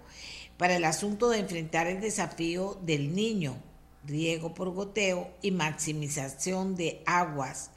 para 0.57 0.75
el 0.75 0.85
asunto 0.85 1.29
de 1.29 1.39
enfrentar 1.39 1.87
el 1.87 2.01
desafío 2.01 2.79
del 2.81 3.13
niño, 3.13 3.57
riego 4.05 4.53
por 4.53 4.71
goteo 4.71 5.29
y 5.41 5.51
maximización 5.51 6.75
de 6.75 7.03
aguas. 7.05 7.71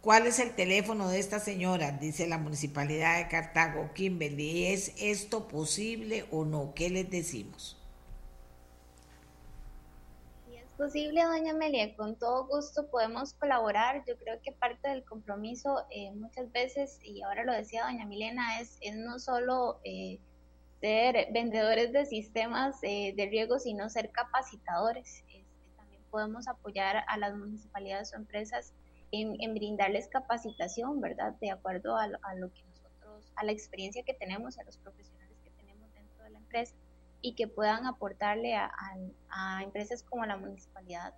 ¿Cuál 0.00 0.28
es 0.28 0.38
el 0.38 0.54
teléfono 0.54 1.08
de 1.08 1.18
esta 1.18 1.40
señora? 1.40 1.90
Dice 1.90 2.28
la 2.28 2.38
Municipalidad 2.38 3.18
de 3.18 3.28
Cartago, 3.28 3.90
Kimberly. 3.92 4.66
¿Es 4.66 4.92
esto 4.98 5.48
posible 5.48 6.26
o 6.30 6.44
no? 6.44 6.74
¿Qué 6.74 6.90
les 6.90 7.10
decimos? 7.10 7.75
Posible, 10.76 11.22
doña 11.24 11.52
Amelia, 11.52 11.96
con 11.96 12.18
todo 12.18 12.46
gusto 12.46 12.88
podemos 12.90 13.34
colaborar. 13.34 14.04
Yo 14.06 14.16
creo 14.18 14.40
que 14.42 14.52
parte 14.52 14.88
del 14.88 15.04
compromiso 15.04 15.84
eh, 15.90 16.12
muchas 16.12 16.52
veces, 16.52 16.98
y 17.02 17.22
ahora 17.22 17.44
lo 17.44 17.52
decía 17.52 17.84
doña 17.84 18.04
Milena, 18.06 18.60
es, 18.60 18.76
es 18.80 18.96
no 18.96 19.18
solo 19.18 19.80
eh, 19.84 20.20
ser 20.80 21.28
vendedores 21.32 21.92
de 21.92 22.04
sistemas 22.06 22.76
eh, 22.82 23.14
de 23.16 23.26
riego, 23.26 23.58
sino 23.58 23.88
ser 23.88 24.10
capacitadores. 24.10 25.24
también 25.76 26.02
podemos 26.10 26.46
apoyar 26.48 27.04
a 27.08 27.18
las 27.18 27.34
municipalidades 27.34 28.12
o 28.12 28.16
empresas 28.16 28.74
en, 29.12 29.36
en 29.40 29.54
brindarles 29.54 30.08
capacitación, 30.08 31.00
¿verdad? 31.00 31.34
De 31.40 31.50
acuerdo 31.50 31.96
a, 31.96 32.04
a 32.04 32.34
lo 32.34 32.52
que 32.52 32.62
nosotros, 32.64 33.32
a 33.36 33.44
la 33.44 33.52
experiencia 33.52 34.02
que 34.04 34.14
tenemos, 34.14 34.58
a 34.58 34.64
los 34.64 34.76
profesionales 34.78 35.38
que 35.42 35.50
tenemos 35.50 35.92
dentro 35.94 36.22
de 36.24 36.30
la 36.30 36.38
empresa 36.38 36.74
y 37.22 37.34
que 37.34 37.48
puedan 37.48 37.86
aportarle 37.86 38.54
a, 38.54 38.70
empresas 39.62 40.02
como 40.02 40.24
la 40.24 40.36
municipalidad 40.36 41.14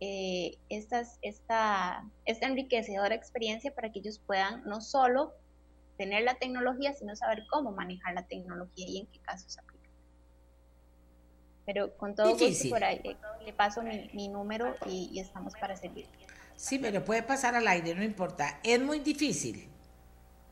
eh, 0.00 0.58
estas, 0.68 1.18
esta, 1.22 2.04
esta 2.26 2.46
enriquecedora 2.46 3.14
experiencia 3.14 3.74
para 3.74 3.90
que 3.90 4.00
ellos 4.00 4.18
puedan 4.18 4.64
no 4.64 4.80
solo 4.80 5.32
tener 5.96 6.24
la 6.24 6.34
tecnología, 6.34 6.92
sino 6.92 7.14
saber 7.16 7.44
cómo 7.50 7.72
manejar 7.72 8.14
la 8.14 8.26
tecnología 8.26 8.86
y 8.88 9.00
en 9.00 9.06
qué 9.06 9.20
casos 9.20 9.56
aplicar. 9.58 9.90
Pero 11.64 11.96
con 11.96 12.14
todo 12.14 12.36
gusto 12.36 12.68
por 12.68 12.84
ahí 12.84 13.00
eh, 13.04 13.16
le 13.46 13.52
paso 13.52 13.82
mi, 13.82 14.28
número 14.28 14.74
y, 14.86 15.10
y, 15.12 15.20
estamos 15.20 15.54
para 15.54 15.76
servir. 15.76 16.06
Sí, 16.56 16.78
pero 16.78 17.04
puede 17.04 17.22
pasar 17.22 17.54
al 17.54 17.66
aire, 17.66 17.94
no 17.94 18.02
importa. 18.02 18.60
Es 18.62 18.80
muy 18.82 18.98
difícil 18.98 19.68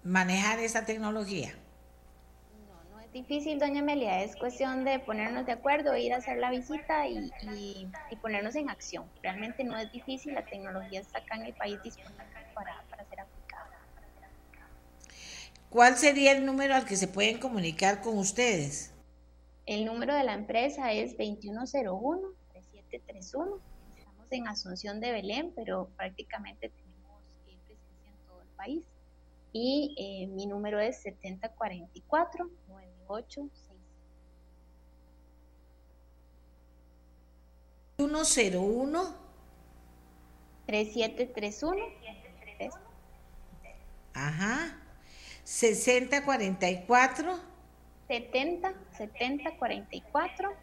manejar 0.04 0.60
esa 0.60 0.86
tecnología 0.86 1.54
difícil, 3.12 3.58
doña 3.58 3.80
Amelia, 3.80 4.22
es 4.22 4.36
cuestión 4.36 4.84
de 4.84 4.98
ponernos 4.98 5.46
de 5.46 5.52
acuerdo, 5.52 5.96
ir 5.96 6.14
a 6.14 6.16
hacer 6.16 6.38
la 6.38 6.50
visita 6.50 7.06
y, 7.06 7.30
ponernos 8.20 8.56
en 8.56 8.70
acción. 8.70 9.04
Realmente 9.22 9.64
no 9.64 9.76
es 9.76 9.90
difícil, 9.92 10.34
la 10.34 10.44
tecnología 10.44 11.00
está 11.00 11.18
acá 11.18 11.36
en 11.36 11.46
el 11.46 11.54
país 11.54 11.82
disponible 11.82 12.24
para, 12.54 12.82
para 12.88 13.04
ser 13.04 13.20
aplicada. 13.20 13.70
¿Cuál 15.68 15.96
sería 15.96 16.32
el 16.32 16.46
número 16.46 16.74
al 16.74 16.84
que 16.84 16.96
se 16.96 17.08
pueden 17.08 17.38
comunicar 17.38 18.00
con 18.00 18.18
ustedes? 18.18 18.92
El 19.66 19.84
número 19.84 20.14
de 20.14 20.24
la 20.24 20.34
empresa 20.34 20.92
es 20.92 21.16
2101-3731. 21.16 23.60
Estamos 23.96 24.32
en 24.32 24.48
Asunción 24.48 25.00
de 25.00 25.12
Belén, 25.12 25.52
pero 25.54 25.88
prácticamente 25.96 26.68
tenemos 26.68 27.22
eh, 27.46 27.56
presencia 27.64 28.10
en 28.10 28.16
todo 28.26 28.42
el 28.42 28.48
país. 28.48 28.84
Y 29.52 29.94
eh, 29.98 30.26
mi 30.28 30.46
número 30.46 30.80
es 30.80 31.00
7044 31.02 32.50
8, 33.12 33.50
101 38.24 39.14
3731 40.66 41.92
Ajá. 44.14 44.78
6044 45.44 47.40
70 48.08 48.74
70 48.96 49.56
44 49.58 50.56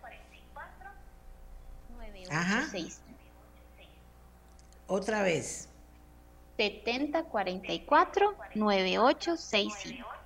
Ajá. 2.31 2.67
Otra 4.87 5.21
vez. 5.21 5.69
70 6.57 7.23
44 7.25 8.35
9865 8.55 10.18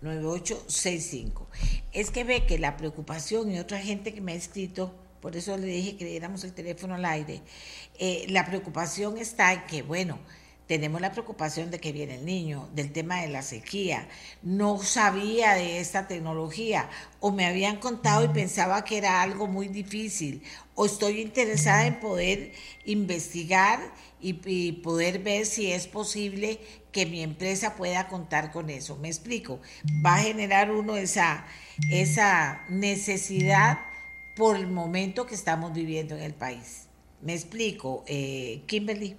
9865. 0.00 1.46
Es 1.92 2.10
que 2.10 2.24
ve 2.24 2.46
que 2.46 2.58
la 2.58 2.76
preocupación 2.76 3.52
y 3.52 3.58
otra 3.58 3.78
gente 3.80 4.14
que 4.14 4.20
me 4.20 4.32
ha 4.32 4.36
escrito, 4.36 4.94
por 5.20 5.36
eso 5.36 5.56
le 5.56 5.66
dije 5.66 5.96
que 5.96 6.04
le 6.04 6.10
diéramos 6.10 6.44
el 6.44 6.52
teléfono 6.52 6.94
al 6.94 7.04
aire, 7.04 7.42
eh, 7.98 8.26
la 8.28 8.46
preocupación 8.46 9.18
está 9.18 9.52
en 9.52 9.66
que, 9.66 9.82
bueno, 9.82 10.18
tenemos 10.68 11.00
la 11.00 11.12
preocupación 11.12 11.70
de 11.70 11.80
que 11.80 11.92
viene 11.92 12.16
el 12.16 12.26
niño, 12.26 12.68
del 12.74 12.92
tema 12.92 13.22
de 13.22 13.28
la 13.28 13.42
sequía. 13.42 14.06
No 14.42 14.80
sabía 14.82 15.54
de 15.54 15.80
esta 15.80 16.06
tecnología 16.06 16.90
o 17.20 17.32
me 17.32 17.46
habían 17.46 17.78
contado 17.78 18.22
y 18.22 18.28
pensaba 18.28 18.84
que 18.84 18.98
era 18.98 19.22
algo 19.22 19.46
muy 19.46 19.68
difícil 19.68 20.42
o 20.74 20.84
estoy 20.84 21.22
interesada 21.22 21.86
en 21.86 21.98
poder 21.98 22.52
investigar 22.84 23.80
y, 24.20 24.38
y 24.44 24.72
poder 24.72 25.20
ver 25.20 25.46
si 25.46 25.72
es 25.72 25.86
posible 25.86 26.60
que 26.92 27.06
mi 27.06 27.22
empresa 27.22 27.76
pueda 27.76 28.08
contar 28.08 28.50
con 28.50 28.70
eso. 28.70 28.96
Me 28.96 29.08
explico. 29.08 29.60
Va 30.04 30.16
a 30.16 30.22
generar 30.22 30.70
uno 30.70 30.96
esa, 30.96 31.46
esa 31.90 32.62
necesidad 32.68 33.78
por 34.36 34.56
el 34.56 34.68
momento 34.68 35.26
que 35.26 35.34
estamos 35.34 35.72
viviendo 35.72 36.16
en 36.16 36.22
el 36.22 36.34
país. 36.34 36.86
Me 37.20 37.34
explico, 37.34 38.04
eh, 38.06 38.62
Kimberly. 38.66 39.16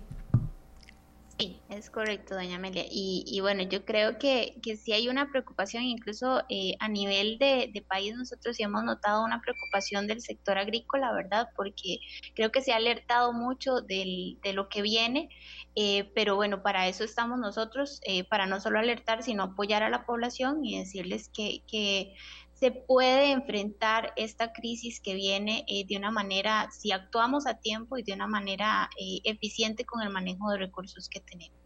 Sí, 1.40 1.61
es 1.70 1.90
correcto, 1.90 2.36
doña 2.36 2.57
Amelia. 2.57 2.84
Y, 2.91 3.40
bueno, 3.40 3.64
yo 3.64 3.86
creo 3.86 4.20
que, 4.20 4.56
que 4.61 4.76
sí 4.76 4.91
hay 4.91 5.07
una 5.07 5.32
preocupación, 5.32 5.84
incluso 5.84 6.44
eh, 6.49 6.74
a 6.82 6.90
nivel 6.90 7.38
de, 7.38 7.72
de, 7.74 7.82
país 7.82 8.14
nosotros 8.14 8.57
sí 8.57 8.64
hemos 8.64 8.84
notado 8.84 9.24
una 9.24 9.40
preocupación 9.40 10.06
del 10.06 10.20
sector 10.20 10.57
agrícola, 10.57 11.14
¿verdad? 11.14 11.48
Porque 11.56 11.99
creo 12.36 12.52
que 12.52 12.61
se 12.61 12.74
ha 12.74 12.76
alertado 12.76 13.32
mucho 13.32 13.80
del, 13.80 14.38
de 14.44 14.52
lo 14.52 14.68
que 14.68 14.82
viene, 14.82 15.30
eh, 15.78 16.11
pero 16.14 16.36
bueno, 16.36 16.61
para 16.61 16.90
eso 16.90 17.06
estamos 17.06 17.40
nosotros, 17.40 18.02
eh, 18.06 18.26
para 18.26 18.45
no 18.45 18.60
solo 18.60 18.78
alertar, 18.80 19.24
sino 19.24 19.44
apoyar 19.44 19.82
a 19.82 19.90
la 19.90 20.06
población 20.06 20.66
y 20.66 20.78
decirles 20.78 21.30
que, 21.34 21.64
que 21.72 22.16
se 22.60 22.72
puede 22.72 23.31
enfrentar 23.31 24.11
esta 24.18 24.52
crisis 24.52 24.99
que 24.99 25.15
viene 25.15 25.64
eh, 25.68 25.86
de 25.88 25.95
una 25.95 26.11
manera, 26.11 26.69
si 26.72 26.91
actuamos 26.91 27.48
a 27.48 27.53
tiempo 27.53 27.98
y 27.98 28.03
de 28.03 28.14
una 28.14 28.27
manera 28.27 28.90
eh, 28.99 29.22
eficiente 29.23 29.86
con 29.86 30.02
el 30.02 30.10
manejo 30.10 30.52
de 30.52 30.57
recursos 30.57 31.07
que 31.07 31.22
tenemos. 31.22 31.57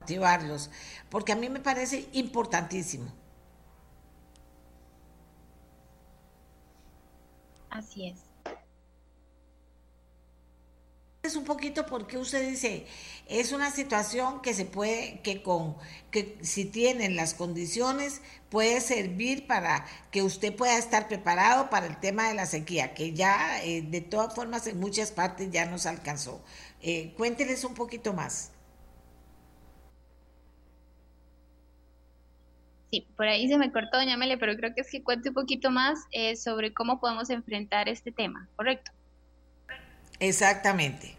Activarlos, 0.00 0.70
porque 1.08 1.32
a 1.32 1.36
mí 1.36 1.48
me 1.48 1.60
parece 1.60 2.08
importantísimo. 2.12 3.12
Así 7.70 8.08
es 8.08 8.29
es 11.22 11.36
un 11.36 11.44
poquito 11.44 11.84
porque 11.86 12.16
usted 12.18 12.48
dice, 12.48 12.86
es 13.28 13.52
una 13.52 13.70
situación 13.70 14.40
que 14.40 14.54
se 14.54 14.64
puede, 14.64 15.20
que 15.20 15.42
con, 15.42 15.76
que 16.10 16.38
si 16.42 16.64
tienen 16.64 17.14
las 17.16 17.34
condiciones, 17.34 18.22
puede 18.48 18.80
servir 18.80 19.46
para 19.46 19.86
que 20.10 20.22
usted 20.22 20.54
pueda 20.54 20.78
estar 20.78 21.08
preparado 21.08 21.68
para 21.70 21.86
el 21.86 21.98
tema 22.00 22.28
de 22.28 22.34
la 22.34 22.46
sequía, 22.46 22.94
que 22.94 23.12
ya 23.12 23.62
eh, 23.62 23.82
de 23.82 24.00
todas 24.00 24.34
formas 24.34 24.66
en 24.66 24.80
muchas 24.80 25.12
partes 25.12 25.50
ya 25.50 25.66
nos 25.66 25.86
alcanzó. 25.86 26.42
Eh, 26.82 27.14
un 27.64 27.74
poquito 27.74 28.12
más. 28.14 28.52
Sí, 32.90 33.06
por 33.16 33.26
ahí 33.28 33.46
se 33.46 33.56
me 33.58 33.70
cortó, 33.70 33.98
doña 33.98 34.16
Mele, 34.16 34.36
pero 34.38 34.56
creo 34.56 34.74
que 34.74 34.80
es 34.80 34.90
que 34.90 35.04
cuente 35.04 35.28
un 35.28 35.34
poquito 35.34 35.70
más 35.70 36.00
eh, 36.10 36.34
sobre 36.34 36.72
cómo 36.72 36.98
podemos 36.98 37.30
enfrentar 37.30 37.88
este 37.88 38.10
tema, 38.10 38.48
¿correcto? 38.56 38.90
Exactamente. 40.20 41.16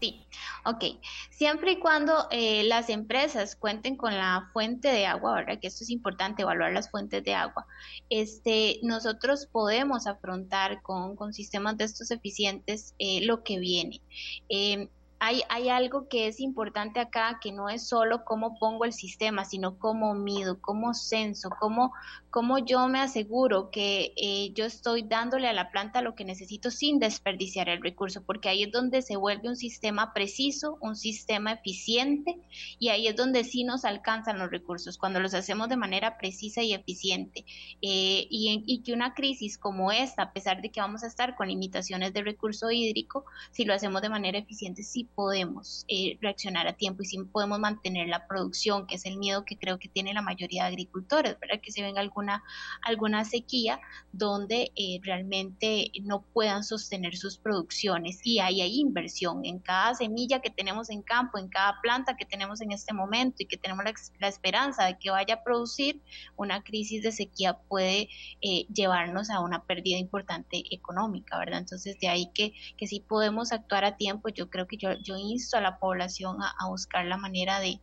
Sí, 0.00 0.26
ok. 0.66 0.84
Siempre 1.30 1.72
y 1.72 1.78
cuando 1.78 2.28
eh, 2.30 2.64
las 2.64 2.90
empresas 2.90 3.56
cuenten 3.56 3.96
con 3.96 4.14
la 4.14 4.50
fuente 4.52 4.88
de 4.88 5.06
agua, 5.06 5.36
¿verdad? 5.36 5.58
Que 5.60 5.68
esto 5.68 5.82
es 5.82 5.90
importante, 5.90 6.42
evaluar 6.42 6.72
las 6.72 6.90
fuentes 6.90 7.24
de 7.24 7.34
agua. 7.34 7.66
Este, 8.10 8.80
nosotros 8.82 9.48
podemos 9.50 10.06
afrontar 10.06 10.82
con, 10.82 11.16
con 11.16 11.32
sistemas 11.32 11.78
de 11.78 11.84
estos 11.84 12.10
eficientes 12.10 12.94
eh, 12.98 13.24
lo 13.24 13.42
que 13.42 13.58
viene. 13.58 14.02
Eh, 14.50 14.88
hay, 15.24 15.68
algo 15.70 16.06
que 16.08 16.26
es 16.26 16.38
importante 16.38 17.00
acá, 17.00 17.38
que 17.40 17.50
no 17.50 17.70
es 17.70 17.88
solo 17.88 18.24
cómo 18.24 18.58
pongo 18.58 18.84
el 18.84 18.92
sistema, 18.92 19.44
sino 19.44 19.78
cómo 19.78 20.14
mido, 20.14 20.60
cómo 20.60 20.92
censo, 20.92 21.48
cómo, 21.58 21.92
cómo 22.30 22.58
yo 22.58 22.86
me 22.88 23.00
aseguro 23.00 23.70
que 23.70 24.12
eh, 24.16 24.52
yo 24.54 24.66
estoy 24.66 25.02
dándole 25.02 25.48
a 25.48 25.54
la 25.54 25.70
planta 25.70 26.02
lo 26.02 26.14
que 26.14 26.24
necesito 26.24 26.70
sin 26.70 26.98
desperdiciar 26.98 27.70
el 27.70 27.82
recurso, 27.82 28.22
porque 28.22 28.50
ahí 28.50 28.64
es 28.64 28.72
donde 28.72 29.00
se 29.00 29.16
vuelve 29.16 29.48
un 29.48 29.56
sistema 29.56 30.12
preciso, 30.12 30.76
un 30.82 30.94
sistema 30.94 31.52
eficiente, 31.52 32.36
y 32.78 32.88
ahí 32.88 33.06
es 33.06 33.16
donde 33.16 33.44
sí 33.44 33.64
nos 33.64 33.86
alcanzan 33.86 34.38
los 34.38 34.50
recursos, 34.50 34.98
cuando 34.98 35.20
los 35.20 35.32
hacemos 35.32 35.70
de 35.70 35.76
manera 35.76 36.18
precisa 36.18 36.62
y 36.62 36.74
eficiente. 36.74 37.46
Eh, 37.80 38.26
y, 38.28 38.62
y 38.66 38.82
que 38.82 38.92
una 38.92 39.14
crisis 39.14 39.56
como 39.56 39.90
esta, 39.90 40.24
a 40.24 40.32
pesar 40.32 40.60
de 40.60 40.70
que 40.70 40.80
vamos 40.80 41.02
a 41.02 41.06
estar 41.06 41.34
con 41.34 41.48
limitaciones 41.48 42.12
de 42.12 42.22
recurso 42.22 42.70
hídrico, 42.70 43.24
si 43.52 43.64
lo 43.64 43.72
hacemos 43.72 44.02
de 44.02 44.10
manera 44.10 44.38
eficiente, 44.38 44.82
sí 44.82 45.08
podemos 45.14 45.84
eh, 45.88 46.18
reaccionar 46.20 46.66
a 46.66 46.72
tiempo 46.72 47.02
y 47.02 47.06
si 47.06 47.18
podemos 47.24 47.58
mantener 47.58 48.08
la 48.08 48.26
producción, 48.26 48.86
que 48.86 48.96
es 48.96 49.06
el 49.06 49.16
miedo 49.16 49.44
que 49.44 49.56
creo 49.56 49.78
que 49.78 49.88
tiene 49.88 50.14
la 50.14 50.22
mayoría 50.22 50.64
de 50.64 50.68
agricultores, 50.70 51.38
¿verdad? 51.40 51.60
Que 51.62 51.72
se 51.72 51.82
venga 51.82 52.00
alguna, 52.00 52.42
alguna 52.82 53.24
sequía 53.24 53.80
donde 54.12 54.72
eh, 54.76 55.00
realmente 55.02 55.90
no 56.02 56.22
puedan 56.32 56.64
sostener 56.64 57.16
sus 57.16 57.38
producciones 57.38 58.20
y 58.24 58.38
ahí 58.38 58.60
hay 58.60 58.80
inversión 58.80 59.44
en 59.44 59.58
cada 59.58 59.94
semilla 59.94 60.40
que 60.40 60.50
tenemos 60.50 60.90
en 60.90 61.02
campo, 61.02 61.38
en 61.38 61.48
cada 61.48 61.80
planta 61.80 62.16
que 62.16 62.24
tenemos 62.24 62.60
en 62.60 62.72
este 62.72 62.92
momento 62.92 63.36
y 63.42 63.46
que 63.46 63.56
tenemos 63.56 63.84
la, 64.18 64.28
esperanza 64.28 64.84
de 64.86 64.98
que 64.98 65.10
vaya 65.10 65.34
a 65.34 65.42
producir, 65.44 66.00
una 66.36 66.62
crisis 66.62 67.02
de 67.02 67.12
sequía 67.12 67.58
puede 67.68 68.08
eh, 68.40 68.66
llevarnos 68.72 69.30
a 69.30 69.40
una 69.40 69.64
pérdida 69.64 69.98
importante 69.98 70.62
económica, 70.70 71.38
¿verdad? 71.38 71.60
Entonces 71.60 71.98
de 72.00 72.08
ahí 72.08 72.30
que, 72.34 72.52
que 72.76 72.86
si 72.86 73.00
podemos 73.00 73.52
actuar 73.52 73.84
a 73.84 73.96
tiempo, 73.96 74.28
yo 74.28 74.50
creo 74.50 74.66
que 74.66 74.76
yo, 74.76 74.93
yo 75.02 75.16
insto 75.16 75.56
a 75.56 75.60
la 75.60 75.78
población 75.78 76.38
a, 76.42 76.68
buscar 76.68 77.06
la 77.06 77.16
manera 77.16 77.60
de, 77.60 77.80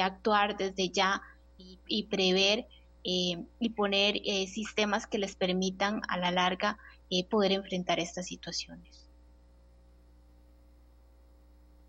actuar 0.00 0.56
desde 0.56 0.88
ya 0.88 1.20
y, 1.58 2.04
prever 2.04 2.66
eh, 3.04 3.44
y 3.60 3.70
poner 3.70 4.16
eh, 4.24 4.46
sistemas 4.46 5.06
que 5.06 5.18
les 5.18 5.36
permitan 5.36 6.00
a 6.08 6.16
la 6.16 6.30
larga 6.30 6.78
eh, 7.10 7.24
poder 7.28 7.52
enfrentar 7.52 8.00
estas 8.00 8.26
situaciones. 8.26 9.08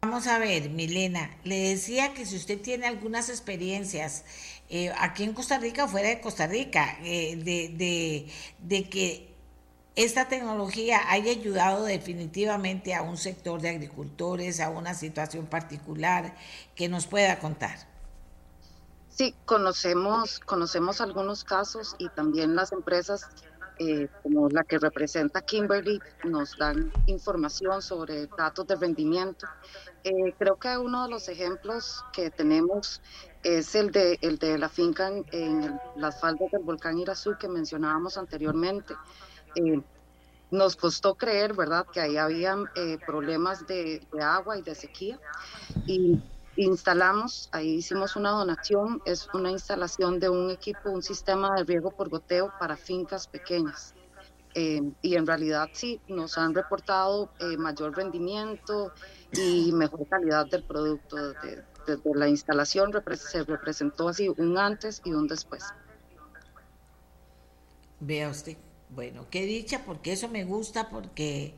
Vamos 0.02 0.28
a 0.28 0.38
ver, 0.38 0.70
Milena, 0.70 1.38
le 1.44 1.58
decía 1.58 2.14
que 2.14 2.26
si 2.26 2.36
usted 2.36 2.62
tiene 2.62 2.86
algunas 2.86 3.30
experiencias 3.30 4.24
aquí 5.00 5.24
en 5.24 5.34
Costa 5.34 5.58
Rica 5.58 5.86
o 5.86 5.88
fuera 5.88 6.10
de 6.10 6.22
Costa 6.22 6.46
Rica, 6.46 6.98
de, 7.02 8.30
de 8.60 8.90
que 8.90 9.35
esta 9.96 10.28
tecnología 10.28 11.00
haya 11.10 11.32
ayudado 11.32 11.86
definitivamente 11.86 12.94
a 12.94 13.02
un 13.02 13.18
sector 13.18 13.62
de 13.62 13.70
agricultores, 13.70 14.60
a 14.60 14.70
una 14.70 14.94
situación 14.94 15.46
particular 15.46 16.36
que 16.76 16.90
nos 16.90 17.08
pueda 17.08 17.40
contar. 17.40 17.78
Sí, 19.10 19.34
conocemos, 19.46 20.40
conocemos 20.40 21.00
algunos 21.00 21.46
casos 21.46 21.96
y 21.98 22.10
también 22.10 22.56
las 22.56 22.74
empresas 22.74 23.30
eh, 23.78 24.08
como 24.24 24.48
la 24.50 24.64
que 24.64 24.78
representa 24.78 25.42
Kimberly 25.42 26.00
nos 26.24 26.58
dan 26.58 26.94
información 27.08 27.82
sobre 27.82 28.28
datos 28.28 28.66
de 28.68 28.76
rendimiento. 28.76 29.48
Eh, 30.06 30.34
creo 30.38 30.58
que 30.58 30.78
uno 30.78 31.04
de 31.04 31.10
los 31.10 31.28
ejemplos 31.28 32.04
que 32.14 32.30
tenemos 32.30 33.02
es 33.44 33.76
el 33.76 33.92
de, 33.92 34.18
el 34.22 34.38
de 34.38 34.58
la 34.58 34.70
finca 34.70 35.10
en, 35.32 35.80
las 35.98 36.22
faldas 36.22 36.52
del 36.52 36.64
volcán 36.64 37.00
Irazú 37.00 37.36
que 37.38 37.50
mencionábamos 37.50 38.18
anteriormente. 38.18 38.96
Eh, 39.56 39.82
nos 40.52 40.76
costó 40.76 41.16
creer, 41.16 41.54
¿verdad?, 41.54 41.86
que 41.92 42.00
ahí 42.00 42.18
habían 42.18 42.66
eh, 42.76 42.98
problemas 43.06 43.66
de, 43.68 44.06
agua 44.20 44.58
y 44.58 44.62
de 44.62 44.76
sequía. 44.76 45.20
Y 45.86 46.20
instalamos, 46.56 47.50
ahí 47.52 47.76
hicimos 47.76 48.16
una 48.16 48.32
donación, 48.32 49.02
es 49.06 49.28
una 49.34 49.52
instalación 49.52 50.20
de 50.20 50.30
un 50.30 50.50
equipo, 50.52 50.90
un 50.90 51.04
sistema 51.04 51.56
de 51.56 51.64
riego 51.64 51.92
por 51.92 52.10
goteo 52.10 52.54
para 52.60 52.78
fincas 52.78 53.28
pequeñas. 53.28 53.94
Eh, 54.54 54.82
y 55.02 55.16
en 55.16 55.28
realidad 55.28 55.70
sí, 55.74 56.00
nos 56.08 56.38
han 56.38 56.54
reportado 56.54 57.30
eh, 57.40 57.58
mayor 57.58 57.94
rendimiento 57.96 58.94
y 59.34 59.74
mejor 59.74 60.08
calidad 60.08 60.46
del 60.46 60.64
producto. 60.64 61.18
Desde, 61.18 62.16
la 62.16 62.30
instalación 62.30 62.92
se 63.18 63.44
representó 63.44 64.08
así 64.08 64.30
un 64.38 64.58
antes 64.58 65.02
y 65.04 65.12
un 65.12 65.28
después. 65.28 65.66
Vea 68.00 68.30
usted. 68.30 68.58
Bueno, 68.96 69.28
qué 69.30 69.46
dicha, 69.46 69.84
porque 69.86 70.14
eso 70.14 70.30
me 70.30 70.46
gusta, 70.46 70.90
porque 70.90 71.54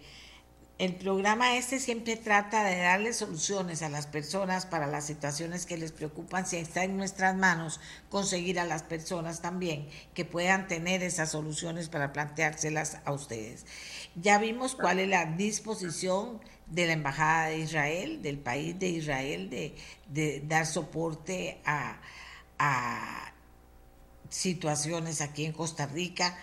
el 0.79 0.95
programa 0.95 1.55
este 1.55 1.79
siempre 1.79 2.15
trata 2.15 2.63
de 2.63 2.77
darle 2.77 3.13
soluciones 3.13 3.83
a 3.83 3.89
las 3.89 4.07
personas 4.07 4.65
para 4.65 4.87
las 4.87 5.05
situaciones 5.05 5.67
que 5.67 5.77
les 5.77 5.91
preocupan, 5.91 6.47
si 6.47 6.57
está 6.57 6.83
en 6.83 6.97
nuestras 6.97 7.35
manos 7.35 7.79
conseguir 8.09 8.59
a 8.59 8.65
las 8.65 8.81
personas 8.81 9.41
también 9.41 9.87
que 10.15 10.25
puedan 10.25 10.67
tener 10.67 11.03
esas 11.03 11.31
soluciones 11.31 11.89
para 11.89 12.11
planteárselas 12.11 12.97
a 13.05 13.11
ustedes. 13.11 13.67
Ya 14.15 14.39
vimos 14.39 14.73
cuál 14.73 14.99
es 14.99 15.07
la 15.07 15.25
disposición 15.25 16.41
de 16.65 16.87
la 16.87 16.93
Embajada 16.93 17.49
de 17.49 17.59
Israel, 17.59 18.23
del 18.23 18.39
país 18.39 18.79
de 18.79 18.89
Israel, 18.89 19.49
de, 19.51 20.43
dar 20.47 20.65
soporte 20.65 21.59
a, 21.65 22.01
a 22.57 23.33
situaciones 24.29 25.21
aquí 25.21 25.45
en 25.45 25.53
Costa 25.53 25.85
Rica 25.85 26.35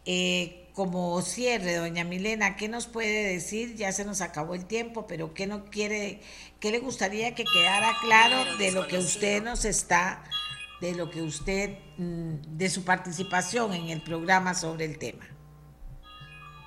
eh, 0.06 0.68
como 0.74 1.22
cierre, 1.22 1.76
doña 1.76 2.04
Milena, 2.04 2.56
¿qué 2.56 2.68
nos 2.68 2.88
puede 2.88 3.34
decir? 3.34 3.76
Ya 3.76 3.92
se 3.92 4.06
nos 4.06 4.22
acabó 4.22 4.56
el 4.56 4.66
tiempo, 4.66 5.06
pero 5.06 5.34
¿qué 5.34 5.46
no 5.46 5.66
quiere, 5.66 6.22
qué 6.60 6.72
le 6.72 6.80
gustaría 6.80 7.36
que 7.36 7.44
quedara 7.44 7.94
claro 8.02 8.58
de 8.58 8.72
lo 8.72 8.88
que 8.88 8.98
usted 8.98 9.44
nos 9.44 9.66
está 9.66 10.24
de 10.82 10.95
lo 10.95 11.10
que 11.10 11.22
usted, 11.22 11.78
mm, 11.98 12.58
de 12.58 12.70
su 12.70 12.84
participación 12.84 13.72
en 13.74 13.90
el 13.90 14.02
programa 14.02 14.53
sobre 14.56 14.86
el 14.86 14.98
tema. 14.98 15.26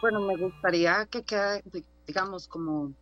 Bueno, 0.00 0.20
me 0.20 0.36
gustaría 0.36 1.06
que 1.06 1.24
quede, 1.24 1.62
digamos, 2.06 2.46
como 2.46 2.92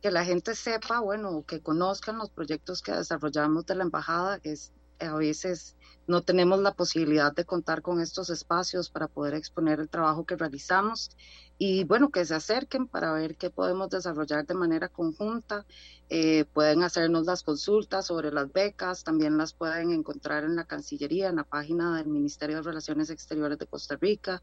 que 0.00 0.12
la 0.12 0.24
gente 0.24 0.54
sepa, 0.54 1.00
bueno, 1.00 1.44
que 1.44 1.60
conozcan 1.60 2.18
los 2.18 2.30
proyectos 2.30 2.82
que 2.82 2.92
desarrollamos 2.92 3.66
de 3.66 3.74
la 3.74 3.82
embajada. 3.82 4.38
Es 4.44 4.72
a 5.00 5.14
veces 5.14 5.76
no 6.08 6.22
tenemos 6.22 6.58
la 6.60 6.72
posibilidad 6.72 7.34
de 7.34 7.44
contar 7.44 7.82
con 7.82 8.00
estos 8.00 8.30
espacios 8.30 8.88
para 8.88 9.08
poder 9.08 9.34
exponer 9.34 9.78
el 9.78 9.90
trabajo 9.90 10.24
que 10.24 10.36
realizamos 10.36 11.10
y 11.58 11.84
bueno, 11.84 12.10
que 12.10 12.24
se 12.24 12.34
acerquen 12.34 12.86
para 12.86 13.12
ver 13.12 13.36
qué 13.36 13.50
podemos 13.50 13.90
desarrollar 13.90 14.46
de 14.46 14.54
manera 14.54 14.88
conjunta. 14.88 15.66
Eh, 16.08 16.46
pueden 16.54 16.82
hacernos 16.82 17.26
las 17.26 17.42
consultas 17.42 18.06
sobre 18.06 18.32
las 18.32 18.50
becas, 18.52 19.04
también 19.04 19.36
las 19.36 19.52
pueden 19.52 19.90
encontrar 19.90 20.44
en 20.44 20.56
la 20.56 20.64
Cancillería, 20.64 21.28
en 21.28 21.36
la 21.36 21.44
página 21.44 21.96
del 21.96 22.06
Ministerio 22.06 22.56
de 22.56 22.62
Relaciones 22.62 23.10
Exteriores 23.10 23.58
de 23.58 23.66
Costa 23.66 23.96
Rica, 24.00 24.42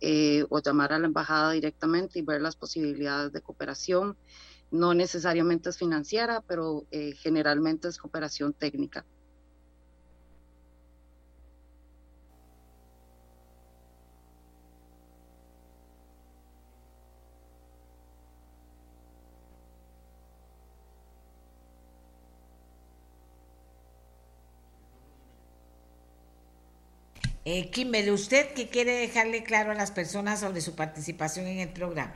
eh, 0.00 0.44
o 0.50 0.60
llamar 0.60 0.92
a 0.92 0.98
la 0.98 1.06
embajada 1.06 1.52
directamente 1.52 2.18
y 2.18 2.22
ver 2.22 2.42
las 2.42 2.56
posibilidades 2.56 3.32
de 3.32 3.40
cooperación. 3.40 4.18
No 4.70 4.92
necesariamente 4.92 5.70
es 5.70 5.78
financiera, 5.78 6.42
pero 6.46 6.86
eh, 6.90 7.14
generalmente 7.14 7.88
es 7.88 7.98
cooperación 7.98 8.52
técnica. 8.52 9.06
Eh, 27.50 27.70
Kimberly, 27.70 28.10
¿usted 28.10 28.52
qué 28.52 28.68
quiere 28.68 28.92
dejarle 28.92 29.42
claro 29.42 29.70
a 29.70 29.74
las 29.74 29.90
personas 29.90 30.40
sobre 30.40 30.60
su 30.60 30.76
participación 30.76 31.46
en 31.46 31.60
el 31.60 31.72
programa? 31.72 32.12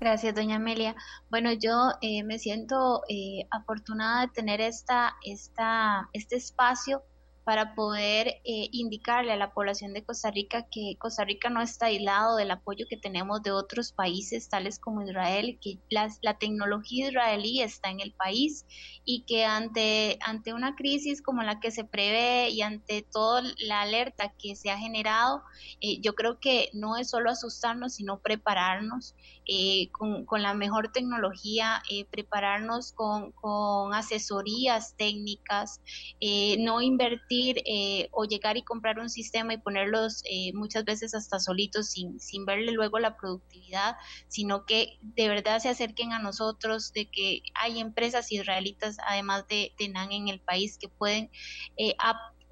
Gracias, 0.00 0.34
doña 0.34 0.56
Amelia. 0.56 0.96
Bueno, 1.30 1.52
yo 1.52 1.92
eh, 2.00 2.24
me 2.24 2.40
siento 2.40 3.02
eh, 3.08 3.46
afortunada 3.52 4.22
de 4.22 4.32
tener 4.32 4.60
esta, 4.60 5.14
esta, 5.24 6.08
este 6.14 6.34
espacio 6.34 7.04
para 7.44 7.74
poder 7.74 8.28
eh, 8.44 8.68
indicarle 8.70 9.32
a 9.32 9.36
la 9.36 9.52
población 9.52 9.92
de 9.92 10.04
Costa 10.04 10.30
Rica 10.30 10.66
que 10.70 10.94
Costa 10.98 11.24
Rica 11.24 11.50
no 11.50 11.60
está 11.60 11.86
aislado 11.86 12.36
del 12.36 12.52
apoyo 12.52 12.86
que 12.88 12.96
tenemos 12.96 13.42
de 13.42 13.50
otros 13.50 13.92
países, 13.92 14.48
tales 14.48 14.78
como 14.78 15.02
Israel, 15.02 15.58
que 15.60 15.78
la, 15.90 16.08
la 16.22 16.38
tecnología 16.38 17.08
israelí 17.08 17.60
está 17.60 17.90
en 17.90 18.00
el 18.00 18.12
país 18.12 18.64
y 19.04 19.24
que 19.24 19.44
ante, 19.44 20.18
ante 20.20 20.54
una 20.54 20.76
crisis 20.76 21.20
como 21.20 21.42
la 21.42 21.58
que 21.58 21.72
se 21.72 21.84
prevé 21.84 22.50
y 22.50 22.62
ante 22.62 23.02
toda 23.02 23.42
la 23.58 23.82
alerta 23.82 24.32
que 24.38 24.54
se 24.54 24.70
ha 24.70 24.78
generado, 24.78 25.42
eh, 25.80 26.00
yo 26.00 26.14
creo 26.14 26.38
que 26.38 26.70
no 26.72 26.96
es 26.96 27.10
solo 27.10 27.30
asustarnos, 27.30 27.94
sino 27.94 28.20
prepararnos 28.20 29.16
eh, 29.46 29.90
con, 29.90 30.24
con, 30.26 30.42
la 30.42 30.54
mejor 30.54 30.92
tecnología, 30.92 31.82
prepararnos 32.10 32.92
con, 32.92 33.32
con, 33.32 33.92
asesorías 33.94 34.96
técnicas, 34.96 35.80
no 36.58 36.80
invertir 36.80 37.31
eh, 37.40 38.08
o 38.12 38.24
llegar 38.24 38.56
y 38.56 38.62
comprar 38.62 38.98
un 38.98 39.08
sistema 39.08 39.54
y 39.54 39.58
ponerlos 39.58 40.22
eh, 40.24 40.52
muchas 40.54 40.84
veces 40.84 41.14
hasta 41.14 41.38
solitos 41.38 41.88
sin, 41.90 42.20
sin 42.20 42.44
verle 42.44 42.72
luego 42.72 42.98
la 42.98 43.16
productividad, 43.16 43.96
sino 44.28 44.66
que 44.66 44.98
de 45.00 45.28
verdad 45.28 45.60
se 45.60 45.68
acerquen 45.68 46.12
a 46.12 46.18
nosotros, 46.18 46.92
de 46.92 47.10
que 47.10 47.42
hay 47.54 47.80
empresas 47.80 48.30
israelitas, 48.30 48.96
además 49.06 49.46
de, 49.48 49.72
de 49.78 49.88
NAN 49.88 50.12
en 50.12 50.28
el 50.28 50.40
país, 50.40 50.78
que 50.78 50.88
pueden 50.88 51.30
eh, 51.76 51.94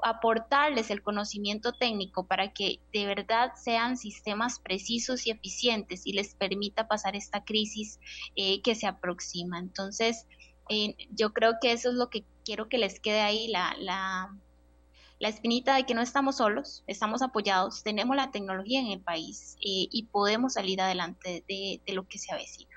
aportarles 0.02 0.90
el 0.90 1.02
conocimiento 1.02 1.72
técnico 1.72 2.26
para 2.26 2.52
que 2.52 2.80
de 2.92 3.04
verdad 3.04 3.52
sean 3.62 3.98
sistemas 3.98 4.58
precisos 4.58 5.26
y 5.26 5.30
eficientes 5.30 6.06
y 6.06 6.14
les 6.14 6.34
permita 6.34 6.88
pasar 6.88 7.16
esta 7.16 7.44
crisis 7.44 8.00
que 8.34 8.74
se 8.74 8.86
aproxima. 8.86 9.58
Entonces, 9.58 10.26
yo 11.10 11.34
creo 11.34 11.56
que 11.60 11.72
eso 11.72 11.90
es 11.90 11.96
lo 11.96 12.08
que 12.08 12.24
quiero 12.44 12.68
que 12.68 12.78
les 12.78 12.98
quede 12.98 13.20
ahí, 13.20 13.48
la, 13.48 13.74
la, 13.78 14.36
la 15.20 15.28
espinita 15.28 15.76
de 15.76 15.84
que 15.84 15.94
no 15.94 16.00
estamos 16.00 16.38
solos, 16.38 16.82
estamos 16.86 17.20
apoyados, 17.20 17.82
tenemos 17.82 18.16
la 18.16 18.30
tecnología 18.30 18.80
en 18.80 18.86
el 18.86 19.00
país 19.00 19.56
eh, 19.58 19.86
y 19.92 20.08
podemos 20.10 20.54
salir 20.54 20.80
adelante 20.80 21.44
de, 21.46 21.80
lo 21.92 22.08
que 22.08 22.18
se 22.18 22.32
avecina. 22.32 22.70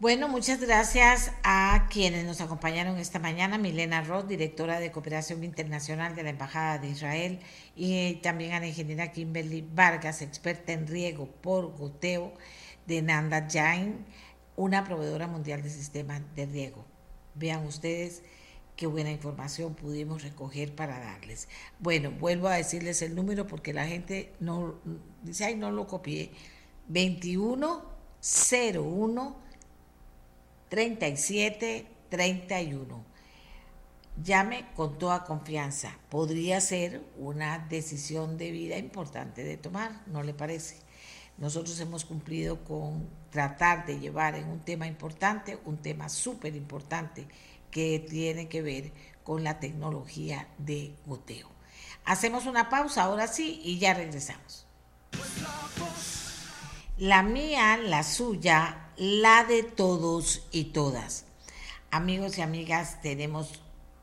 Bueno, 0.00 0.28
muchas 0.28 0.60
gracias 0.60 1.32
a 1.44 1.88
quienes 1.90 2.26
nos 2.26 2.42
acompañaron 2.42 2.98
esta 2.98 3.18
mañana. 3.18 3.56
Milena 3.56 4.02
Roth, 4.02 4.26
directora 4.26 4.80
de 4.80 4.92
Cooperación 4.92 5.42
Internacional 5.42 6.14
de 6.14 6.24
la 6.24 6.30
Embajada 6.30 6.76
de 6.76 6.90
Israel, 6.90 7.40
y 7.74 8.16
también 8.16 8.52
a 8.52 8.60
la 8.60 8.66
ingeniera 8.66 9.12
Kimberly 9.12 9.66
Vargas, 9.72 10.20
experta 10.20 10.72
en 10.72 10.86
riego 10.86 11.26
por 11.40 11.74
goteo 11.74 12.34
de 12.86 13.00
Nanda 13.00 13.48
Jain, 13.50 14.04
una 14.56 14.84
proveedora 14.84 15.26
mundial 15.26 15.62
de 15.62 15.70
sistemas 15.70 16.20
de 16.36 16.44
riego. 16.44 16.84
Vean 17.34 17.64
ustedes 17.64 18.22
qué 18.76 18.86
buena 18.86 19.10
información 19.10 19.74
pudimos 19.74 20.22
recoger 20.22 20.74
para 20.74 20.98
darles. 20.98 21.48
Bueno, 21.78 22.10
vuelvo 22.10 22.48
a 22.48 22.56
decirles 22.56 23.02
el 23.02 23.14
número 23.14 23.46
porque 23.46 23.72
la 23.72 23.86
gente 23.86 24.32
no 24.40 24.74
dice, 25.22 25.44
ay, 25.44 25.54
no 25.56 25.70
lo 25.70 25.86
copié. 25.86 26.32
2101 26.88 29.36
37 30.68 31.86
31. 32.08 33.14
Llame 34.22 34.66
con 34.76 34.98
toda 34.98 35.24
confianza. 35.24 35.98
Podría 36.08 36.60
ser 36.60 37.02
una 37.18 37.58
decisión 37.58 38.38
de 38.38 38.52
vida 38.52 38.78
importante 38.78 39.42
de 39.42 39.56
tomar, 39.56 40.02
¿no 40.06 40.22
le 40.22 40.34
parece? 40.34 40.76
Nosotros 41.36 41.80
hemos 41.80 42.04
cumplido 42.04 42.62
con 42.62 43.08
tratar 43.30 43.86
de 43.86 43.98
llevar 43.98 44.36
en 44.36 44.48
un 44.48 44.60
tema 44.60 44.86
importante, 44.86 45.58
un 45.64 45.78
tema 45.78 46.08
súper 46.08 46.54
importante 46.54 47.26
que 47.74 47.98
tiene 47.98 48.48
que 48.48 48.62
ver 48.62 48.92
con 49.24 49.42
la 49.42 49.58
tecnología 49.58 50.46
de 50.58 50.94
goteo. 51.06 51.48
Hacemos 52.04 52.46
una 52.46 52.70
pausa 52.70 53.02
ahora 53.02 53.26
sí 53.26 53.60
y 53.64 53.80
ya 53.80 53.94
regresamos. 53.94 54.64
La 56.98 57.24
mía, 57.24 57.76
la 57.76 58.04
suya, 58.04 58.90
la 58.96 59.42
de 59.42 59.64
todos 59.64 60.46
y 60.52 60.66
todas. 60.66 61.24
Amigos 61.90 62.38
y 62.38 62.42
amigas, 62.42 63.02
tenemos 63.02 63.60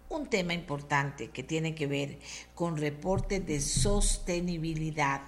un 0.09 0.27
tema 0.27 0.53
importante 0.53 1.29
que 1.29 1.41
tiene 1.41 1.73
que 1.73 1.87
ver 1.87 2.19
con 2.53 2.75
reportes 2.75 3.45
de 3.47 3.61
sostenibilidad. 3.61 5.21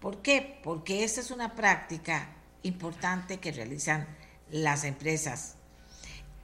¿Por 0.00 0.20
qué? 0.20 0.60
Porque 0.62 1.02
esta 1.02 1.22
es 1.22 1.30
una 1.30 1.54
práctica 1.54 2.28
importante 2.62 3.40
que 3.40 3.52
realizan 3.52 4.06
las 4.50 4.84
empresas 4.84 5.56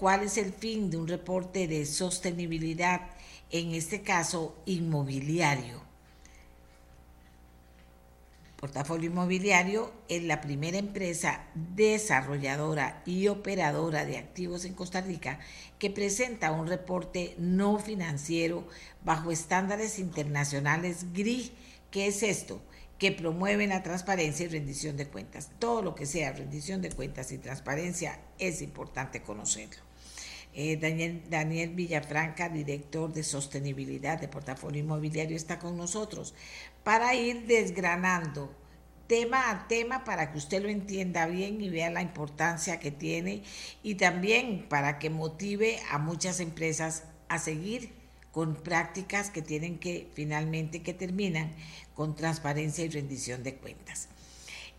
cuál 0.00 0.22
es 0.22 0.38
el 0.38 0.54
fin 0.54 0.90
de 0.90 0.96
un 0.96 1.06
reporte 1.06 1.68
de 1.68 1.84
sostenibilidad, 1.84 3.02
en 3.50 3.74
este 3.74 4.00
caso 4.00 4.56
inmobiliario. 4.64 5.82
Portafolio 8.56 9.10
Inmobiliario 9.10 9.92
es 10.08 10.22
la 10.22 10.40
primera 10.40 10.78
empresa 10.78 11.44
desarrolladora 11.54 13.02
y 13.04 13.28
operadora 13.28 14.06
de 14.06 14.16
activos 14.16 14.64
en 14.64 14.72
Costa 14.72 15.02
Rica 15.02 15.38
que 15.78 15.90
presenta 15.90 16.50
un 16.50 16.66
reporte 16.66 17.34
no 17.36 17.78
financiero 17.78 18.66
bajo 19.04 19.30
estándares 19.30 19.98
internacionales 19.98 21.12
GRI. 21.12 21.52
¿Qué 21.90 22.06
es 22.06 22.22
esto? 22.22 22.62
Que 22.98 23.12
promueven 23.12 23.70
la 23.70 23.82
transparencia 23.82 24.46
y 24.46 24.48
rendición 24.48 24.96
de 24.96 25.08
cuentas. 25.08 25.50
Todo 25.58 25.82
lo 25.82 25.94
que 25.94 26.06
sea 26.06 26.32
rendición 26.32 26.80
de 26.80 26.90
cuentas 26.90 27.32
y 27.32 27.38
transparencia 27.38 28.18
es 28.38 28.62
importante 28.62 29.22
conocerlo. 29.22 29.89
Eh, 30.52 30.76
Daniel, 30.76 31.22
Daniel 31.30 31.70
Villafranca, 31.70 32.48
director 32.48 33.12
de 33.12 33.22
sostenibilidad 33.22 34.20
de 34.20 34.28
Portafolio 34.28 34.80
Inmobiliario, 34.80 35.36
está 35.36 35.58
con 35.58 35.76
nosotros 35.76 36.34
para 36.82 37.14
ir 37.14 37.46
desgranando 37.46 38.52
tema 39.06 39.50
a 39.50 39.66
tema 39.66 40.04
para 40.04 40.30
que 40.30 40.38
usted 40.38 40.62
lo 40.62 40.68
entienda 40.68 41.26
bien 41.26 41.60
y 41.60 41.68
vea 41.68 41.90
la 41.90 42.02
importancia 42.02 42.78
que 42.78 42.92
tiene 42.92 43.42
y 43.82 43.96
también 43.96 44.66
para 44.68 44.98
que 44.98 45.10
motive 45.10 45.80
a 45.90 45.98
muchas 45.98 46.38
empresas 46.40 47.04
a 47.28 47.38
seguir 47.38 47.92
con 48.30 48.54
prácticas 48.54 49.30
que 49.30 49.42
tienen 49.42 49.78
que 49.78 50.08
finalmente 50.14 50.82
que 50.82 50.94
terminan 50.94 51.52
con 51.94 52.14
transparencia 52.14 52.84
y 52.84 52.88
rendición 52.88 53.42
de 53.42 53.56
cuentas. 53.56 54.08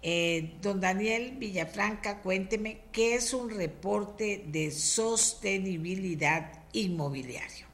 Eh, 0.04 0.58
don 0.64 0.80
Daniel 0.80 1.38
Villafranca, 1.38 2.22
cuénteme 2.22 2.86
qué 2.92 3.14
es 3.16 3.36
un 3.36 3.52
reporte 3.52 4.46
de 4.48 4.72
sostenibilidad 4.72 6.64
inmobiliario. 6.74 7.68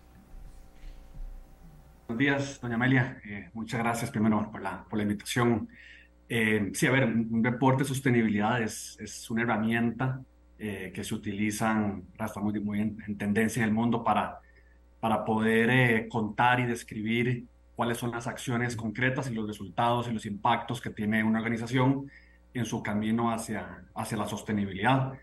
Buenos 2.08 2.20
días, 2.20 2.60
doña 2.60 2.76
Amelia. 2.76 3.22
Eh, 3.24 3.50
muchas 3.54 3.80
gracias 3.80 4.12
primero 4.12 4.52
por 4.52 4.62
la, 4.62 4.84
por 4.84 4.98
la 4.98 5.04
invitación. 5.04 5.70
Eh, 6.28 6.70
sí, 6.74 6.86
a 6.88 6.92
ver, 6.92 7.06
un 7.06 7.42
reporte 7.42 7.84
de 7.84 7.88
sostenibilidad 7.88 8.62
es, 8.62 8.98
es 9.00 9.30
una 9.30 9.44
herramienta 9.44 10.22
que 10.58 11.04
se 11.04 11.14
utilizan, 11.14 12.06
está 12.20 12.40
muy, 12.40 12.60
muy 12.60 12.82
en, 12.82 13.16
tendencia 13.16 13.62
en 13.62 13.70
el 13.70 13.76
mundo 13.76 14.04
para, 14.04 14.40
para 15.00 15.24
poder 15.24 16.08
contar 16.08 16.60
y 16.60 16.66
describir 16.66 17.46
cuáles 17.78 18.00
son 18.00 18.10
las 18.10 18.26
acciones 18.26 18.76
concretas 18.76 19.30
y 19.30 19.36
los 19.36 19.48
resultados 19.48 20.10
y 20.10 20.12
los 20.12 20.26
impactos 20.26 20.82
que 20.82 20.90
tiene 20.90 21.24
una 21.24 21.38
organización 21.38 22.10
en 22.56 22.66
su 22.66 22.82
camino 22.82 23.32
hacia, 23.32 23.84
hacia 23.94 24.18
la 24.18 24.28
sostenibilidad. 24.28 25.14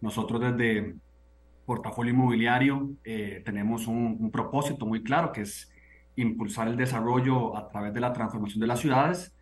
Nosotros 0.00 0.40
desde 0.40 0.96
Portafolio 1.64 2.12
Inmobiliario 2.12 2.90
eh, 3.04 3.42
tenemos 3.44 3.86
un, 3.86 4.28
propósito 4.32 4.86
muy 4.86 5.04
claro 5.04 5.30
que 5.30 5.42
es 5.42 5.72
impulsar 6.16 6.66
el 6.66 6.76
desarrollo 6.76 7.56
a 7.56 7.68
través 7.68 7.94
de 7.94 8.00
la 8.00 8.12
transformación 8.12 8.60
de 8.60 8.66
las 8.66 8.80
ciudades 8.80 9.32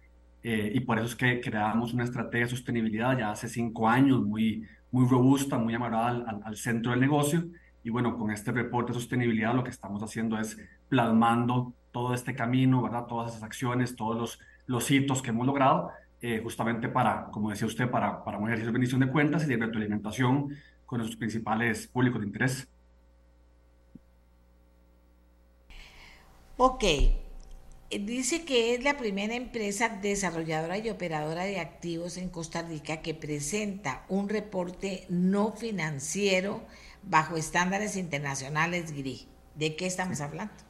eh, 0.43 0.71
y 0.75 0.81
por 0.81 0.99
eso 0.99 1.07
es 1.07 1.17
que 1.17 1.41
creamos 1.41 1.95
una 1.95 2.05
estrategia 2.05 2.45
de 2.45 2.51
sostenibilidad 2.51 3.17
ya 3.17 3.31
hace 3.31 3.49
cinco 3.49 3.89
años 3.89 4.23
muy, 4.23 4.63
muy 4.91 5.09
robusta, 5.09 5.57
muy 5.57 5.73
amarrada 5.75 6.09
al, 6.09 6.43
al 6.45 6.57
centro 6.57 6.91
del 6.91 7.01
negocio 7.01 7.47
y 7.83 7.89
bueno, 7.89 8.19
con 8.19 8.31
este 8.31 8.53
reporte 8.53 8.93
de 8.93 8.99
sostenibilidad 8.99 9.55
lo 9.55 9.65
que 9.65 9.71
estamos 9.71 10.03
haciendo 10.03 10.39
es 10.39 10.59
plasmando 10.91 11.73
todo 11.99 12.15
este 12.15 12.33
camino, 12.33 12.81
¿verdad? 12.81 13.07
Todas 13.07 13.33
esas 13.33 13.43
acciones, 13.43 13.97
todos 13.97 14.17
los, 14.17 14.39
los 14.67 14.89
hitos 14.89 15.21
que 15.21 15.31
hemos 15.31 15.45
logrado, 15.45 15.91
eh, 16.23 16.41
justamente 16.41 16.89
para, 16.89 17.25
como 17.33 17.51
decía 17.51 17.67
usted, 17.67 17.91
para, 17.91 18.23
para 18.23 18.39
un 18.39 18.45
ejercicio 18.45 18.71
de 18.71 18.73
rendición 18.73 19.01
de 19.01 19.11
cuentas 19.11 19.43
y 19.43 19.47
de 19.47 19.57
retroalimentación 19.57 20.55
con 20.87 20.99
nuestros 20.99 21.17
principales 21.17 21.89
públicos 21.89 22.21
de 22.21 22.27
interés. 22.29 22.69
Ok, 26.57 26.85
dice 27.91 28.45
que 28.45 28.75
es 28.75 28.85
la 28.85 28.97
primera 28.97 29.35
empresa 29.35 29.89
desarrolladora 29.89 30.79
y 30.79 30.91
operadora 30.91 31.45
de 31.45 31.59
activos 31.59 32.17
en 32.17 32.29
Costa 32.29 32.63
Rica 32.63 33.03
que 33.03 33.15
presenta 33.15 34.05
un 34.09 34.29
reporte 34.29 35.05
no 35.09 35.51
financiero 35.53 36.63
bajo 37.03 37.37
estándares 37.37 37.97
internacionales 37.97 38.93
GRI. 38.93 39.27
¿De 39.57 39.75
qué 39.75 39.87
estamos 39.87 40.21
hablando? 40.21 40.68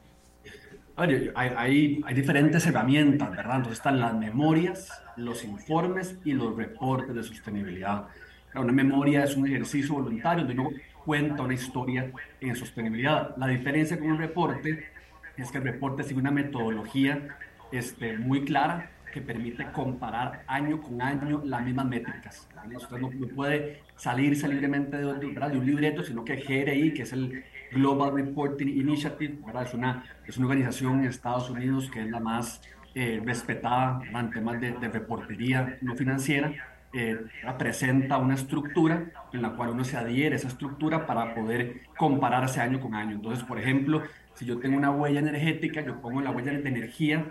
Hay, 0.98 1.30
hay, 1.34 2.00
hay, 2.04 2.14
diferentes 2.14 2.66
herramientas, 2.66 3.30
¿verdad? 3.30 3.56
Entonces 3.56 3.78
están 3.78 4.00
las 4.00 4.14
memorias, 4.14 4.90
los 5.16 5.44
informes 5.44 6.18
y 6.24 6.32
los 6.32 6.56
reportes 6.56 7.14
de 7.14 7.22
sostenibilidad. 7.22 8.06
Una 8.54 8.72
memoria 8.72 9.22
es 9.22 9.36
un 9.36 9.46
ejercicio 9.46 9.94
voluntario 9.94 10.44
donde 10.44 10.60
uno 10.60 10.70
cuenta 11.04 11.44
una 11.44 11.54
historia 11.54 12.10
en 12.40 12.56
sostenibilidad. 12.56 13.36
La 13.36 13.46
diferencia 13.46 13.98
con 13.98 14.10
un 14.10 14.18
reporte 14.18 14.88
es 15.36 15.50
que 15.52 15.58
el 15.58 15.64
reporte 15.64 16.02
sigue 16.02 16.18
una 16.18 16.32
metodología 16.32 17.28
este, 17.70 18.18
muy 18.18 18.44
clara 18.44 18.90
que 19.12 19.20
permite 19.20 19.70
comparar 19.72 20.42
año 20.48 20.82
con 20.82 21.00
año 21.00 21.42
las 21.44 21.62
mismas 21.62 21.86
métricas. 21.86 22.48
Usted 22.74 22.98
no, 22.98 23.10
puede 23.34 23.82
salirse 23.96 24.48
libremente 24.48 24.96
de, 24.96 25.04
de, 25.04 25.58
un 25.58 25.66
libreto, 25.66 26.02
sino 26.02 26.24
que 26.24 26.36
GRI, 26.36 26.92
que 26.92 27.02
es 27.02 27.12
el 27.12 27.44
Global 27.72 28.12
Reporting 28.12 28.68
Initiative, 28.68 29.38
¿verdad? 29.44 29.64
Es, 29.64 29.74
una, 29.74 30.04
es 30.26 30.36
una 30.36 30.46
organización 30.46 31.00
en 31.00 31.06
Estados 31.06 31.50
Unidos 31.50 31.90
que 31.90 32.00
es 32.00 32.10
la 32.10 32.20
más 32.20 32.60
eh, 32.94 33.20
respetada 33.24 34.00
en 34.12 34.30
temas 34.30 34.60
de, 34.60 34.72
de, 34.72 34.88
reportería 34.88 35.78
no 35.82 35.94
financiera, 35.94 36.52
eh, 36.92 37.18
presenta 37.58 38.16
una 38.16 38.34
estructura 38.34 39.04
en 39.32 39.42
la 39.42 39.50
cual 39.50 39.70
uno 39.70 39.84
se 39.84 39.96
adhiere 39.96 40.34
a 40.34 40.38
esa 40.38 40.48
estructura 40.48 41.06
para 41.06 41.34
poder 41.34 41.82
compararse 41.96 42.60
año 42.60 42.80
con 42.80 42.94
año. 42.94 43.16
Entonces, 43.16 43.44
por 43.44 43.58
ejemplo, 43.58 44.02
si 44.34 44.46
yo 44.46 44.58
tengo 44.58 44.76
una 44.76 44.90
huella 44.90 45.20
energética, 45.20 45.82
yo 45.82 46.00
pongo 46.00 46.20
la 46.20 46.30
huella 46.30 46.52
de 46.52 46.68
energía 46.68 47.26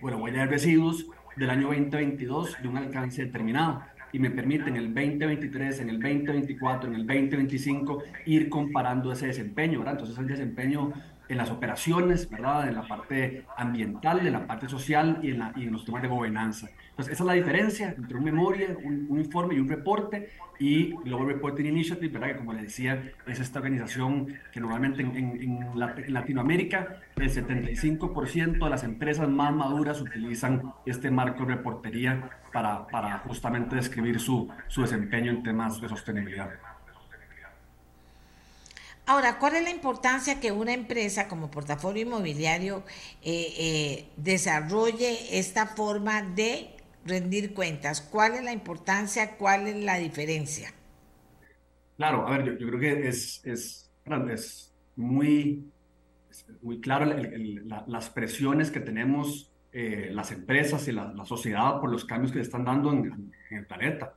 bueno, 0.00 0.18
huella 0.18 0.40
de 0.40 0.46
residuos 0.46 1.06
del 1.36 1.50
año 1.50 1.68
2022 1.68 2.62
de 2.62 2.68
un 2.68 2.78
alcance 2.78 3.24
determinado 3.24 3.82
y 4.12 4.18
me 4.18 4.30
permite 4.30 4.68
en 4.68 4.76
el 4.76 4.94
2023, 4.94 5.80
en 5.80 5.90
el 5.90 6.00
2024, 6.00 6.88
en 6.88 6.94
el 6.96 7.06
2025 7.06 8.02
ir 8.26 8.48
comparando 8.48 9.12
ese 9.12 9.28
desempeño, 9.28 9.78
¿verdad? 9.78 9.94
Entonces 9.94 10.18
el 10.18 10.26
desempeño 10.26 10.92
en 11.30 11.36
las 11.36 11.50
operaciones, 11.50 12.28
¿verdad? 12.28 12.68
En 12.68 12.74
la 12.74 12.82
parte 12.82 13.44
ambiental, 13.56 14.26
en 14.26 14.32
la 14.32 14.46
parte 14.46 14.68
social 14.68 15.20
y 15.22 15.30
en, 15.30 15.38
la, 15.38 15.52
y 15.54 15.62
en 15.62 15.72
los 15.72 15.84
temas 15.84 16.02
de 16.02 16.08
gobernanza. 16.08 16.68
Entonces, 16.90 17.14
esa 17.14 17.22
es 17.22 17.26
la 17.26 17.34
diferencia 17.34 17.94
entre 17.96 18.18
un 18.18 18.24
memoria, 18.24 18.76
un, 18.82 19.16
informe 19.16 19.54
y 19.54 19.60
un 19.60 19.68
reporte 19.68 20.30
y 20.58 20.90
Global 21.04 21.28
Reporting 21.28 21.66
Initiative, 21.66 22.12
¿verdad? 22.12 22.32
Que 22.32 22.36
como 22.36 22.52
le 22.52 22.62
decía, 22.62 23.12
es 23.28 23.38
esta 23.38 23.60
organización 23.60 24.26
que 24.52 24.60
normalmente 24.60 25.02
en, 25.02 25.16
en, 25.16 26.12
Latinoamérica 26.12 26.96
el 27.16 27.30
75% 27.30 28.64
de 28.64 28.70
las 28.70 28.82
empresas 28.82 29.28
más 29.28 29.54
maduras 29.54 30.00
utilizan 30.00 30.72
este 30.84 31.12
marco 31.12 31.44
de 31.44 31.54
reportería 31.54 32.28
para, 32.52 32.88
para 32.88 33.18
justamente 33.18 33.76
describir 33.76 34.18
su, 34.18 34.48
su 34.66 34.82
desempeño 34.82 35.30
en 35.30 35.44
temas 35.44 35.80
de 35.80 35.88
sostenibilidad. 35.88 36.50
Ahora, 39.10 39.40
¿cuál 39.40 39.56
es 39.56 39.64
la 39.64 39.70
importancia 39.70 40.38
que 40.38 40.52
una 40.52 40.72
empresa 40.72 41.26
como 41.26 41.50
portafolio 41.50 42.02
inmobiliario 42.02 42.84
eh, 43.22 43.54
eh, 43.58 44.08
desarrolle 44.16 45.36
esta 45.36 45.66
forma 45.66 46.22
de 46.22 46.76
rendir 47.04 47.52
cuentas? 47.52 48.02
¿Cuál 48.02 48.34
es 48.34 48.44
la 48.44 48.52
importancia? 48.52 49.36
¿Cuál 49.36 49.66
es 49.66 49.82
la 49.82 49.98
diferencia? 49.98 50.72
Claro, 51.96 52.24
a 52.24 52.38
ver, 52.38 52.56
yo, 52.56 52.68
creo 52.68 52.78
que 52.78 53.08
es, 53.08 53.44
es, 53.44 53.90
es 54.30 54.72
muy, 54.94 55.68
muy 56.62 56.80
claro 56.80 57.12
las 57.88 58.10
presiones 58.10 58.70
que 58.70 58.78
tenemos 58.78 59.50
eh, 59.72 60.10
las 60.12 60.30
empresas 60.30 60.86
y 60.86 60.92
la, 60.92 61.12
sociedad 61.24 61.80
por 61.80 61.90
los 61.90 62.04
cambios 62.04 62.30
que 62.30 62.38
están 62.38 62.64
dando 62.64 62.92
en, 62.92 63.32
el 63.50 63.66
planeta. 63.66 64.14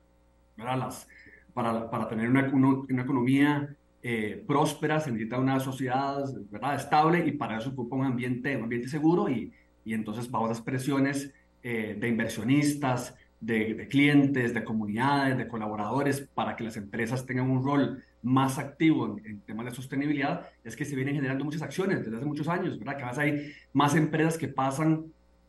Las, 0.55 1.07
para, 1.55 1.89
para 1.89 2.07
tener 2.07 2.29
una, 2.29 2.43
una 2.53 3.01
economía 3.01 3.75
eh, 4.03 4.43
próspera, 4.45 4.99
se 4.99 5.11
necesita 5.11 5.39
una 5.39 5.59
sociedad 5.59 6.23
¿verdad? 6.51 6.75
estable 6.75 7.25
y 7.25 7.31
para 7.31 7.57
eso 7.57 7.69
ocupa 7.69 7.95
un 7.95 8.05
ambiente, 8.05 8.55
un 8.55 8.63
ambiente 8.63 8.89
seguro 8.89 9.29
y, 9.29 9.51
y 9.85 9.93
entonces 9.93 10.29
bajo 10.29 10.45
esas 10.45 10.61
presiones 10.61 11.33
eh, 11.61 11.95
de 11.97 12.07
inversionistas, 12.09 13.15
de, 13.39 13.87
clientes, 13.89 14.53
de 14.53 14.63
comunidades, 14.63 15.37
de 15.37 15.47
colaboradores, 15.47 16.27
para 16.33 16.55
que 16.55 16.63
las 16.63 16.77
empresas 16.77 17.25
tengan 17.25 17.49
un 17.49 17.63
rol 17.63 18.03
más 18.21 18.57
activo 18.57 19.17
en, 19.23 19.41
temas 19.41 19.65
de 19.65 19.71
sostenibilidad, 19.71 20.49
es 20.63 20.75
que 20.75 20.85
se 20.85 20.95
vienen 20.95 21.15
generando 21.15 21.43
muchas 21.43 21.61
acciones 21.61 22.03
desde 22.03 22.17
hace 22.17 22.25
muchos 22.25 22.47
años, 22.47 22.79
¿verdad? 22.79 22.97
Que 22.97 23.03
a 23.03 23.21
hay 23.21 23.53
más 23.73 23.95
empresas 23.95 24.37
que 24.37 24.47
pasan 24.47 25.05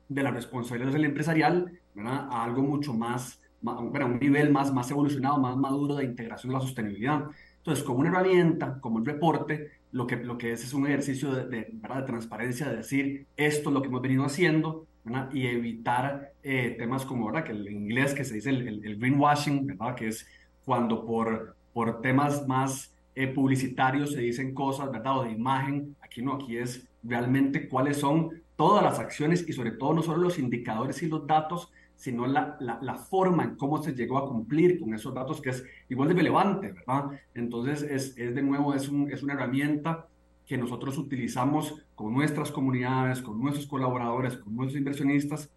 de 0.08 0.22
la 0.22 0.30
responsabilidad 0.32 0.92
del 0.92 1.04
empresarial 1.04 1.72
a 2.04 2.44
algo 2.44 2.62
mucho 2.62 2.92
más, 2.92 3.40
bueno, 3.60 4.06
un 4.06 4.18
nivel 4.18 4.50
más, 4.50 4.72
más 4.72 4.90
evolucionado, 4.90 5.38
más 5.38 5.56
maduro 5.56 5.94
de 5.94 6.04
integración 6.04 6.52
de 6.52 6.58
la 6.58 6.64
sostenibilidad. 6.64 7.24
Entonces, 7.64 7.82
como 7.82 8.00
una 8.00 8.10
herramienta, 8.10 8.78
como 8.78 8.98
el 8.98 9.06
reporte, 9.06 9.70
lo 9.90 10.06
que, 10.06 10.16
lo 10.16 10.36
que 10.36 10.52
es 10.52 10.62
es 10.64 10.74
un 10.74 10.86
ejercicio 10.86 11.32
de, 11.32 11.46
de, 11.46 11.56
de 11.72 12.02
transparencia, 12.04 12.68
de 12.68 12.76
decir 12.76 13.26
esto 13.38 13.70
es 13.70 13.74
lo 13.74 13.80
que 13.80 13.88
hemos 13.88 14.02
venido 14.02 14.22
haciendo 14.22 14.86
y 15.32 15.46
evitar 15.46 16.32
eh, 16.42 16.76
temas 16.78 17.06
como 17.06 17.24
ahora 17.24 17.42
que 17.42 17.52
en 17.52 17.66
inglés 17.66 18.12
que 18.12 18.22
se 18.22 18.34
dice 18.34 18.50
el, 18.50 18.84
el, 18.84 18.98
greenwashing, 18.98 19.66
¿verdad? 19.66 19.94
que 19.94 20.08
es 20.08 20.26
cuando 20.66 21.06
por, 21.06 21.56
por 21.72 22.02
temas 22.02 22.46
más 22.46 22.94
eh, 23.14 23.28
publicitarios 23.28 24.12
se 24.12 24.20
dicen 24.20 24.52
cosas, 24.52 24.92
¿verdad? 24.92 25.20
o 25.20 25.24
de 25.24 25.30
imagen, 25.30 25.96
aquí 26.02 26.20
no, 26.20 26.34
aquí 26.34 26.58
es 26.58 26.86
realmente 27.02 27.66
cuáles 27.66 27.96
son 27.96 28.42
todas 28.56 28.84
las 28.84 28.98
acciones 28.98 29.48
y 29.48 29.54
sobre 29.54 29.70
todo 29.70 29.94
no 29.94 30.02
solo 30.02 30.24
los 30.24 30.38
indicadores 30.38 31.02
y 31.02 31.08
los 31.08 31.26
datos, 31.26 31.72
sino 31.96 32.26
la, 32.26 32.56
la, 32.60 32.94
forma 32.96 33.44
en 33.44 33.56
cómo 33.56 33.82
se 33.82 33.94
llegó 33.94 34.18
a 34.18 34.28
cumplir 34.28 34.80
con 34.80 34.94
esos 34.94 35.14
datos, 35.14 35.40
que 35.40 35.50
es 35.50 35.64
igual 35.88 36.08
de 36.08 36.14
relevante, 36.14 36.72
¿verdad? 36.72 37.10
Entonces, 37.34 37.82
es, 37.82 38.18
es 38.18 38.34
de 38.34 38.42
nuevo, 38.42 38.74
es, 38.74 38.88
un, 38.88 39.10
es 39.10 39.22
una 39.22 39.34
herramienta 39.34 40.06
que 40.46 40.58
nosotros 40.58 40.98
utilizamos 40.98 41.86
con 41.94 42.12
nuestras 42.12 42.50
comunidades, 42.50 43.22
con 43.22 43.40
nuestros 43.40 43.66
colaboradores, 43.66 44.36
con 44.36 44.54
nuestros 44.54 44.78
inversionistas, 44.78 45.50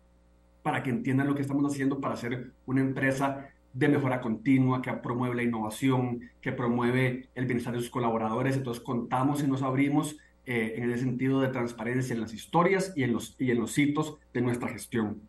para 0.64 0.84
que 0.84 0.90
entiendan 0.90 1.28
lo 1.28 1.36
que 1.36 1.42
estamos 1.42 1.70
haciendo 1.72 2.00
para 2.00 2.16
ser 2.16 2.52
una 2.66 2.82
empresa 2.82 3.50
de 3.74 3.90
mejora 3.90 4.22
continua, 4.22 4.82
que 4.82 4.92
promueve 4.94 5.36
la 5.36 5.44
innovación, 5.44 6.22
que 6.42 6.52
promueve 6.52 7.30
el 7.36 7.46
bienestar 7.46 7.74
de 7.74 7.80
sus 7.80 7.90
colaboradores. 7.90 8.56
Entonces, 8.56 8.84
contamos 8.84 9.44
y 9.44 9.48
nos 9.48 9.62
abrimos 9.62 10.18
eh, 10.46 10.76
en 10.78 10.92
el 10.92 10.98
sentido 10.98 11.42
de 11.42 11.50
transparencia 11.50 12.14
en 12.14 12.22
las 12.22 12.34
historias 12.34 12.94
y 12.96 13.04
en 13.04 13.14
los, 13.14 13.36
y 13.38 13.52
en 13.52 13.60
los 13.60 13.78
hitos 13.78 14.18
de 14.34 14.42
nuestra 14.42 14.70
gestión. 14.70 15.22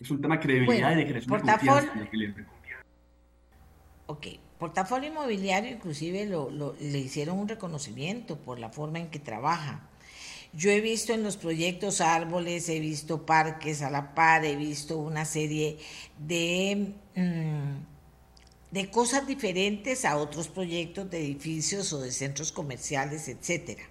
Es 0.00 0.10
un 0.10 0.20
tema 0.20 0.36
de 0.36 0.42
credibilidad 0.42 0.92
y 0.92 0.96
de 0.96 1.06
crecimiento 1.06 1.46
de 1.46 2.46
Ok, 4.08 4.26
portafolio 4.58 5.10
inmobiliario 5.10 5.72
inclusive 5.72 6.26
lo, 6.26 6.50
le 6.78 6.98
hicieron 6.98 7.38
un 7.38 7.48
reconocimiento 7.48 8.36
por 8.36 8.58
la 8.58 8.70
forma 8.70 8.98
en 9.00 9.08
que 9.08 9.18
trabaja. 9.18 9.88
Yo 10.52 10.70
he 10.70 10.80
visto 10.80 11.12
en 11.12 11.22
los 11.22 11.36
proyectos 11.36 12.00
árboles, 12.00 12.68
he 12.68 12.78
visto 12.78 13.26
parques 13.26 13.82
a 13.82 13.90
la 13.90 14.14
par, 14.14 14.44
he 14.44 14.56
visto 14.56 14.96
una 14.96 15.24
serie 15.24 15.78
de, 16.18 16.94
mm, 17.14 17.74
de 18.70 18.90
cosas 18.90 19.26
diferentes 19.26 20.04
a 20.04 20.16
otros 20.16 20.48
proyectos 20.48 21.10
de 21.10 21.18
edificios 21.18 21.92
o 21.92 22.00
de 22.00 22.12
centros 22.12 22.52
comerciales, 22.52 23.28
etcétera. 23.28 23.82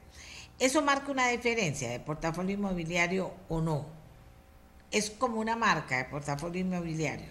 ¿Eso 0.57 0.82
marca 0.82 1.11
una 1.11 1.27
diferencia 1.27 1.90
de 1.90 1.99
portafolio 1.99 2.53
inmobiliario 2.56 3.34
o 3.49 3.60
no? 3.60 3.95
Es 4.91 5.10
como 5.10 5.40
una 5.40 5.56
marca 5.56 5.98
de 5.98 6.06
portafolio 6.06 6.62
inmobiliario. 6.62 7.28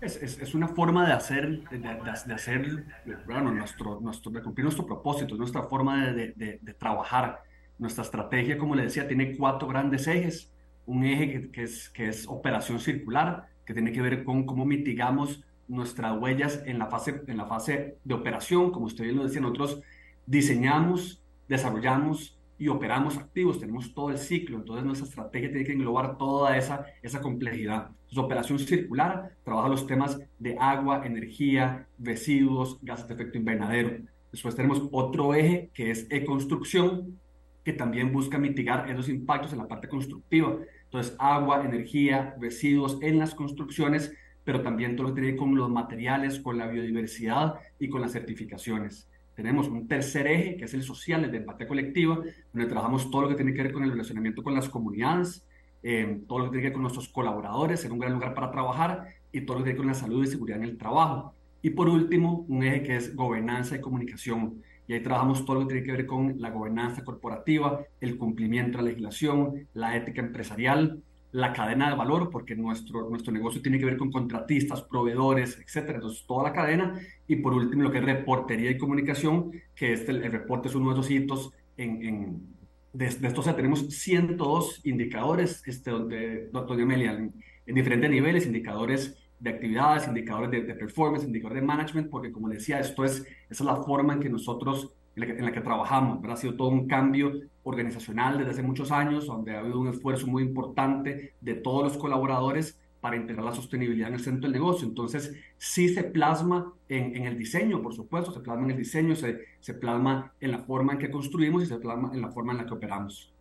Es, 0.00 0.16
es, 0.16 0.38
es 0.38 0.54
una 0.54 0.68
forma 0.68 1.06
de 1.06 1.12
hacer, 1.12 1.68
de, 1.70 1.78
de, 1.78 2.34
hacer 2.34 2.84
bueno, 3.26 3.52
nuestro, 3.52 4.00
nuestro, 4.00 4.30
de 4.30 4.42
cumplir 4.42 4.64
nuestro 4.64 4.84
propósito, 4.86 5.34
nuestra 5.36 5.62
forma 5.62 6.12
de, 6.12 6.32
de, 6.60 6.74
trabajar. 6.74 7.42
Nuestra 7.78 8.04
estrategia, 8.04 8.56
como 8.56 8.76
le 8.76 8.84
decía, 8.84 9.08
tiene 9.08 9.36
cuatro 9.36 9.66
grandes 9.66 10.06
ejes. 10.06 10.52
Un 10.86 11.04
eje 11.04 11.30
que, 11.30 11.50
que, 11.50 11.62
es, 11.64 11.88
que 11.90 12.08
es 12.08 12.26
operación 12.28 12.78
circular, 12.78 13.48
que 13.64 13.72
tiene 13.72 13.92
que 13.92 14.02
ver 14.02 14.24
con 14.24 14.44
cómo 14.44 14.64
mitigamos 14.64 15.42
nuestras 15.66 16.16
huellas 16.20 16.62
en 16.66 16.78
la 16.78 16.86
fase, 16.86 17.22
en 17.26 17.36
la 17.36 17.46
fase 17.46 17.96
de 18.04 18.14
operación. 18.14 18.70
Como 18.70 18.86
usted 18.86 19.04
bien 19.04 19.16
lo 19.16 19.24
decía, 19.24 19.40
nosotros 19.40 19.80
diseñamos, 20.26 21.22
desarrollamos 21.48 22.33
y 22.58 22.68
operamos 22.68 23.16
activos, 23.18 23.58
tenemos 23.58 23.92
todo 23.92 24.10
el 24.10 24.18
ciclo, 24.18 24.58
entonces 24.58 24.84
nuestra 24.84 25.08
estrategia 25.08 25.50
tiene 25.50 25.64
que 25.64 25.72
englobar 25.72 26.16
toda 26.16 26.56
esa, 26.56 26.86
esa 27.02 27.20
complejidad. 27.20 27.88
Entonces, 27.88 28.18
operación 28.18 28.58
circular 28.58 29.32
trabaja 29.42 29.68
los 29.68 29.86
temas 29.86 30.20
de 30.38 30.56
agua, 30.58 31.02
energía, 31.04 31.86
residuos, 31.98 32.78
gases 32.82 33.08
de 33.08 33.14
efecto 33.14 33.38
invernadero. 33.38 33.98
Después 34.30 34.54
tenemos 34.54 34.88
otro 34.92 35.34
eje 35.34 35.70
que 35.74 35.90
es 35.90 36.06
e-construcción, 36.10 37.18
que 37.64 37.72
también 37.72 38.12
busca 38.12 38.38
mitigar 38.38 38.88
esos 38.90 39.08
impactos 39.08 39.52
en 39.52 39.58
la 39.58 39.68
parte 39.68 39.88
constructiva. 39.88 40.58
Entonces, 40.84 41.16
agua, 41.18 41.64
energía, 41.64 42.36
residuos 42.40 42.98
en 43.00 43.18
las 43.18 43.34
construcciones, 43.34 44.12
pero 44.44 44.60
también 44.62 44.94
todo 44.94 45.08
lo 45.08 45.14
que 45.14 45.22
tiene 45.22 45.36
con 45.36 45.54
los 45.56 45.70
materiales, 45.70 46.38
con 46.40 46.58
la 46.58 46.66
biodiversidad 46.66 47.54
y 47.78 47.88
con 47.88 48.00
las 48.00 48.12
certificaciones. 48.12 49.08
Tenemos 49.34 49.68
un 49.68 49.88
tercer 49.88 50.26
eje, 50.26 50.56
que 50.56 50.64
es 50.64 50.74
el 50.74 50.82
social, 50.82 51.24
el 51.24 51.32
de 51.32 51.38
empatía 51.38 51.66
colectiva, 51.66 52.20
donde 52.52 52.68
trabajamos 52.68 53.10
todo 53.10 53.22
lo 53.22 53.28
que 53.28 53.34
tiene 53.34 53.52
que 53.52 53.62
ver 53.62 53.72
con 53.72 53.82
el 53.82 53.90
relacionamiento 53.90 54.42
con 54.42 54.54
las 54.54 54.68
comunidades, 54.68 55.46
eh, 55.82 56.20
todo 56.28 56.38
lo 56.38 56.44
que 56.44 56.50
tiene 56.50 56.62
que 56.62 56.68
ver 56.68 56.72
con 56.74 56.82
nuestros 56.82 57.08
colaboradores, 57.08 57.84
en 57.84 57.92
un 57.92 57.98
gran 57.98 58.12
lugar 58.12 58.34
para 58.34 58.50
trabajar, 58.50 59.08
y 59.32 59.40
todo 59.40 59.58
lo 59.58 59.64
que 59.64 59.70
tiene 59.70 59.76
que 59.76 59.82
ver 59.82 59.86
con 59.86 59.86
la 59.88 59.94
salud 59.94 60.24
y 60.24 60.28
seguridad 60.28 60.58
en 60.58 60.64
el 60.64 60.78
trabajo. 60.78 61.34
Y 61.62 61.70
por 61.70 61.88
último, 61.88 62.44
un 62.48 62.62
eje 62.62 62.82
que 62.82 62.96
es 62.96 63.14
gobernanza 63.16 63.76
y 63.76 63.80
comunicación. 63.80 64.62
y 64.86 64.92
ahí 64.92 65.02
trabajamos 65.02 65.46
todo 65.46 65.54
lo 65.54 65.60
que 65.62 65.72
tiene 65.72 65.86
que 65.86 65.92
ver 65.92 66.06
con 66.06 66.34
la 66.38 66.50
gobernanza 66.50 67.02
corporativa, 67.02 67.80
el 68.02 68.18
cumplimiento 68.18 68.76
de 68.76 68.84
la 68.84 68.90
legislación, 68.90 69.66
la 69.72 69.96
ética 69.96 70.20
empresarial, 70.20 71.02
la 71.34 71.52
cadena 71.52 71.90
de 71.90 71.96
valor, 71.96 72.30
porque 72.30 72.54
nuestro, 72.54 73.10
nuestro 73.10 73.32
negocio 73.32 73.60
tiene 73.60 73.80
que 73.80 73.84
ver 73.84 73.96
con 73.96 74.12
contratistas, 74.12 74.82
proveedores, 74.82 75.58
etcétera. 75.58 75.96
Entonces, 75.96 76.24
toda 76.28 76.44
la 76.44 76.52
cadena. 76.52 76.94
Y 77.26 77.36
por 77.36 77.54
último, 77.54 77.82
lo 77.82 77.90
que 77.90 77.98
es 77.98 78.04
reportería 78.04 78.70
y 78.70 78.78
comunicación, 78.78 79.50
que 79.74 79.94
este, 79.94 80.12
el 80.12 80.30
reporte 80.30 80.68
es 80.68 80.76
uno 80.76 80.94
de 80.94 81.00
esos 81.00 81.10
hitos 81.10 81.52
en, 81.76 82.04
en 82.04 82.54
de, 82.92 83.06
estos, 83.06 83.38
o 83.38 83.42
sea, 83.42 83.56
tenemos 83.56 83.80
102 83.88 84.82
indicadores, 84.84 85.60
este, 85.66 85.90
donde, 85.90 86.50
doctor 86.52 86.80
Amelia, 86.80 87.10
en, 87.10 87.34
en, 87.66 87.74
diferentes 87.74 88.08
niveles, 88.08 88.46
indicadores 88.46 89.18
de 89.40 89.50
actividades, 89.50 90.06
indicadores 90.06 90.52
de, 90.52 90.62
de, 90.62 90.74
performance, 90.76 91.24
indicadores 91.24 91.62
de 91.62 91.66
management, 91.66 92.10
porque 92.10 92.30
como 92.30 92.48
decía, 92.48 92.78
esto 92.78 93.04
es, 93.04 93.22
esa 93.22 93.26
es 93.48 93.60
la 93.60 93.82
forma 93.82 94.12
en 94.12 94.20
que 94.20 94.30
nosotros, 94.30 94.94
en 95.16 95.20
la 95.20 95.26
que, 95.26 95.32
en 95.32 95.44
la 95.44 95.52
que 95.52 95.60
trabajamos, 95.60 96.24
ha 96.28 96.36
sido 96.36 96.54
todo 96.54 96.68
un 96.68 96.86
cambio 96.86 97.32
organizacional 97.62 98.38
desde 98.38 98.50
hace 98.52 98.62
muchos 98.62 98.90
años, 98.90 99.26
donde 99.26 99.56
ha 99.56 99.60
habido 99.60 99.80
un 99.80 99.88
esfuerzo 99.88 100.26
muy 100.26 100.42
importante 100.42 101.34
de 101.40 101.54
todos 101.54 101.84
los 101.84 101.96
colaboradores 101.96 102.78
para 103.00 103.16
integrar 103.16 103.44
la 103.44 103.54
sostenibilidad 103.54 104.08
en 104.08 104.14
el 104.14 104.20
centro 104.20 104.42
del 104.42 104.52
negocio. 104.52 104.88
Entonces, 104.88 105.34
sí 105.58 105.90
se 105.90 106.04
plasma 106.04 106.72
en, 106.88 107.16
en, 107.16 107.26
el 107.26 107.36
diseño, 107.36 107.82
por 107.82 107.94
supuesto, 107.94 108.32
se 108.32 108.40
plasma 108.40 108.64
en 108.64 108.70
el 108.70 108.78
diseño, 108.78 109.14
se, 109.14 109.44
se 109.60 109.74
plasma 109.74 110.32
en 110.40 110.50
la 110.50 110.60
forma 110.60 110.94
en 110.94 110.98
que 110.98 111.10
construimos 111.10 111.62
y 111.62 111.66
se 111.66 111.76
plasma 111.76 112.10
en 112.14 112.22
la 112.22 112.30
forma 112.30 112.52
en 112.52 112.58
la 112.58 112.66
que 112.66 112.72
operamos. 112.72 113.34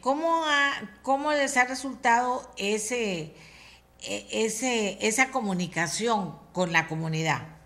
¿Cómo, 0.00 0.44
ha, 0.44 0.72
cómo 1.02 1.32
les 1.32 1.56
ha 1.56 1.64
resultado 1.64 2.42
ese, 2.58 3.34
e, 4.02 4.26
ese, 4.30 4.98
esa 5.00 5.30
comunicación 5.30 6.34
con 6.52 6.72
la 6.72 6.86
comunidad? 6.86 7.59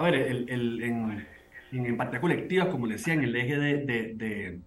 A 0.00 0.04
ver, 0.04 0.14
el, 0.14 0.48
el, 0.48 0.82
en, 0.82 1.26
en 1.72 1.84
empatía 1.84 2.22
colectiva, 2.22 2.70
como 2.70 2.86
les 2.86 3.02
decía, 3.02 3.12
en 3.12 3.22
el 3.22 3.36
eje 3.36 3.58
de, 3.58 3.84
de, 3.84 4.14
de 4.14 4.60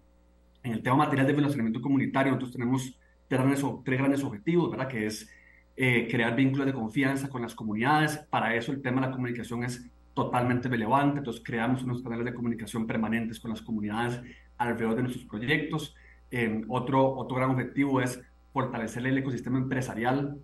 en 0.61 0.72
el 0.72 0.84
tema 0.84 0.95
material 0.95 1.26
de 1.26 1.34
financiamiento 1.34 1.81
comunitario, 1.81 2.34
nosotros 2.34 2.51
tenemos 2.51 2.99
tres 3.27 3.41
grandes, 3.41 3.65
tres 3.84 3.97
grandes 3.97 4.23
objetivos, 4.23 4.69
¿verdad? 4.69 4.88
Que 4.88 5.07
es 5.07 5.27
eh, 5.76 6.07
crear 6.07 6.35
vínculos 6.35 6.68
de 6.68 6.73
confianza 6.73 7.30
con 7.30 7.41
las 7.41 7.55
comunidades. 7.55 8.18
Para 8.30 8.53
eso 8.53 8.72
el 8.72 8.84
tema 8.84 9.01
de 9.01 9.07
la 9.07 9.14
comunicación 9.14 9.64
es 9.64 9.89
totalmente 10.14 10.69
relevante. 10.69 11.18
Entonces 11.18 11.41
creamos 11.43 11.81
unos 11.81 12.03
canales 12.03 12.26
de 12.26 12.34
comunicación 12.35 12.85
permanentes 12.85 13.39
con 13.39 13.49
las 13.49 13.64
comunidades 13.64 14.22
alrededor 14.60 14.97
de 14.97 15.01
nuestros 15.01 15.26
proyectos. 15.26 15.95
Eh, 16.30 16.64
otro, 16.68 17.11
otro 17.11 17.38
gran 17.38 17.49
objetivo 17.49 18.01
es 18.01 18.22
fortalecer 18.51 19.07
el 19.07 19.18
ecosistema 19.18 19.57
empresarial, 19.57 20.38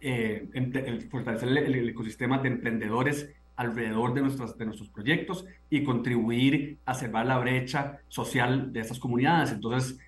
eh, 0.00 0.48
el, 0.54 1.02
fortalecer 1.10 1.50
el, 1.50 1.58
el, 1.58 1.88
ecosistema 1.90 2.38
de 2.38 2.48
emprendedores 2.48 3.30
alrededor 3.56 4.14
de, 4.14 4.22
nuestras, 4.22 4.56
de 4.56 4.64
nuestros 4.64 4.88
proyectos 4.88 5.44
y 5.70 5.84
contribuir 5.84 6.78
a 6.84 6.94
cerrar 6.94 7.26
la 7.26 7.38
brecha 7.38 8.00
social 8.08 8.72
de 8.72 8.80
estas 8.80 8.98
comunidades. 8.98 9.52
Entonces, 9.52 9.98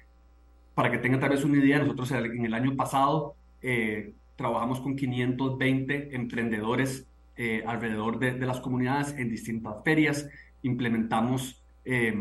para 0.75 0.91
que 0.91 0.99
tengan 0.99 1.21
tal 1.21 1.31
vez 1.31 1.45
una 1.45 1.59
idea, 1.59 1.79
nosotros 1.79 2.11
en 2.13 2.45
el 2.45 2.55
año 2.55 2.75
pasado 2.75 3.37
eh, 3.63 4.13
trabajamos 4.37 4.81
con 4.81 4.97
520 4.97 6.15
emprendedores 6.15 7.07
eh, 7.37 7.63
alrededor 7.67 8.19
de, 8.19 8.35
de, 8.35 8.47
las 8.47 8.61
comunidades 8.61 9.15
en 9.19 9.29
distintas 9.29 9.83
ferias, 9.85 10.29
implementamos 10.63 11.63
eh, 11.85 12.15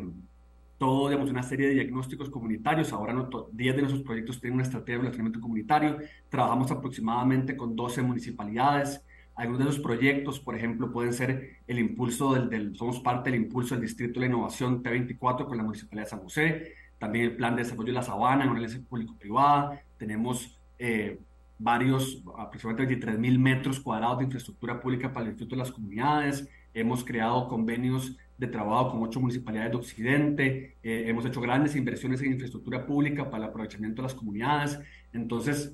todo, 0.77 1.07
digamos, 1.07 1.29
una 1.29 1.43
serie 1.43 1.67
de 1.67 1.75
diagnósticos 1.75 2.29
comunitarios. 2.29 2.91
Ahora 2.91 3.13
10 3.51 3.75
de 3.75 3.81
nuestros 3.81 4.03
proyectos 4.03 4.41
tienen 4.41 4.55
una 4.55 4.63
estrategia 4.63 4.95
de 4.95 5.01
relacionamiento 5.03 5.39
comunitario. 5.39 5.97
Trabajamos 6.29 6.71
aproximadamente 6.71 7.55
con 7.55 7.75
12 7.75 8.01
municipalidades. 8.01 9.01
Algunos 9.35 9.63
de 9.63 9.69
esos 9.69 9.81
proyectos, 9.81 10.39
por 10.39 10.55
ejemplo, 10.55 10.91
pueden 10.91 11.13
ser 11.13 11.57
el 11.67 11.79
impulso 11.79 12.33
del, 12.33 12.75
somos 12.75 12.99
parte 12.99 13.31
del 13.31 13.41
impulso 13.41 13.73
del 13.73 13.83
Distrito 13.83 14.19
de 14.19 14.27
la 14.27 14.33
Innovación 14.33 14.83
T24 14.83 15.45
con 15.45 15.57
la 15.57 15.63
Municipalidad 15.63 16.05
de 16.05 16.09
San 16.09 16.19
José, 16.19 16.73
también 16.99 17.25
el 17.25 17.35
Plan 17.35 17.55
de 17.55 17.63
Desarrollo 17.63 17.87
de 17.87 17.93
la 17.93 18.03
Sabana 18.03 18.43
en 18.43 18.49
una 18.49 18.59
alianza 18.59 18.87
público-privada, 18.87 19.81
tenemos 19.97 20.59
eh, 20.77 21.19
varios, 21.57 22.23
aproximadamente 22.37 22.93
23 22.95 23.19
mil 23.19 23.39
metros 23.39 23.79
cuadrados 23.79 24.19
de 24.19 24.25
infraestructura 24.25 24.79
pública 24.79 25.11
para 25.11 25.25
el 25.25 25.31
disfrute 25.31 25.55
de 25.55 25.59
las 25.59 25.71
comunidades, 25.71 26.47
hemos 26.73 27.03
creado 27.03 27.47
convenios 27.47 28.15
de 28.37 28.47
trabajo 28.47 28.91
con 28.91 29.03
ocho 29.03 29.19
municipalidades 29.19 29.71
de 29.71 29.77
Occidente, 29.77 30.77
eh, 30.83 31.05
hemos 31.07 31.25
hecho 31.25 31.41
grandes 31.41 31.75
inversiones 31.75 32.21
en 32.21 32.33
infraestructura 32.33 32.85
pública 32.85 33.29
para 33.29 33.45
el 33.45 33.49
aprovechamiento 33.49 34.01
de 34.01 34.07
las 34.07 34.15
comunidades, 34.15 34.79
entonces 35.11 35.73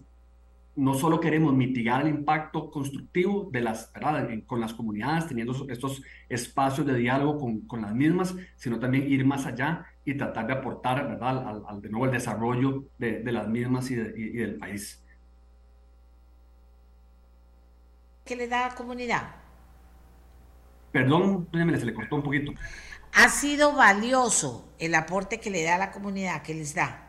no 0.75 0.93
solo 0.93 1.19
queremos 1.19 1.53
mitigar 1.53 2.01
el 2.01 2.09
impacto 2.09 2.71
constructivo 2.71 3.49
de 3.51 3.61
las, 3.61 3.91
¿verdad? 3.93 4.29
con 4.45 4.61
las 4.61 4.73
comunidades, 4.73 5.27
teniendo 5.27 5.53
estos 5.69 6.01
espacios 6.29 6.87
de 6.87 6.95
diálogo 6.95 7.37
con, 7.37 7.61
con, 7.61 7.81
las 7.81 7.93
mismas, 7.93 8.35
sino 8.55 8.79
también 8.79 9.11
ir 9.11 9.25
más 9.25 9.45
allá 9.45 9.85
y 10.05 10.15
tratar 10.15 10.47
de 10.47 10.53
aportar 10.53 11.07
¿verdad? 11.07 11.47
Al, 11.47 11.63
al 11.67 11.81
de 11.81 11.89
nuevo 11.89 12.05
el 12.05 12.11
desarrollo 12.11 12.85
de, 12.97 13.19
de 13.21 13.31
las 13.31 13.47
mismas 13.47 13.91
y, 13.91 13.95
de, 13.95 14.13
y, 14.17 14.23
y, 14.23 14.37
del 14.37 14.55
país. 14.55 15.03
¿Qué 18.23 18.35
le 18.35 18.47
da 18.47 18.65
a 18.65 18.69
la 18.69 18.75
comunidad? 18.75 19.35
Perdón, 20.91 21.47
se 21.51 21.85
le 21.85 21.93
cortó 21.93 22.15
un 22.15 22.23
poquito. 22.23 22.51
¿Ha 23.13 23.29
sido 23.29 23.75
valioso 23.75 24.73
el 24.79 24.95
aporte 24.95 25.39
que 25.39 25.49
le 25.49 25.63
da 25.63 25.75
a 25.75 25.79
la 25.79 25.91
comunidad, 25.91 26.41
que 26.41 26.53
les 26.53 26.73
da? 26.73 27.08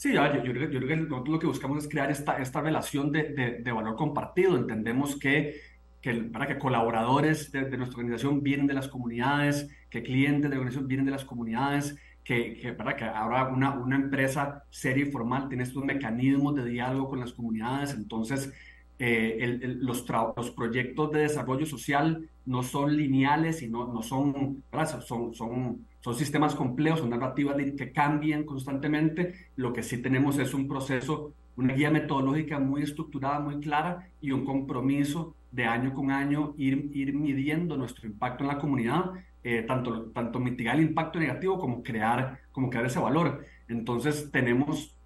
Sí, 0.00 0.14
yo, 0.14 0.22
creo, 0.22 0.70
que 0.70 0.96
nosotros 0.96 1.28
lo 1.28 1.38
que 1.38 1.46
buscamos 1.46 1.84
es 1.84 1.90
crear 1.90 2.10
esta, 2.10 2.38
esta 2.38 2.62
relación 2.62 3.12
de, 3.12 3.60
de, 3.62 3.70
valor 3.70 3.96
compartido. 3.96 4.56
Entendemos 4.56 5.14
que, 5.14 5.60
que, 6.00 6.14
para 6.14 6.46
que 6.46 6.56
colaboradores 6.56 7.52
de, 7.52 7.76
nuestra 7.76 7.98
organización 7.98 8.42
vienen 8.42 8.66
de 8.66 8.72
las 8.72 8.88
comunidades, 8.88 9.68
que 9.90 10.02
clientes 10.02 10.44
de 10.44 10.48
la 10.48 10.54
organización 10.54 10.88
vienen 10.88 11.04
de 11.04 11.12
las 11.12 11.26
comunidades, 11.26 11.98
que, 12.24 12.74
para 12.78 12.96
que 12.96 13.04
ahora 13.04 13.48
una, 13.48 13.72
una 13.78 13.96
empresa 13.96 14.64
seria 14.70 15.04
y 15.04 15.10
formal 15.10 15.50
tiene 15.50 15.64
estos 15.64 15.84
mecanismos 15.84 16.54
de 16.54 16.64
diálogo 16.64 17.10
con 17.10 17.20
las 17.20 17.34
comunidades. 17.34 17.92
Entonces, 17.92 18.50
eh, 18.98 19.58
los, 19.80 20.06
los, 20.34 20.50
proyectos 20.52 21.12
de 21.12 21.20
desarrollo 21.20 21.66
social 21.66 22.26
no 22.50 22.62
son 22.62 22.96
lineales 22.96 23.62
y 23.62 23.68
no, 23.68 23.92
no 23.92 24.02
son, 24.02 24.64
son, 25.06 25.34
son 25.34 25.86
son 26.00 26.14
sistemas 26.14 26.54
complejos, 26.54 27.00
son 27.00 27.10
narrativas 27.10 27.56
que 27.76 27.92
cambian 27.92 28.44
constantemente. 28.44 29.34
Lo 29.56 29.72
que 29.72 29.82
sí 29.82 30.00
tenemos 30.00 30.38
es 30.38 30.54
un 30.54 30.66
proceso, 30.66 31.34
una 31.56 31.74
guía 31.74 31.90
metodológica 31.90 32.58
muy 32.58 32.82
estructurada, 32.82 33.38
muy 33.38 33.60
clara 33.60 34.08
y 34.20 34.30
un 34.30 34.44
compromiso 34.44 35.34
de 35.52 35.64
año 35.64 35.92
con 35.92 36.10
año 36.10 36.54
ir, 36.56 36.90
ir 36.94 37.12
midiendo 37.12 37.76
nuestro 37.76 38.06
impacto 38.06 38.44
en 38.44 38.48
la 38.48 38.58
comunidad, 38.58 39.10
eh, 39.44 39.62
tanto, 39.66 40.10
tanto 40.10 40.40
mitigar 40.40 40.76
el 40.76 40.82
impacto 40.82 41.18
negativo 41.18 41.58
como 41.58 41.82
crear, 41.82 42.40
como 42.50 42.70
crear 42.70 42.86
ese 42.86 42.98
valor. 42.98 43.44
Entonces 43.68 44.30
tenemos 44.32 44.96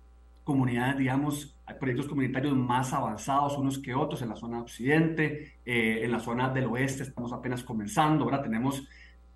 comunidades, 0.44 0.98
digamos, 0.98 1.56
proyectos 1.80 2.06
comunitarios 2.06 2.54
más 2.54 2.92
avanzados 2.92 3.56
unos 3.58 3.78
que 3.78 3.94
otros 3.94 4.22
en 4.22 4.28
la 4.28 4.36
zona 4.36 4.60
occidente, 4.60 5.54
eh, 5.64 6.00
en 6.02 6.12
la 6.12 6.20
zona 6.20 6.50
del 6.50 6.66
oeste 6.66 7.02
estamos 7.02 7.32
apenas 7.32 7.64
comenzando, 7.64 8.24
ahora 8.24 8.42
tenemos 8.42 8.86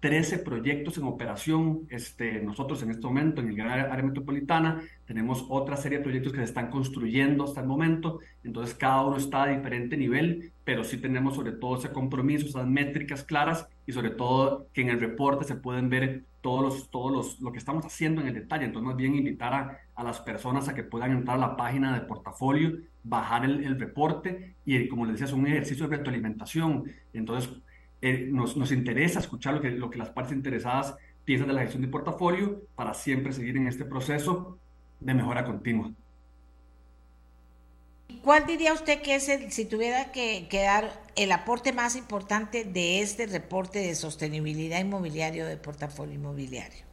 13 0.01 0.39
proyectos 0.39 0.97
en 0.99 1.05
operación. 1.05 1.87
Este, 1.91 2.41
nosotros 2.41 2.83
en 2.83 2.91
este 2.91 3.07
momento, 3.07 3.41
en 3.41 3.49
el 3.49 3.57
gran 3.57 3.91
área 3.91 4.05
metropolitana, 4.05 4.83
tenemos 5.07 5.45
otra 5.49 5.77
serie 5.77 5.99
de 5.99 6.05
proyectos 6.05 6.33
que 6.33 6.39
se 6.39 6.45
están 6.45 6.71
construyendo 6.71 7.45
hasta 7.45 7.61
el 7.61 7.67
momento. 7.67 8.21
Entonces, 8.45 8.75
cada 8.75 9.03
uno 9.03 9.17
está 9.17 9.45
a 9.45 9.49
diferente 9.49 9.97
nivel, 9.97 10.53
pero 10.65 10.85
sí 10.85 10.99
tenemos 10.99 11.35
sobre 11.35 11.53
todo 11.53 11.79
ese 11.79 11.91
compromiso, 11.91 12.47
esas 12.47 12.67
métricas 12.67 13.25
claras 13.25 13.69
y 13.87 13.93
sobre 13.93 14.11
todo 14.11 14.69
que 14.73 14.83
en 14.83 14.91
el 14.91 15.01
reporte 15.01 15.45
se 15.45 15.57
pueden 15.57 15.89
ver 15.89 16.25
todos 16.41 16.63
los, 16.63 16.91
todos 16.91 17.13
los, 17.13 17.41
lo 17.41 17.53
que 17.53 17.59
estamos 17.59 17.85
haciendo 17.85 18.21
en 18.21 18.29
el 18.29 18.35
detalle. 18.35 18.65
Entonces, 18.65 18.87
más 18.87 18.97
bien 18.97 19.15
invitar 19.15 19.55
a, 19.55 19.81
a 19.95 20.05
las 20.05 20.21
personas 20.21 20.69
a 20.69 20.75
que 20.75 20.83
puedan 20.83 21.13
entrar 21.13 21.37
a 21.37 21.41
la 21.41 21.57
página 21.57 21.95
de 21.95 22.07
portafolio, 22.07 22.79
bajar 23.03 23.45
el, 23.45 23.65
el 23.65 23.79
reporte 23.79 24.55
y, 24.65 24.89
como 24.89 25.05
les 25.05 25.15
decía, 25.15 25.27
es 25.27 25.33
un 25.33 25.47
ejercicio 25.47 25.89
de 25.89 25.97
retroalimentación. 25.97 26.85
Entonces, 27.13 27.51
eh, 28.01 28.29
nos, 28.31 28.57
nos, 28.57 28.71
interesa 28.71 29.19
escuchar 29.19 29.55
lo 29.55 29.61
que, 29.61 29.71
lo 29.71 29.91
que 29.91 29.99
las 29.99 30.11
partes 30.11 30.33
interesadas 30.33 30.97
piensan 31.25 31.49
de 31.49 31.55
la 31.55 31.63
gestión 31.63 31.83
de 31.83 31.89
portafolio 31.89 32.63
para 32.77 32.95
siempre 32.95 33.33
seguir 33.33 33.57
en 33.57 33.67
este 33.67 33.85
proceso 33.85 34.59
de 35.01 35.15
mejora 35.15 35.45
continua. 35.45 35.91
¿Cuál 38.23 38.47
diría 38.47 38.73
usted 38.73 39.03
que 39.03 39.15
es 39.15 39.29
el, 39.29 39.51
si 39.51 39.65
tuviera 39.65 40.13
que, 40.13 40.47
que, 40.49 40.63
dar 40.63 41.03
el 41.17 41.33
aporte 41.33 41.73
más 41.73 41.97
importante 41.97 42.65
de 42.65 43.01
este 43.01 43.27
reporte 43.27 43.79
de 43.79 43.95
sostenibilidad 43.95 44.81
inmobiliario 44.81 45.47
de 45.47 45.57
portafolio 45.57 46.15
inmobiliario? 46.15 46.85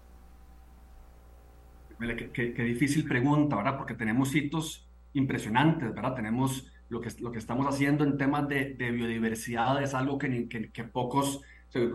Qué, 2.00 2.32
qué, 2.32 2.54
qué 2.54 2.64
difícil 2.64 3.08
pregunta, 3.08 3.56
¿verdad? 3.56 3.78
Porque 3.78 3.94
tenemos 3.94 4.36
hitos 4.36 4.88
impresionantes, 5.14 5.94
¿verdad? 5.94 6.16
Tenemos 6.16 6.72
lo 6.90 7.02
que, 7.02 7.10
lo 7.20 7.32
que 7.32 7.40
estamos 7.40 7.66
haciendo 7.68 8.04
en 8.04 8.18
temas 8.18 8.48
de, 8.48 8.74
de 8.76 8.92
biodiversidad 8.92 9.82
es 9.82 9.94
algo 9.94 10.18
que, 10.18 10.48
que, 10.48 10.70
que 10.72 10.84
pocos, 10.84 11.42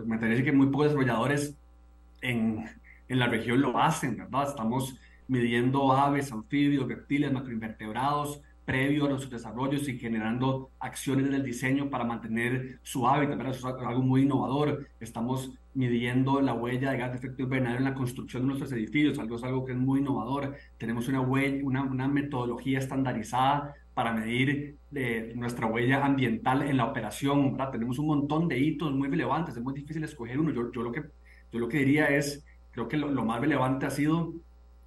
me 0.05 0.17
parece 0.17 0.43
que 0.43 0.51
muy 0.51 0.67
pocos 0.67 0.87
desarrolladores 0.87 1.55
en, 2.21 2.69
en 3.07 3.19
la 3.19 3.27
región 3.27 3.61
lo 3.61 3.77
hacen, 3.77 4.17
¿verdad? 4.17 4.49
Estamos 4.49 4.97
midiendo 5.27 5.93
aves, 5.93 6.31
anfibios, 6.31 6.87
reptiles, 6.87 7.31
macroinvertebrados, 7.31 8.41
previo 8.65 9.05
a 9.05 9.09
nuestros 9.09 9.31
desarrollos 9.31 9.87
y 9.87 9.97
generando 9.97 10.71
acciones 10.79 11.29
del 11.29 11.43
diseño 11.43 11.89
para 11.89 12.03
mantener 12.03 12.79
su 12.83 13.07
hábitat. 13.07 13.39
Eso 13.41 13.69
es 13.69 13.85
algo 13.85 14.01
muy 14.01 14.23
innovador. 14.23 14.87
Estamos 14.99 15.51
midiendo 15.73 16.41
la 16.41 16.53
huella 16.53 16.91
de 16.91 16.97
gas 16.97 17.11
de 17.11 17.17
efecto 17.17 17.43
invernadero 17.43 17.79
en 17.79 17.85
la 17.85 17.93
construcción 17.93 18.43
de 18.43 18.47
nuestros 18.49 18.71
edificios, 18.73 19.17
algo 19.19 19.37
es 19.37 19.43
algo 19.43 19.65
que 19.65 19.71
es 19.71 19.77
muy 19.77 19.99
innovador. 19.99 20.55
Tenemos 20.77 21.07
una, 21.07 21.21
huella, 21.21 21.63
una, 21.63 21.83
una 21.83 22.07
metodología 22.07 22.79
estandarizada 22.79 23.73
para 23.93 24.13
medir 24.13 24.77
eh, 24.93 25.33
nuestra 25.35 25.67
huella 25.67 26.05
ambiental 26.05 26.61
en 26.63 26.77
la 26.77 26.85
operación. 26.85 27.53
¿verdad? 27.53 27.71
Tenemos 27.71 27.99
un 27.99 28.07
montón 28.07 28.47
de 28.47 28.59
hitos 28.59 28.91
muy 28.93 29.07
relevantes, 29.09 29.55
es 29.55 29.63
muy 29.63 29.73
difícil 29.73 30.03
escoger 30.03 30.39
uno. 30.39 30.51
Yo, 30.51 30.71
yo, 30.71 30.81
lo, 30.81 30.91
que, 30.91 31.03
yo 31.51 31.59
lo 31.59 31.67
que 31.67 31.79
diría 31.79 32.07
es, 32.07 32.45
creo 32.71 32.87
que 32.87 32.97
lo, 32.97 33.09
lo 33.09 33.25
más 33.25 33.41
relevante 33.41 33.85
ha 33.85 33.91
sido 33.91 34.33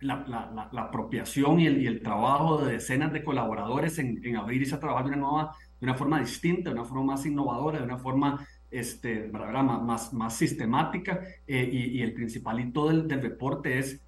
la, 0.04 0.24
la, 0.28 0.68
la, 0.70 0.82
apropiación 0.82 1.60
y 1.60 1.66
el, 1.66 1.82
y 1.82 1.86
el, 1.86 2.02
trabajo 2.02 2.58
de 2.58 2.74
decenas 2.74 3.12
de 3.12 3.24
colaboradores 3.24 3.98
en, 3.98 4.20
en 4.24 4.36
abrirse 4.36 4.74
a 4.74 4.80
trabajar 4.80 5.06
de 5.06 5.12
una, 5.12 5.20
nueva, 5.20 5.56
de 5.80 5.86
una 5.86 5.94
forma 5.94 6.20
distinta, 6.20 6.70
de 6.70 6.76
una 6.76 6.84
forma 6.84 7.14
más 7.14 7.24
innovadora, 7.24 7.78
de 7.78 7.84
una 7.84 7.98
forma 7.98 8.46
este, 8.70 9.30
más, 9.32 10.12
más 10.12 10.36
sistemática. 10.36 11.20
Eh, 11.46 11.68
y, 11.72 11.98
y, 11.98 12.02
el 12.02 12.12
principalito 12.12 12.88
del, 12.88 13.08
del 13.08 13.22
reporte 13.22 13.78
es, 13.78 14.00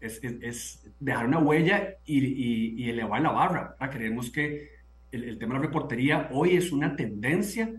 es, 0.00 0.20
es, 0.22 0.86
dejar 0.98 1.26
una 1.26 1.38
huella 1.38 1.96
y, 2.06 2.82
y, 2.82 2.88
elevar 2.88 3.20
la 3.20 3.32
barra. 3.32 3.76
Creemos 3.90 4.30
que 4.30 4.70
el, 5.12 5.24
el, 5.24 5.38
tema 5.38 5.54
de 5.54 5.60
la 5.60 5.66
reportería 5.66 6.28
hoy 6.32 6.56
es 6.56 6.72
una 6.72 6.96
tendencia. 6.96 7.70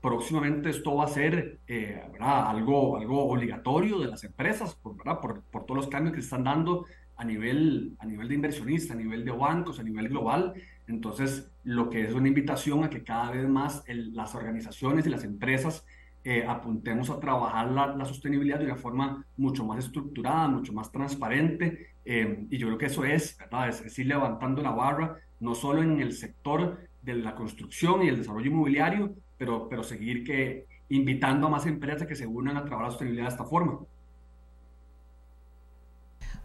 Próximamente 0.00 0.70
esto 0.70 0.94
va 0.94 1.04
a 1.04 1.08
ser 1.08 1.58
eh, 1.68 2.00
algo, 2.18 2.96
algo 2.96 3.28
obligatorio 3.28 3.98
de 3.98 4.06
las 4.06 4.24
empresas 4.24 4.74
por, 4.74 4.96
por, 4.96 5.42
por 5.42 5.66
todos 5.66 5.76
los 5.76 5.88
cambios 5.88 6.14
que 6.14 6.22
se 6.22 6.26
están 6.26 6.44
dando 6.44 6.86
a 7.20 7.24
nivel, 7.24 7.94
a 7.98 8.06
nivel 8.06 8.28
de 8.28 8.34
inversionista, 8.34 8.94
a 8.94 8.96
nivel 8.96 9.26
de 9.26 9.30
bancos, 9.30 9.78
a 9.78 9.82
nivel 9.82 10.08
global. 10.08 10.54
Entonces, 10.88 11.52
lo 11.64 11.90
que 11.90 12.06
es 12.06 12.14
una 12.14 12.28
invitación 12.28 12.82
a 12.82 12.88
que 12.88 13.04
cada 13.04 13.30
vez 13.30 13.46
más 13.46 13.84
las 13.86 14.34
organizaciones 14.34 15.06
y 15.06 15.10
las 15.10 15.22
empresas 15.22 15.84
eh, 16.24 16.46
apuntemos 16.48 17.10
a 17.10 17.20
trabajar 17.20 17.70
la, 17.70 17.94
la, 17.94 18.06
sostenibilidad 18.06 18.58
de 18.58 18.64
una 18.64 18.76
forma 18.76 19.26
mucho 19.36 19.66
más 19.66 19.84
estructurada, 19.84 20.48
mucho 20.48 20.72
más 20.72 20.90
transparente. 20.90 21.88
Eh, 22.06 22.46
y 22.48 22.56
yo 22.56 22.68
creo 22.68 22.78
que 22.78 22.86
eso 22.86 23.04
es, 23.04 23.36
¿verdad? 23.38 23.68
Es, 23.68 23.82
es, 23.82 23.98
ir 23.98 24.06
levantando 24.06 24.62
la 24.62 24.70
barra, 24.70 25.16
no 25.40 25.54
solo 25.54 25.82
en 25.82 26.00
el 26.00 26.14
sector 26.14 26.78
de 27.02 27.16
la 27.16 27.34
construcción 27.34 28.02
y 28.02 28.08
el 28.08 28.16
desarrollo 28.16 28.50
inmobiliario, 28.50 29.14
pero, 29.36 29.68
pero 29.68 29.82
seguir 29.82 30.24
que 30.24 30.64
invitando 30.88 31.48
a 31.48 31.50
más 31.50 31.66
empresas 31.66 32.08
que 32.08 32.16
se 32.16 32.26
unan 32.26 32.56
a 32.56 32.64
trabajar 32.64 32.86
la 32.86 32.90
sostenibilidad 32.92 33.26
de 33.26 33.32
esta 33.32 33.44
forma. 33.44 33.80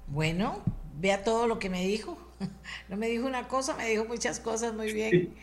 Bueno, 0.07 0.61
vea 0.99 1.23
todo 1.23 1.47
lo 1.47 1.59
que 1.59 1.69
me 1.69 1.85
dijo. 1.85 2.17
No 2.89 2.97
me 2.97 3.07
dijo 3.07 3.25
una 3.25 3.47
cosa, 3.47 3.75
me 3.75 3.89
dijo 3.89 4.05
muchas 4.05 4.39
cosas 4.39 4.73
muy 4.73 4.91
bien. 4.93 5.33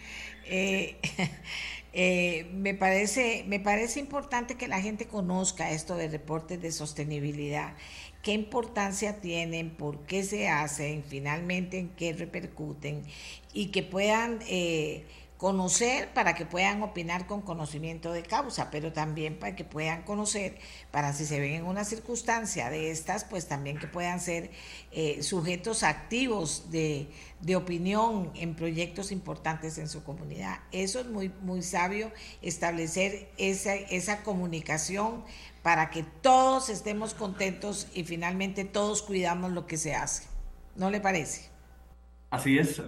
Eh, 0.45 0.99
eh, 1.93 2.49
me, 2.53 2.75
parece, 2.75 3.45
me 3.47 3.61
parece 3.61 4.01
importante 4.01 4.57
que 4.57 4.69
la 4.69 4.81
gente 4.81 5.07
conozca 5.07 5.71
esto 5.71 5.97
de 5.97 6.09
reportes 6.09 6.61
de 6.61 6.71
sostenibilidad, 6.71 7.75
qué 8.23 8.33
importancia 8.33 9.21
tienen, 9.21 9.71
por 9.71 10.05
qué 10.07 10.23
se 10.23 10.49
hacen, 10.49 11.03
finalmente 11.05 11.79
en 11.79 11.89
qué 11.91 12.13
repercuten 12.13 13.05
y 13.53 13.69
que 13.69 13.83
puedan... 13.83 14.41
Eh, 14.49 15.05
conocer 15.43 16.09
para 16.15 16.37
que 16.37 16.47
puedan 16.47 16.85
opinar 16.85 17.27
con 17.27 17.43
conocimiento 17.43 18.13
de 18.13 18.23
causa, 18.23 18.71
pero 18.71 18.93
también 18.93 19.41
para 19.41 19.57
que 19.57 19.65
puedan 19.65 20.05
conocer, 20.05 20.57
para 20.93 21.13
si 21.13 21.27
se 21.27 21.41
ven 21.41 21.55
en 21.55 21.65
una 21.65 21.83
circunstancia 21.83 22.71
de 22.71 22.93
estas, 22.93 23.25
pues 23.25 23.49
también 23.49 23.77
que 23.77 23.89
puedan 23.89 24.21
ser 24.21 24.53
eh, 24.93 25.21
sujetos 25.25 25.83
activos 25.83 26.71
de, 26.71 27.09
de, 27.41 27.57
opinión 27.57 28.31
en 28.37 28.55
proyectos 28.55 29.11
importantes 29.11 29.79
en 29.79 29.89
su 29.89 30.05
comunidad. 30.05 30.61
Eso 30.71 31.01
es 31.01 31.07
muy, 31.07 31.33
muy 31.41 31.63
sabio, 31.63 32.13
establecer 32.41 33.29
esa, 33.37 33.75
esa 33.75 34.23
comunicación 34.23 35.25
para 35.65 35.91
que 35.91 36.05
todos 36.05 36.69
estemos 36.69 37.15
contentos 37.15 37.89
y 37.95 38.05
finalmente 38.05 38.65
todos 38.65 39.03
cuidamos 39.03 39.51
lo 39.51 39.67
que 39.67 39.77
se 39.77 39.97
hace. 39.97 40.23
¿No 40.77 40.89
le 40.89 41.01
parece? 41.01 41.51
Así 42.31 42.59
es, 42.59 42.81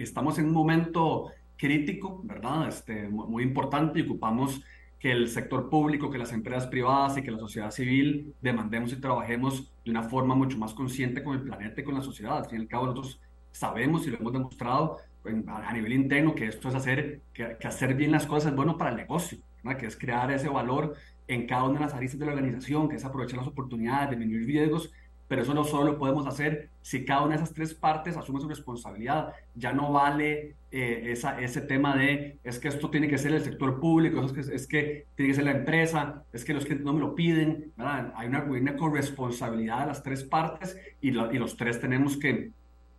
estamos 0.00 0.38
en 0.38 0.46
un 0.46 0.52
momento 0.52 1.30
crítico, 1.60 2.22
¿verdad? 2.24 2.68
Este, 2.68 3.08
muy 3.08 3.42
importante 3.42 3.98
y 3.98 4.02
ocupamos 4.02 4.62
que 4.98 5.12
el 5.12 5.28
sector 5.28 5.68
público, 5.68 6.10
que 6.10 6.18
las 6.18 6.32
empresas 6.32 6.66
privadas 6.66 7.18
y 7.18 7.22
que 7.22 7.30
la 7.30 7.38
sociedad 7.38 7.70
civil 7.70 8.34
demandemos 8.40 8.92
y 8.92 8.96
trabajemos 8.96 9.72
de 9.84 9.90
una 9.90 10.02
forma 10.02 10.34
mucho 10.34 10.58
más 10.58 10.74
consciente 10.74 11.22
con 11.22 11.34
el 11.36 11.42
planeta 11.42 11.80
y 11.80 11.84
con 11.84 11.94
la 11.94 12.02
sociedad. 12.02 12.38
Al 12.38 12.46
fin 12.46 12.58
y 12.58 12.62
al 12.62 12.68
cabo, 12.68 12.86
nosotros 12.86 13.20
sabemos 13.52 14.06
y 14.06 14.10
lo 14.10 14.18
hemos 14.18 14.32
demostrado 14.32 14.98
a 15.46 15.72
nivel 15.72 15.92
interno 15.92 16.34
que 16.34 16.46
esto 16.46 16.68
es 16.68 16.74
hacer, 16.74 17.20
que, 17.32 17.56
que 17.60 17.68
hacer 17.68 17.94
bien 17.94 18.12
las 18.12 18.26
cosas 18.26 18.52
es 18.52 18.56
bueno 18.56 18.78
para 18.78 18.90
el 18.90 18.96
negocio, 18.96 19.38
¿verdad? 19.62 19.78
que 19.78 19.86
es 19.86 19.96
crear 19.96 20.30
ese 20.30 20.48
valor 20.48 20.94
en 21.28 21.46
cada 21.46 21.64
una 21.64 21.80
de 21.80 21.84
las 21.84 21.94
aristas 21.94 22.18
de 22.18 22.26
la 22.26 22.32
organización, 22.32 22.88
que 22.88 22.96
es 22.96 23.04
aprovechar 23.04 23.38
las 23.38 23.48
oportunidades, 23.48 24.10
disminuir 24.10 24.46
riesgos 24.46 24.90
pero 25.30 25.42
eso 25.42 25.54
no 25.54 25.62
solo 25.62 25.92
lo 25.92 25.98
podemos 25.98 26.26
hacer 26.26 26.70
si 26.82 27.04
cada 27.04 27.22
una 27.22 27.36
de 27.36 27.44
esas 27.44 27.54
tres 27.54 27.72
partes 27.72 28.16
asume 28.16 28.40
su 28.40 28.48
responsabilidad. 28.48 29.32
Ya 29.54 29.72
no 29.72 29.92
vale 29.92 30.56
eh, 30.72 31.12
esa, 31.12 31.40
ese 31.40 31.60
tema 31.60 31.96
de 31.96 32.38
es 32.42 32.58
que 32.58 32.66
esto 32.66 32.90
tiene 32.90 33.06
que 33.06 33.16
ser 33.16 33.34
el 33.34 33.40
sector 33.40 33.78
público, 33.78 34.24
es 34.24 34.32
que, 34.32 34.40
es 34.40 34.66
tiene 34.66 35.04
que 35.30 35.34
ser 35.34 35.44
la 35.44 35.52
empresa, 35.52 36.24
es 36.32 36.44
que 36.44 36.52
los 36.52 36.64
clientes 36.64 36.84
no 36.84 36.94
me 36.94 36.98
lo 36.98 37.14
piden. 37.14 37.70
Hay 37.76 38.26
una, 38.26 38.42
una 38.42 38.74
corresponsabilidad 38.74 39.82
de 39.82 39.86
las 39.86 40.02
tres 40.02 40.24
partes 40.24 40.76
y, 41.00 41.12
lo, 41.12 41.32
y 41.32 41.38
los 41.38 41.56
tres 41.56 41.78
tenemos 41.78 42.16
que, 42.16 42.50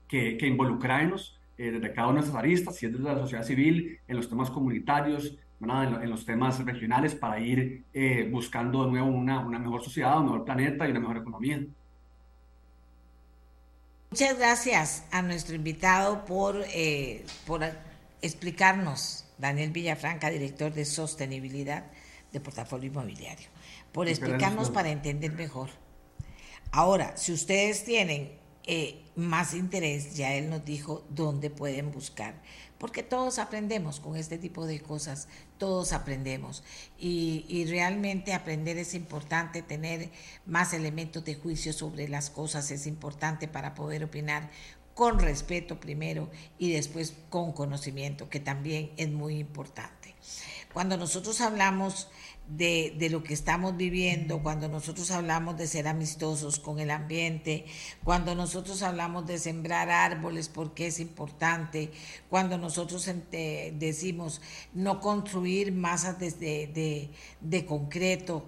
que, 0.07 0.47
involucrarnos 0.47 1.37
eh, 1.57 1.71
desde 1.71 1.91
cada 1.91 2.07
una 2.07 2.21
de 2.21 2.27
esas 2.27 2.37
aristas, 2.37 2.77
si 2.77 2.85
es 2.85 2.93
desde 2.93 3.03
la 3.03 3.19
sociedad 3.19 3.43
civil, 3.43 3.99
en 4.07 4.15
los 4.15 4.29
temas 4.29 4.49
comunitarios, 4.49 5.37
en, 5.59 5.69
en, 5.69 6.09
los 6.09 6.25
temas 6.25 6.63
regionales, 6.63 7.13
para 7.13 7.41
ir 7.41 7.83
eh, 7.93 8.29
buscando 8.31 8.85
de 8.85 8.91
nuevo 8.91 9.07
una, 9.07 9.45
una 9.45 9.59
mejor 9.59 9.83
sociedad, 9.83 10.17
un 10.17 10.27
mejor 10.27 10.45
planeta 10.45 10.87
y 10.87 10.91
una 10.91 11.01
mejor 11.01 11.17
economía. 11.17 11.61
Muchas 14.11 14.37
gracias 14.37 15.03
a 15.11 15.21
nuestro 15.21 15.55
invitado 15.55 16.25
por, 16.25 16.65
eh, 16.73 17.23
por 17.47 17.61
explicarnos, 18.21 19.23
Daniel 19.37 19.71
Villafranca, 19.71 20.29
director 20.29 20.73
de 20.73 20.83
sostenibilidad 20.83 21.85
de 22.33 22.41
Portafolio 22.41 22.91
Inmobiliario, 22.91 23.47
por 23.93 24.09
explicarnos 24.09 24.69
para 24.69 24.89
entender 24.89 25.31
mejor. 25.31 25.69
Ahora, 26.71 27.15
si 27.15 27.31
ustedes 27.31 27.85
tienen 27.85 28.33
eh, 28.65 29.01
más 29.15 29.53
interés, 29.53 30.13
ya 30.13 30.33
él 30.33 30.49
nos 30.49 30.65
dijo 30.65 31.05
dónde 31.07 31.49
pueden 31.49 31.93
buscar, 31.93 32.35
porque 32.81 33.03
todos 33.03 33.37
aprendemos 33.37 33.99
con 33.99 34.15
este 34.15 34.39
tipo 34.39 34.65
de 34.65 34.79
cosas, 34.79 35.27
todos 35.59 35.93
aprendemos 35.93 36.63
y, 36.97 37.63
realmente 37.69 38.33
aprender 38.33 38.79
es 38.79 38.95
importante, 38.95 39.61
tener 39.61 40.09
más 40.47 40.73
elementos 40.73 41.23
de 41.23 41.35
juicio 41.35 41.73
sobre 41.73 42.07
las 42.07 42.31
cosas 42.31 42.71
es 42.71 42.87
importante 42.87 43.47
para 43.47 43.75
poder 43.75 44.03
opinar 44.03 44.49
con 44.95 45.19
respeto 45.19 45.79
primero 45.79 46.31
y 46.57 46.71
después 46.73 47.13
con 47.29 47.51
conocimiento, 47.51 48.29
que 48.29 48.39
también 48.39 48.91
es 48.97 49.11
muy 49.11 49.37
importante. 49.37 50.15
Cuando 50.73 50.97
nosotros 50.97 51.39
hablamos 51.39 52.07
de, 52.47 52.95
de, 52.97 53.09
lo 53.09 53.23
que 53.23 53.33
estamos 53.33 53.77
viviendo, 53.77 54.43
cuando 54.43 54.67
nosotros 54.67 55.09
hablamos 55.11 55.57
de 55.57 55.67
ser 55.67 55.87
amistosos 55.87 56.59
con 56.59 56.79
el 56.79 56.91
ambiente, 56.91 57.65
cuando 58.03 58.35
nosotros 58.35 58.81
hablamos 58.81 59.25
de 59.25 59.37
sembrar 59.37 59.89
árboles 59.89 60.49
porque 60.49 60.87
es 60.87 60.99
importante, 60.99 61.91
cuando 62.29 62.57
nosotros 62.57 63.09
decimos 63.31 64.41
no 64.73 64.99
construir 64.99 65.71
masas 65.71 66.19
de, 66.19 66.31
de, 66.31 67.09
de 67.39 67.65
concreto, 67.65 68.45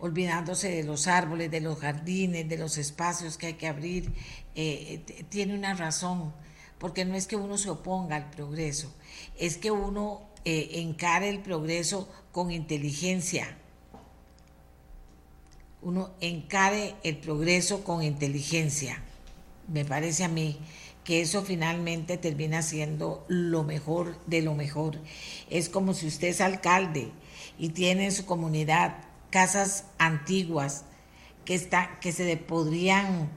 olvidándose 0.00 0.70
de 0.70 0.82
los 0.82 1.06
árboles, 1.06 1.50
de 1.50 1.60
los 1.60 1.78
jardines, 1.78 2.48
de 2.48 2.56
los 2.56 2.78
espacios 2.78 3.36
que 3.36 3.48
hay 3.48 3.54
que 3.54 3.68
abrir, 3.68 4.12
eh, 4.54 5.26
tiene 5.28 5.54
una 5.54 5.74
razón, 5.74 6.32
porque 6.78 7.04
no 7.04 7.14
es 7.14 7.26
que 7.26 7.36
uno 7.36 7.58
se 7.58 7.70
oponga 7.70 8.16
al 8.16 8.30
progreso, 8.30 8.92
es 9.38 9.58
que 9.58 9.70
uno 9.70 10.29
eh, 10.44 10.70
encare 10.74 11.28
el 11.28 11.40
progreso 11.40 12.08
con 12.32 12.50
inteligencia. 12.50 13.56
Uno 15.82 16.10
encare 16.20 16.94
el 17.02 17.16
progreso 17.16 17.84
con 17.84 18.02
inteligencia. 18.02 19.02
Me 19.68 19.84
parece 19.84 20.24
a 20.24 20.28
mí 20.28 20.58
que 21.04 21.22
eso 21.22 21.42
finalmente 21.42 22.18
termina 22.18 22.62
siendo 22.62 23.24
lo 23.28 23.64
mejor 23.64 24.18
de 24.26 24.42
lo 24.42 24.54
mejor. 24.54 24.98
Es 25.48 25.68
como 25.68 25.94
si 25.94 26.06
usted 26.06 26.28
es 26.28 26.40
alcalde 26.40 27.10
y 27.58 27.70
tiene 27.70 28.06
en 28.06 28.12
su 28.12 28.26
comunidad 28.26 28.98
casas 29.30 29.84
antiguas 29.98 30.84
que, 31.44 31.54
está, 31.54 31.98
que 32.00 32.12
se 32.12 32.36
podrían 32.36 33.30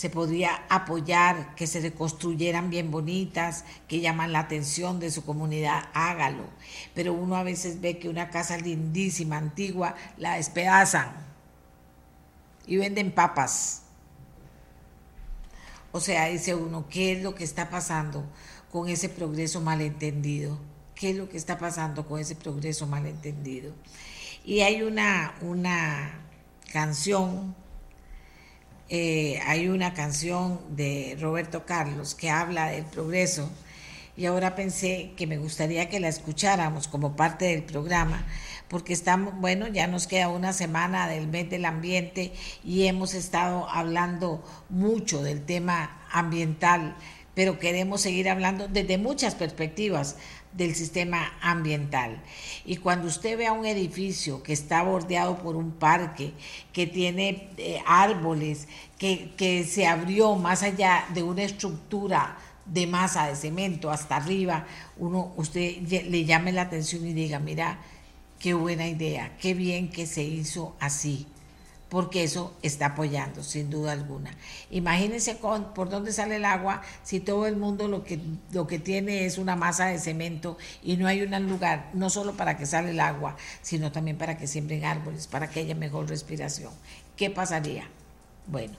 se 0.00 0.08
podría 0.08 0.64
apoyar, 0.70 1.54
que 1.56 1.66
se 1.66 1.78
reconstruyeran 1.78 2.70
bien 2.70 2.90
bonitas, 2.90 3.66
que 3.86 4.00
llaman 4.00 4.32
la 4.32 4.38
atención 4.38 4.98
de 4.98 5.10
su 5.10 5.26
comunidad, 5.26 5.90
hágalo. 5.92 6.44
Pero 6.94 7.12
uno 7.12 7.36
a 7.36 7.42
veces 7.42 7.82
ve 7.82 7.98
que 7.98 8.08
una 8.08 8.30
casa 8.30 8.56
lindísima, 8.56 9.36
antigua, 9.36 9.94
la 10.16 10.36
despedazan 10.36 11.12
y 12.66 12.78
venden 12.78 13.12
papas. 13.12 13.82
O 15.92 16.00
sea, 16.00 16.28
dice 16.28 16.54
uno, 16.54 16.86
¿qué 16.88 17.12
es 17.12 17.22
lo 17.22 17.34
que 17.34 17.44
está 17.44 17.68
pasando 17.68 18.24
con 18.72 18.88
ese 18.88 19.10
progreso 19.10 19.60
malentendido? 19.60 20.58
¿Qué 20.94 21.10
es 21.10 21.16
lo 21.16 21.28
que 21.28 21.36
está 21.36 21.58
pasando 21.58 22.06
con 22.06 22.18
ese 22.18 22.36
progreso 22.36 22.86
malentendido? 22.86 23.74
Y 24.46 24.60
hay 24.60 24.80
una, 24.80 25.34
una 25.42 26.22
canción, 26.72 27.54
eh, 28.92 29.40
hay 29.46 29.68
una 29.68 29.94
canción 29.94 30.60
de 30.70 31.16
Roberto 31.20 31.64
Carlos 31.64 32.16
que 32.16 32.28
habla 32.28 32.70
del 32.70 32.84
progreso 32.84 33.48
y 34.16 34.26
ahora 34.26 34.56
pensé 34.56 35.12
que 35.16 35.28
me 35.28 35.38
gustaría 35.38 35.88
que 35.88 36.00
la 36.00 36.08
escucháramos 36.08 36.88
como 36.88 37.14
parte 37.14 37.44
del 37.44 37.62
programa, 37.62 38.26
porque 38.66 38.92
estamos, 38.92 39.34
bueno, 39.36 39.68
ya 39.68 39.86
nos 39.86 40.08
queda 40.08 40.28
una 40.28 40.52
semana 40.52 41.08
del 41.08 41.28
mes 41.28 41.48
del 41.48 41.66
ambiente 41.66 42.32
y 42.64 42.88
hemos 42.88 43.14
estado 43.14 43.68
hablando 43.70 44.44
mucho 44.68 45.22
del 45.22 45.46
tema 45.46 46.02
ambiental, 46.10 46.96
pero 47.36 47.60
queremos 47.60 48.00
seguir 48.00 48.28
hablando 48.28 48.66
desde 48.66 48.98
muchas 48.98 49.36
perspectivas 49.36 50.16
del 50.52 50.74
sistema 50.74 51.32
ambiental. 51.40 52.22
Y 52.64 52.76
cuando 52.76 53.06
usted 53.06 53.38
vea 53.38 53.52
un 53.52 53.66
edificio 53.66 54.42
que 54.42 54.52
está 54.52 54.82
bordeado 54.82 55.38
por 55.38 55.56
un 55.56 55.72
parque, 55.72 56.32
que 56.72 56.86
tiene 56.86 57.48
eh, 57.56 57.80
árboles, 57.86 58.68
que, 58.98 59.32
que 59.36 59.64
se 59.64 59.86
abrió 59.86 60.34
más 60.36 60.62
allá 60.62 61.06
de 61.14 61.22
una 61.22 61.42
estructura, 61.42 62.36
de 62.66 62.86
masa 62.86 63.26
de 63.26 63.36
cemento 63.36 63.90
hasta 63.90 64.16
arriba, 64.16 64.66
uno, 64.96 65.32
usted 65.36 65.78
le 65.82 66.24
llame 66.24 66.52
la 66.52 66.62
atención 66.62 67.06
y 67.06 67.12
diga, 67.12 67.38
mira, 67.38 67.78
qué 68.38 68.54
buena 68.54 68.86
idea, 68.86 69.36
qué 69.38 69.54
bien 69.54 69.90
que 69.90 70.06
se 70.06 70.22
hizo 70.22 70.76
así, 70.78 71.26
porque 71.90 72.22
eso 72.22 72.54
está 72.62 72.86
apoyando, 72.86 73.42
sin 73.42 73.68
duda 73.68 73.92
alguna. 73.92 74.30
Imagínense 74.70 75.38
con, 75.38 75.74
por 75.74 75.90
dónde 75.90 76.12
sale 76.12 76.36
el 76.36 76.44
agua 76.44 76.82
si 77.02 77.18
todo 77.18 77.48
el 77.48 77.56
mundo 77.56 77.88
lo 77.88 78.04
que, 78.04 78.20
lo 78.52 78.68
que 78.68 78.78
tiene 78.78 79.26
es 79.26 79.38
una 79.38 79.56
masa 79.56 79.86
de 79.86 79.98
cemento 79.98 80.56
y 80.84 80.96
no 80.96 81.08
hay 81.08 81.20
un 81.22 81.48
lugar, 81.48 81.90
no 81.92 82.08
solo 82.08 82.36
para 82.36 82.56
que 82.56 82.64
sale 82.64 82.90
el 82.90 83.00
agua, 83.00 83.36
sino 83.60 83.90
también 83.90 84.16
para 84.16 84.38
que 84.38 84.46
siembren 84.46 84.84
árboles, 84.84 85.26
para 85.26 85.50
que 85.50 85.60
haya 85.60 85.74
mejor 85.74 86.08
respiración. 86.08 86.72
¿Qué 87.16 87.28
pasaría? 87.28 87.88
Bueno, 88.46 88.76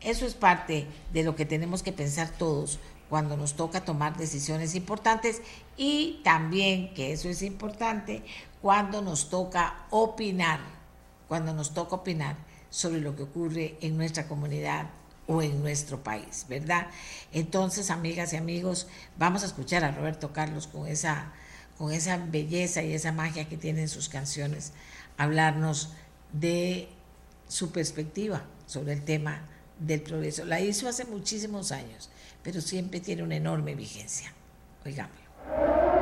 eso 0.00 0.24
es 0.24 0.34
parte 0.34 0.86
de 1.12 1.24
lo 1.24 1.34
que 1.34 1.44
tenemos 1.44 1.82
que 1.82 1.92
pensar 1.92 2.28
todos 2.30 2.78
cuando 3.10 3.36
nos 3.36 3.54
toca 3.54 3.84
tomar 3.84 4.16
decisiones 4.16 4.76
importantes 4.76 5.42
y 5.76 6.20
también, 6.22 6.94
que 6.94 7.12
eso 7.12 7.28
es 7.28 7.42
importante, 7.42 8.22
cuando 8.62 9.02
nos 9.02 9.30
toca 9.30 9.84
opinar, 9.90 10.60
cuando 11.26 11.52
nos 11.52 11.74
toca 11.74 11.96
opinar 11.96 12.51
sobre 12.72 13.00
lo 13.00 13.14
que 13.14 13.22
ocurre 13.22 13.76
en 13.80 13.96
nuestra 13.96 14.26
comunidad 14.26 14.90
o 15.28 15.42
en 15.42 15.60
nuestro 15.60 16.02
país, 16.02 16.46
¿verdad? 16.48 16.88
Entonces, 17.32 17.88
amigas 17.90 18.32
y 18.32 18.36
amigos, 18.36 18.88
vamos 19.16 19.44
a 19.44 19.46
escuchar 19.46 19.84
a 19.84 19.92
Roberto 19.92 20.32
Carlos 20.32 20.66
con 20.66 20.88
esa, 20.88 21.32
con 21.78 21.92
esa 21.92 22.16
belleza 22.16 22.82
y 22.82 22.92
esa 22.92 23.12
magia 23.12 23.48
que 23.48 23.56
tiene 23.56 23.82
en 23.82 23.88
sus 23.88 24.08
canciones, 24.08 24.72
hablarnos 25.16 25.90
de 26.32 26.88
su 27.46 27.70
perspectiva 27.70 28.42
sobre 28.66 28.94
el 28.94 29.04
tema 29.04 29.42
del 29.78 30.02
progreso. 30.02 30.44
La 30.44 30.60
hizo 30.60 30.88
hace 30.88 31.04
muchísimos 31.04 31.70
años 31.70 32.10
pero 32.42 32.60
siempre 32.60 33.00
tiene 33.00 33.22
una 33.22 33.36
enorme 33.36 33.74
vigencia. 33.74 34.32
Oigámoslo. 34.84 36.01